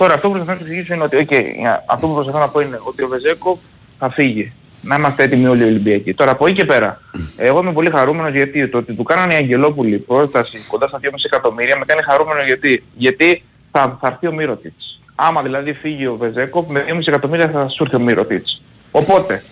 Τώρα 0.00 0.14
αυτό 0.14 0.28
που 0.28 0.34
προσπαθώ 0.34 0.58
να 0.58 0.64
σου 0.66 0.70
εξηγήσω 0.70 0.94
είναι 0.94 1.02
ότι 1.04 1.26
okay, 1.28 1.44
αυτό 1.86 2.06
που 2.06 2.14
προσπαθώ 2.14 2.38
να 2.38 2.48
πω 2.48 2.60
είναι 2.60 2.80
ότι 2.82 3.02
ο 3.02 3.08
Βεζέκοφ 3.08 3.58
θα 3.98 4.10
φύγει. 4.10 4.52
Να 4.82 4.94
είμαστε 4.96 5.22
έτοιμοι 5.22 5.46
όλοι 5.46 5.62
οι 5.62 5.66
Ολυμπιακοί. 5.66 6.14
Τώρα 6.14 6.30
από 6.30 6.46
εκεί 6.46 6.54
και 6.56 6.64
πέρα, 6.64 7.00
εγώ 7.36 7.60
είμαι 7.60 7.72
πολύ 7.72 7.90
χαρούμενος 7.90 8.32
γιατί 8.32 8.68
το 8.68 8.78
ότι 8.78 8.92
του 8.92 9.02
κάνανε 9.02 9.34
οι 9.34 9.36
Αγγελόπουλοι 9.36 9.98
πρόταση 9.98 10.58
κοντά 10.68 10.88
στα 10.88 10.98
2,5 11.02 11.08
εκατομμύρια 11.24 11.76
με 11.78 11.84
κάνει 11.84 12.02
χαρούμενος 12.02 12.44
γιατί, 12.44 12.82
γιατί 12.96 13.42
θα, 13.70 13.98
θα 14.00 14.06
έρθει 14.08 14.26
ο 14.26 14.32
Μύρωτιτς. 14.32 15.00
Άμα 15.14 15.42
δηλαδή 15.42 15.72
φύγει 15.72 16.06
ο 16.06 16.16
Βεζέκοφ 16.16 16.66
με 16.68 16.84
2,5 16.88 16.98
εκατομμύρια 17.06 17.48
θα 17.48 17.68
σου 17.68 17.82
έρθει 17.82 17.96
ο 17.96 18.00
Μύρωτιτς. 18.00 18.62
Οπότε, 18.90 19.42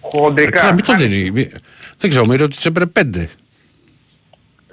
χοντρικά, 0.00 0.60
Καλά, 0.60 0.72
μην 0.72 0.84
το 0.84 0.94
δίνει. 0.94 1.30
Μη- 1.30 1.50
Δεν 1.96 2.10
ξέρω, 2.10 2.26
μοίρα 2.26 2.44
ότι 2.44 2.56
έπρεπε 2.64 2.90
πέντε. 2.90 3.28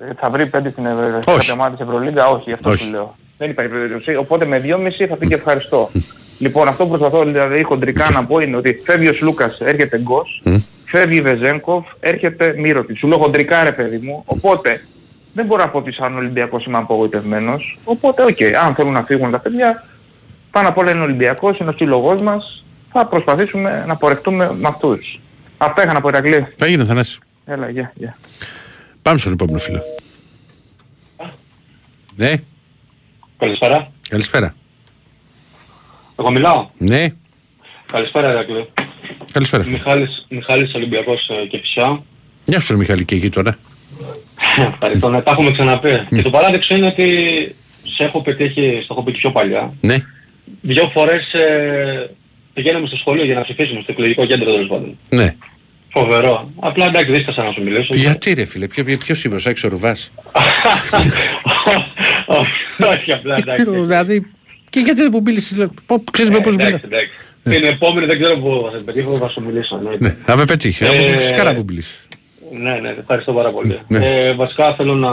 Ε, 0.01 0.13
θα 0.19 0.29
βρει 0.29 0.45
πέντε 0.45 0.69
στην 0.69 0.85
Ευρώπη. 0.85 1.13
Όχι. 1.15 1.37
Κάποια 1.37 1.53
ομάδα 1.53 1.75
της 1.75 1.85
Ευρωλίγκα, 1.85 2.27
όχι, 2.29 2.51
αυτό 2.51 2.69
Όχι. 2.69 2.83
σου 2.83 2.89
λέω. 2.89 3.15
Δεν 3.41 3.49
υπάρχει 3.49 3.71
περίπτωση. 3.71 4.15
Οπότε 4.15 4.45
με 4.45 4.61
2,5 4.65 5.05
θα 5.09 5.15
πει 5.15 5.27
και 5.27 5.33
ευχαριστώ. 5.33 5.91
λοιπόν, 6.39 6.67
αυτό 6.67 6.83
που 6.83 6.89
προσπαθώ 6.89 7.23
δηλαδή 7.23 7.63
χοντρικά 7.63 8.09
να 8.09 8.25
πω 8.25 8.39
είναι 8.39 8.55
ότι 8.55 8.79
φεύγει 8.85 9.07
ο 9.07 9.13
Σλούκας, 9.13 9.59
έρχεται 9.59 9.99
Γκος, 9.99 10.41
φεύγει 10.85 11.21
Βεζένκοφ, 11.21 11.85
έρχεται 11.99 12.53
Μύρωτης. 12.57 12.97
Σου 12.97 13.07
λέω 13.07 13.17
χοντρικά 13.17 13.63
ρε 13.63 13.71
παιδί 13.71 13.97
μου. 13.97 14.23
Οπότε 14.25 14.85
δεν 15.33 15.45
μπορώ 15.45 15.63
να 15.63 15.69
πω 15.69 15.77
ότι 15.77 15.93
σαν 15.93 16.15
Ολυμπιακός 16.15 16.65
είμαι 16.65 16.77
απογοητευμένος. 16.77 17.79
Οπότε, 17.83 18.23
οκ, 18.23 18.41
αν 18.65 18.75
θέλουν 18.75 18.91
να 18.91 19.03
φύγουν 19.03 19.31
τα 19.31 19.39
παιδιά, 19.39 19.87
πάνω 20.51 20.67
απ' 20.67 20.77
όλα 20.77 20.91
είναι 20.91 21.01
Ολυμπιακός, 21.01 21.57
είναι 21.57 21.69
ο 21.69 21.73
σύλλογός 21.73 22.21
μας. 22.21 22.63
Θα 22.91 23.05
προσπαθήσουμε 23.05 23.83
να 23.87 23.95
πορευτούμε 23.95 24.51
με 24.59 24.67
αυτούς. 24.67 25.19
Αυτά 25.57 25.83
είχα 25.83 25.93
να 25.93 26.01
πω 26.01 26.07
Ηρακλή. 26.07 26.47
Θα 26.55 26.67
γίνει, 26.67 26.85
Θανάση. 26.85 27.19
Έλα, 27.45 27.69
γεια, 27.69 27.91
γεια. 27.95 28.17
Πάμε 29.01 29.17
στον 29.17 29.31
επόμενο 29.31 29.57
φίλο. 29.57 29.81
Ναι, 32.15 32.33
Καλησπέρα. 33.45 33.91
καλησπέρα. 34.09 34.55
Εγώ 36.19 36.31
μιλάω; 36.31 36.69
Ναι, 36.77 37.07
Καλησπέρα 37.91 38.29
Ηρακλή. 38.29 38.69
καλησπέρα. 39.31 39.65
Μιχάλης, 39.67 40.25
Μιχάλης 40.29 40.73
Ολυμπιακός 40.73 41.29
Κηφισιά. 41.29 42.01
Γεια 42.45 42.59
σου, 42.59 42.71
ρε 42.71 42.77
Μιχάλη, 42.77 43.05
και 43.05 43.15
εκεί 43.15 43.29
τώρα. 43.29 43.57
Ευχαριστώ. 44.73 45.09
Ναι, 45.09 45.21
τα 45.21 45.31
έχουμε 45.31 45.51
ξαναπεί. 45.51 46.05
Και 46.09 46.21
το 46.21 46.29
παράδειξο 46.29 46.75
είναι 46.75 46.85
ότι 46.85 47.05
σε 47.83 48.03
έχω 48.03 48.21
πετύχει, 48.21 48.79
στο 48.83 48.93
έχω 48.93 49.03
πει 49.03 49.11
και 49.11 49.17
πιο 49.17 49.31
παλιά. 49.31 49.73
Ναι. 49.81 49.97
Δυο 50.61 50.89
φορές 50.93 51.33
ε, 51.33 52.09
πηγαίναμε 52.53 52.87
στο 52.87 52.95
σχολείο 52.95 53.25
για 53.25 53.35
να 53.35 53.41
ψηφίσουμε 53.41 53.81
στο 53.81 53.91
εκλογικό 53.91 54.25
κέντρο 54.25 54.51
τέλος 54.51 54.67
πάντων. 54.67 54.97
Ναι. 55.09 55.35
Φοβερό. 55.93 56.51
Απλά 56.59 56.85
εντάξει 56.85 57.11
δεν 57.11 57.19
ήθελα 57.21 57.43
να 57.47 57.51
σου 57.51 57.63
μιλήσω. 57.63 57.95
Γιατί 57.95 58.33
ρε 58.33 58.45
φίλε, 58.45 58.67
ποιο, 58.67 58.83
ποιος 58.97 59.23
είμαι, 59.23 59.35
ο 59.35 59.39
Σάξο 59.39 59.67
Ρουβάς; 59.67 60.11
Όχι 62.87 63.11
απλά 63.11 63.35
εντάξει. 63.35 63.63
Ποιο, 63.63 63.71
Δηλαδή, 63.83 64.27
και 64.69 64.79
γιατί 64.79 65.01
δεν 65.01 65.09
μου 65.13 65.21
μίλησες, 65.25 65.53
δηλαδή, 65.53 65.73
πω- 65.85 66.03
ξέρεις 66.11 66.31
με 66.31 66.39
πώς 66.39 66.53
Ε, 66.53 66.55
μιλάω. 66.55 66.67
εντάξει, 66.67 66.85
εντάξει. 66.89 67.13
Την 67.61 67.69
επόμενη 67.73 68.05
δεν 68.05 68.21
ξέρω 68.21 68.37
πού 68.37 68.69
θα 68.71 68.77
σε 68.77 68.83
πετύχω, 68.83 69.15
θα 69.15 69.29
σου 69.29 69.41
μιλήσω. 69.45 69.75
εννοείται. 69.75 70.03
Ναι, 70.03 70.15
θα 70.25 70.35
με 70.35 70.45
πετύχει, 70.45 70.83
Ε, 70.83 70.87
από 70.87 71.17
φυσικά 71.17 71.43
να 71.43 71.53
μου 71.53 71.63
μιλήσεις. 71.67 72.07
Ναι, 72.61 72.73
ναι, 72.81 72.95
ευχαριστώ 72.99 73.33
πάρα 73.33 73.51
πολύ. 73.51 73.79
Ναι. 73.87 73.99
Ε, 74.05 74.33
βασικά 74.33 74.73
θέλω 74.75 74.93
να 74.95 75.09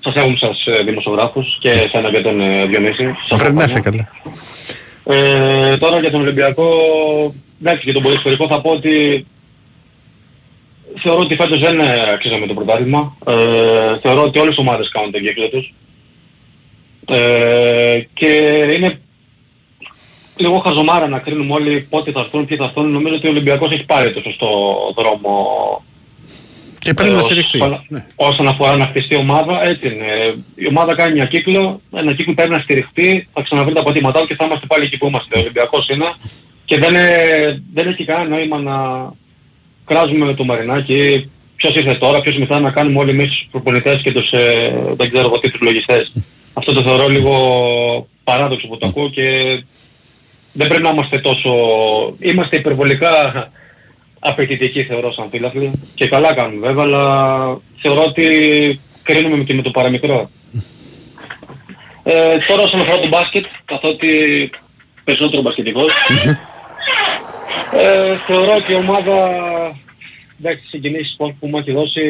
σας 0.00 0.14
έχουμε 0.14 0.36
σας 0.36 0.66
ε, 0.66 0.82
δημοσιογράφους 0.82 1.58
και 1.60 1.70
εσένα 1.70 2.10
και 2.10 2.20
τον 2.20 2.40
ε, 2.40 2.66
Διονύση. 2.66 3.14
Σας 3.28 3.38
Βρε, 3.38 3.52
να 3.52 3.62
ευχαριστώ. 3.62 3.78
είσαι 3.78 4.06
καλά. 5.04 5.20
Ε, 5.70 5.76
τώρα 5.76 5.98
για 6.00 6.10
τον 6.10 6.20
Ολυμπιακό, 6.20 6.68
εντάξει 7.60 7.82
για 7.84 7.92
τον 7.92 8.02
ποδοσφαιρικό 8.02 8.46
θα 8.46 8.60
πω 8.60 8.70
ότι 8.70 9.26
θεωρώ 11.02 11.20
ότι 11.20 11.34
φέτος 11.34 11.58
δεν 11.58 11.80
ε, 11.80 12.12
αξίζαμε 12.12 12.46
το 12.46 12.54
πρωτάθλημα. 12.54 13.16
Ε, 13.26 13.32
θεωρώ 14.02 14.22
ότι 14.22 14.38
όλες 14.38 14.56
οι 14.56 14.60
ομάδες 14.60 14.88
κάνουν 14.88 15.10
τον 15.12 15.20
κύκλο 15.20 15.48
τους. 15.48 15.72
Ε, 17.08 18.00
και 18.14 18.26
είναι 18.76 18.98
λίγο 20.36 20.58
χαζομάρα 20.58 21.08
να 21.08 21.18
κρίνουμε 21.18 21.52
όλοι 21.52 21.86
πότε 21.90 22.10
θα 22.10 22.20
έρθουν, 22.20 22.46
ποιοι 22.46 22.56
θα 22.56 22.64
έρθουν. 22.64 22.90
Νομίζω 22.90 23.14
ότι 23.14 23.26
ο 23.26 23.30
Ολυμπιακός 23.30 23.70
έχει 23.72 23.84
πάρει 23.84 24.12
το 24.12 24.20
σωστό 24.20 24.48
δρόμο 24.96 25.46
Και 26.78 26.94
πρέπει 26.94 27.12
να 27.12 27.18
ε, 27.18 27.22
στηριχθεί. 27.22 27.60
όσον- 27.60 27.84
Ναι. 27.88 28.04
Όσον 28.14 28.48
αφορά 28.48 28.76
να 28.76 28.86
χτιστεί 28.86 29.14
η 29.14 29.16
ομάδα, 29.18 29.66
έτσι 29.68 29.86
είναι. 29.86 30.34
Η 30.54 30.66
ομάδα 30.66 30.94
κάνει 30.94 31.12
μια 31.14 31.24
κύκλο, 31.26 31.80
ένα 31.96 32.12
κύκλο 32.14 32.34
πρέπει 32.34 32.50
να 32.50 32.58
στηριχτεί, 32.58 33.28
θα 33.32 33.42
ξαναβρει 33.42 33.74
τα 33.74 33.82
πατήματά 33.82 34.20
του 34.20 34.26
και 34.26 34.34
θα 34.34 34.44
είμαστε 34.44 34.66
πάλι 34.66 34.84
εκεί 34.84 34.96
που 34.98 35.06
είμαστε. 35.06 35.36
Ο 35.36 35.40
Ολυμπιακός 35.40 35.88
είναι 35.88 36.04
και 36.64 36.78
δεν, 36.78 36.94
ε, 36.94 37.62
δεν 37.74 37.88
έχει 37.88 38.04
κανένα 38.04 38.28
νόημα 38.28 38.58
να 38.58 38.74
κράζουμε 39.84 40.24
με 40.26 40.34
το 40.34 40.44
Μαρινάκι 40.44 41.30
ποιος 41.56 41.74
ήρθε 41.74 41.94
τώρα, 41.94 42.20
ποιος 42.20 42.36
μετά 42.36 42.60
να 42.60 42.70
κάνουμε 42.70 42.98
όλοι 42.98 43.10
εμείς 43.10 43.28
τους 43.28 43.46
προπονητές 43.50 44.00
και 44.02 44.12
τους, 44.12 44.30
ε, 44.32 44.72
δεν 44.96 45.10
ξέρω 45.10 45.26
εγώ 45.26 45.38
τι, 45.38 45.50
τους 45.50 45.60
λογιστές. 45.60 46.12
Αυτό 46.54 46.72
το 46.72 46.82
θεωρώ 46.82 47.08
λίγο 47.08 47.34
παράδοξο 48.24 48.66
που 48.66 48.78
το 48.78 48.86
ακούω 48.86 49.10
και 49.10 49.62
δεν 50.52 50.68
πρέπει 50.68 50.82
να 50.82 50.90
είμαστε 50.90 51.18
τόσο... 51.18 51.52
Είμαστε 52.18 52.56
υπερβολικά 52.56 53.50
απαιτητικοί 54.18 54.82
θεωρώ 54.82 55.12
σαν 55.12 55.28
φίλαθλοι 55.30 55.70
και 55.94 56.08
καλά 56.08 56.34
κάνουμε 56.34 56.66
βέβαια, 56.66 56.84
αλλά 56.84 57.04
θεωρώ 57.82 58.02
ότι 58.02 58.80
κρίνουμε 59.02 59.44
και 59.44 59.54
με 59.54 59.62
το 59.62 59.70
παραμικρό. 59.70 60.30
Ε, 62.02 62.36
τώρα 62.46 62.62
όσον 62.62 62.80
αφορά 62.80 63.00
το 63.00 63.08
μπάσκετ, 63.08 63.44
καθότι 63.64 64.50
περισσότερο 65.04 65.42
μπασκετικός, 65.42 65.86
ε, 67.82 68.16
θεωρώ 68.26 68.54
ότι 68.54 68.72
η 68.72 68.74
ομάδα, 68.74 69.16
εντάξει, 70.40 70.66
συγκινήσεις 70.66 71.14
που 71.16 71.36
που 71.40 71.46
μου 71.46 71.58
έχει 71.58 71.72
δώσει 71.72 72.02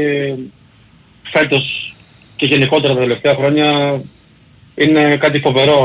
φέτος 1.23 1.95
και 2.37 2.47
γενικότερα 2.47 2.95
τα 2.95 3.01
τελευταία 3.01 3.35
χρόνια 3.35 4.01
είναι 4.75 5.17
κάτι 5.17 5.39
φοβερό 5.39 5.79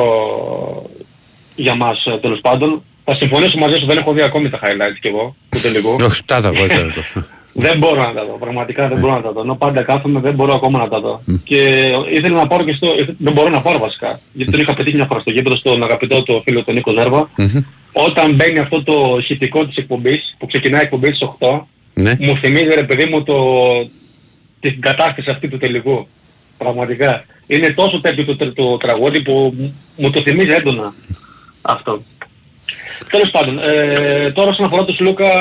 για 1.55 1.75
μας 1.75 2.05
ε, 2.05 2.17
τέλος 2.17 2.39
πάντων. 2.41 2.83
Θα 3.03 3.15
συμφωνήσω 3.15 3.57
μαζί 3.57 3.77
σου, 3.77 3.85
δεν 3.85 3.97
έχω 3.97 4.13
δει 4.13 4.21
ακόμη 4.21 4.49
τα 4.49 4.59
highlights 4.63 4.97
κι 5.01 5.07
εγώ 5.07 5.35
του 5.49 5.59
τελικού. 5.61 5.95
Όχι, 6.03 6.23
τα 6.25 6.41
θα 6.41 6.51
εγώ 6.55 6.63
έκανα 6.63 6.91
το. 6.93 7.03
Δεν 7.53 7.77
μπορώ 7.77 8.01
να 8.01 8.13
τα 8.13 8.25
δω, 8.25 8.37
πραγματικά 8.39 8.87
δεν 8.87 8.99
μπορώ 8.99 9.13
να 9.13 9.21
τα 9.21 9.31
δω. 9.31 9.41
Ενώ 9.41 9.55
πάντα 9.55 9.83
κάθομαι 9.83 10.19
δεν 10.19 10.33
μπορώ 10.33 10.53
ακόμα 10.53 10.79
να 10.79 10.87
τα 10.87 10.99
δω. 10.99 11.21
Και 11.43 11.91
ήθελα 12.13 12.35
να 12.35 12.47
πάρω 12.47 12.63
και 12.63 12.73
στο... 12.73 12.87
Δεν 13.17 13.33
μπορώ 13.33 13.49
να 13.49 13.61
πάρω 13.61 13.79
βασικά. 13.79 14.19
Γιατί 14.33 14.51
τον 14.51 14.59
είχα 14.61 14.73
πετύχει 14.73 14.95
μια 14.95 15.05
φορά 15.05 15.19
στο 15.19 15.31
γήπεδο 15.31 15.55
στον 15.55 15.83
αγαπητό 15.83 16.23
του 16.23 16.41
φίλο 16.45 16.63
τον 16.63 16.73
Νίκο 16.73 16.91
Ζέρβα. 16.91 17.29
Όταν 17.91 18.33
μπαίνει 18.35 18.59
αυτό 18.59 18.83
το 18.83 19.15
ηχητικό 19.19 19.65
της 19.65 19.75
εκπομπής, 19.75 20.35
που 20.37 20.45
ξεκινάει 20.45 20.81
η 20.81 20.83
εκπομπή 20.83 21.07
στις 21.13 21.27
8, 21.39 21.61
Ναι. 21.93 22.15
μου 22.19 22.37
θυμίζει 22.37 22.73
ρε 22.75 22.83
παιδί 22.83 23.05
μου 23.05 23.23
το... 23.23 23.35
την 24.59 24.81
κατάσταση 24.81 25.29
αυτή 25.29 25.47
του 25.47 25.57
τελικού. 25.57 26.07
Πραγματικά. 26.63 27.25
Είναι 27.47 27.69
τόσο 27.73 28.01
τέτοιο 28.01 28.25
το, 28.25 28.35
το, 28.35 28.53
το 28.53 28.77
τραγούδι 28.77 29.21
που 29.21 29.53
μου- 29.57 29.73
μου 29.95 30.09
το 30.09 30.21
θυμίζει 30.21 30.49
έντονα 30.51 30.93
αυτό. 31.61 32.03
Τέλος 33.11 33.29
πάντων, 33.31 33.59
ε, 33.59 34.31
τώρα 34.31 34.49
όσον 34.49 34.65
αφορά 34.65 34.85
τον 34.85 34.95
Σλούκα, 34.95 35.31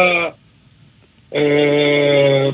ε, 1.31 2.49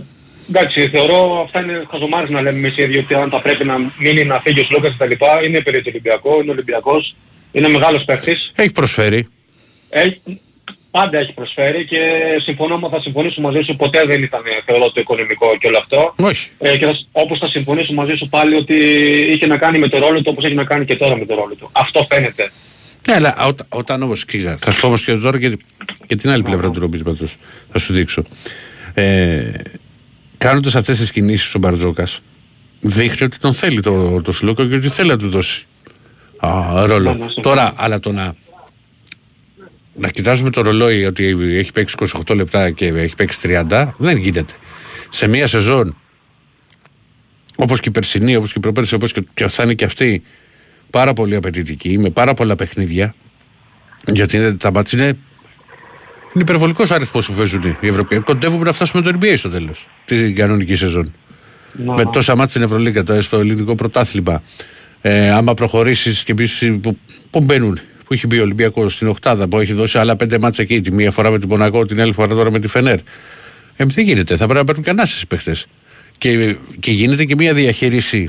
εντάξει, 0.48 0.88
θεωρώ 0.88 1.42
αυτά 1.46 1.60
είναι 1.60 1.84
χαζομάρες 1.90 2.30
να 2.30 2.40
λέμε 2.42 2.58
εμείς 2.58 2.76
οι 2.76 2.82
ίδιοι 2.82 2.98
ότι 2.98 3.14
αν 3.14 3.30
θα 3.30 3.40
πρέπει 3.42 3.64
να 3.64 3.74
μείνει 3.98 4.24
να 4.24 4.40
φύγει 4.40 4.60
ο 4.60 4.64
Σλούκας 4.64 4.90
και 4.90 4.96
τα 4.98 5.06
λοιπά, 5.06 5.44
είναι 5.44 5.60
περίοδο 5.60 5.90
Ολυμπιακό, 5.90 6.40
είναι 6.42 6.50
Ολυμπιακός, 6.50 7.14
είναι 7.52 7.68
μεγάλος 7.68 8.04
παίχτης. 8.04 8.50
Έχει 8.56 8.72
προσφέρει. 8.72 9.28
Έχει, 9.90 10.20
πάντα 10.96 11.18
έχει 11.18 11.32
προσφέρει 11.32 11.84
και 11.84 12.00
συμφωνώ, 12.42 12.88
θα 12.90 13.00
συμφωνήσω 13.00 13.40
μαζί 13.40 13.60
σου, 13.66 13.76
ποτέ 13.76 14.04
δεν 14.06 14.22
ήταν 14.22 14.42
θεωρώ 14.66 14.90
το 14.92 15.00
οικονομικό 15.00 15.46
και 15.60 15.66
όλο 15.66 15.78
αυτό. 15.78 16.14
Όχι. 16.16 16.50
Ε, 16.58 16.76
και 16.76 16.86
θα, 16.86 16.98
όπως 17.12 17.38
θα 17.38 17.48
συμφωνήσω 17.48 17.92
μαζί 17.92 18.14
σου 18.14 18.28
πάλι 18.28 18.54
ότι 18.54 18.76
είχε 19.32 19.46
να 19.46 19.56
κάνει 19.56 19.78
με 19.78 19.88
το 19.88 19.98
ρόλο 19.98 20.18
του 20.18 20.28
όπως 20.32 20.44
έχει 20.44 20.54
να 20.54 20.64
κάνει 20.64 20.84
και 20.84 20.96
τώρα 20.96 21.16
με 21.16 21.26
το 21.26 21.34
ρόλο 21.34 21.54
του. 21.54 21.70
Αυτό 21.72 22.06
φαίνεται. 22.10 22.50
Ναι, 23.08 23.14
αλλά 23.14 23.46
όταν, 23.46 23.66
όταν 23.68 24.02
όμως, 24.02 24.24
κοίτα, 24.24 24.58
θα 24.60 24.70
σου 24.70 24.80
πω 24.80 24.86
όμως 24.86 25.04
και 25.04 25.14
τώρα 25.14 25.38
και, 25.38 25.58
και 26.06 26.16
την 26.16 26.30
άλλη 26.30 26.42
πλευρά 26.42 26.70
του 26.70 26.80
νομίσματος, 26.80 27.36
θα 27.70 27.78
σου 27.78 27.92
δείξω. 27.92 28.22
Ε, 28.94 29.52
κάνοντας 30.38 30.74
αυτές 30.76 30.98
τις 30.98 31.10
κινήσεις 31.10 31.54
ο 31.54 31.58
Μπαρτζόκας, 31.58 32.20
δείχνει 32.80 33.26
ότι 33.26 33.38
τον 33.38 33.54
θέλει 33.54 33.80
το, 33.80 34.22
το 34.22 34.32
Σλούκα 34.32 34.66
και 34.66 34.74
ότι 34.74 34.88
θέλει 34.88 35.08
να 35.08 35.16
του 35.18 35.28
δώσει 35.28 35.66
α, 36.38 36.86
ρόλο. 36.86 37.14
Ναι, 37.14 37.24
ναι, 37.24 37.32
Τώρα, 37.42 37.72
αλλά 37.76 38.00
το 38.00 38.12
να, 38.12 38.34
να 39.96 40.08
κοιτάζουμε 40.08 40.50
το 40.50 40.60
ρολόι 40.62 41.04
ότι 41.04 41.24
έχει 41.58 41.72
παίξει 41.72 41.94
28 42.26 42.34
λεπτά 42.36 42.70
και 42.70 42.86
έχει 42.86 43.14
παίξει 43.14 43.38
30, 43.70 43.88
δεν 43.96 44.16
γίνεται. 44.16 44.54
Σε 45.08 45.26
μία 45.28 45.46
σεζόν, 45.46 45.96
όπως 47.56 47.80
και 47.80 47.88
η 47.88 47.92
περσινή, 47.92 48.36
όπως 48.36 48.52
και 48.52 48.58
η 48.58 48.60
προπέρσι, 48.62 48.94
όπως 48.94 49.12
και, 49.12 49.22
και 49.34 49.48
θα 49.48 49.62
είναι 49.62 49.74
και 49.74 49.84
αυτή, 49.84 50.22
πάρα 50.90 51.12
πολύ 51.12 51.34
απαιτητική, 51.34 51.98
με 51.98 52.10
πάρα 52.10 52.34
πολλά 52.34 52.54
παιχνίδια, 52.54 53.14
γιατί 54.06 54.36
είναι, 54.36 54.54
τα 54.54 54.72
μάτια 54.72 54.98
είναι 55.04 55.18
είναι 56.34 56.42
υπερβολικός 56.42 56.90
αριθμός 56.90 57.26
που 57.26 57.32
παίζουν 57.32 57.76
οι 57.80 57.86
Ευρωπαίοι. 57.86 58.18
Κοντεύουμε 58.18 58.64
να 58.64 58.72
φτάσουμε 58.72 59.02
το 59.02 59.18
NBA 59.20 59.34
στο 59.36 59.48
τέλος 59.48 59.88
τη 60.04 60.32
κανονική 60.32 60.74
σεζόν. 60.76 61.14
Να. 61.84 61.94
Με 61.94 62.04
τόσα 62.12 62.32
μάτια 62.32 62.48
στην 62.50 62.62
Ευρωλίγα, 62.62 63.02
το- 63.02 63.22
στο 63.22 63.38
ελληνικό 63.38 63.74
πρωτάθλημα. 63.74 64.42
Ε, 65.00 65.30
άμα 65.30 65.54
προχωρήσεις 65.54 66.24
και 66.24 66.34
πεις 66.34 66.62
που, 66.80 66.98
που 67.30 67.42
μπαίνουν, 67.44 67.78
που 68.04 68.14
έχει 68.14 68.26
μπει 68.26 68.38
ο 68.38 68.42
Ολυμπιακός 68.42 68.94
στην 68.94 69.08
Οχτάδα, 69.08 69.48
που 69.48 69.58
έχει 69.58 69.72
δώσει 69.72 69.98
άλλα 69.98 70.16
πέντε 70.16 70.38
μάτσα 70.38 70.62
εκεί, 70.62 70.80
τη 70.80 70.92
μία 70.92 71.10
φορά 71.10 71.30
με 71.30 71.38
την 71.38 71.48
Μονακό, 71.48 71.84
την 71.84 72.00
άλλη 72.00 72.12
φορά 72.12 72.34
τώρα 72.34 72.50
με 72.50 72.58
τη 72.58 72.68
Φενέρ. 72.68 72.98
Ε, 73.76 73.84
δεν 73.84 74.04
γίνεται, 74.04 74.36
θα 74.36 74.44
πρέπει 74.44 74.58
να 74.58 74.64
παίρνουν 74.64 74.84
κανένα 74.84 75.08
οι 75.22 75.26
παίχτε. 75.26 75.56
Και, 76.18 76.56
και 76.80 76.90
γίνεται 76.90 77.24
και 77.24 77.34
μια 77.34 77.54
διαχείριση 77.54 78.28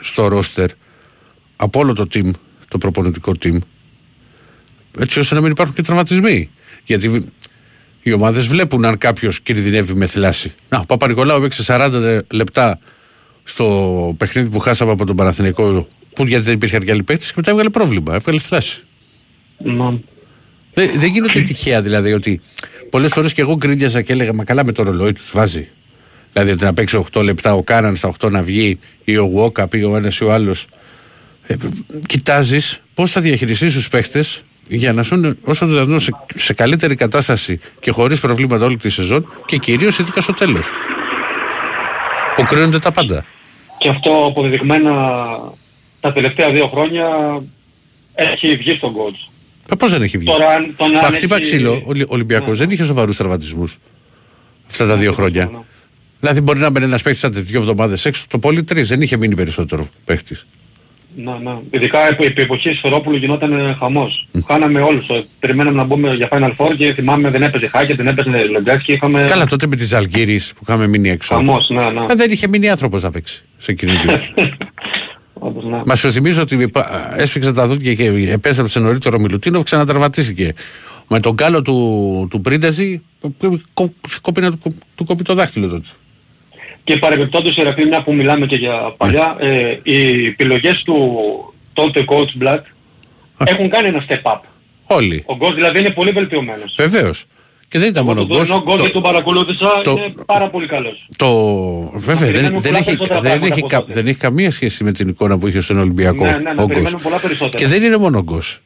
στο 0.00 0.28
ρόστερ 0.28 0.70
από 1.56 1.80
όλο 1.80 1.92
το 1.92 2.06
team, 2.14 2.30
το 2.68 2.78
προπονητικό 2.78 3.32
team, 3.42 3.58
έτσι 4.98 5.18
ώστε 5.18 5.34
να 5.34 5.40
μην 5.40 5.50
υπάρχουν 5.50 5.74
και 5.74 5.82
τραυματισμοί. 5.82 6.50
Γιατί 6.84 7.24
οι 8.02 8.12
ομάδες 8.12 8.46
βλέπουν 8.46 8.84
αν 8.84 8.98
κάποιος 8.98 9.40
κινδυνεύει 9.40 9.94
με 9.94 10.06
θλάση. 10.06 10.54
Να, 10.68 10.78
ο 10.78 10.86
Παπα-Νικολάου 10.86 11.38
έπαιξε 11.38 11.64
40 11.66 12.20
λεπτά 12.30 12.78
στο 13.42 14.14
παιχνίδι 14.18 14.50
που 14.50 14.58
χάσαμε 14.58 14.90
από 14.90 15.04
τον 15.06 15.16
Παναθηναϊκό, 15.16 15.88
που 16.14 16.24
γιατί 16.26 16.44
δεν 16.44 16.54
υπήρχε 16.54 16.76
αρκετή 16.76 17.02
παίκτη 17.02 17.26
και 17.26 17.32
μετά 17.36 17.50
έβγαλε 17.50 17.68
πρόβλημα. 17.68 18.14
Έβγαλε 18.14 18.38
θλάση. 18.38 18.85
Να. 19.58 19.98
Δεν, 20.74 20.90
δεν 20.94 21.10
γίνεται 21.10 21.40
τυχαία 21.40 21.82
δηλαδή 21.82 22.12
ότι 22.12 22.40
πολλές 22.90 23.12
φορές 23.12 23.32
και 23.32 23.40
εγώ 23.40 23.56
γκρίνιαζα 23.56 24.02
και 24.02 24.12
έλεγα 24.12 24.34
Μα 24.34 24.44
καλά 24.44 24.64
με 24.64 24.72
το 24.72 24.82
ρολόι 24.82 25.12
τους 25.12 25.30
βάζει. 25.32 25.68
Δηλαδή 26.32 26.50
ότι 26.50 26.64
να 26.64 26.74
παίξει 26.74 27.04
8 27.12 27.22
λεπτά 27.22 27.54
ο 27.54 27.62
Κάναν 27.62 27.96
στα 27.96 28.12
8 28.20 28.30
να 28.30 28.42
βγει 28.42 28.78
ή 29.04 29.16
ο 29.16 29.24
Γουόκα 29.24 29.68
ή 29.72 29.82
ο 29.82 29.96
ένας 29.96 30.18
ή 30.18 30.24
ο 30.24 30.32
άλλος. 30.32 30.66
Ε, 31.42 31.54
Κοιτάζεις 32.06 32.80
πώς 32.94 33.10
θα 33.10 33.20
διαχειριστείς 33.20 33.74
τους 33.74 33.88
παίχτες 33.88 34.42
για 34.68 34.92
να 34.92 35.02
ζουν 35.02 35.38
όσο 35.42 35.66
το 35.66 35.72
δυνατόν 35.72 36.00
σε, 36.00 36.12
σε 36.34 36.54
καλύτερη 36.54 36.94
κατάσταση 36.94 37.58
και 37.80 37.90
χωρίς 37.90 38.20
προβλήματα 38.20 38.64
όλη 38.64 38.76
τη 38.76 38.90
σεζόν 38.90 39.32
και 39.46 39.56
κυρίως 39.56 39.98
ειδικά 39.98 40.20
στο 40.20 40.32
τέλος. 40.32 40.66
Που 42.36 42.42
κρίνονται 42.42 42.78
τα 42.78 42.90
πάντα. 42.90 43.24
Και 43.78 43.88
αυτό 43.88 44.26
αποδεδειγμένα 44.26 44.92
τα 46.00 46.12
τελευταία 46.12 46.50
δύο 46.50 46.68
χρόνια 46.68 47.06
έχει 48.14 48.56
βγει 48.56 48.74
στον 48.76 48.92
coach. 48.94 49.35
Πώς 49.78 49.90
δεν 49.90 50.02
έχει 50.02 50.18
βγει; 50.18 50.26
Τώρα, 50.26 50.48
αν- 50.48 50.74
τον 50.76 50.90
Μα 50.90 50.98
αν 50.98 51.12
χτύπα 51.12 51.36
έχει- 51.36 51.44
ξύλο. 51.44 51.72
Ο 51.86 51.92
Ολυμπιακός 52.08 52.58
δεν 52.58 52.70
είχε 52.70 52.84
σοβαρούς 52.84 53.16
τραυματισμούς 53.16 53.78
αυτά 54.68 54.86
τα 54.86 54.96
δύο 54.96 55.12
χρόνια. 55.12 55.48
ναι. 55.52 55.58
Δηλαδή 56.20 56.40
μπορεί 56.40 56.58
να 56.58 56.70
μπαίνει 56.70 56.84
ένας 56.86 57.02
παίχτη 57.02 57.18
σαν 57.18 57.30
δύο 57.34 57.58
εβδομάδες 57.60 58.04
έξω, 58.04 58.24
το 58.28 58.38
πολύ 58.38 58.64
τρεις. 58.64 58.88
Δεν 58.88 59.02
είχε 59.02 59.16
μείνει 59.18 59.34
περισσότερο 59.34 59.88
παίχτη. 60.04 60.36
Να, 61.18 61.38
να. 61.38 61.60
Ειδικά 61.70 62.08
επί, 62.08 62.24
επί 62.24 62.42
εποχής 62.42 62.76
Σφερόπουλου 62.76 63.16
γινόταν 63.16 63.52
ε, 63.52 63.76
χαμός. 63.80 64.28
Χάναμε 64.46 64.80
όλους. 64.80 65.08
Ε, 65.08 65.24
Περιμέναμε 65.40 65.76
να 65.76 65.84
μπούμε 65.84 66.14
για 66.14 66.28
Final 66.32 66.50
Four 66.56 66.74
και 66.76 66.92
θυμάμαι 66.92 67.30
δεν 67.30 67.42
έπαιζε 67.42 67.68
Χάκε, 67.68 67.94
δεν 67.94 68.06
έπαιζε 68.06 68.44
Λεγκάκ 68.44 68.82
και 68.82 68.92
είχαμε 68.92 69.24
Καλά, 69.28 69.46
τότε 69.46 69.66
με 69.66 69.76
τη 69.76 69.84
Ζαλγκύρη 69.84 70.38
που 70.54 70.60
είχαμε 70.62 70.86
μείνει 70.86 71.08
έξω. 71.08 71.34
χαμός. 71.34 71.68
Να, 71.70 71.90
να. 71.92 72.02
Ε, 72.10 72.14
Δεν 72.14 72.30
είχε 72.30 72.48
μείνει 72.48 72.68
άνθρωπος 72.68 73.02
να 73.02 73.10
παίξει 73.10 73.44
σε 73.58 73.70
εκείνη 73.70 73.92
τη 73.92 74.08
Όντως, 74.12 74.32
να. 75.62 75.82
Μα 75.86 75.94
σου 75.96 76.12
θυμίζω 76.12 76.42
ότι 76.42 76.68
πα- 76.68 77.14
έσφιξε 77.16 77.52
τα 77.52 77.66
δόντια 77.66 77.94
και 77.94 78.04
επέστρεψε 78.28 78.78
νωρίτερο 78.78 79.16
ο 79.18 79.22
Μιλουτίνοφ, 79.22 79.62
ξανατραυματίστηκε. 79.62 80.52
Με 81.08 81.20
τον 81.20 81.36
κάλο 81.36 81.62
του, 81.62 82.26
του 82.30 82.40
Πρίνταζη, 82.40 83.02
κόπη 84.20 84.40
να 84.40 84.50
του, 84.50 84.58
του 84.94 85.04
κόπει 85.04 85.22
το 85.22 85.34
δάχτυλο 85.34 85.68
τότε. 85.68 85.88
Και 86.84 86.96
παρεμπιπτόντως 86.96 87.56
Ερακλή, 87.56 87.86
μια 87.86 88.02
που 88.02 88.14
μιλάμε 88.14 88.46
και 88.46 88.56
για 88.56 88.94
παλιά, 88.96 89.36
ε, 89.38 89.78
οι 89.82 90.26
επιλογές 90.26 90.82
του 90.82 91.18
τότε 91.72 92.04
coach 92.08 92.42
Black 92.42 92.60
έχουν 93.36 93.70
κάνει 93.70 93.88
ένα 93.88 94.04
step 94.08 94.32
up. 94.32 94.38
Όλοι. 94.84 95.22
Ο 95.26 95.36
Γκος 95.36 95.54
δηλαδή 95.54 95.78
είναι 95.78 95.90
πολύ 95.90 96.10
βελτιωμένος. 96.10 96.74
Βεβαίως. 96.76 97.24
Και 97.68 97.78
δεν 97.78 97.88
ήταν 97.88 98.04
μόνο 98.04 98.20
ο 98.20 98.26
Τον 98.26 98.36
Γκος. 98.36 98.48
Γκος 98.62 98.80
και 98.80 98.86
Το, 98.86 98.92
τον 98.92 99.02
παρακολούθησα 99.02 99.80
το- 99.82 99.90
είναι 99.90 100.14
πάρα 100.26 100.50
πολύ 100.50 100.66
καλός. 100.66 101.06
το, 101.16 101.28
βέβαια, 101.94 102.14
δεν, 102.14 102.18
περιμένουμε 102.18 102.50
δεν, 102.60 102.62
πολλά 102.62 102.76
έχει, 102.78 102.84
περισσότερα 102.84 103.20
δεν, 103.20 103.30
πράγματα 103.30 103.52
έχει, 103.54 103.60
από 103.60 103.68
κα- 103.68 103.78
τότε. 103.80 103.92
δεν 103.92 104.06
έχει 104.06 104.18
καμία 104.18 104.50
σχέση 104.50 104.84
με 104.84 104.92
την 104.92 105.08
εικόνα 105.08 105.38
που 105.38 105.46
είχε 105.48 105.60
στον 105.60 105.78
Ολυμπιακό 105.78 106.24
Ναι, 106.24 106.30
ναι, 106.30 106.38
ναι, 106.38 106.50
ο 106.50 106.54
Γκος. 106.54 106.66
περιμένουμε 106.66 107.00
πολλά 107.02 107.16
περισσότερα. 107.18 107.64
Και 107.64 107.66
δεν 107.66 107.82
είναι 107.82 107.96
μόνο 107.96 108.18
ο 108.18 108.22
Γκος. 108.22 108.58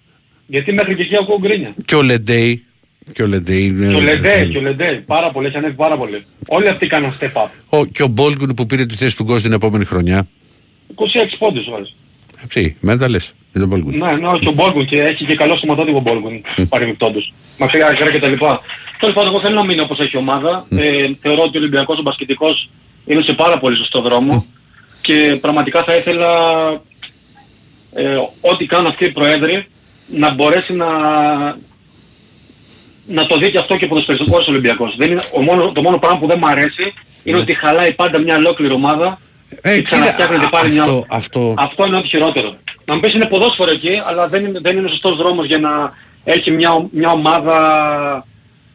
Γιατί 0.47 0.73
μέχρι 0.73 0.95
και 0.97 1.03
εκεί 1.03 1.17
ακούω 1.17 1.39
γκρίνια. 1.41 1.75
Και 1.85 1.95
ο 1.95 2.03
Λεντέι. 2.03 2.65
Και 3.13 3.23
ο 3.23 3.27
Λεντέι. 3.27 3.67
είναι- 3.67 3.89
Και 3.89 3.95
ο 3.95 4.01
Λεντέ, 4.01 4.49
και 4.53 4.59
ο 4.59 4.61
Λεντέ, 4.61 5.03
πάρα 5.07 5.31
πολύ, 5.31 5.47
έχει 5.47 5.57
ανέβει 5.57 5.75
πάρα 5.75 5.97
πολύ. 5.97 6.25
Όλοι 6.49 6.69
αυτοί 6.69 6.87
κάναν 6.87 7.17
step 7.21 7.33
up. 7.43 7.47
Ο, 7.69 7.85
και 7.85 8.03
ο 8.03 8.07
Μπόλγκουν 8.07 8.55
που 8.55 8.67
πήρε 8.67 8.87
τη 8.87 8.95
θέση 8.97 9.17
του 9.17 9.23
Γκος 9.25 9.43
την 9.43 9.53
επόμενη 9.53 9.85
χρονιά. 9.85 10.29
26 10.95 11.37
πόντους 11.39 11.69
βάζει. 11.71 11.93
Έτσι, 12.45 12.77
μετά 12.81 13.09
λες. 13.09 13.33
Με 13.53 13.61
τον 13.61 13.69
Μπόλγκουν. 13.69 13.97
Ναι, 13.97 14.13
ναι, 14.13 14.39
και 14.39 14.49
ο 14.49 14.53
Μπόλγκουν 14.53 14.87
και 14.87 15.01
έχει 15.01 15.25
και 15.25 15.35
καλό 15.35 15.57
σωματότυπο 15.57 15.97
ο 15.97 16.01
Μπόλγκουν 16.01 16.43
παρεμπιπτόντως. 16.69 17.33
Μακριά 17.59 17.87
άκρα 17.87 18.11
και 18.11 18.19
τα 18.19 18.29
λοιπά. 18.29 18.61
Τέλος 19.01 19.15
πάντων, 19.15 19.33
εγώ 19.33 19.41
θέλω 19.41 19.55
να 19.55 19.65
μείνω 19.65 19.83
όπως 19.83 19.99
έχει 19.99 20.17
η 20.17 20.19
ομάδα. 20.19 20.67
Ε, 20.71 21.11
θεωρώ 21.21 21.43
ότι 21.43 21.57
ο 21.57 21.61
Ολυμπιακός, 21.61 21.99
ο 21.99 22.03
μπασκετικός 22.03 22.71
είναι 23.07 23.23
σε 23.23 23.33
πάρα 23.33 23.59
πολύ 23.59 23.77
σωστό 23.77 24.01
δρόμο 24.01 24.47
και 25.01 25.39
πραγματικά 25.41 25.83
θα 25.83 25.97
ήθελα 25.97 26.29
ε, 27.95 28.17
ό,τι 28.41 28.67
κάνουν 28.67 28.87
αυτοί 28.87 29.05
οι 29.05 29.11
προέδροι 29.11 29.67
να 30.07 30.31
μπορέσει 30.31 30.73
να, 30.73 30.89
να 33.07 33.27
το 33.27 33.39
δει 33.39 33.51
και 33.51 33.59
αυτό 33.59 33.77
και 33.77 33.87
ποδοσφαιριστικός 33.87 34.49
Ολυμπιακός. 34.49 34.95
Δεν 34.97 35.11
είναι, 35.11 35.23
ο 35.33 35.43
μόνο, 35.43 35.73
το 35.73 35.83
μόνο 35.83 35.99
πράγμα 35.99 36.19
που 36.19 36.27
δεν 36.27 36.39
μου 36.41 36.49
αρέσει 36.49 36.93
είναι 37.25 37.39
ότι 37.39 37.55
χαλάει 37.55 37.93
πάντα 37.93 38.19
μια 38.19 38.37
ολόκληρη 38.37 38.73
ομάδα 38.73 39.21
Ε, 39.61 39.77
και 39.77 39.83
ξαναφτιάχνεται 39.83 40.45
κοίτα, 40.45 40.59
πάλι 40.59 40.73
μια... 40.73 40.83
αυτό, 40.83 41.05
αυτό, 41.09 41.55
Αυτό 41.59 41.87
είναι 41.87 41.97
ό,τι 41.97 42.09
χειρότερο. 42.09 42.57
Να 42.85 42.95
μου 42.95 43.01
πεις 43.01 43.13
είναι 43.13 43.27
ποδόσφαιρο 43.27 43.71
εκεί, 43.71 44.03
αλλά 44.07 44.29
δεν 44.29 44.45
είναι, 44.45 44.59
δεν 44.63 44.77
είναι 44.77 44.89
σωστός 44.89 45.17
δρόμος 45.17 45.47
για 45.47 45.59
να 45.59 45.93
έχει 46.25 46.51
μια, 46.51 46.89
μια 46.91 47.11
ομάδα, 47.11 48.27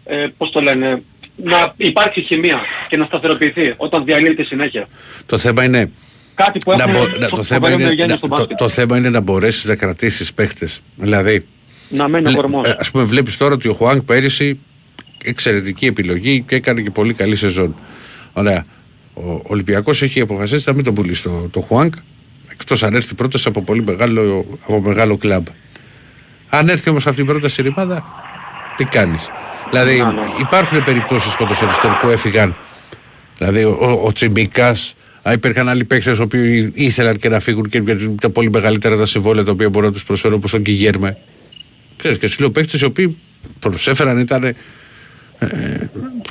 ε, 0.05 0.27
πώς 0.37 0.49
το 0.51 0.61
λένε, 0.61 1.01
να 1.35 1.73
υπάρξει 1.77 2.21
χημεία 2.21 2.59
και 2.89 2.97
να 2.97 3.03
σταθεροποιηθεί 3.05 3.73
όταν 3.77 4.03
διαλύεται 4.05 4.43
συνέχεια. 4.43 4.87
το 5.25 5.37
θέμα 5.37 5.63
είναι 5.63 5.91
Κάτι 6.35 6.59
που 6.59 6.71
να 6.71 6.83
έχουμε 6.83 6.97
μπο- 6.97 7.05
να- 7.07 7.11
στο- 7.13 7.19
το, 7.19 7.35
στο 7.35 7.43
θέμα 7.43 7.59
παλιό 7.59 7.75
είναι, 7.85 7.87
γένεια 7.93 8.05
να- 8.05 8.13
στο 8.17 8.27
το, 8.27 8.35
μπάσκετ. 8.35 8.57
το 8.57 8.67
θέμα 8.67 8.97
είναι 8.97 9.09
να 9.09 9.19
μπορέσεις 9.19 9.65
να 9.65 9.75
κρατήσεις 9.75 10.33
παίχτες. 10.33 10.81
Δηλαδή, 10.95 11.45
Να 11.89 12.07
μένει 12.07 12.25
ο 12.25 12.29
λε- 12.29 12.39
κορμός. 12.39 12.67
ε, 12.67 12.75
ας 12.79 12.91
πούμε 12.91 13.03
βλέπεις 13.03 13.37
τώρα 13.37 13.53
ότι 13.53 13.67
ο 13.67 13.73
Χουάνκ 13.73 14.01
πέρυσι 14.01 14.59
εξαιρετική 15.23 15.85
επιλογή 15.85 16.43
και 16.47 16.55
έκανε 16.55 16.81
και 16.81 16.89
πολύ 16.91 17.13
καλή 17.13 17.35
σεζόν. 17.35 17.75
Ωραία. 18.33 18.65
Ο 19.13 19.41
Ολυμπιακός 19.43 20.01
έχει 20.01 20.19
αποφασίσει 20.21 20.63
να 20.67 20.73
μην 20.73 20.83
τον 20.83 20.93
πουλήσει 20.93 21.23
το, 21.23 21.47
το 21.51 21.59
Χουάνκ 21.59 21.93
εκτός 22.51 22.83
αν 22.83 22.93
έρθει 22.95 23.15
πρόταση 23.15 23.47
από 23.47 23.61
πολύ 23.61 23.83
μεγάλο, 23.83 24.45
από 24.63 24.79
μεγάλο 24.81 25.17
κλαμπ. 25.17 25.45
Αν 26.49 26.69
έρθει 26.69 26.89
όμως 26.89 27.07
αυτή 27.07 27.21
η 27.21 27.25
πρόταση 27.25 27.61
η 27.61 27.63
ρημάδα, 27.63 28.05
τι 28.77 28.83
κάνεις; 28.83 29.29
Δηλαδή 29.69 29.97
Να, 29.97 30.11
ναι. 30.11 30.21
υπάρχουν 30.39 30.83
περιπτώσεις 30.83 31.35
ποδοσφαιριστών 31.35 31.97
που 32.01 32.07
έφυγαν 32.09 32.55
Δηλαδή 33.37 33.63
ο, 33.63 33.77
ο, 33.81 34.01
ο 34.05 34.11
Τσιμπικά, 34.11 34.75
υπήρχαν 35.33 35.69
άλλοι 35.69 35.83
παίκτες 35.85 36.17
οι 36.17 36.21
οποίοι 36.21 36.71
ήθελαν 36.75 37.15
και 37.17 37.29
να 37.29 37.39
φύγουν 37.39 37.69
και 37.69 37.77
γιατί 37.79 38.03
ήταν 38.03 38.31
πολύ 38.31 38.49
μεγαλύτερα 38.49 38.97
τα 38.97 39.05
συμβόλαια 39.05 39.43
τα 39.43 39.51
οποία 39.51 39.69
μπορούν 39.69 39.87
να 39.87 39.93
τους 39.93 40.03
προσφέρουν 40.03 40.37
όπως 40.37 40.51
τον 40.51 40.61
Κιγέρμε. 40.61 41.17
Ξέρεις, 41.97 42.17
και 42.17 42.27
σου 42.27 42.39
λέω 42.39 42.49
παίκτες 42.51 42.81
οι 42.81 42.85
οποίοι 42.85 43.17
προσέφεραν 43.59 44.19
ήταν 44.19 44.43
ε, 44.43 44.55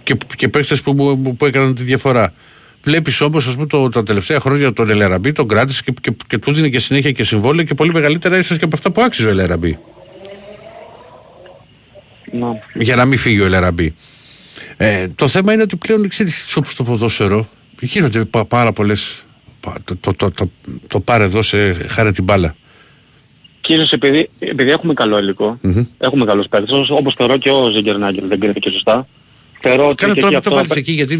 και, 0.02 0.16
και 0.36 0.48
παίκτες 0.48 0.82
που, 0.82 0.92
μου- 0.92 1.36
που 1.36 1.46
έκαναν 1.46 1.74
τη 1.74 1.82
διαφορά. 1.82 2.32
Βλέπεις 2.82 3.20
όμως, 3.20 3.46
ας 3.46 3.54
πούμε, 3.54 3.66
το, 3.66 3.88
τα 3.88 4.02
τελευταία 4.02 4.40
χρόνια 4.40 4.72
τον 4.72 4.90
Ελεραμπή 4.90 5.32
τον 5.32 5.48
κράτησε 5.48 5.82
και, 5.84 5.92
και, 6.00 6.16
και 6.26 6.38
του 6.38 6.52
δίνει 6.52 6.70
και 6.70 6.78
συνέχεια 6.78 7.10
και 7.12 7.24
συμβόλαια 7.24 7.64
και 7.64 7.74
πολύ 7.74 7.92
μεγαλύτερα 7.92 8.36
ίσως 8.38 8.58
και 8.58 8.64
από 8.64 8.76
αυτά 8.76 8.90
που 8.90 9.02
άξιζε 9.02 9.28
ο 9.28 9.30
Ελεραμπή. 9.30 9.78
Να. 12.40 12.46
Για 12.74 12.96
να 12.96 13.04
μην 13.04 13.18
φύγει 13.18 13.40
ο 13.40 13.44
Ελεραμπή. 13.44 13.94
Ε, 14.76 15.08
το 15.08 15.28
θέμα 15.28 15.52
είναι 15.52 15.62
ότι 15.62 15.76
πλέον 15.76 16.08
ξέρεις 16.08 16.56
όπως 16.56 16.74
το 16.74 16.82
ποδόσφαιρο 16.84 17.48
γίνονται 17.80 18.24
πα- 18.24 18.44
πάρα 18.44 18.72
πολλές. 18.72 19.24
Το, 19.84 19.96
το, 20.00 20.12
το, 20.16 20.30
το, 20.30 20.50
το 20.86 21.00
πάρε 21.00 21.24
εδώ 21.24 21.42
σε 21.42 21.72
χάρη 21.72 22.12
την 22.12 22.24
μπάλα. 22.24 22.54
Και 23.60 23.74
ίσως 23.74 23.92
επειδή, 23.92 24.30
επειδή 24.38 24.70
έχουμε 24.70 24.94
καλό 24.94 25.18
υλικό, 25.18 25.58
Μμμ. 25.60 25.84
έχουμε 25.98 26.24
καλούς 26.24 26.46
παίκτες, 26.48 26.70
όπως- 26.72 26.90
όπως 26.90 27.14
θεωρώ 27.14 27.36
και 27.36 27.50
ο 27.50 27.70
Ζεγκερνάγκελ 27.70 28.28
δεν 28.28 28.38
κρίνεται 28.38 28.58
και 28.58 28.70
σωστά. 28.70 29.06
Θεωρώ 29.60 29.86
ότι 29.86 29.94
Καλά 29.94 30.14
και 30.14 30.20
τώρα 30.20 30.36
εκεί 30.36 30.42
το 30.42 30.48
αυτό 30.48 30.54
βάλεις 30.54 30.68
πέ- 30.68 30.78
εκεί 30.78 30.92
γιατί 30.92 31.16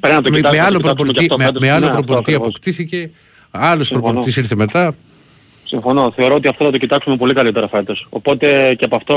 πρέπει 0.00 0.14
να 0.14 0.22
το 0.22 0.30
με, 0.30 0.36
κοιτάξουμε, 0.36 0.40
με 0.40 0.40
να 0.40 0.50
το 0.50 0.60
άλλο 0.66 0.76
κοιτάξουμε 0.78 0.78
και 0.78 0.94
προπονητή, 0.94 1.24
αυτό 1.24 1.36
με, 1.36 1.44
φέτος. 1.44 1.60
με 1.60 1.70
άλλο 1.70 1.80
Ναι, 1.80 1.86
αυτό 1.86 1.96
προπονητή 2.02 2.30
ακριβώς. 2.30 2.46
αποκτήθηκε, 2.48 3.10
άλλος 3.50 3.86
Συμφωνώ. 3.86 4.02
προπονητής 4.12 4.36
ήρθε 4.36 4.56
μετά. 4.56 4.94
Συμφωνώ. 5.64 6.12
Θεωρώ 6.16 6.34
ότι 6.34 6.48
αυτό 6.48 6.64
θα 6.64 6.70
το 6.70 6.78
κοιτάξουμε 6.78 7.16
πολύ 7.16 7.32
καλύτερα 7.34 7.68
φέτος. 7.68 8.06
Οπότε 8.10 8.74
και 8.78 8.84
από 8.84 8.96
αυτό, 8.96 9.16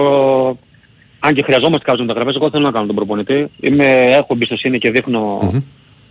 αν 1.19 1.33
και 1.33 1.43
χρειαζόμαστε 1.43 1.83
κάποιες 1.85 2.05
μεταγραφές, 2.05 2.35
εγώ 2.35 2.49
θέλω 2.49 2.63
να 2.63 2.71
κάνω 2.71 2.85
τον 2.85 2.95
προπονητή. 2.95 3.47
Είμαι, 3.59 3.85
έχω 4.01 4.27
εμπιστοσύνη 4.29 4.79
και 4.79 4.91
δείχνω 4.91 5.53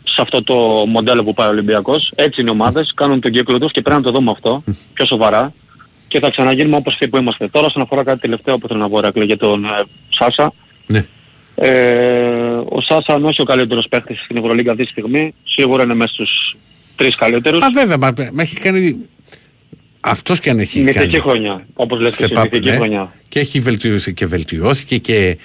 σε 0.05 0.23
αυτό 0.23 0.43
το 0.43 0.55
μοντέλο 0.87 1.25
που 1.25 1.35
πάει 1.35 1.47
ο 1.47 1.51
Ολυμπιακός. 1.51 2.13
Έτσι 2.15 2.41
είναι 2.41 2.51
οι 2.51 2.53
ομάδες, 2.53 2.93
κάνουν 2.95 3.21
τον 3.21 3.33
κύκλο 3.33 3.59
τους 3.59 3.73
και 3.73 3.83
πρέπει 3.83 3.97
να 3.97 4.03
το 4.03 4.11
δούμε 4.11 4.31
αυτό 4.31 4.63
πιο 4.93 5.07
σοβαρά. 5.07 5.53
Και 6.09 6.21
θα 6.21 6.31
ξαναγίνουμε 6.31 6.77
όπως 6.77 6.93
αυτοί 6.93 7.09
που 7.09 7.17
είμαστε. 7.17 7.49
Τώρα 7.49 7.67
όσον 7.67 7.83
αφορά 7.83 8.05
κάτι 8.05 8.21
τελευταίο 8.21 8.59
που 8.59 8.69
θέλω 8.69 8.81
να 8.81 8.89
πω 8.89 9.01
Ρακλή, 9.01 9.25
για 9.25 9.37
τον 9.37 9.65
ε, 9.65 9.69
Σάσα. 10.09 10.53
Ναι. 10.87 11.07
Ε, 11.55 12.61
ο 12.69 12.81
Σάσα 12.81 13.15
αν 13.15 13.25
όχι 13.25 13.41
ο 13.41 13.45
καλύτερος 13.45 13.89
παίκτης 13.89 14.21
στην 14.21 14.37
Ευρωλίγκα 14.37 14.71
αυτή 14.71 14.85
τη 14.85 14.91
στιγμή, 14.91 15.35
σίγουρα 15.45 15.83
είναι 15.83 15.95
μέσα 15.95 16.13
στους 16.13 16.57
τρεις 16.97 17.15
καλύτερους. 17.15 17.59
Μα 17.59 17.71
βέβαια, 17.71 17.99
μα, 17.99 18.13
μα 18.33 18.43
έχει 18.43 18.57
κάνει... 18.57 19.07
Αυτός 20.09 20.41
και 20.41 20.51
αν 20.51 20.59
έχει 20.59 20.79
Μυθική 20.79 20.99
κάνει. 20.99 21.19
χρονιά, 21.19 21.67
όπως 21.75 22.01
λες 22.01 22.11
και 22.11 22.17
σε 22.17 22.25
εσύ, 22.25 22.33
πάπ- 22.35 22.45
μυθική 22.53 22.71
ναι. 22.71 22.77
χρονιά. 22.77 23.13
Και 23.29 23.41
έχει 23.41 23.61
βελτιώσει 23.61 24.15
και 24.15 24.27
βελτιώθηκε 24.27 24.99
και, 24.99 25.39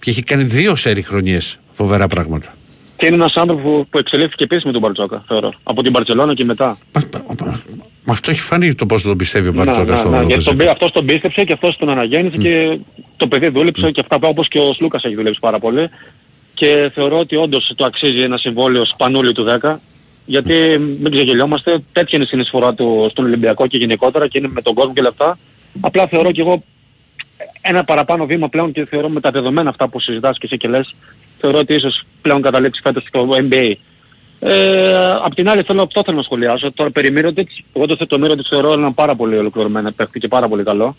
και 0.00 0.10
έχει 0.10 0.22
κάνει 0.22 0.42
δύο 0.42 0.74
σερι 0.76 1.02
χρονιές 1.02 1.58
φοβερά 1.72 2.06
πράγματα. 2.06 2.54
Και 2.96 3.06
είναι 3.06 3.14
ένας 3.14 3.34
άνθρωπος 3.36 3.62
που, 3.64 3.86
που 3.90 3.98
εξελίχθηκε 3.98 4.44
επίσης 4.44 4.64
με 4.64 4.72
τον 4.72 4.80
Μπαρτζόκα, 4.80 5.24
θεωρώ. 5.28 5.52
Από 5.62 5.82
την 5.82 5.92
Μπαρτσελώνα 5.92 6.34
και 6.34 6.44
μετά. 6.44 6.78
Μα 8.06 8.12
αυτό 8.12 8.30
έχει 8.30 8.40
φανεί 8.40 8.74
το 8.74 8.86
πώς 8.86 9.02
τον 9.02 9.16
πιστεύει 9.16 9.48
ο 9.48 9.52
Να, 9.52 9.64
Μπαρτζόκα 9.64 9.90
να, 9.90 9.96
στο 9.96 10.08
να, 10.08 10.16
γιατί 10.22 10.28
τον, 10.28 10.38
Βεζέκο. 10.38 10.56
πή- 10.56 10.68
αυτός 10.68 10.90
τον 10.92 11.06
πίστεψε 11.06 11.44
και 11.44 11.52
αυτός 11.52 11.76
τον 11.76 11.88
αναγέννησε 11.88 12.36
και 12.36 12.78
το 13.16 13.26
παιδί 13.28 13.48
δούλεψε 13.48 13.90
και 13.90 14.02
αυτά 14.10 14.28
όπως 14.28 14.48
και 14.48 14.58
ο 14.58 14.72
Σλούκας 14.74 15.04
έχει 15.04 15.14
δουλέψει 15.14 15.40
πάρα 15.40 15.58
πολύ. 15.58 15.88
Και 16.54 16.90
θεωρώ 16.94 17.18
ότι 17.18 17.36
όντως 17.36 17.72
το 17.76 17.84
αξίζει 17.84 18.20
ένα 18.20 18.36
συμβόλαιο 18.36 18.84
σπανούλι 18.86 19.32
του 19.32 19.46
10. 19.62 19.74
Γιατί 20.24 20.78
μην 20.78 21.10
ξεγελιόμαστε, 21.10 21.78
τέτοια 21.92 22.10
είναι 22.12 22.24
η 22.24 22.26
συνεισφορά 22.26 22.74
του 22.74 23.06
στον 23.10 23.24
Ολυμπιακό 23.24 23.66
και 23.66 23.78
γενικότερα 23.78 24.28
και 24.28 24.38
είναι 24.38 24.48
με 24.48 24.62
τον 24.62 24.74
κόσμο 24.74 24.92
και 24.92 25.02
λεφτά. 25.02 25.38
Απλά 25.80 26.06
θεωρώ 26.06 26.32
και 26.32 26.40
εγώ 26.40 26.62
ένα 27.60 27.84
παραπάνω 27.84 28.26
βήμα 28.26 28.48
πλέον 28.48 28.72
και 28.72 28.84
θεωρώ 28.84 29.08
με 29.08 29.20
τα 29.20 29.30
δεδομένα 29.30 29.70
αυτά 29.70 29.88
που 29.88 30.00
συζητάς 30.00 30.38
και 30.38 30.46
εσύ 30.46 30.56
και 30.56 30.68
λες, 30.68 30.94
θεωρώ 31.40 31.58
ότι 31.58 31.74
ίσως 31.74 32.02
πλέον 32.22 32.42
καταλήξεις 32.42 32.82
φέτος 32.82 33.04
στο 33.08 33.28
NBA. 33.30 33.74
Ε, 34.40 35.12
απ' 35.22 35.34
την 35.34 35.48
άλλη 35.48 35.62
θέλω, 35.62 35.82
αυτό 35.82 36.02
θέλω 36.04 36.16
να 36.16 36.22
σχολιάσω. 36.22 36.72
Τώρα 36.72 36.90
περί 36.90 37.10
Μύρωτιτς, 37.10 37.62
εγώ 37.72 37.86
το, 37.86 38.06
το 38.06 38.18
Μύρωτιτς 38.18 38.48
θεωρώ 38.48 38.72
έναν 38.72 38.94
πάρα 38.94 39.14
πολύ 39.14 39.36
ολοκληρωμένο 39.36 39.90
παίχτη 39.90 40.18
και 40.18 40.28
πάρα 40.28 40.48
πολύ 40.48 40.62
καλό. 40.62 40.96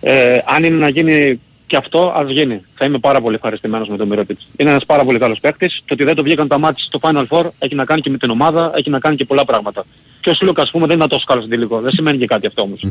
Ε, 0.00 0.38
αν 0.44 0.64
είναι 0.64 0.76
να 0.76 0.88
γίνει 0.88 1.40
και 1.66 1.76
αυτό, 1.76 2.12
ας 2.16 2.30
γίνει. 2.30 2.62
Θα 2.74 2.84
είμαι 2.84 2.98
πάρα 2.98 3.20
πολύ 3.20 3.34
ευχαριστημένος 3.34 3.88
με 3.88 3.96
τον 3.96 4.08
Μύρωτιτς. 4.08 4.48
Είναι 4.56 4.70
ένας 4.70 4.84
πάρα 4.86 5.04
πολύ 5.04 5.18
καλός 5.18 5.38
παίχτης. 5.40 5.82
Το 5.86 5.94
ότι 5.94 6.04
δεν 6.04 6.14
το 6.14 6.22
βγήκαν 6.22 6.48
τα 6.48 6.58
μάτια 6.58 6.84
στο 6.84 6.98
Final 7.02 7.26
Four 7.28 7.48
έχει 7.58 7.74
να 7.74 7.84
κάνει 7.84 8.00
και 8.00 8.10
με 8.10 8.18
την 8.18 8.30
ομάδα, 8.30 8.72
έχει 8.76 8.90
να 8.90 8.98
κάνει 8.98 9.16
και 9.16 9.24
πολλά 9.24 9.44
πράγματα. 9.44 9.84
Και 10.20 10.30
ο 10.30 10.34
Σλούκας, 10.34 10.64
ας 10.64 10.70
πούμε, 10.70 10.86
δεν 10.86 10.96
ήταν 10.96 11.08
τόσο 11.08 11.24
καλός 11.26 11.44
στην 11.44 11.54
τελικό. 11.56 11.80
Δεν 11.80 11.92
σημαίνει 11.92 12.18
και 12.18 12.26
κάτι 12.26 12.46
αυτό 12.46 12.62
όμως. 12.62 12.86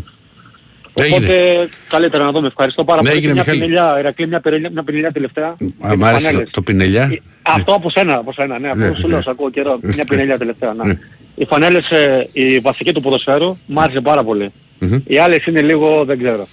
Έγινε. 0.95 1.15
Οπότε 1.15 1.69
καλύτερα 1.87 2.23
να 2.23 2.31
δούμε. 2.31 2.47
Ευχαριστώ 2.47 2.83
πάρα 2.83 3.01
Ναι, 3.01 3.07
πολύ. 3.09 3.19
έγινε, 3.19 3.33
Και 3.33 3.39
μια 3.43 3.53
Μιχάλη. 3.53 3.71
πινελιά, 3.71 3.99
Ηρακλή, 3.99 4.27
μια, 4.27 4.39
πινελιά- 4.39 4.71
μια 4.71 4.83
πινελιά 4.83 5.11
τελευταία. 5.11 5.47
Α, 5.47 5.55
Για 5.59 5.95
Μ' 5.95 5.99
τις 5.99 6.07
άρεσε 6.07 6.25
φανέλες. 6.25 6.49
το 6.51 6.61
πινελιά. 6.61 7.19
Αυτό 7.41 7.73
από 7.73 7.89
σένα, 7.89 8.17
από 8.17 8.33
σένα, 8.33 8.59
ναι, 8.59 8.73
Ναι, 8.73 8.83
αυτό 8.87 8.95
σου 8.95 9.07
ναι. 9.07 9.13
λέω, 9.13 9.21
σ' 9.21 9.27
ακούω 9.27 9.49
καιρό. 9.49 9.79
Μια 9.81 10.05
πινελιά 10.05 10.37
τελευταία, 10.37 10.73
Ναι. 10.73 10.83
ναι. 10.83 10.99
Οι 11.35 11.45
φανέλες, 11.45 11.89
ε, 11.91 12.29
η 12.31 12.59
βασική 12.59 12.93
του 12.93 13.01
ποδοσφαίρου, 13.01 13.57
μου 13.65 13.81
άρεσε 13.81 14.01
πάρα 14.01 14.23
πολύ. 14.23 14.51
Μμμ. 14.79 14.99
Οι 15.07 15.17
άλλες 15.17 15.45
είναι 15.45 15.61
λίγο, 15.61 16.05
δεν 16.05 16.17
ξέρω. 16.17 16.47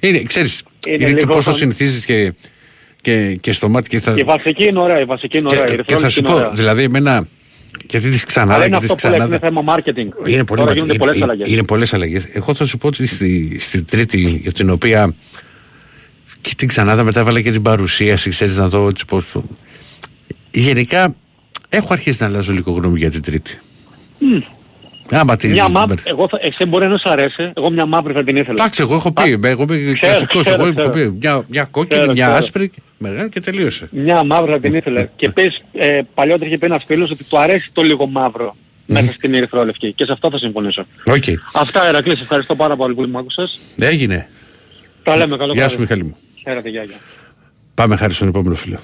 Είναι, 0.00 0.22
ξέρεις, 0.22 0.62
Είναι 0.86 0.96
είναι, 0.96 1.04
και 1.06 1.12
λίγο 1.14 1.26
πόσο 1.26 1.40
σαν- 1.40 1.54
συνηθίζεις 1.54 2.04
και, 2.04 2.32
και, 3.00 3.36
και 3.40 3.52
στο 3.52 3.68
μάτι 3.68 3.88
και 3.88 3.98
στα... 3.98 4.14
Η 4.16 4.22
βασική 4.22 4.64
είναι 4.64 4.78
ωραία, 4.80 5.00
η 5.00 5.04
βασική 5.04 5.38
είναι 5.38 5.48
ωραία, 5.50 5.64
η 5.64 5.66
και, 5.66 5.76
και 5.76 5.76
θα 5.76 5.82
ρυθμόληψη 5.86 6.12
σου 6.14 6.18
είναι 6.20 6.28
πω, 6.28 6.34
ωραία. 6.34 6.50
δηλαδή 6.50 6.82
εμένα, 6.82 7.28
γιατί 7.90 8.08
τις 8.10 8.24
ξανάδα 8.24 8.54
Αλλά 8.54 8.66
είναι 8.66 8.76
και 8.78 8.82
τις 8.82 8.90
αυτό 8.92 9.08
που 9.08 9.12
λέμε, 9.14 9.24
είναι 9.24 9.36
ξανάδα... 9.38 9.62
θέμα 9.62 9.74
marketing. 9.76 10.28
Είναι 10.28 10.44
πολύ 10.44 10.60
Τώρα 10.60 10.64
μα- 10.64 10.72
γίνονται 10.72 10.92
είναι- 10.92 10.98
πολλές 10.98 11.14
είναι- 11.16 11.24
αλλαγές. 11.24 11.48
Είναι 11.48 11.62
πολλές 11.62 11.94
αλλαγές. 11.94 12.26
Εγώ 12.32 12.54
θα 12.54 12.64
σου 12.64 12.78
πω 12.78 12.86
ότι 12.86 13.06
στη, 13.06 13.56
στη 13.60 13.82
τρίτη, 13.82 14.20
για 14.42 14.52
την 14.52 14.70
οποία 14.70 15.14
και 16.40 16.52
την 16.56 16.68
ξανάδα 16.68 17.02
μετά 17.04 17.20
έβαλα 17.20 17.40
και 17.40 17.50
την 17.52 17.62
παρουσίαση, 17.62 18.30
ξέρεις 18.30 18.56
να 18.56 18.68
δω 18.68 18.88
έτσι 18.88 19.04
πώς... 19.04 19.30
το- 19.32 19.44
Γενικά, 20.50 21.14
έχω 21.68 21.92
αρχίσει 21.92 22.16
να 22.20 22.26
αλλάζω 22.28 22.52
λίγο 22.52 22.72
γνώμη 22.72 22.98
για 22.98 23.10
την 23.10 23.22
τρίτη. 23.22 23.58
Άμα 25.10 25.36
την... 25.36 25.50
Μια 25.50 25.68
μαύρη, 25.68 25.96
εγώ 26.04 26.28
θα, 26.28 26.38
εσύ 26.42 26.64
μπορεί 26.64 26.86
να 26.86 26.96
σου 26.98 27.10
αρέσει, 27.10 27.52
εγώ 27.56 27.70
μια 27.70 27.86
μαύρη 27.86 28.12
θα 28.12 28.24
την 28.24 28.36
ήθελα. 28.36 28.52
Εντάξει, 28.58 28.82
εγώ 28.82 28.94
έχω 28.94 29.12
πει, 29.12 29.30
εγώ 29.42 29.62
είμαι 29.62 29.76
Ξέρω, 29.76 29.96
κλασικός, 30.00 30.40
ξέρω, 30.40 30.56
εγώ 30.62 30.64
έχω 30.66 30.74
ξέρω. 30.90 30.90
πει 30.90 31.16
μια, 31.20 31.44
μια 31.48 31.64
κόκκινη, 31.64 31.98
Ξέρω, 32.00 32.12
μια 32.12 32.24
ξέρω. 32.24 32.38
άσπρη, 32.38 32.70
μεγάλη 32.98 33.28
και 33.28 33.40
τελείωσε. 33.40 33.88
Μια 33.90 34.24
μαύρη 34.24 34.52
θα 34.52 34.60
την 34.60 34.74
ήθελε. 34.74 35.08
και 35.16 35.30
πες, 35.30 35.60
ε, 35.72 36.00
παλιότερα 36.14 36.46
είχε 36.46 36.58
πει 36.58 36.66
ένας 36.66 36.84
φίλος 36.86 37.10
ότι 37.10 37.24
του 37.24 37.38
αρέσει 37.38 37.70
το 37.72 37.82
λίγο 37.82 38.06
μαύρο 38.06 38.56
μέσα 38.86 39.12
στην 39.12 39.34
ερυθρόλευκη. 39.34 39.92
Και 39.92 40.04
σε 40.04 40.12
αυτό 40.12 40.30
θα 40.30 40.38
συμφωνήσω. 40.38 40.86
Οκ. 41.06 41.24
Αυτά 41.54 41.86
Ηρακλή, 41.86 42.16
σε 42.16 42.22
ευχαριστώ 42.22 42.54
πάρα 42.54 42.76
πολύ 42.76 42.94
που 42.94 43.02
με 43.02 43.18
άκουσες. 43.18 43.58
Έγινε. 43.78 44.28
Τα 45.02 45.16
λέμε 45.16 45.36
καλό 45.36 45.52
Γεια 45.52 45.68
σου 45.68 45.76
βράδυ. 45.76 45.80
Μιχάλη 45.94 46.04
μου. 46.04 46.16
Χαίρετε, 46.42 46.68
γεια, 46.68 46.82
γεια. 46.82 46.96
Πάμε 47.74 47.96
χάρη 47.96 48.12
στον 48.12 48.28
επόμενο 48.28 48.54
φίλο. 48.54 48.78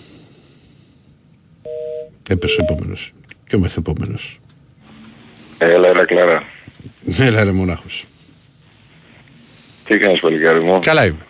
Έπεσε 2.28 2.60
ο 2.60 2.64
επόμενος. 2.68 3.12
Και 3.48 3.56
ο 3.56 3.58
μεθεπόμενος. 3.58 4.40
Έλα, 5.64 5.92
ρε 5.92 6.04
Κλάρα. 6.04 6.42
Έλα 7.18 7.44
ρε 7.44 7.52
μονάχος. 7.52 8.04
Τι 9.84 9.98
κάνεις 9.98 10.20
παλικάρι 10.20 10.64
μου; 10.64 10.78
Καλά 10.78 11.04
είμαι. 11.04 11.26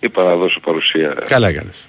Είπα 0.00 0.22
να 0.24 0.36
δώσω 0.36 0.60
παρουσία. 0.60 1.16
Καλά 1.26 1.48
έκανες. 1.48 1.88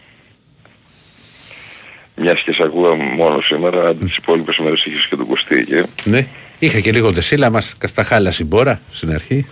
Μιας 2.15 2.41
και 2.41 2.53
σε 2.53 2.63
ακούω 2.63 2.95
μόνο 2.95 3.41
σήμερα, 3.41 3.87
αντί 3.87 4.05
τις 4.05 4.15
υπόλοιπες 4.15 4.57
μέρες 4.57 4.85
είχες 4.85 5.07
και 5.07 5.15
τον 5.15 5.27
Κωστή 5.27 5.57
εκεί. 5.57 5.83
Ναι. 6.03 6.27
Είχα 6.59 6.79
και 6.79 6.91
λίγο 6.91 7.11
δεσίλα 7.11 7.49
μας 7.49 7.75
στα 7.83 8.03
χάλασε 8.03 8.43
η 8.43 8.45
μπόρα 8.49 8.81
στην 8.91 9.13
αρχή. 9.13 9.47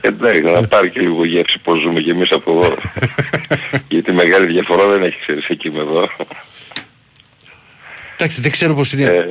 Εντάξει, 0.00 0.40
να 0.40 0.68
πάρει 0.68 0.90
και 0.90 1.00
λίγο 1.00 1.24
γεύση 1.24 1.58
πώς 1.58 1.80
ζούμε 1.80 2.00
και 2.00 2.10
εμείς 2.10 2.32
από 2.32 2.50
εδώ. 2.50 2.74
Γιατί 3.88 4.12
μεγάλη 4.12 4.46
διαφορά 4.46 4.86
δεν 4.86 5.02
έχει 5.02 5.18
ξέρεις 5.20 5.46
εκεί 5.46 5.70
με 5.70 5.78
εδώ. 5.78 6.08
Εντάξει, 8.16 8.40
δεν 8.40 8.50
ξέρω 8.50 8.74
πώς 8.74 8.92
είναι. 8.92 9.04
Ε, 9.04 9.24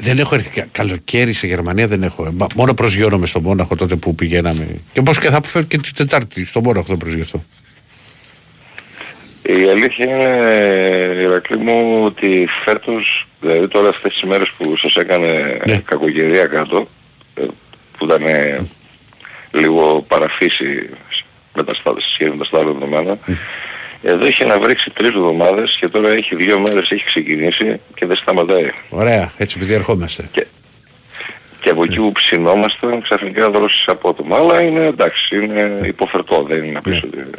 δεν 0.00 0.18
έχω 0.18 0.34
έρθει 0.34 0.60
κα- 0.60 0.68
καλοκαίρι 0.72 1.32
σε 1.32 1.46
Γερμανία, 1.46 1.86
δεν 1.86 2.02
έχω. 2.02 2.26
Ε, 2.26 2.30
μα- 2.34 2.46
Μόνο 2.54 2.74
προσγειώνομαι 2.74 3.26
στο 3.26 3.40
Μόναχο 3.40 3.74
τότε 3.76 3.96
που 3.96 4.14
πηγαίναμε. 4.14 4.66
Και 4.92 5.02
πώς 5.02 5.18
και 5.18 5.28
θα 5.30 5.40
φέρω 5.44 5.64
και 5.64 5.78
την 5.78 5.94
Τετάρτη 5.94 6.44
στο 6.44 6.60
Μόναχο 6.60 6.86
θα 6.86 6.96
προσγειωθώ. 6.96 7.44
Η 9.42 9.68
αλήθεια 9.70 10.04
είναι, 10.06 11.20
Ηρακλή 11.22 11.56
μου, 11.56 12.04
ότι 12.04 12.48
φέτος, 12.64 13.26
δηλαδή 13.40 13.68
τώρα 13.68 13.88
αυτές 13.88 14.12
τις 14.12 14.22
μέρες 14.22 14.50
που 14.58 14.76
σας 14.76 14.94
έκανε 14.94 15.58
Ναι. 15.66 15.78
κακοκαιρία 15.78 16.46
κάτω, 16.46 16.88
ε, 17.34 17.42
που 17.98 18.04
ήταν 18.04 18.22
ε, 18.26 18.66
λίγο 19.50 20.04
παραφύση 20.08 20.88
με 21.54 21.64
τα 21.64 21.74
στάδια, 21.74 22.00
σε 22.02 22.08
σχέση 22.14 22.30
με 22.30 22.36
τα 22.36 22.44
στάδια 22.44 22.72
δεδομένα, 22.72 23.18
εδώ 24.02 24.26
είχε 24.26 24.44
να 24.44 24.58
βρέξει 24.58 24.90
τρεις 24.90 25.08
εβδομάδες 25.08 25.76
και 25.80 25.88
τώρα 25.88 26.10
έχει 26.10 26.34
δύο 26.36 26.58
μέρες 26.58 26.90
έχει 26.90 27.04
ξεκινήσει 27.04 27.80
και 27.94 28.06
δεν 28.06 28.16
σταματάει. 28.16 28.70
Ωραία, 28.88 29.32
έτσι 29.36 29.54
επειδή 29.58 29.74
ερχόμαστε. 29.74 30.28
Και 31.60 31.70
από 31.70 31.82
εκεί 31.82 31.96
που 31.96 32.12
ψινόμαστε 32.12 33.00
ξαφνικά 33.02 33.50
δρόσεις 33.50 33.88
απότομα. 33.88 34.36
Αλλά 34.36 34.62
είναι 34.62 34.84
εντάξει, 34.86 35.36
είναι 35.36 35.80
υποφερτό, 35.84 36.42
δεν 36.42 36.62
είναι 36.62 36.72
να 36.72 36.80
πεις 36.80 37.02
ότι... 37.02 37.30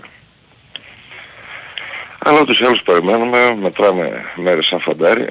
Αλλά 2.20 2.40
ούτως 2.42 2.60
ή 2.60 2.64
άλλως 2.64 2.82
περιμένουμε, 2.82 3.56
μετράμε 3.62 4.26
μέρες 4.36 4.66
σαν 4.66 4.80
φαντάρι. 4.80 5.28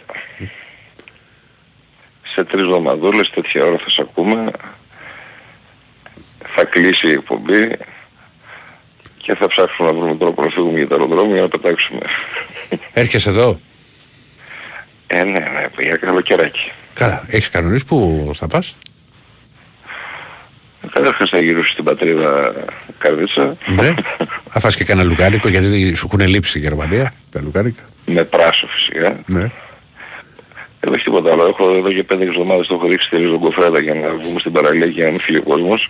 Σε 2.34 2.44
τρεις 2.44 2.62
εβδομαδούλες 2.62 3.30
τέτοια 3.30 3.64
ώρα 3.64 3.78
θα 3.78 3.90
σε 3.90 4.00
ακούμε. 4.00 4.50
Θα 6.54 6.64
κλείσει 6.64 7.08
η 7.08 7.12
εκπομπή 7.12 7.76
και 9.30 9.36
θα 9.36 9.46
ψάξουμε 9.48 9.88
να 9.90 9.94
βρούμε 9.98 10.16
τρόπο 10.16 10.42
να 10.42 10.48
φύγουμε 10.50 10.78
για 10.78 10.88
το 10.88 10.94
αεροδρόμιο 10.94 11.32
για 11.32 11.42
να 11.42 11.48
πετάξουμε. 11.48 12.00
Έρχεσαι 12.92 13.28
εδώ; 13.28 13.60
Ε, 15.06 15.22
ναι, 15.24 15.38
ναι, 15.38 15.66
για 15.78 15.96
καλοκαιράκι. 15.96 16.70
Καλά, 16.94 17.24
έχεις 17.28 17.50
κανονίσει 17.50 17.84
που 17.84 18.30
θα 18.34 18.46
πας; 18.46 18.76
Καταρχάς 20.92 21.28
θα 21.30 21.40
γυρίσω 21.40 21.72
στην 21.72 21.84
πατρίδα 21.84 22.54
Καρδίτσα. 22.98 23.56
ναι. 23.66 23.94
Θα 24.50 24.60
φας 24.60 24.76
και 24.76 24.84
κανένα 24.84 25.08
λουκάνικο 25.08 25.48
γιατί 25.48 25.94
σου 25.94 26.08
έχουν 26.12 26.28
λείψει 26.28 26.58
η 26.58 26.60
Γερμανία. 26.60 27.14
Τα 27.32 27.40
λουκάνικα. 27.42 27.82
Με 28.06 28.24
πράσο 28.24 28.66
φυσικά. 28.66 29.20
Ναι. 29.26 29.50
Δεν 30.80 30.92
έχει 30.94 31.04
τίποτα 31.04 31.32
άλλο. 31.32 31.46
Έχω 31.46 31.76
εδώ 31.76 31.92
και 31.92 32.02
πέντε 32.04 32.24
εβδομάδες 32.24 32.66
το 32.66 32.74
έχω 32.74 32.86
ρίξει 32.86 33.06
στη 33.06 33.16
ριζογκοφρέτα 33.16 33.80
για 33.80 33.94
να 33.94 34.14
βγούμε 34.14 34.40
στην 34.40 34.52
παραλία 34.52 34.88
και 34.90 35.04
να 35.04 35.10
μην 35.10 35.20
φύγει 35.20 35.38
ο 35.38 35.42
κόσμος. 35.42 35.88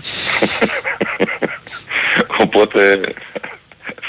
Οπότε 2.44 3.00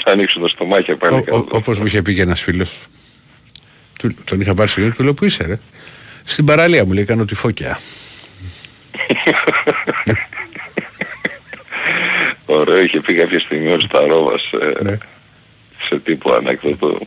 θα 0.04 0.10
ανοίξω 0.12 0.40
τα 0.40 0.48
στομάχια 0.48 0.96
πάλι 0.96 1.14
Ο- 1.14 1.18
ο- 1.18 1.22
κάτω. 1.22 1.46
Όπως 1.50 1.78
μου 1.78 1.86
είχε 1.86 2.02
πει 2.02 2.14
και 2.14 2.22
ένας 2.22 2.42
φίλος. 2.42 2.72
Του- 3.98 4.14
Τον 4.24 4.40
είχα 4.40 4.54
πάρει 4.54 4.68
στιγμή, 4.68 4.90
του 4.90 5.02
λέω 5.02 5.14
που 5.14 5.24
είσαι 5.24 5.44
ρε; 5.46 5.58
Στην 6.24 6.44
παραλία 6.44 6.84
μου 6.84 6.92
λέει 6.92 7.04
κάνω 7.04 7.24
τη 7.24 7.34
φώκια. 7.34 7.78
Ωραίο 12.46 12.82
είχε 12.82 13.00
πει 13.00 13.14
κάποια 13.14 13.40
στιγμή 13.40 13.72
ο 13.72 13.80
Σταρόβας 13.80 14.42
ε, 14.60 14.82
Ναι. 14.82 14.98
σε 15.88 15.98
τύπο 15.98 16.32
ανέκδοτο 16.34 16.98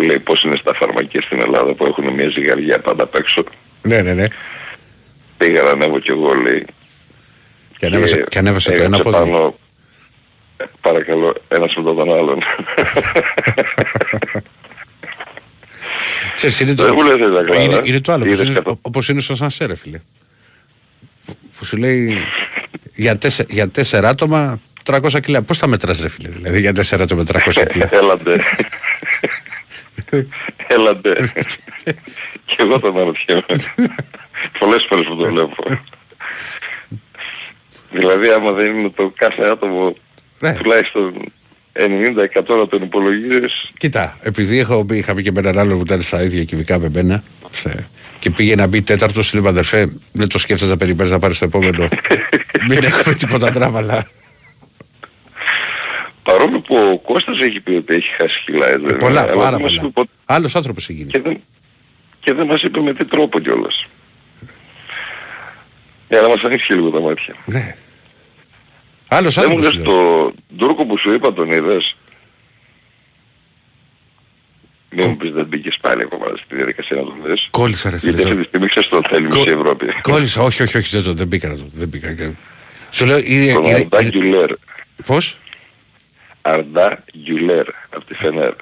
που 0.00 0.06
λέει 0.06 0.18
πώς 0.18 0.42
είναι 0.42 0.56
στα 0.56 0.74
φαρμακεία 0.74 1.22
στην 1.22 1.40
Ελλάδα 1.40 1.74
που 1.74 1.86
έχουν 1.86 2.14
μια 2.14 2.28
ζυγαριά 2.28 2.80
πάντα 2.80 3.02
απ' 3.02 3.14
έξω. 3.14 3.44
Ναι, 3.82 4.02
ναι, 4.02 4.14
ναι. 4.14 4.24
Πήγα 5.36 5.62
να 5.62 5.70
ανέβω 5.70 5.98
κι 5.98 6.10
εγώ 6.10 6.32
λέει. 6.34 6.66
Και 7.76 7.86
ανέβασε, 7.86 8.24
και 8.28 8.38
ανέβασε 8.38 8.70
το 8.70 8.74
ένα 8.82 8.84
έγραψε 8.84 9.02
πόδι. 9.02 9.16
πάνω, 9.30 9.58
ε, 10.56 10.64
παρακαλώ, 10.80 11.34
ένας 11.48 11.74
μετά 11.76 11.94
τον 11.94 12.12
άλλον. 12.12 12.38
Ξέρεις, 16.36 16.60
είναι 16.60 16.72
Δεν 16.74 16.92
μου 16.96 17.02
λες, 17.02 17.14
ρε, 17.16 17.32
Ζαγκλάρα. 17.34 17.62
είναι, 17.62 17.80
είναι 17.84 18.00
το 18.00 18.12
άλλο. 18.12 18.22
Όπως 18.24 18.34
Είδες 18.34 18.46
είναι, 18.46 18.54
κατά- 18.54 18.78
όπως 18.82 19.08
είναι 19.08 19.20
στο 19.20 19.34
Σανσέ, 19.34 19.64
ρε 19.66 19.76
φίλε. 19.76 19.98
Που 21.58 21.64
σου 21.64 21.76
λέει 21.76 22.18
για, 22.94 23.18
τέσσε, 23.18 23.46
για 23.48 23.68
τέσσερα 23.68 24.08
άτομα 24.08 24.60
300 24.84 25.20
κιλά. 25.22 25.42
Πώς 25.42 25.58
τα 25.58 25.66
μετράς 25.66 26.00
ρε 26.00 26.08
φίλε, 26.08 26.28
δηλαδή 26.28 26.60
για 26.60 26.72
τέσσερα 26.72 27.02
άτομα 27.02 27.22
300 27.32 27.64
κιλά; 27.72 27.88
Έλαντε. 27.92 28.36
Έλαντε. 30.66 31.32
και 32.44 32.56
εγώ 32.58 32.78
τον 32.80 32.96
αναρωτιέμαι. 32.96 33.44
Πολλές 34.58 34.86
φορές 34.88 35.06
που 35.06 35.16
το 35.16 35.24
βλέπω. 35.30 35.64
δηλαδή 37.90 38.28
άμα 38.28 38.52
δεν 38.52 38.74
είναι 38.76 38.88
το 38.90 39.12
κάθε 39.16 39.42
άτομο 39.42 39.96
Ναι. 40.38 40.54
τουλάχιστον 40.54 41.12
90% 41.72 42.56
να 42.56 42.66
τον 42.68 42.82
υπολογίζεις 42.82 43.68
Κοίτα, 43.76 44.18
επειδή 44.22 44.58
έχω, 44.58 44.84
πει- 44.84 44.96
είχα 44.96 45.14
πει 45.14 45.22
και 45.22 45.32
με 45.32 45.40
έναν 45.40 45.58
άλλο 45.58 45.76
που 45.76 45.82
ήταν 45.86 46.02
στα 46.02 46.22
ίδια 46.22 46.44
κυβικά 46.44 46.78
με 46.78 46.88
μένα 46.92 47.22
σε- 47.50 47.88
και 48.18 48.30
πήγε 48.30 48.54
να 48.54 48.66
μπει 48.66 48.82
τέταρτο, 48.82 49.20
λέει 49.32 49.46
αδερφέ, 49.46 49.92
δεν 50.12 50.28
το 50.28 50.38
σκέφτεσαι 50.38 50.70
να 50.70 50.76
περιμένεις 50.76 51.12
να 51.12 51.18
πάρεις 51.18 51.38
το 51.38 51.44
επόμενο. 51.44 51.88
Μην 52.68 52.84
έχουμε 52.84 53.14
τίποτα 53.14 53.50
τράβαλα. 53.50 54.08
Παρόλο 56.22 56.60
που 56.60 56.76
ο 56.76 56.98
Κώστας 56.98 57.38
έχει 57.40 57.60
πει 57.60 57.72
ότι 57.72 57.94
έχει 57.94 58.08
χάσει 58.14 58.42
κιλά 58.44 58.66
έτσι, 58.68 58.96
πολλά, 58.96 59.20
αλλά 59.22 59.32
πάρα 59.32 59.50
δεν 59.50 59.60
μας 59.62 59.70
πολλά. 59.74 59.74
είπε 59.74 59.86
ποτέ- 59.92 60.10
Άλλος 60.24 60.54
άνθρωπος 60.56 60.82
έχει 60.84 60.92
γίνει. 60.92 61.10
και 61.10 61.20
δεν, 61.20 61.40
και 62.20 62.32
δεν 62.32 62.46
μας 62.46 62.62
είπε 62.62 62.80
με 62.80 62.92
τι 62.94 63.04
τρόπο 63.06 63.40
κιόλας. 63.40 63.86
Για 66.08 66.20
να 66.20 66.28
μας 66.28 66.42
ανοίξει 66.42 66.72
λίγο 66.72 66.90
τα 66.90 67.00
μάτια. 67.00 67.34
Ναι. 67.44 67.76
Άλλος 69.08 69.34
Δεν 69.34 69.44
μου 69.48 69.56
άνθρωπος. 69.56 69.76
λες 69.78 69.86
λέω. 69.86 69.94
το 70.28 70.34
Τούρκο 70.56 70.84
που 70.86 70.98
σου 70.98 71.12
είπα 71.12 71.32
τον 71.32 71.50
είδες; 71.52 71.96
Μην 74.90 75.08
μου 75.08 75.16
πεις 75.16 75.30
δεν 75.32 75.46
μπήκες 75.46 75.78
πάλι 75.80 76.02
ακόμα 76.02 76.24
στη 76.44 76.54
διαδικασία 76.56 76.96
να 76.96 77.02
τον 77.02 77.16
δεις. 77.24 77.48
Κόλλησα 77.50 77.90
ρε 77.90 77.98
φίλε. 77.98 78.10
Γιατί 78.12 78.28
αυτή 78.28 78.40
τη 78.42 78.46
στιγμή 78.46 78.66
ξέρεις 78.66 78.88
τον 78.88 79.02
θέλει 79.10 79.26
μισή 79.26 79.50
Ευρώπη. 79.50 79.86
Κόλλησα, 80.00 80.42
όχι, 80.42 80.62
όχι, 80.62 80.76
όχι, 80.78 80.88
δεν, 80.96 81.02
το- 81.04 81.12
δεν 81.12 81.26
μπήκα 81.26 81.48
να 81.48 81.56
το, 81.56 81.64
δεν 81.66 81.88
μπήκα. 81.88 82.12
Και- 82.14 82.30
Σου 82.90 83.04
λέω, 83.04 83.18
είναι, 83.24 83.52
Τον 83.52 83.62
είναι, 83.64 83.74
Αρντά 83.74 84.00
είναι, 84.00 84.10
Γκιουλέρ. 84.10 84.50
πώς, 85.06 85.38
Αρντά 86.42 87.04
Γκιουλέρ 87.18 87.66
από 87.90 88.04
τη 88.04 88.14
Φενέρ. 88.14 88.52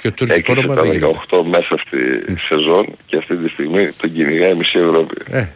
και 0.00 0.10
το 0.10 0.14
τουρκικό 0.26 0.52
Έκλεισε 0.52 0.60
όνομα 0.60 0.74
τα 0.74 0.82
δεν 0.82 0.92
γίνεται. 0.92 1.20
18 1.30 1.42
μέσα 1.44 1.68
αυτή 1.74 2.20
τη 2.24 2.38
σεζόν 2.40 2.86
και 3.06 3.16
αυτή 3.16 3.36
τη 3.36 3.48
στιγμή 3.48 3.92
τον 3.92 4.12
κυνηγάει 4.12 4.54
μισή 4.54 4.78
Ευρώπη. 4.78 5.16
Ε, 5.30 5.46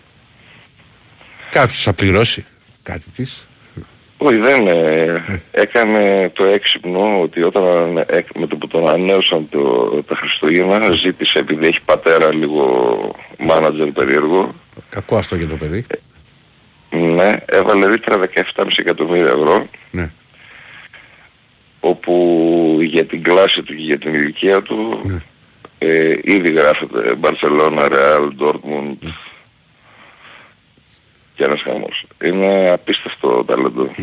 κάποιος 1.51 1.83
θα 1.83 1.93
πληρώσει 1.93 2.47
κάτι 2.83 3.11
της. 3.15 3.49
Όχι 4.23 4.37
δεν 4.37 4.67
ε, 4.67 5.43
έκανε 5.51 6.31
το 6.35 6.45
έξυπνο 6.45 7.21
ότι 7.21 7.43
όταν 7.43 7.97
ε, 7.97 8.25
με 8.35 8.47
το 8.47 8.57
που 8.57 8.67
τον 8.67 8.89
ανέωσαν 8.89 9.49
το, 9.49 9.87
τα 10.03 10.15
Χριστούγεννα 10.17 10.91
ζήτησε 10.91 11.39
επειδή 11.39 11.67
έχει 11.67 11.81
πατέρα 11.85 12.35
λίγο 12.35 12.65
μάνατζερ 13.39 13.87
περίεργο 13.91 14.55
Κακό 14.91 15.17
αυτό 15.17 15.37
για 15.37 15.47
το 15.47 15.57
παιδί. 15.57 15.85
ναι, 16.91 17.37
έβαλε 17.47 17.87
ρήτρα 17.87 18.17
17,5 18.35 18.67
εκατομμύρια 18.77 19.25
ευρώ 19.27 19.67
Ναι. 19.91 20.11
Όπου 21.81 22.78
για 22.81 23.05
την 23.05 23.23
κλάση 23.23 23.62
του 23.62 23.74
και 23.74 23.82
για 23.82 23.98
την 23.98 24.15
ηλικία 24.15 24.62
του 24.62 25.01
ε, 25.78 26.19
ήδη 26.23 26.51
γράφεται 26.52 27.15
Μπαρσελόνα, 27.15 27.89
Ρεάλ, 27.89 28.35
Ντόρτμουντ 28.35 29.02
και 31.35 31.44
ένας 31.44 31.62
χαμός. 31.62 32.07
Είναι 32.24 32.70
απίστευτο 32.70 33.44
ταλέντο. 33.44 33.94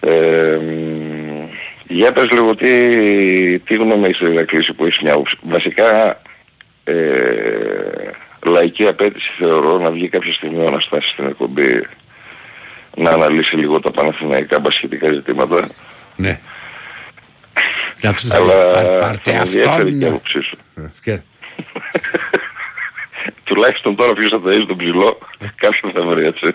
Ε, 0.00 0.56
μ, 0.56 1.48
για 1.88 2.12
πες 2.12 2.30
λίγο 2.30 2.54
τι, 2.54 3.58
τι 3.58 3.74
γνώμη 3.74 4.04
έχεις 4.08 4.28
για 4.28 4.44
κλείσει 4.44 4.72
που 4.72 4.84
έχεις 4.84 5.00
μια 5.00 5.12
άποψη. 5.12 5.36
Βασικά 5.42 6.20
ε, 6.84 8.10
λαϊκή 8.44 8.86
απέτηση 8.86 9.30
θεωρώ 9.38 9.78
να 9.78 9.90
βγει 9.90 10.08
κάποια 10.08 10.32
στιγμή 10.32 10.64
ο 10.64 10.66
Αναστάσης 10.66 11.10
στην 11.10 11.26
εκπομπή 11.26 11.86
να 12.98 13.10
αναλύσει 13.10 13.56
λίγο 13.56 13.80
τα 13.80 13.90
παναθηναϊκά 13.90 14.58
μπασχετικά 14.60 15.12
ζητήματα. 15.12 15.68
Ναι. 16.16 16.40
Για 18.00 18.10
αυτούς 18.10 18.30
θα 18.30 18.36
Αλλά 18.36 18.52
πά- 18.72 19.00
πάρτε 19.00 19.30
θα 19.30 19.36
με 19.36 19.38
ενδιαφέρει 19.42 19.68
αυτόν. 19.68 19.98
και 19.98 20.04
η 20.04 20.08
άποψή 20.08 20.40
σου. 20.40 20.58
Ε, 20.76 20.82
και- 21.02 21.20
Τουλάχιστον 23.44 23.96
τώρα 23.96 24.12
ποιος 24.12 24.30
θα 24.30 24.40
ταΐζει 24.44 24.64
τον 24.66 24.76
ψηλό, 24.76 25.18
κάποιον 25.56 25.92
θα 25.92 26.02
βρει 26.02 26.26
έτσι. 26.26 26.46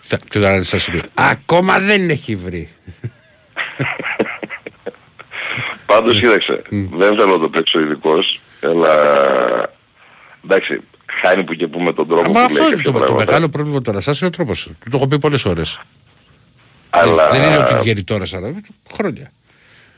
Θα, 0.00 0.18
και 0.28 0.38
τώρα 0.38 0.62
θα 0.62 0.78
σου 0.78 0.90
πει, 0.90 1.00
Ακόμα 1.14 1.78
δεν 1.78 2.10
έχει 2.10 2.36
βρει. 2.36 2.68
Πάντως 5.86 6.18
κοίταξε, 6.20 6.62
δεν 6.70 7.14
θέλω 7.16 7.26
να 7.32 7.38
το 7.38 7.48
παίξω 7.48 7.80
ειδικός, 7.80 8.40
αλλά 8.62 8.94
εντάξει, 10.44 10.80
χάνει 11.22 11.44
που 11.44 11.54
και 11.54 11.66
που 11.66 11.80
με 11.80 11.92
τον 11.92 12.08
τρόπο 12.08 12.22
Μα 12.22 12.30
που 12.32 12.38
αυτό 12.38 12.58
λέει 12.58 12.66
είναι 12.66 12.76
κάποια 12.76 12.92
το, 12.92 12.98
το 12.98 13.04
πράγματα. 13.04 13.24
μεγάλο 13.24 13.48
πρόβλημα 13.48 13.80
τώρα. 13.82 14.00
Σας 14.00 14.18
είναι 14.20 14.28
ο 14.28 14.32
τρόπος. 14.36 14.62
του. 14.62 14.76
Του 14.84 14.90
το 14.90 14.96
έχω 14.96 15.06
πει 15.06 15.18
πολλές 15.18 15.44
ώρες. 15.44 15.80
Αλλά 16.90 17.28
Δεν 17.30 17.42
είναι 17.42 17.58
ότι 17.58 17.74
βγαίνει 17.74 18.02
τώρα 18.02 18.24
σαν 18.24 18.62
χρόνια. 18.92 19.30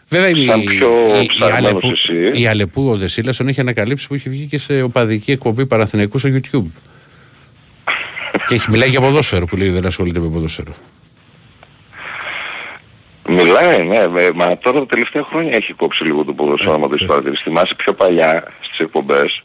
Βέβαια 0.09 0.29
η, 0.29 0.47
Σαν 0.47 0.63
πιο 0.63 0.89
η, 1.21 1.23
η, 1.23 1.27
ψαγμένος 1.27 1.71
Αλεπού, 1.71 1.91
εσύ. 1.91 2.41
η 2.41 2.47
Αλεπού 2.47 2.89
ο 2.91 2.97
Δεσίλας 2.97 3.37
τον 3.37 3.49
έχει 3.49 3.61
ανακαλύψει 3.61 4.07
που 4.09 4.15
έχει 4.15 4.29
βγει 4.29 4.47
και 4.47 4.59
σε 4.59 4.83
οπαδική 4.83 5.31
εκπομπή 5.31 5.67
Παραθυναϊκού 5.67 6.19
στο 6.19 6.29
YouTube. 6.33 6.71
και 8.49 8.55
έχει 8.55 8.71
μιλάει 8.71 8.89
για 8.89 9.01
ποδόσφαιρο 9.01 9.45
που 9.47 9.57
λέει 9.57 9.69
δεν 9.71 9.87
ασχολείται 9.87 10.21
με 10.21 10.29
ποδόσφαιρο. 10.29 10.73
Μιλάει, 13.29 13.83
ναι, 13.87 14.09
με- 14.09 14.31
μα 14.35 14.59
τώρα 14.59 14.79
τα 14.79 14.87
τελευταία 14.87 15.23
χρόνια 15.25 15.57
έχει 15.57 15.73
κόψει 15.73 16.05
λίγο 16.05 16.25
το 16.25 16.33
ποδόσφαιρο, 16.33 16.75
άμα 16.75 16.89
το 16.89 16.95
έχεις 16.95 17.07
παρατηρήσει. 17.07 17.43
Θυμάσαι 17.43 17.75
πιο 17.75 17.93
παλιά 17.95 18.53
στις 18.61 18.79
εκπομπές, 18.79 19.43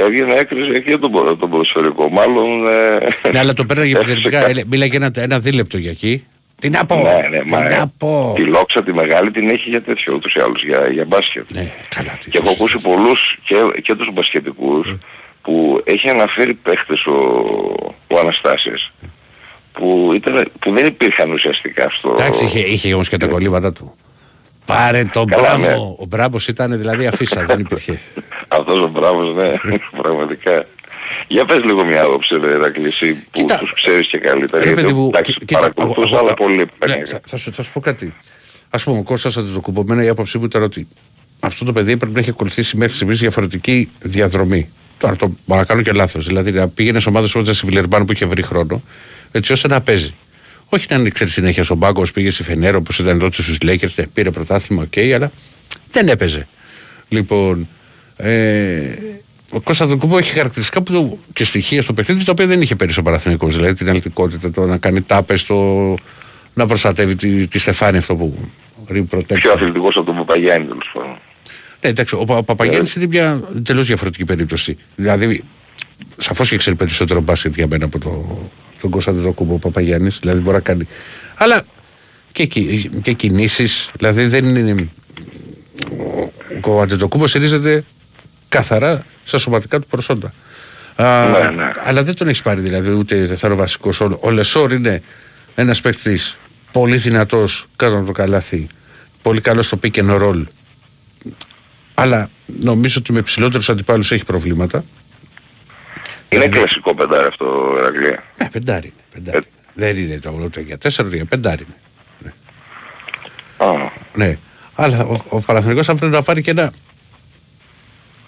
έβγαινε 0.00 0.34
έκρυζε 0.34 0.78
και 0.80 0.96
τον, 0.98 1.10
ποδο- 1.10 1.36
τον 1.36 1.50
ποδοσφαιρικό. 1.50 2.08
Μάλλον... 2.08 2.66
Ε, 2.66 3.28
ναι, 3.32 3.38
αλλά 3.38 3.52
το 3.52 3.64
πέραγε 3.64 3.92
έφυγε 3.96 4.12
επιθετικά. 4.12 4.38
κάτι. 4.38 4.50
Έλε- 4.50 4.64
Μίλαγε 4.64 4.96
ένα, 4.96 5.10
ένα 5.16 5.38
δίλεπτο 5.38 5.78
για 5.78 5.90
εκεί. 5.90 6.24
Τι 6.60 6.70
να 6.70 6.86
πω, 6.86 6.94
Ναι, 6.94 7.28
ναι, 7.28 7.44
τι 7.44 7.50
μα 7.52 7.68
να 7.68 7.86
πω. 7.98 8.32
τη 8.36 8.42
λόξα 8.44 8.82
τη 8.82 8.92
μεγάλη 8.92 9.30
την 9.30 9.48
έχει 9.50 9.68
για 9.68 9.82
τέτοιο 9.82 10.14
ούτως 10.14 10.34
ή 10.34 10.40
άλλως, 10.40 10.64
για, 10.64 10.88
για 10.92 11.04
μπάσκετ. 11.04 11.50
Ναι, 11.52 11.72
καλά. 11.88 12.18
τι 12.24 12.30
Και 12.30 12.38
έχω 12.38 12.50
ακούσει 12.50 12.78
πολλούς 12.82 13.36
και, 13.44 13.54
και 13.82 13.94
τους 13.94 14.08
μπασκετικούς 14.12 14.96
που 15.42 15.80
έχει 15.84 16.08
αναφέρει 16.08 16.54
παίχτες 16.54 17.06
ο, 17.06 17.12
ο 18.06 18.18
Αναστάσης 18.18 18.92
που, 19.72 20.10
ήταν, 20.14 20.50
που 20.60 20.72
δεν 20.72 20.86
υπήρχαν 20.86 21.30
ουσιαστικά 21.32 21.88
στο... 21.90 22.14
Εντάξει, 22.18 22.44
είχε, 22.44 22.58
είχε 22.60 22.94
όμως 22.94 23.08
και 23.08 23.16
τα 23.16 23.26
κολλήματα 23.26 23.72
του. 23.72 23.94
Πάρε 24.64 25.04
τον 25.04 25.26
Καλά, 25.26 25.56
ναι. 25.58 25.66
Μπράβο. 25.66 25.96
Ο 26.00 26.04
Μπράμπος 26.06 26.48
ήταν 26.48 26.78
δηλαδή 26.78 27.06
αφίσα, 27.06 27.44
δεν 27.44 27.58
υπήρχε. 27.58 28.00
Αυτός 28.52 28.84
ο 28.84 28.88
μπράβος, 28.88 29.34
ναι, 29.34 29.52
πραγματικά. 30.02 30.66
Για 31.28 31.44
πες 31.44 31.64
λίγο 31.64 31.84
μια 31.84 32.02
άποψη, 32.02 32.36
ρε 32.38 32.56
Ρακλήση, 32.56 33.12
που 33.14 33.28
Κοίτα, 33.30 33.58
τους 33.58 33.72
ξέρεις 33.74 34.06
και 34.08 34.18
καλύτερα. 34.18 34.62
Ρε 34.64 34.68
γιατί, 34.68 34.82
παιδί 34.82 34.94
μου, 34.94 35.06
εντάξει, 35.06 35.32
κοί- 35.32 35.44
κοίτα, 35.44 35.58
παρακολουθούσα, 35.60 36.08
εγώ- 36.08 36.18
αλλά 36.18 36.34
εγώ- 36.38 36.44
πολύ 36.44 36.56
ναι, 36.56 36.64
πανέγα. 36.78 37.04
θα, 37.06 37.20
θα, 37.26 37.36
σου, 37.36 37.52
θα 37.52 37.62
σου 37.62 37.72
πω 37.72 37.80
κάτι. 37.80 38.14
Α 38.70 38.78
πούμε, 38.78 38.98
ο 38.98 39.02
Κώστας 39.02 39.36
Αντιτοκουμπομένα 39.36 40.04
η 40.04 40.08
άποψή 40.08 40.38
μου 40.38 40.44
ήταν 40.44 40.62
ότι 40.62 40.88
αυτό 41.40 41.64
το 41.64 41.72
παιδί 41.72 41.96
πρέπει 41.96 42.14
να 42.14 42.20
έχει 42.20 42.30
ακολουθήσει 42.30 42.76
μέχρι 42.76 42.94
στιγμής 42.94 43.18
διαφορετική 43.18 43.90
διαδρομή. 44.00 44.70
Τώρα 44.98 45.16
το 45.16 45.32
μπορώ 45.46 45.60
να 45.60 45.66
κάνω 45.66 45.82
και 45.82 45.92
λάθος. 45.92 46.26
Δηλαδή 46.26 46.50
να 46.52 46.68
πήγαινες 46.68 47.02
σε 47.02 47.08
ομάδες 47.08 47.28
όπως 47.34 47.50
η 47.50 47.54
Βιλερμπάν 47.64 48.04
που 48.04 48.12
είχε 48.12 48.26
βρει 48.26 48.42
χρόνο, 48.42 48.82
έτσι 49.32 49.52
ώστε 49.52 49.68
να 49.68 49.80
παίζει. 49.80 50.14
Όχι 50.68 50.86
να 50.90 50.96
ανοίξει 50.96 51.28
συνέχεια 51.28 51.64
στον 51.64 51.78
πάγκο, 51.78 51.96
όπως 51.98 52.12
πήγε 52.12 52.30
στη 52.30 52.42
Φενέρ, 52.42 52.78
όπως 52.78 52.98
ήταν 52.98 53.18
τότε 53.18 53.42
στους 53.42 53.60
Λέικερς, 53.62 53.88
πήρε 54.12 54.30
πρωτάθλημα, 54.30 54.82
οκ, 54.82 54.98
αλλά 55.14 55.30
δεν 55.90 56.08
έπαιζε. 56.08 56.48
Λοιπόν, 57.08 57.68
ε, 58.22 58.94
ο 59.52 59.60
Κώστας 59.60 59.88
Αντετοκούμπο 59.88 60.18
έχει 60.18 60.32
χαρακτηριστικά 60.32 60.82
που 60.82 60.92
το, 60.92 61.18
και 61.32 61.44
στοιχεία 61.44 61.82
στο 61.82 61.92
παιχνίδι 61.92 62.24
τα 62.24 62.32
οποία 62.32 62.46
δεν 62.46 62.60
είχε 62.60 62.76
πέρυσι 62.76 62.98
ο 62.98 63.02
Παναθηναϊκός. 63.02 63.54
Δηλαδή 63.56 63.74
την 63.74 63.88
αλτικότητα, 63.88 64.50
το 64.50 64.66
να 64.66 64.76
κάνει 64.76 65.00
τάπες, 65.02 65.44
το 65.44 65.94
να 66.54 66.66
προστατεύει 66.66 67.16
τη, 67.16 67.46
τη 67.46 67.58
στεφάνη 67.58 67.98
αυτό 67.98 68.14
που 68.14 68.38
rim 68.92 69.04
protect. 69.10 69.34
Πιο 69.34 69.52
αθλητικός 69.52 69.96
από 69.96 70.06
τον 70.06 70.16
Παπαγιάννη 70.16 70.66
τέλος 70.66 70.90
πάντων. 70.92 71.18
Ναι, 71.82 71.90
εντάξει, 71.90 72.14
ο, 72.14 72.24
Πα- 72.24 72.36
ο 72.36 72.42
Παπαγιάννης 72.42 72.94
είναι 72.94 73.06
μια 73.06 73.40
τελείως 73.64 73.86
διαφορετική 73.86 74.24
περίπτωση. 74.24 74.76
Δηλαδή, 74.96 75.42
σαφώς 76.16 76.48
και 76.48 76.56
ξέρει 76.56 76.76
περισσότερο 76.76 77.20
μπάσκετ 77.20 77.54
για 77.54 77.66
μένα 77.66 77.84
από 77.84 77.98
το, 77.98 78.38
τον 78.80 78.90
Κωνσταντινό 78.90 79.32
Κούμπο 79.32 79.54
ο 79.54 79.58
Παπαγιάννης. 79.58 80.18
Δηλαδή, 80.20 80.40
μπορεί 80.40 80.56
να 80.56 80.62
κάνει. 80.62 80.86
Αλλά 81.34 81.64
και, 82.32 82.44
κι- 82.46 82.90
και 83.02 83.12
κινήσεις. 83.12 83.90
Δηλαδή, 83.98 84.26
δεν 84.26 84.56
είναι. 84.56 84.88
Ο, 86.64 86.72
ο 86.74 86.80
Αντετοκούμπο 86.80 87.26
στηρίζεται 87.26 87.84
καθαρά 88.50 89.04
στα 89.24 89.38
σωματικά 89.38 89.80
του 89.80 89.86
προσόντα. 89.86 90.32
Α, 90.96 91.28
Ναι, 91.28 91.50
ναι. 91.50 91.70
Αλλά 91.84 92.02
δεν 92.02 92.14
τον 92.14 92.28
έχεις 92.28 92.42
πάρει 92.42 92.60
δηλαδή 92.60 92.90
ούτε 92.90 93.24
δευτεροβασικό. 93.26 93.90
Ο, 94.00 94.18
ο 94.20 94.30
Λεσόρ 94.30 94.72
είναι 94.72 95.02
ένας 95.54 95.80
παίκτης 95.80 96.38
πολύ 96.72 96.96
δυνατός 96.96 97.66
κάτω 97.76 97.96
από 97.96 98.06
το 98.06 98.12
καλάθι. 98.12 98.66
Πολύ 99.22 99.40
καλός 99.40 99.66
στο 99.66 99.78
pick 99.82 99.94
and 99.94 100.20
roll. 100.22 100.42
Αλλά 101.94 102.28
νομίζω 102.46 102.96
ότι 102.98 103.12
με 103.12 103.22
ψηλότερους 103.22 103.68
αντιπάλους 103.70 104.12
έχει 104.12 104.24
προβλήματα. 104.24 104.84
Είναι 106.28 106.48
κλασικό 106.48 106.94
πεντάρι 106.94 107.26
αυτό, 107.26 107.74
Ερακλία. 107.78 108.22
Ναι, 108.38 108.48
πεντάρι 108.50 108.86
είναι. 108.86 109.24
Πεντάρι. 109.24 109.44
δεν 109.74 109.96
είναι 109.96 110.18
το 110.18 110.40
ούτε 110.44 110.60
για 110.60 110.78
τέσσερα, 110.78 111.08
ούτε 111.08 111.16
για 111.16 111.26
πεντάρι 111.26 111.66
είναι. 112.22 112.34
Α, 113.56 113.90
Ναι. 114.14 114.38
Αλλά 114.74 115.04
ο, 115.04 115.16
ο 115.28 115.40
Παναθηναϊκός 115.40 115.86
θα 115.86 115.94
πρέπει 115.94 116.12
να 116.12 116.22
πάρει 116.22 116.42
και 116.42 116.50
ένα. 116.50 116.72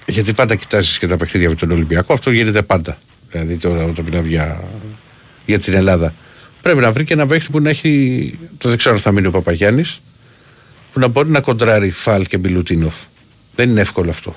Γιατί 0.06 0.32
πάντα 0.32 0.54
κοιτάζεις 0.54 0.98
και 0.98 1.06
τα 1.06 1.16
παιχνίδια 1.16 1.48
με 1.48 1.54
τον 1.54 1.70
Ολυμπιακό, 1.70 2.12
αυτό 2.12 2.30
γίνεται 2.30 2.62
πάντα. 2.62 2.98
Δηλαδή 3.30 3.58
τώρα 3.58 3.84
όταν 3.84 4.04
μιλάμε 4.04 4.28
για, 4.28 4.64
για 5.46 5.58
την 5.58 5.74
Ελλάδα. 5.74 6.14
Πρέπει 6.62 6.78
να 6.78 6.92
βρει 6.92 7.04
και 7.04 7.12
ένα 7.12 7.26
παίχτη 7.26 7.50
που 7.50 7.60
να 7.60 7.70
έχει. 7.70 8.38
Το 8.58 8.68
δεν 8.68 8.78
ξέρω 8.78 8.94
αν 8.94 9.00
θα 9.00 9.12
μείνει 9.12 9.26
ο 9.26 9.30
Παπαγιάννης. 9.30 10.00
Που 10.92 11.00
να 11.00 11.06
μπορεί 11.08 11.28
να 11.28 11.40
κοντράρει 11.40 11.90
Φαλ 11.90 12.26
και 12.26 12.38
Μιλουτίνοφ. 12.38 12.94
Δεν 13.54 13.68
είναι 13.70 13.80
εύκολο 13.80 14.10
αυτό. 14.10 14.36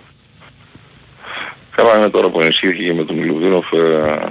καλά 1.75 1.97
είναι 1.97 2.09
τώρα 2.09 2.29
που 2.29 2.41
ενισχύθηκε 2.41 2.93
με 2.93 3.03
τον 3.05 3.15
Μιλουτίνοφ. 3.17 3.71
Ε, 3.73 4.29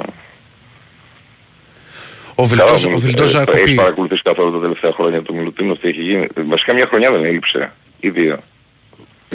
Ο 2.34 2.44
Βιλτός, 2.44 2.82
καλά, 2.82 2.94
ο 2.94 2.98
Βιλτός 2.98 3.34
ε, 3.34 3.40
έχω 3.40 3.50
Έχεις 3.52 3.64
πει. 3.64 3.74
παρακολουθήσει 3.74 4.22
καθόλου 4.22 4.52
τα 4.52 4.60
τελευταία 4.60 4.92
χρόνια 4.92 5.22
του 5.22 5.34
Μιλουτίνοφ 5.34 5.78
τι 5.78 5.88
έχει 5.88 6.00
γίνει. 6.02 6.26
Βασικά 6.48 6.74
μια 6.74 6.86
χρονιά 6.86 7.10
δεν 7.10 7.24
έλειψε. 7.24 7.72
Ή 8.00 8.10
δύο. 8.10 8.38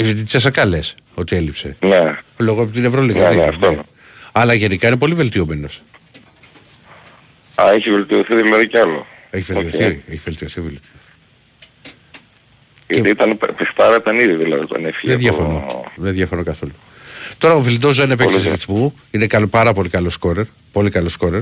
Η 0.08 0.24
Τσεσακά 0.24 0.66
λες 0.66 0.96
ότι 1.14 1.36
έλειψε. 1.36 1.76
Ναι. 1.80 2.18
Λόγω 2.38 2.62
από 2.62 2.72
την 2.72 2.86
Ευρωλίγα. 2.86 3.20
Ναι, 3.20 3.28
δεν 3.28 3.36
ναι, 3.38 3.42
είναι, 3.44 3.52
αυτό. 3.56 3.72
ναι. 3.72 3.80
Αλλά 4.32 4.54
γενικά 4.54 4.88
είναι 4.88 4.98
πολύ 4.98 5.14
βελτιωμένος. 5.14 5.82
Α, 7.56 7.72
έχει 7.72 7.90
βελτιωθεί 7.92 8.36
δηλαδή 8.42 8.68
κι 8.68 8.78
άλλο. 8.78 9.06
Έχει 9.30 9.54
βελτιωθεί. 9.54 9.84
Οκ. 9.86 9.92
Έχει 10.08 10.22
βελτιωθεί. 10.24 10.62
βελτιωθεί. 10.62 10.88
Γιατί 12.88 13.10
ήταν, 13.10 13.38
παιχτάρα 13.58 13.96
ήταν 13.96 14.20
ήδη 14.20 14.34
δηλαδή 14.36 14.64
όταν 14.64 14.86
έφυγε. 14.86 15.16
Δεν 15.16 15.28
από- 15.28 15.38
διαφωνώ. 15.38 15.86
Δεν 15.96 16.14
διαφωνώ 16.14 16.44
καθόλου. 16.44 16.72
Τώρα 17.38 17.54
ο 17.56 17.62
Βιλντόζο 17.62 18.04
είναι 18.04 18.16
παίκτης 18.16 18.38
Πολύ 18.38 18.50
ρυθμού. 18.50 18.96
Είναι 19.12 19.28
καλό, 19.28 19.48
πάρα 19.48 19.74
πολύ 19.74 19.90
καλό 19.90 20.10
σκόρερ. 20.10 20.46
Πολύ 20.72 20.90
καλό 20.90 21.10
σκόρερ. 21.10 21.42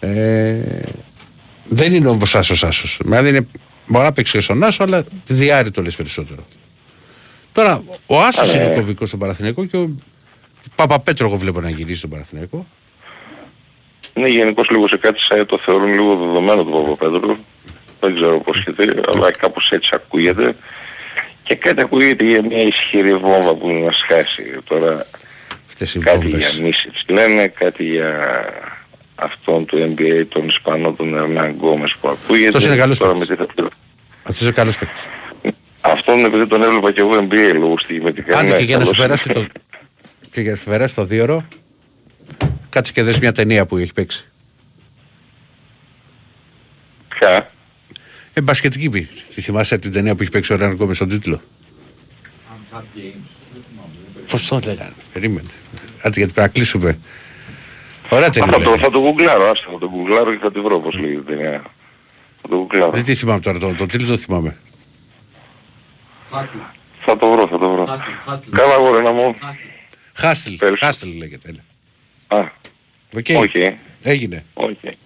Ε, 0.00 0.56
δεν 1.68 1.92
είναι 1.92 2.08
όμως 2.08 2.22
άσος 2.32 2.64
άσος. 2.64 2.98
Δηλαδή 3.04 3.28
είναι, 3.28 3.46
μπορεί 3.86 4.04
να 4.04 4.12
παίξει 4.12 4.32
και 4.32 4.40
στον 4.40 4.64
άσο, 4.64 4.82
αλλά 4.84 5.04
δυάρι 5.26 5.70
το 5.70 5.82
λες 5.82 5.96
περισσότερο. 5.96 6.46
Τώρα 7.60 7.82
ο 8.06 8.20
άσος 8.20 8.50
Α, 8.50 8.56
ναι. 8.56 8.62
είναι 8.64 8.74
κομβικό 8.74 9.06
στον 9.06 9.18
Παραθυνιακό 9.18 9.64
και 9.64 9.76
ο 9.76 9.94
Παπαπέτρο 10.74 11.26
εγώ 11.26 11.36
βλέπω 11.36 11.60
να 11.60 11.70
γυρίσει 11.70 11.98
στον 11.98 12.10
Παραθυνιακό. 12.10 12.66
Ναι, 14.14 14.26
γενικώς 14.28 14.70
λίγο 14.70 14.88
σε 14.88 14.96
κάτι 14.96 15.20
σαν 15.20 15.46
το 15.46 15.58
θεωρούν 15.64 15.92
λίγο 15.92 16.16
δεδομένο 16.16 16.64
του 16.64 16.70
Παπαπέτρου. 16.70 17.36
Δεν 18.00 18.14
ξέρω 18.14 18.40
πώς 18.40 18.62
γιατί, 18.62 19.00
αλλά 19.14 19.30
κάπως 19.30 19.70
έτσι 19.70 19.90
ακούγεται. 19.94 20.56
Και 21.42 21.54
κάτι 21.54 21.80
ακούγεται 21.80 22.24
για 22.24 22.42
μια 22.42 22.62
ισχυρή 22.62 23.14
βόμβα 23.16 23.54
που 23.54 23.68
είναι 23.68 23.84
να 23.86 23.92
σκάσει. 23.92 24.58
Τώρα 24.64 25.06
Αυτές 25.66 25.94
οι 25.94 25.98
κάτι 25.98 26.18
βόμβες. 26.26 26.54
για 26.54 26.64
Μίσιτς 26.66 27.04
λένε, 27.08 27.46
κάτι 27.48 27.84
για 27.84 28.18
αυτόν 29.14 29.66
του 29.66 29.94
NBA, 29.96 30.24
τον 30.28 30.46
Ισπανό, 30.48 30.92
τον 30.92 31.14
Ερνάν 31.16 31.50
Γκόμες 31.50 31.96
που 32.00 32.08
ακούγεται. 32.08 32.46
Αυτός 32.48 32.64
είναι 32.64 32.76
καλός 32.76 32.98
Τώρα 32.98 33.14
με 33.14 33.24
παίκτης. 33.24 33.46
τι 33.54 33.62
θα... 33.62 33.68
Αυτός 34.22 34.40
είναι 34.42 34.52
καλός 34.52 34.78
παίκτης. 34.78 35.08
Αυτόν 35.80 36.24
επειδή 36.24 36.46
τον 36.46 36.62
έβλεπα 36.62 36.92
και 36.92 37.00
εγώ 37.00 37.10
NBA 37.30 37.52
λόγω 37.54 37.78
στιγμετικά. 37.78 38.38
Άντε 38.38 38.50
Ναι, 38.50 38.56
και 38.58 38.64
για 38.64 38.78
να 38.78 38.84
σου 38.84 38.90
καλός 38.94 39.06
περάσει 39.06 39.28
είναι. 39.36 39.46
το. 39.46 39.60
Και 40.30 40.40
για 40.40 40.50
να 40.50 40.56
σου 40.56 40.64
περάσει 40.64 40.94
το 40.94 41.04
δύο 41.04 41.22
ώρο, 41.22 41.44
κάτσε 42.68 42.92
και 42.92 43.02
δες 43.02 43.18
μια 43.18 43.32
ταινία 43.32 43.66
που 43.66 43.76
έχει 43.76 43.92
παίξει. 43.92 44.28
Ποια; 47.08 47.50
Ε, 48.32 48.40
μπασκετική 48.42 48.88
πει. 48.88 49.08
Τη 49.34 49.40
θυμάσαι 49.40 49.78
την 49.78 49.92
ταινία 49.92 50.14
που 50.14 50.22
έχει 50.22 50.30
παίξει 50.30 50.52
ο 50.52 50.56
Ραν 50.56 50.72
Γκόμες 50.72 50.96
στον 50.96 51.08
τίτλο; 51.08 51.40
Uncut 51.40 52.78
Games. 52.78 52.82
Δεν 53.52 53.62
θυμάμαι, 53.68 53.94
δεν 54.14 54.22
Πώς 54.30 54.46
το 54.48 54.60
έλεγα, 54.64 54.92
περίμενε. 55.12 55.48
Άντε 56.02 56.18
γιατί 56.18 56.32
πρέπει 56.32 56.40
να 56.40 56.48
κλείσουμε. 56.48 56.98
Ωραία 58.10 58.28
Α, 58.28 58.32
Θα 58.32 58.40
ταινία. 58.40 58.58
το, 58.58 58.70
λέει. 58.70 58.78
θα 58.78 58.90
το 58.90 59.00
γκουγκλάρω, 59.00 59.50
άστα, 59.50 59.66
θα 59.72 59.78
το 59.78 59.88
γκουγκλάρω 59.90 60.32
και 60.34 60.38
θα 60.42 60.52
τη 60.52 60.60
βρω 60.60 60.80
πώς 60.80 60.94
λέγεται 60.98 61.32
η 61.32 61.36
ταινία. 61.36 61.62
Θα 62.42 62.48
το 62.48 62.56
γκουγκλάρω. 62.56 62.90
Δεν 62.92 63.04
τη 63.04 63.14
θυμάμαι 63.14 63.40
τώρα, 63.40 63.58
το, 63.58 63.74
το 63.74 63.86
τίτλο 63.86 64.06
δεν 64.06 64.18
θυμάμαι. 64.18 64.56
Χάστιλ. 66.30 66.60
Θα 67.04 67.16
το 67.16 67.30
βρω, 67.30 67.46
θα 67.48 67.58
το 67.58 67.70
βρω. 67.72 67.86
Χάστιλ. 67.86 68.12
Χάστιλ. 68.26 68.52
Καλά 68.52 68.74
αγόρι 68.74 69.02
μου. 69.02 69.34
Χάστιλ. 69.40 69.66
Χάστιλ, 70.14 70.56
Πέρυσι. 70.56 70.84
Χάστιλ 70.84 71.16
λέγεται. 71.16 71.48
έλα. 71.48 71.64
Α, 72.42 72.48
Οκ, 73.16 73.26
όχι. 73.36 73.76
έγινε. 74.02 74.44
Όχι. 74.54 74.96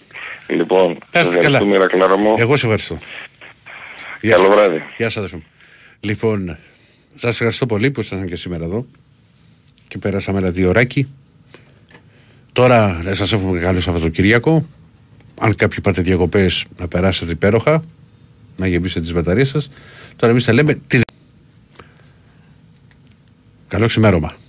Λοιπόν, 0.47 0.99
Πες 1.11 1.27
σας 1.27 1.35
καλά. 1.35 1.39
ευχαριστούμε 1.39 1.75
Ηρακλάρα 1.77 2.17
μου. 2.17 2.35
Εγώ 2.39 2.57
σε 2.57 2.65
ευχαριστώ. 2.67 2.99
Καλό 4.21 4.51
βράδυ. 4.51 4.83
Γεια 4.97 5.07
σας 5.09 5.17
αδερφέ 5.17 5.37
μου. 5.37 5.45
Λοιπόν, 6.01 6.59
σας 7.15 7.31
ευχαριστώ 7.33 7.67
πολύ 7.67 7.91
που 7.91 8.01
ήσασταν 8.01 8.29
και 8.29 8.37
σήμερα 8.37 8.65
εδώ 8.65 8.87
και 9.89 9.99
πέρασαμε 9.99 10.39
ένα 10.39 10.51
δύο 10.51 10.69
ωράκι. 10.69 11.09
Τώρα 12.53 13.01
να 13.05 13.15
σας 13.15 13.33
εύχομαι 13.33 13.61
καλό 13.61 13.81
Σαββατοκυριακό. 13.81 14.67
Αν 15.41 15.55
κάποιοι 15.55 15.81
πάτε 15.81 16.03
διακοπές 16.03 16.65
να 16.77 16.89
περάσετε 16.89 17.33
υπέροχα, 17.33 17.85
να 18.57 18.67
γεμίσετε 18.67 19.01
τις 19.01 19.13
μπαταρίες 19.13 19.49
σας. 19.49 19.71
Τώρα 20.17 20.33
εμείς 20.33 20.45
θα 20.45 20.53
λέμε 20.53 20.75
τι... 20.87 21.01
Καλό 23.75 23.87
ξημέρωμα. 23.87 24.44